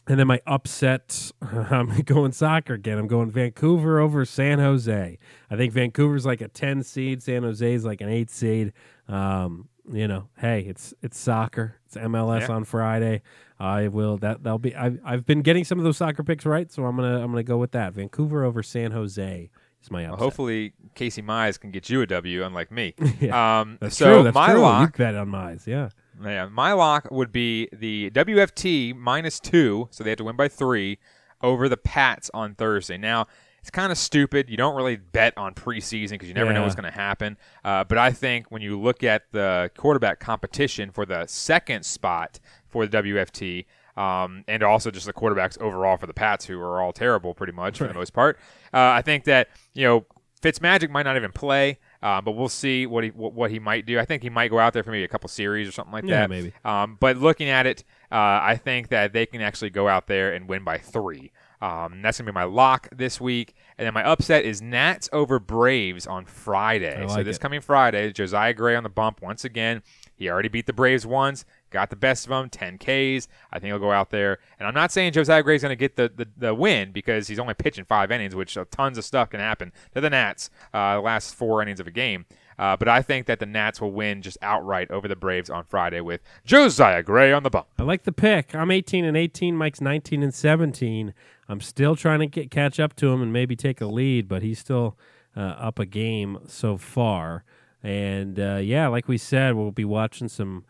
and 0.07 0.19
then 0.19 0.27
my 0.27 0.39
upset, 0.47 1.31
I'm 1.41 2.01
going 2.01 2.31
soccer 2.31 2.73
again. 2.75 2.97
I'm 2.97 3.07
going 3.07 3.29
Vancouver 3.31 3.99
over 3.99 4.25
San 4.25 4.59
Jose. 4.59 5.17
I 5.49 5.55
think 5.55 5.73
Vancouver's 5.73 6.25
like 6.25 6.39
a 6.41 6.47
10 6.47 6.83
seed, 6.83 7.21
San 7.23 7.41
Jose's 7.43 7.83
like 7.83 7.99
an 8.01 8.09
8 8.09 8.29
seed. 8.29 8.73
Um, 9.07 9.69
you 9.91 10.07
know, 10.07 10.27
hey, 10.37 10.61
it's 10.61 10.93
it's 11.01 11.17
soccer. 11.17 11.75
It's 11.85 11.95
MLS 11.95 12.41
Yeah. 12.47 12.55
on 12.55 12.63
Friday. 12.63 13.21
I 13.59 13.87
will 13.87 14.17
that 14.17 14.43
that'll 14.43 14.59
be 14.59 14.75
I've 14.75 14.99
I've 15.03 15.25
been 15.25 15.41
getting 15.41 15.63
some 15.63 15.77
of 15.79 15.83
those 15.83 15.97
soccer 15.97 16.23
picks 16.23 16.45
right, 16.45 16.71
so 16.71 16.85
I'm 16.85 16.95
going 16.95 17.11
to 17.11 17.23
I'm 17.23 17.33
to 17.33 17.43
go 17.43 17.57
with 17.57 17.71
that. 17.71 17.93
Vancouver 17.93 18.43
over 18.43 18.61
San 18.61 18.91
Jose 18.91 19.49
is 19.81 19.91
my 19.91 20.03
upset. 20.03 20.11
Well, 20.11 20.19
hopefully 20.19 20.73
Casey 20.95 21.21
Mize 21.21 21.59
can 21.59 21.71
get 21.71 21.89
you 21.89 22.01
a 22.01 22.05
W, 22.05 22.43
unlike 22.43 22.71
me. 22.71 22.93
Yeah, 23.19 23.61
um, 23.61 23.77
That's 23.81 23.97
so 23.97 24.13
true. 24.15 24.23
That's 24.23 24.35
my 24.35 24.47
true. 24.47 24.55
You 24.57 24.61
lock, 24.61 24.97
bet 24.97 25.15
on 25.15 25.29
Mize, 25.29 25.65
yeah. 25.65 25.89
yeah, 26.23 26.47
my 26.47 26.73
lock 26.73 27.09
would 27.11 27.31
be 27.31 27.67
the 27.71 28.11
WFT 28.11 28.95
minus 28.95 29.39
two, 29.39 29.87
so 29.91 30.03
they 30.03 30.11
have 30.11 30.17
to 30.17 30.23
win 30.23 30.35
by 30.35 30.47
three 30.47 30.99
over 31.41 31.67
the 31.69 31.77
Pats 31.77 32.29
on 32.33 32.53
Thursday. 32.55 32.97
Now 32.97 33.27
it's 33.59 33.69
kind 33.69 33.91
of 33.91 33.97
stupid. 33.97 34.49
You 34.49 34.57
don't 34.57 34.75
really 34.75 34.95
bet 34.95 35.37
on 35.37 35.53
preseason 35.53 36.11
because 36.11 36.27
you 36.27 36.33
never 36.33 36.53
know 36.53 36.63
what's 36.63 36.75
going 36.75 36.91
to 36.91 36.97
happen. 36.97 37.37
Uh, 37.65 37.83
but 37.83 37.97
I 37.97 38.11
think 38.11 38.49
when 38.49 38.61
you 38.61 38.79
look 38.79 39.03
at 39.03 39.23
the 39.31 39.69
quarterback 39.77 40.19
competition 40.19 40.91
for 40.91 41.05
the 41.05 41.25
second 41.27 41.85
spot 41.85 42.39
for 42.67 42.85
the 42.85 42.97
WFT. 43.01 43.65
Um, 43.97 44.43
and 44.47 44.61
also 44.61 44.91
just 44.91 45.07
the 45.07 45.13
quarterbacks 45.13 45.59
overall 45.59 45.97
for 45.97 46.05
the 46.05 46.13
Pats, 46.13 46.45
who 46.45 46.59
are 46.59 46.79
all 46.83 46.93
terrible 46.93 47.33
pretty 47.33 47.51
much 47.53 47.79
for 47.79 47.87
the 47.87 47.95
most 47.95 48.13
part. 48.13 48.37
Uh, 48.71 48.77
I 48.77 49.01
think 49.01 49.23
that 49.23 49.47
you 49.73 49.85
know 49.85 50.05
Fitzmagic 50.39 50.91
might 50.91 51.01
not 51.01 51.15
even 51.17 51.31
play, 51.31 51.79
uh, 52.03 52.21
but 52.21 52.33
we'll 52.33 52.47
see 52.47 52.85
what 52.85 53.03
he 53.03 53.09
what, 53.09 53.33
what 53.33 53.49
he 53.49 53.57
might 53.57 53.87
do. 53.87 53.97
I 53.97 54.05
think 54.05 54.21
he 54.21 54.29
might 54.29 54.49
go 54.51 54.59
out 54.59 54.73
there 54.73 54.83
for 54.83 54.91
maybe 54.91 55.03
a 55.03 55.07
couple 55.07 55.27
series 55.29 55.67
or 55.67 55.71
something 55.71 55.93
like 55.93 56.03
Yeah, 56.03 56.19
that. 56.21 56.29
maybe. 56.29 56.53
Um, 56.63 56.95
but 56.99 57.17
looking 57.17 57.49
at 57.49 57.65
it, 57.65 57.83
uh, 58.11 58.15
I 58.15 58.59
think 58.63 58.89
that 58.89 59.13
they 59.13 59.25
can 59.25 59.41
actually 59.41 59.71
go 59.71 59.87
out 59.87 60.05
there 60.05 60.31
and 60.31 60.47
win 60.47 60.63
by 60.63 60.77
three. 60.77 61.31
Um, 61.61 62.01
that's 62.01 62.19
gonna 62.19 62.31
be 62.31 62.35
my 62.35 62.43
lock 62.43 62.87
this 62.95 63.19
week, 63.19 63.55
and 63.77 63.85
then 63.85 63.93
my 63.93 64.03
upset 64.03 64.45
is 64.45 64.61
Nats 64.61 65.09
over 65.11 65.39
Braves 65.39 66.05
on 66.05 66.25
Friday. 66.25 67.03
I 67.03 67.07
so 67.07 67.23
this 67.23 67.37
it. 67.37 67.39
coming 67.39 67.61
Friday, 67.61 68.11
Josiah 68.11 68.53
Gray 68.53 68.75
on 68.75 68.83
the 68.83 68.89
bump 68.89 69.21
once 69.21 69.43
again. 69.43 69.81
He 70.17 70.29
already 70.29 70.49
beat 70.49 70.65
the 70.65 70.73
Braves 70.73 71.05
once, 71.05 71.45
got 71.69 71.89
the 71.91 71.95
best 71.95 72.25
of 72.25 72.29
them, 72.31 72.49
10 72.49 72.79
Ks. 72.79 73.27
I 73.51 73.59
think 73.59 73.65
he'll 73.65 73.79
go 73.79 73.91
out 73.91 74.09
there. 74.09 74.39
And 74.59 74.67
I'm 74.67 74.73
not 74.73 74.91
saying 74.91 75.13
Josiah 75.13 75.43
Gray's 75.43 75.61
going 75.61 75.69
to 75.69 75.75
get 75.75 75.95
the, 75.95 76.11
the, 76.13 76.27
the 76.35 76.55
win 76.55 76.91
because 76.91 77.27
he's 77.27 77.37
only 77.37 77.53
pitching 77.53 77.85
five 77.85 78.11
innings, 78.11 78.33
which 78.33 78.57
uh, 78.57 78.65
tons 78.71 78.97
of 78.97 79.05
stuff 79.05 79.29
can 79.29 79.39
happen 79.39 79.71
to 79.93 80.01
the 80.01 80.09
Nats 80.09 80.49
uh, 80.73 80.95
the 80.95 81.01
last 81.01 81.35
four 81.35 81.61
innings 81.61 81.79
of 81.79 81.85
a 81.85 81.91
game. 81.91 82.25
Uh, 82.59 82.75
but 82.75 82.87
I 82.87 83.03
think 83.03 83.27
that 83.27 83.39
the 83.39 83.45
Nats 83.45 83.79
will 83.79 83.91
win 83.91 84.23
just 84.23 84.39
outright 84.41 84.89
over 84.89 85.07
the 85.07 85.15
Braves 85.15 85.51
on 85.51 85.63
Friday 85.63 86.01
with 86.01 86.21
Josiah 86.43 87.03
Gray 87.03 87.31
on 87.31 87.43
the 87.43 87.51
bump. 87.51 87.67
I 87.77 87.83
like 87.83 88.03
the 88.03 88.11
pick. 88.11 88.55
I'm 88.55 88.71
18 88.71 89.05
and 89.05 89.15
18. 89.15 89.55
Mike's 89.55 89.79
19 89.79 90.23
and 90.23 90.33
17. 90.33 91.13
I'm 91.49 91.61
still 91.61 91.95
trying 91.95 92.19
to 92.19 92.27
get 92.27 92.51
catch 92.51 92.79
up 92.79 92.95
to 92.97 93.07
him 93.09 93.21
and 93.21 93.31
maybe 93.31 93.55
take 93.55 93.81
a 93.81 93.85
lead, 93.85 94.27
but 94.27 94.41
he's 94.43 94.59
still 94.59 94.97
uh, 95.35 95.39
up 95.39 95.79
a 95.79 95.85
game 95.85 96.39
so 96.47 96.77
far. 96.77 97.43
And 97.83 98.39
uh, 98.39 98.59
yeah, 98.61 98.87
like 98.87 99.07
we 99.07 99.17
said, 99.17 99.55
we'll 99.55 99.71
be 99.71 99.85
watching 99.85 100.27
some 100.27 100.65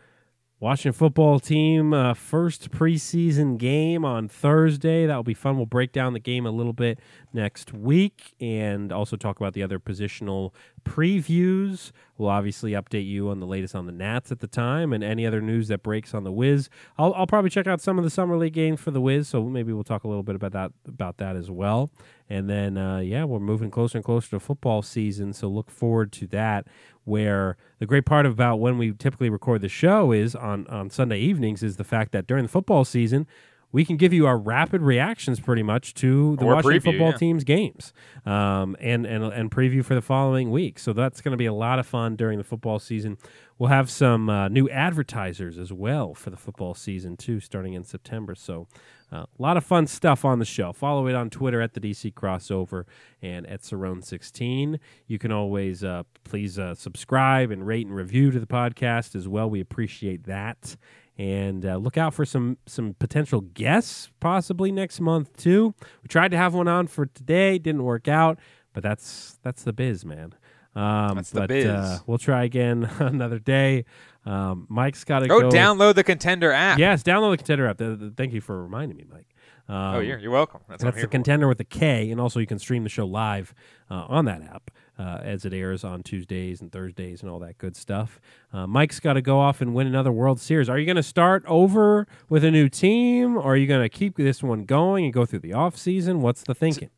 Washington 0.60 0.98
football 0.98 1.40
team 1.40 1.94
uh, 1.94 2.16
first 2.16 2.72
preseason 2.72 3.60
game 3.60 4.04
on 4.04 4.28
Thursday. 4.28 5.06
That 5.06 5.16
will 5.16 5.22
be 5.22 5.36
fun. 5.36 5.56
We'll 5.56 5.68
break 5.68 5.92
down 5.92 6.14
the 6.14 6.20
game 6.20 6.48
a 6.48 6.50
little 6.50 6.74
bit 6.74 7.00
next 7.32 7.74
week 7.74 8.34
and 8.42 8.92
also 8.92 9.18
talk 9.18 9.40
about 9.40 9.54
the 9.54 9.62
other 9.62 9.78
positional 9.78 10.52
previews. 10.84 11.92
We'll 12.18 12.30
obviously 12.30 12.72
update 12.72 13.08
you 13.08 13.30
on 13.30 13.40
the 13.40 13.46
latest 13.46 13.76
on 13.76 13.86
the 13.86 13.92
Nats 13.92 14.32
at 14.32 14.40
the 14.40 14.48
time 14.48 14.94
and 14.94 15.04
any 15.04 15.28
other 15.28 15.42
news 15.42 15.68
that 15.68 15.84
breaks 15.84 16.16
on 16.16 16.24
the 16.24 16.32
Wiz. 16.32 16.70
I'll, 16.98 17.14
I'll 17.14 17.28
probably 17.28 17.52
check 17.52 17.68
out 17.68 17.80
some 17.80 18.00
of 18.00 18.04
the 18.04 18.10
summer 18.10 18.36
league 18.36 18.54
games 18.54 18.80
for 18.80 18.90
the 18.90 19.02
Wiz, 19.02 19.28
so 19.28 19.44
maybe 19.44 19.74
we'll 19.74 19.84
talk 19.84 20.06
a 20.06 20.08
little 20.08 20.24
bit 20.24 20.36
about 20.36 20.54
that 20.54 20.72
about 20.88 21.18
that 21.18 21.36
as 21.36 21.52
well. 21.52 21.92
And 22.30 22.50
then 22.50 22.78
uh, 22.78 23.00
yeah, 23.00 23.24
we're 23.24 23.40
moving 23.40 23.72
closer 23.72 23.98
and 23.98 24.06
closer 24.06 24.32
to 24.32 24.40
football 24.40 24.82
season, 24.82 25.34
so 25.34 25.48
look 25.48 25.72
forward 25.72 26.12
to 26.14 26.28
that. 26.28 26.68
Where 27.06 27.56
the 27.80 27.86
great 27.86 28.06
part 28.06 28.26
about 28.26 28.58
when 28.60 28.78
we 28.78 28.92
typically 28.92 29.30
record 29.30 29.62
the 29.62 29.70
show 29.70 30.12
is 30.12 30.36
on 30.36 30.68
on 30.68 30.90
Sunday 30.90 31.20
evenings 31.20 31.64
is 31.64 31.78
the 31.78 31.86
fact 31.86 32.12
that 32.12 32.28
during 32.28 32.44
the 32.44 32.50
football 32.50 32.84
season. 32.86 33.28
We 33.72 33.84
can 33.84 33.98
give 33.98 34.14
you 34.14 34.26
our 34.26 34.38
rapid 34.38 34.82
reactions 34.82 35.40
pretty 35.40 35.64
much 35.64 35.94
to 35.96 36.36
the 36.38 36.46
Or 36.46 36.56
Washington 36.56 36.80
preview, 36.80 36.84
football 36.84 37.12
yeah. 37.12 37.18
team's 37.18 37.44
games 37.44 37.94
um, 38.26 38.78
and, 38.80 39.06
and, 39.06 39.24
and 39.26 39.52
preview 39.52 39.84
for 39.84 39.94
the 39.94 40.02
following 40.02 40.52
week. 40.52 40.80
So 40.80 40.94
that's 40.94 41.22
going 41.22 41.34
to 41.34 41.38
be 41.38 41.46
a 41.46 41.54
lot 41.54 41.78
of 41.78 41.86
fun 41.86 42.16
during 42.16 42.38
the 42.38 42.44
football 42.44 42.80
season. 42.80 43.18
We'll 43.58 43.70
have 43.70 43.90
some 43.90 44.30
uh, 44.30 44.48
new 44.48 44.70
advertisers 44.70 45.58
as 45.58 45.74
well 45.74 46.14
for 46.14 46.30
the 46.30 46.38
football 46.38 46.76
season, 46.76 47.18
too, 47.18 47.40
starting 47.40 47.74
in 47.74 47.84
September. 47.84 48.36
So 48.36 48.68
uh, 49.12 49.18
a 49.18 49.42
lot 49.42 49.58
of 49.58 49.66
fun 49.66 49.88
stuff 49.88 50.26
on 50.26 50.40
the 50.40 50.46
show. 50.46 50.74
Follow 50.74 51.08
it 51.08 51.16
on 51.16 51.30
Twitter 51.30 51.62
at 51.62 51.74
the 51.74 51.80
DC 51.80 52.14
Crossover 52.14 52.86
and 53.22 53.48
at 53.48 53.62
Cerrone16. 53.62 54.80
You 55.08 55.20
can 55.20 55.32
always 55.32 55.84
uh, 55.84 56.04
please 56.24 56.60
uh, 56.60 56.76
subscribe 56.76 57.52
and 57.52 57.66
rate 57.66 57.88
and 57.88 57.96
review 57.96 58.32
to 58.32 58.40
the 58.40 58.48
podcast 58.48 59.16
as 59.16 59.28
well. 59.28 59.50
We 59.50 59.60
appreciate 59.62 60.26
that 60.26 60.76
and 61.18 61.66
uh, 61.66 61.78
look 61.78 61.98
out 61.98 62.14
for 62.14 62.26
some 62.26 62.58
some 62.66 62.96
potential 63.00 63.42
guests 63.42 64.12
possibly 64.20 64.72
next 64.72 65.00
month 65.00 65.36
too. 65.38 65.74
We 66.04 66.08
tried 66.08 66.32
to 66.32 66.38
have 66.38 66.54
one 66.54 66.68
on 66.68 66.88
for 66.88 67.06
today, 67.06 67.58
didn't 67.58 67.84
work 67.84 68.08
out, 68.08 68.40
but 68.74 68.84
that's 68.84 69.40
that's 69.44 69.64
the 69.64 69.74
biz, 69.74 70.06
man. 70.06 70.34
Um, 70.76 71.16
That's 71.16 71.32
the 71.32 71.40
but, 71.40 71.50
biz. 71.50 71.66
Uh, 71.66 72.00
we'll 72.06 72.20
try 72.20 72.44
again 72.44 72.84
another 73.00 73.40
day. 73.40 73.86
Um, 74.28 74.68
Mike's 74.70 75.04
got 75.04 75.20
to 75.20 75.28
Go, 75.28 75.42
go 75.42 75.50
download 75.50 75.96
the 75.96 76.04
Kontender 76.04 76.54
app. 76.54 76.78
Yes, 76.78 77.02
download 77.02 77.36
the 77.36 77.44
Kontender 77.44 77.68
app. 77.68 77.80
Th- 77.80 77.98
th- 77.98 78.14
Thank 78.16 78.34
you 78.34 78.42
for 78.42 78.62
reminding 78.62 78.96
me, 78.96 79.06
Mike. 79.12 79.28
Um, 79.70 79.96
Oh, 79.96 80.00
you're, 80.00 80.18
you're 80.18 80.32
welcome. 80.32 80.62
That's, 80.70 80.84
that's 80.84 80.96
the 80.96 81.02
for. 81.02 81.08
Kontender 81.08 81.48
with 81.48 81.60
a 81.60 81.66
K, 81.66 82.10
and 82.12 82.22
also 82.22 82.40
you 82.40 82.48
can 82.48 82.60
stream 82.60 82.84
the 82.84 82.90
show 82.90 83.06
live 83.06 83.54
uh, 83.92 84.06
on 84.08 84.26
that 84.26 84.42
app 84.42 84.72
uh, 84.98 85.20
as 85.22 85.44
it 85.46 85.54
airs 85.54 85.84
on 85.84 86.04
Tuesdays 86.04 86.62
and 86.62 86.72
Thursdays 86.72 87.22
and 87.22 87.30
all 87.30 87.40
that 87.40 87.58
good 87.58 87.76
stuff. 87.76 88.20
Uh, 88.54 88.66
Mike's 88.66 89.00
got 89.00 89.14
to 89.14 89.22
go 89.22 89.40
off 89.40 89.60
and 89.62 89.76
win 89.76 89.86
another 89.88 90.12
World 90.12 90.40
Series. 90.40 90.70
Are 90.70 90.80
you 90.80 90.86
going 90.86 90.96
to 90.96 91.04
start 91.04 91.44
over 91.48 92.08
with 92.30 92.44
a 92.44 92.52
new 92.52 92.70
team, 92.70 93.38
or 93.38 93.54
are 93.54 93.58
you 93.58 93.68
going 93.68 93.82
to 93.82 93.90
keep 93.90 94.16
this 94.16 94.42
one 94.42 94.64
going 94.64 95.04
and 95.06 95.14
go 95.14 95.26
through 95.26 95.40
the 95.40 95.54
off 95.54 95.78
season? 95.78 96.22
What's 96.22 96.44
the 96.44 96.56
thinking? 96.56 96.90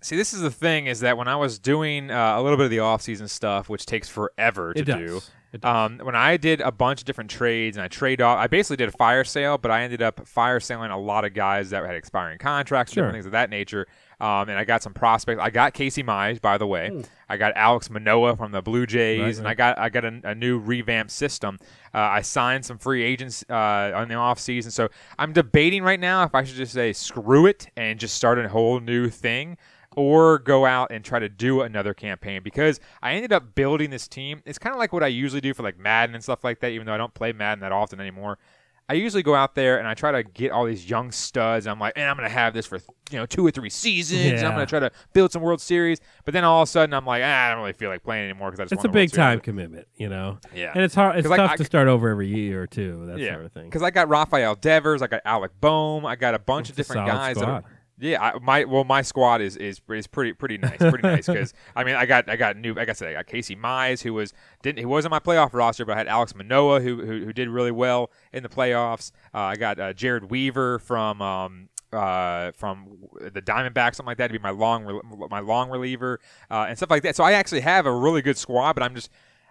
See, 0.00 0.14
this 0.14 0.32
is 0.32 0.40
the 0.40 0.50
thing 0.50 0.86
is 0.86 1.00
that 1.00 1.16
when 1.18 1.26
I 1.26 1.34
was 1.34 1.58
doing 1.58 2.08
uh, 2.10 2.38
a 2.38 2.42
little 2.42 2.56
bit 2.56 2.64
of 2.66 2.70
the 2.70 2.78
off-season 2.78 3.26
stuff, 3.26 3.68
which 3.68 3.84
takes 3.84 4.08
forever 4.08 4.72
to 4.72 4.84
do. 4.84 5.20
Um, 5.62 5.98
when 6.02 6.14
I 6.14 6.36
did 6.36 6.60
a 6.60 6.70
bunch 6.70 7.00
of 7.00 7.04
different 7.06 7.30
trades 7.30 7.76
and 7.76 7.84
I 7.84 7.88
trade 7.88 8.20
off, 8.20 8.38
I 8.38 8.48
basically 8.48 8.76
did 8.76 8.88
a 8.90 8.92
fire 8.92 9.24
sale, 9.24 9.56
but 9.56 9.70
I 9.70 9.82
ended 9.82 10.02
up 10.02 10.26
fire 10.28 10.60
selling 10.60 10.90
a 10.90 10.98
lot 10.98 11.24
of 11.24 11.32
guys 11.32 11.70
that 11.70 11.84
had 11.86 11.94
expiring 11.94 12.38
contracts, 12.38 12.92
Sure. 12.92 13.02
different 13.04 13.14
things 13.14 13.26
of 13.26 13.32
that 13.32 13.48
nature. 13.48 13.86
Um, 14.20 14.48
and 14.48 14.58
I 14.58 14.64
got 14.64 14.82
some 14.82 14.92
prospects. 14.92 15.40
I 15.40 15.48
got 15.50 15.74
Casey 15.74 16.02
Mize, 16.02 16.40
by 16.40 16.58
the 16.58 16.66
way. 16.66 17.02
I 17.28 17.36
got 17.36 17.52
Alex 17.56 17.88
Manoah 17.88 18.36
from 18.36 18.52
the 18.52 18.60
Blue 18.60 18.84
Jays. 18.84 19.20
Right, 19.20 19.36
and 19.36 19.44
right. 19.44 19.50
I 19.52 19.54
got 19.54 19.78
I 19.78 19.88
got 19.88 20.04
a, 20.04 20.20
a 20.24 20.34
new 20.34 20.58
revamped 20.58 21.12
system. 21.12 21.58
Uh, 21.94 21.98
I 21.98 22.22
signed 22.22 22.66
some 22.66 22.78
free 22.78 23.02
agents 23.04 23.44
uh, 23.48 23.92
on 23.94 24.08
the 24.08 24.16
off 24.16 24.38
season, 24.40 24.70
so 24.72 24.88
I'm 25.18 25.32
debating 25.32 25.82
right 25.82 26.00
now 26.00 26.24
if 26.24 26.34
I 26.34 26.42
should 26.44 26.56
just 26.56 26.72
say 26.72 26.92
screw 26.92 27.46
it 27.46 27.68
and 27.76 27.98
just 28.00 28.14
start 28.16 28.38
a 28.38 28.48
whole 28.48 28.80
new 28.80 29.08
thing 29.08 29.56
or 29.96 30.38
go 30.38 30.64
out 30.66 30.90
and 30.92 31.04
try 31.04 31.18
to 31.18 31.28
do 31.28 31.62
another 31.62 31.94
campaign 31.94 32.42
because 32.42 32.78
I 33.02 33.14
ended 33.14 33.32
up 33.32 33.54
building 33.54 33.90
this 33.90 34.06
team. 34.06 34.42
It's 34.46 34.58
kind 34.58 34.72
of 34.74 34.78
like 34.78 34.92
what 34.92 35.02
I 35.02 35.08
usually 35.08 35.40
do 35.40 35.54
for 35.54 35.62
like 35.62 35.78
Madden 35.78 36.14
and 36.14 36.22
stuff 36.22 36.44
like 36.44 36.60
that, 36.60 36.70
even 36.70 36.86
though 36.86 36.94
I 36.94 36.98
don't 36.98 37.14
play 37.14 37.32
Madden 37.32 37.60
that 37.60 37.72
often 37.72 38.00
anymore. 38.00 38.38
I 38.90 38.94
usually 38.94 39.22
go 39.22 39.34
out 39.34 39.54
there 39.54 39.78
and 39.78 39.86
I 39.86 39.92
try 39.92 40.12
to 40.12 40.22
get 40.22 40.50
all 40.50 40.64
these 40.64 40.88
young 40.88 41.12
studs. 41.12 41.66
I'm 41.66 41.78
like, 41.78 41.92
and 41.96 42.08
I'm 42.08 42.16
gonna 42.16 42.30
have 42.30 42.54
this 42.54 42.64
for 42.64 42.78
you 43.10 43.18
know 43.18 43.26
two 43.26 43.46
or 43.46 43.50
three 43.50 43.68
seasons. 43.68 44.40
and 44.40 44.46
I'm 44.46 44.52
gonna 44.54 44.64
try 44.64 44.80
to 44.80 44.90
build 45.12 45.30
some 45.30 45.42
World 45.42 45.60
Series. 45.60 45.98
But 46.24 46.32
then 46.32 46.42
all 46.42 46.62
of 46.62 46.68
a 46.68 46.70
sudden, 46.70 46.94
I'm 46.94 47.04
like, 47.04 47.22
ah, 47.22 47.46
I 47.46 47.50
don't 47.50 47.58
really 47.58 47.74
feel 47.74 47.90
like 47.90 48.02
playing 48.02 48.30
anymore 48.30 48.50
because 48.50 48.60
I 48.60 48.64
just 48.64 48.72
It's 48.72 48.84
a 48.84 48.88
the 48.88 48.88
World 48.88 48.94
big 48.94 49.12
time 49.12 49.32
Series. 49.34 49.44
commitment, 49.44 49.88
you 49.96 50.08
know. 50.08 50.38
Yeah. 50.54 50.72
and 50.74 50.82
it's 50.82 50.94
hard. 50.94 51.16
It's 51.18 51.26
'Cause, 51.26 51.30
like, 51.32 51.36
tough 51.38 51.50
I 51.52 51.56
to 51.56 51.64
start 51.64 51.88
over 51.88 52.08
every 52.08 52.28
year 52.28 52.62
or 52.62 52.66
two. 52.66 53.04
That 53.06 53.18
yeah, 53.18 53.34
sort 53.34 53.44
of 53.44 53.52
thing. 53.52 53.64
Because 53.66 53.82
I 53.82 53.90
got 53.90 54.08
Rafael 54.08 54.54
Devers, 54.54 55.02
I 55.02 55.06
got 55.06 55.20
Alec 55.26 55.52
Bohm, 55.60 56.06
I 56.06 56.16
got 56.16 56.34
a 56.34 56.38
bunch 56.38 56.70
It's 56.70 56.78
of 56.78 56.86
different 56.86 57.06
guys. 57.08 57.36
That 57.36 57.44
are, 57.46 57.64
yeah, 58.00 58.22
I, 58.22 58.38
my 58.38 58.64
well, 58.64 58.84
my 58.84 59.02
squad 59.02 59.40
is 59.40 59.56
is 59.56 59.80
is 59.88 60.06
pretty 60.06 60.32
pretty 60.32 60.58
nice, 60.58 60.78
pretty 60.78 61.02
nice. 61.02 61.26
Because 61.26 61.54
I 61.76 61.84
mean, 61.84 61.96
I 61.96 62.06
got 62.06 62.28
I 62.28 62.36
got 62.36 62.56
new, 62.56 62.74
like 62.74 62.88
I 62.88 62.92
said, 62.92 63.08
I 63.08 63.12
got 63.14 63.26
Casey 63.26 63.56
Mize, 63.56 64.02
who 64.02 64.14
was 64.14 64.32
didn't 64.62 64.78
he 64.78 64.84
wasn't 64.84 65.10
my 65.10 65.18
playoff 65.18 65.52
roster, 65.52 65.84
but 65.84 65.94
I 65.94 65.98
had 65.98 66.08
Alex 66.08 66.34
Manoah, 66.34 66.80
who 66.80 66.96
who, 67.04 67.24
who 67.24 67.32
did 67.32 67.48
really 67.48 67.72
well 67.72 68.10
in 68.32 68.42
the 68.42 68.48
playoffs. 68.48 69.10
Uh, 69.34 69.38
I 69.38 69.56
got 69.56 69.78
uh, 69.78 69.92
Jared 69.92 70.30
Weaver 70.30 70.78
from. 70.78 71.22
Um, 71.22 71.68
uh, 71.90 72.52
from 72.52 72.98
the 73.18 73.40
Diamondbacks, 73.40 73.94
something 73.94 74.08
like 74.08 74.18
that, 74.18 74.26
to 74.26 74.34
be 74.34 74.38
my 74.38 74.50
long, 74.50 75.00
my 75.30 75.40
long 75.40 75.70
reliever, 75.70 76.20
uh, 76.50 76.66
and 76.68 76.76
stuff 76.76 76.90
like 76.90 77.02
that. 77.02 77.16
So 77.16 77.24
I 77.24 77.32
actually 77.32 77.62
have 77.62 77.86
a 77.86 77.90
really 77.94 78.20
good 78.20 78.36
squad, 78.36 78.74
but 78.74 78.82
I'm 78.82 78.94
just, 78.94 79.10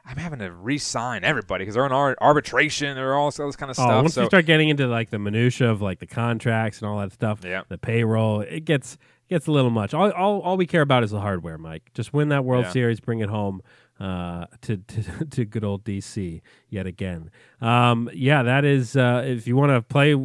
I'm 0.10 0.18
having 0.18 0.40
to 0.40 0.52
re-sign 0.52 1.24
everybody 1.26 1.64
because 1.64 1.76
they're 1.76 1.86
in 1.86 1.92
ar- 1.92 2.16
arbitration, 2.22 2.96
they're 2.96 3.14
all 3.16 3.30
this 3.30 3.56
kind 3.58 3.70
of 3.70 3.78
Oh, 3.78 3.84
stuff. 3.84 4.02
once 4.04 4.14
so 4.14 4.22
you 4.22 4.28
start 4.28 4.46
getting 4.46 4.70
into 4.70 4.88
like 4.88 5.10
the 5.10 5.20
minutia 5.20 5.70
of 5.70 5.82
like 5.82 6.00
the 6.00 6.08
contracts 6.08 6.80
and 6.82 6.90
all 6.90 7.00
that 7.00 7.12
stuff, 7.12 7.42
Yeah. 7.44 7.64
the 7.68 7.78
payroll, 7.78 8.42
it 8.42 8.64
gets 8.66 8.98
gets 9.30 9.48
a 9.48 9.52
little 9.52 9.70
much. 9.72 9.94
All, 9.94 10.10
all 10.12 10.40
all 10.42 10.56
we 10.56 10.66
care 10.66 10.82
about 10.82 11.04
is 11.04 11.12
the 11.12 11.20
hardware, 11.20 11.58
Mike. 11.58 11.92
Just 11.94 12.14
win 12.14 12.30
that 12.30 12.46
World 12.46 12.66
Yeah. 12.66 12.72
Series, 12.72 13.00
bring 13.02 13.20
it 13.20 13.28
home 13.30 13.62
uh, 14.00 14.46
to, 14.62 14.78
to 14.88 15.26
to 15.26 15.46
good 15.46 15.66
old 15.66 15.84
DC 15.84 16.42
yet 16.70 16.88
again. 16.88 17.30
Um, 17.60 18.10
yeah, 18.14 18.44
that 18.44 18.64
is. 18.64 18.96
Uh, 18.96 19.24
if 19.26 19.46
you 19.48 19.56
want 19.58 19.72
to 19.72 19.82
play. 19.82 20.16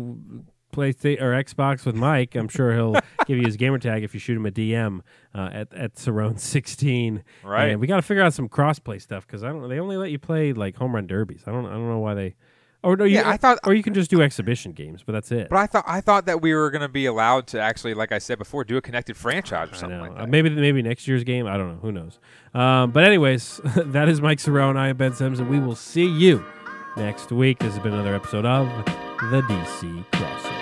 PlayStation 0.72 1.20
or 1.20 1.32
Xbox 1.32 1.84
with 1.86 1.94
Mike, 1.94 2.34
I'm 2.34 2.48
sure 2.48 2.72
he'll 2.74 2.94
give 3.26 3.38
you 3.38 3.44
his 3.44 3.56
gamer 3.56 3.78
tag 3.78 4.02
if 4.02 4.14
you 4.14 4.20
shoot 4.20 4.36
him 4.36 4.46
a 4.46 4.50
DM 4.50 5.00
uh, 5.34 5.50
at 5.52 5.72
at 5.74 5.94
Cerrone 5.94 6.38
16. 6.38 7.22
Right. 7.44 7.66
And 7.66 7.80
we 7.80 7.86
got 7.86 7.96
to 7.96 8.02
figure 8.02 8.22
out 8.22 8.34
some 8.34 8.48
crossplay 8.48 9.00
stuff 9.00 9.26
because 9.26 9.44
I 9.44 9.48
don't. 9.48 9.68
They 9.68 9.78
only 9.78 9.96
let 9.96 10.10
you 10.10 10.18
play 10.18 10.52
like 10.52 10.76
home 10.76 10.94
run 10.94 11.06
derbies. 11.06 11.42
I 11.46 11.52
don't. 11.52 11.66
I 11.66 11.70
don't 11.72 11.88
know 11.88 11.98
why 12.00 12.14
they. 12.14 12.34
Or 12.84 12.96
no, 12.96 13.04
you, 13.04 13.14
Yeah, 13.18 13.30
I 13.30 13.36
thought- 13.36 13.60
or 13.64 13.74
you 13.74 13.82
can 13.84 13.94
just 13.94 14.10
do 14.10 14.20
exhibition 14.22 14.72
games, 14.72 15.04
but 15.06 15.12
that's 15.12 15.30
it. 15.30 15.48
But 15.50 15.58
I 15.58 15.66
thought 15.68 15.84
I 15.86 16.00
thought 16.00 16.26
that 16.26 16.42
we 16.42 16.52
were 16.52 16.68
going 16.68 16.82
to 16.82 16.88
be 16.88 17.06
allowed 17.06 17.46
to 17.48 17.60
actually, 17.60 17.94
like 17.94 18.10
I 18.10 18.18
said 18.18 18.38
before, 18.38 18.64
do 18.64 18.76
a 18.76 18.80
connected 18.80 19.16
franchise 19.16 19.70
or 19.70 19.76
something 19.76 20.00
like 20.00 20.10
Uh, 20.10 20.14
that. 20.22 20.28
maybe 20.28 20.50
maybe 20.50 20.82
next 20.82 21.06
year's 21.06 21.22
game. 21.22 21.46
I 21.46 21.56
don't 21.56 21.68
know. 21.68 21.78
Who 21.80 21.92
knows? 21.92 22.18
Um, 22.54 22.90
but 22.90 23.04
anyways, 23.04 23.60
that 23.76 24.08
is 24.08 24.20
Mike 24.20 24.38
Cerrone. 24.38 24.76
I 24.76 24.88
am 24.88 24.96
Ben 24.96 25.12
Sims, 25.12 25.38
and 25.38 25.48
we 25.48 25.60
will 25.60 25.76
see 25.76 26.06
you 26.06 26.44
next 26.96 27.30
week. 27.30 27.60
This 27.60 27.72
has 27.74 27.82
been 27.84 27.92
another 27.94 28.16
episode 28.16 28.44
of 28.46 28.66
the 29.30 29.42
DC 29.42 30.04
Crossover. 30.10 30.61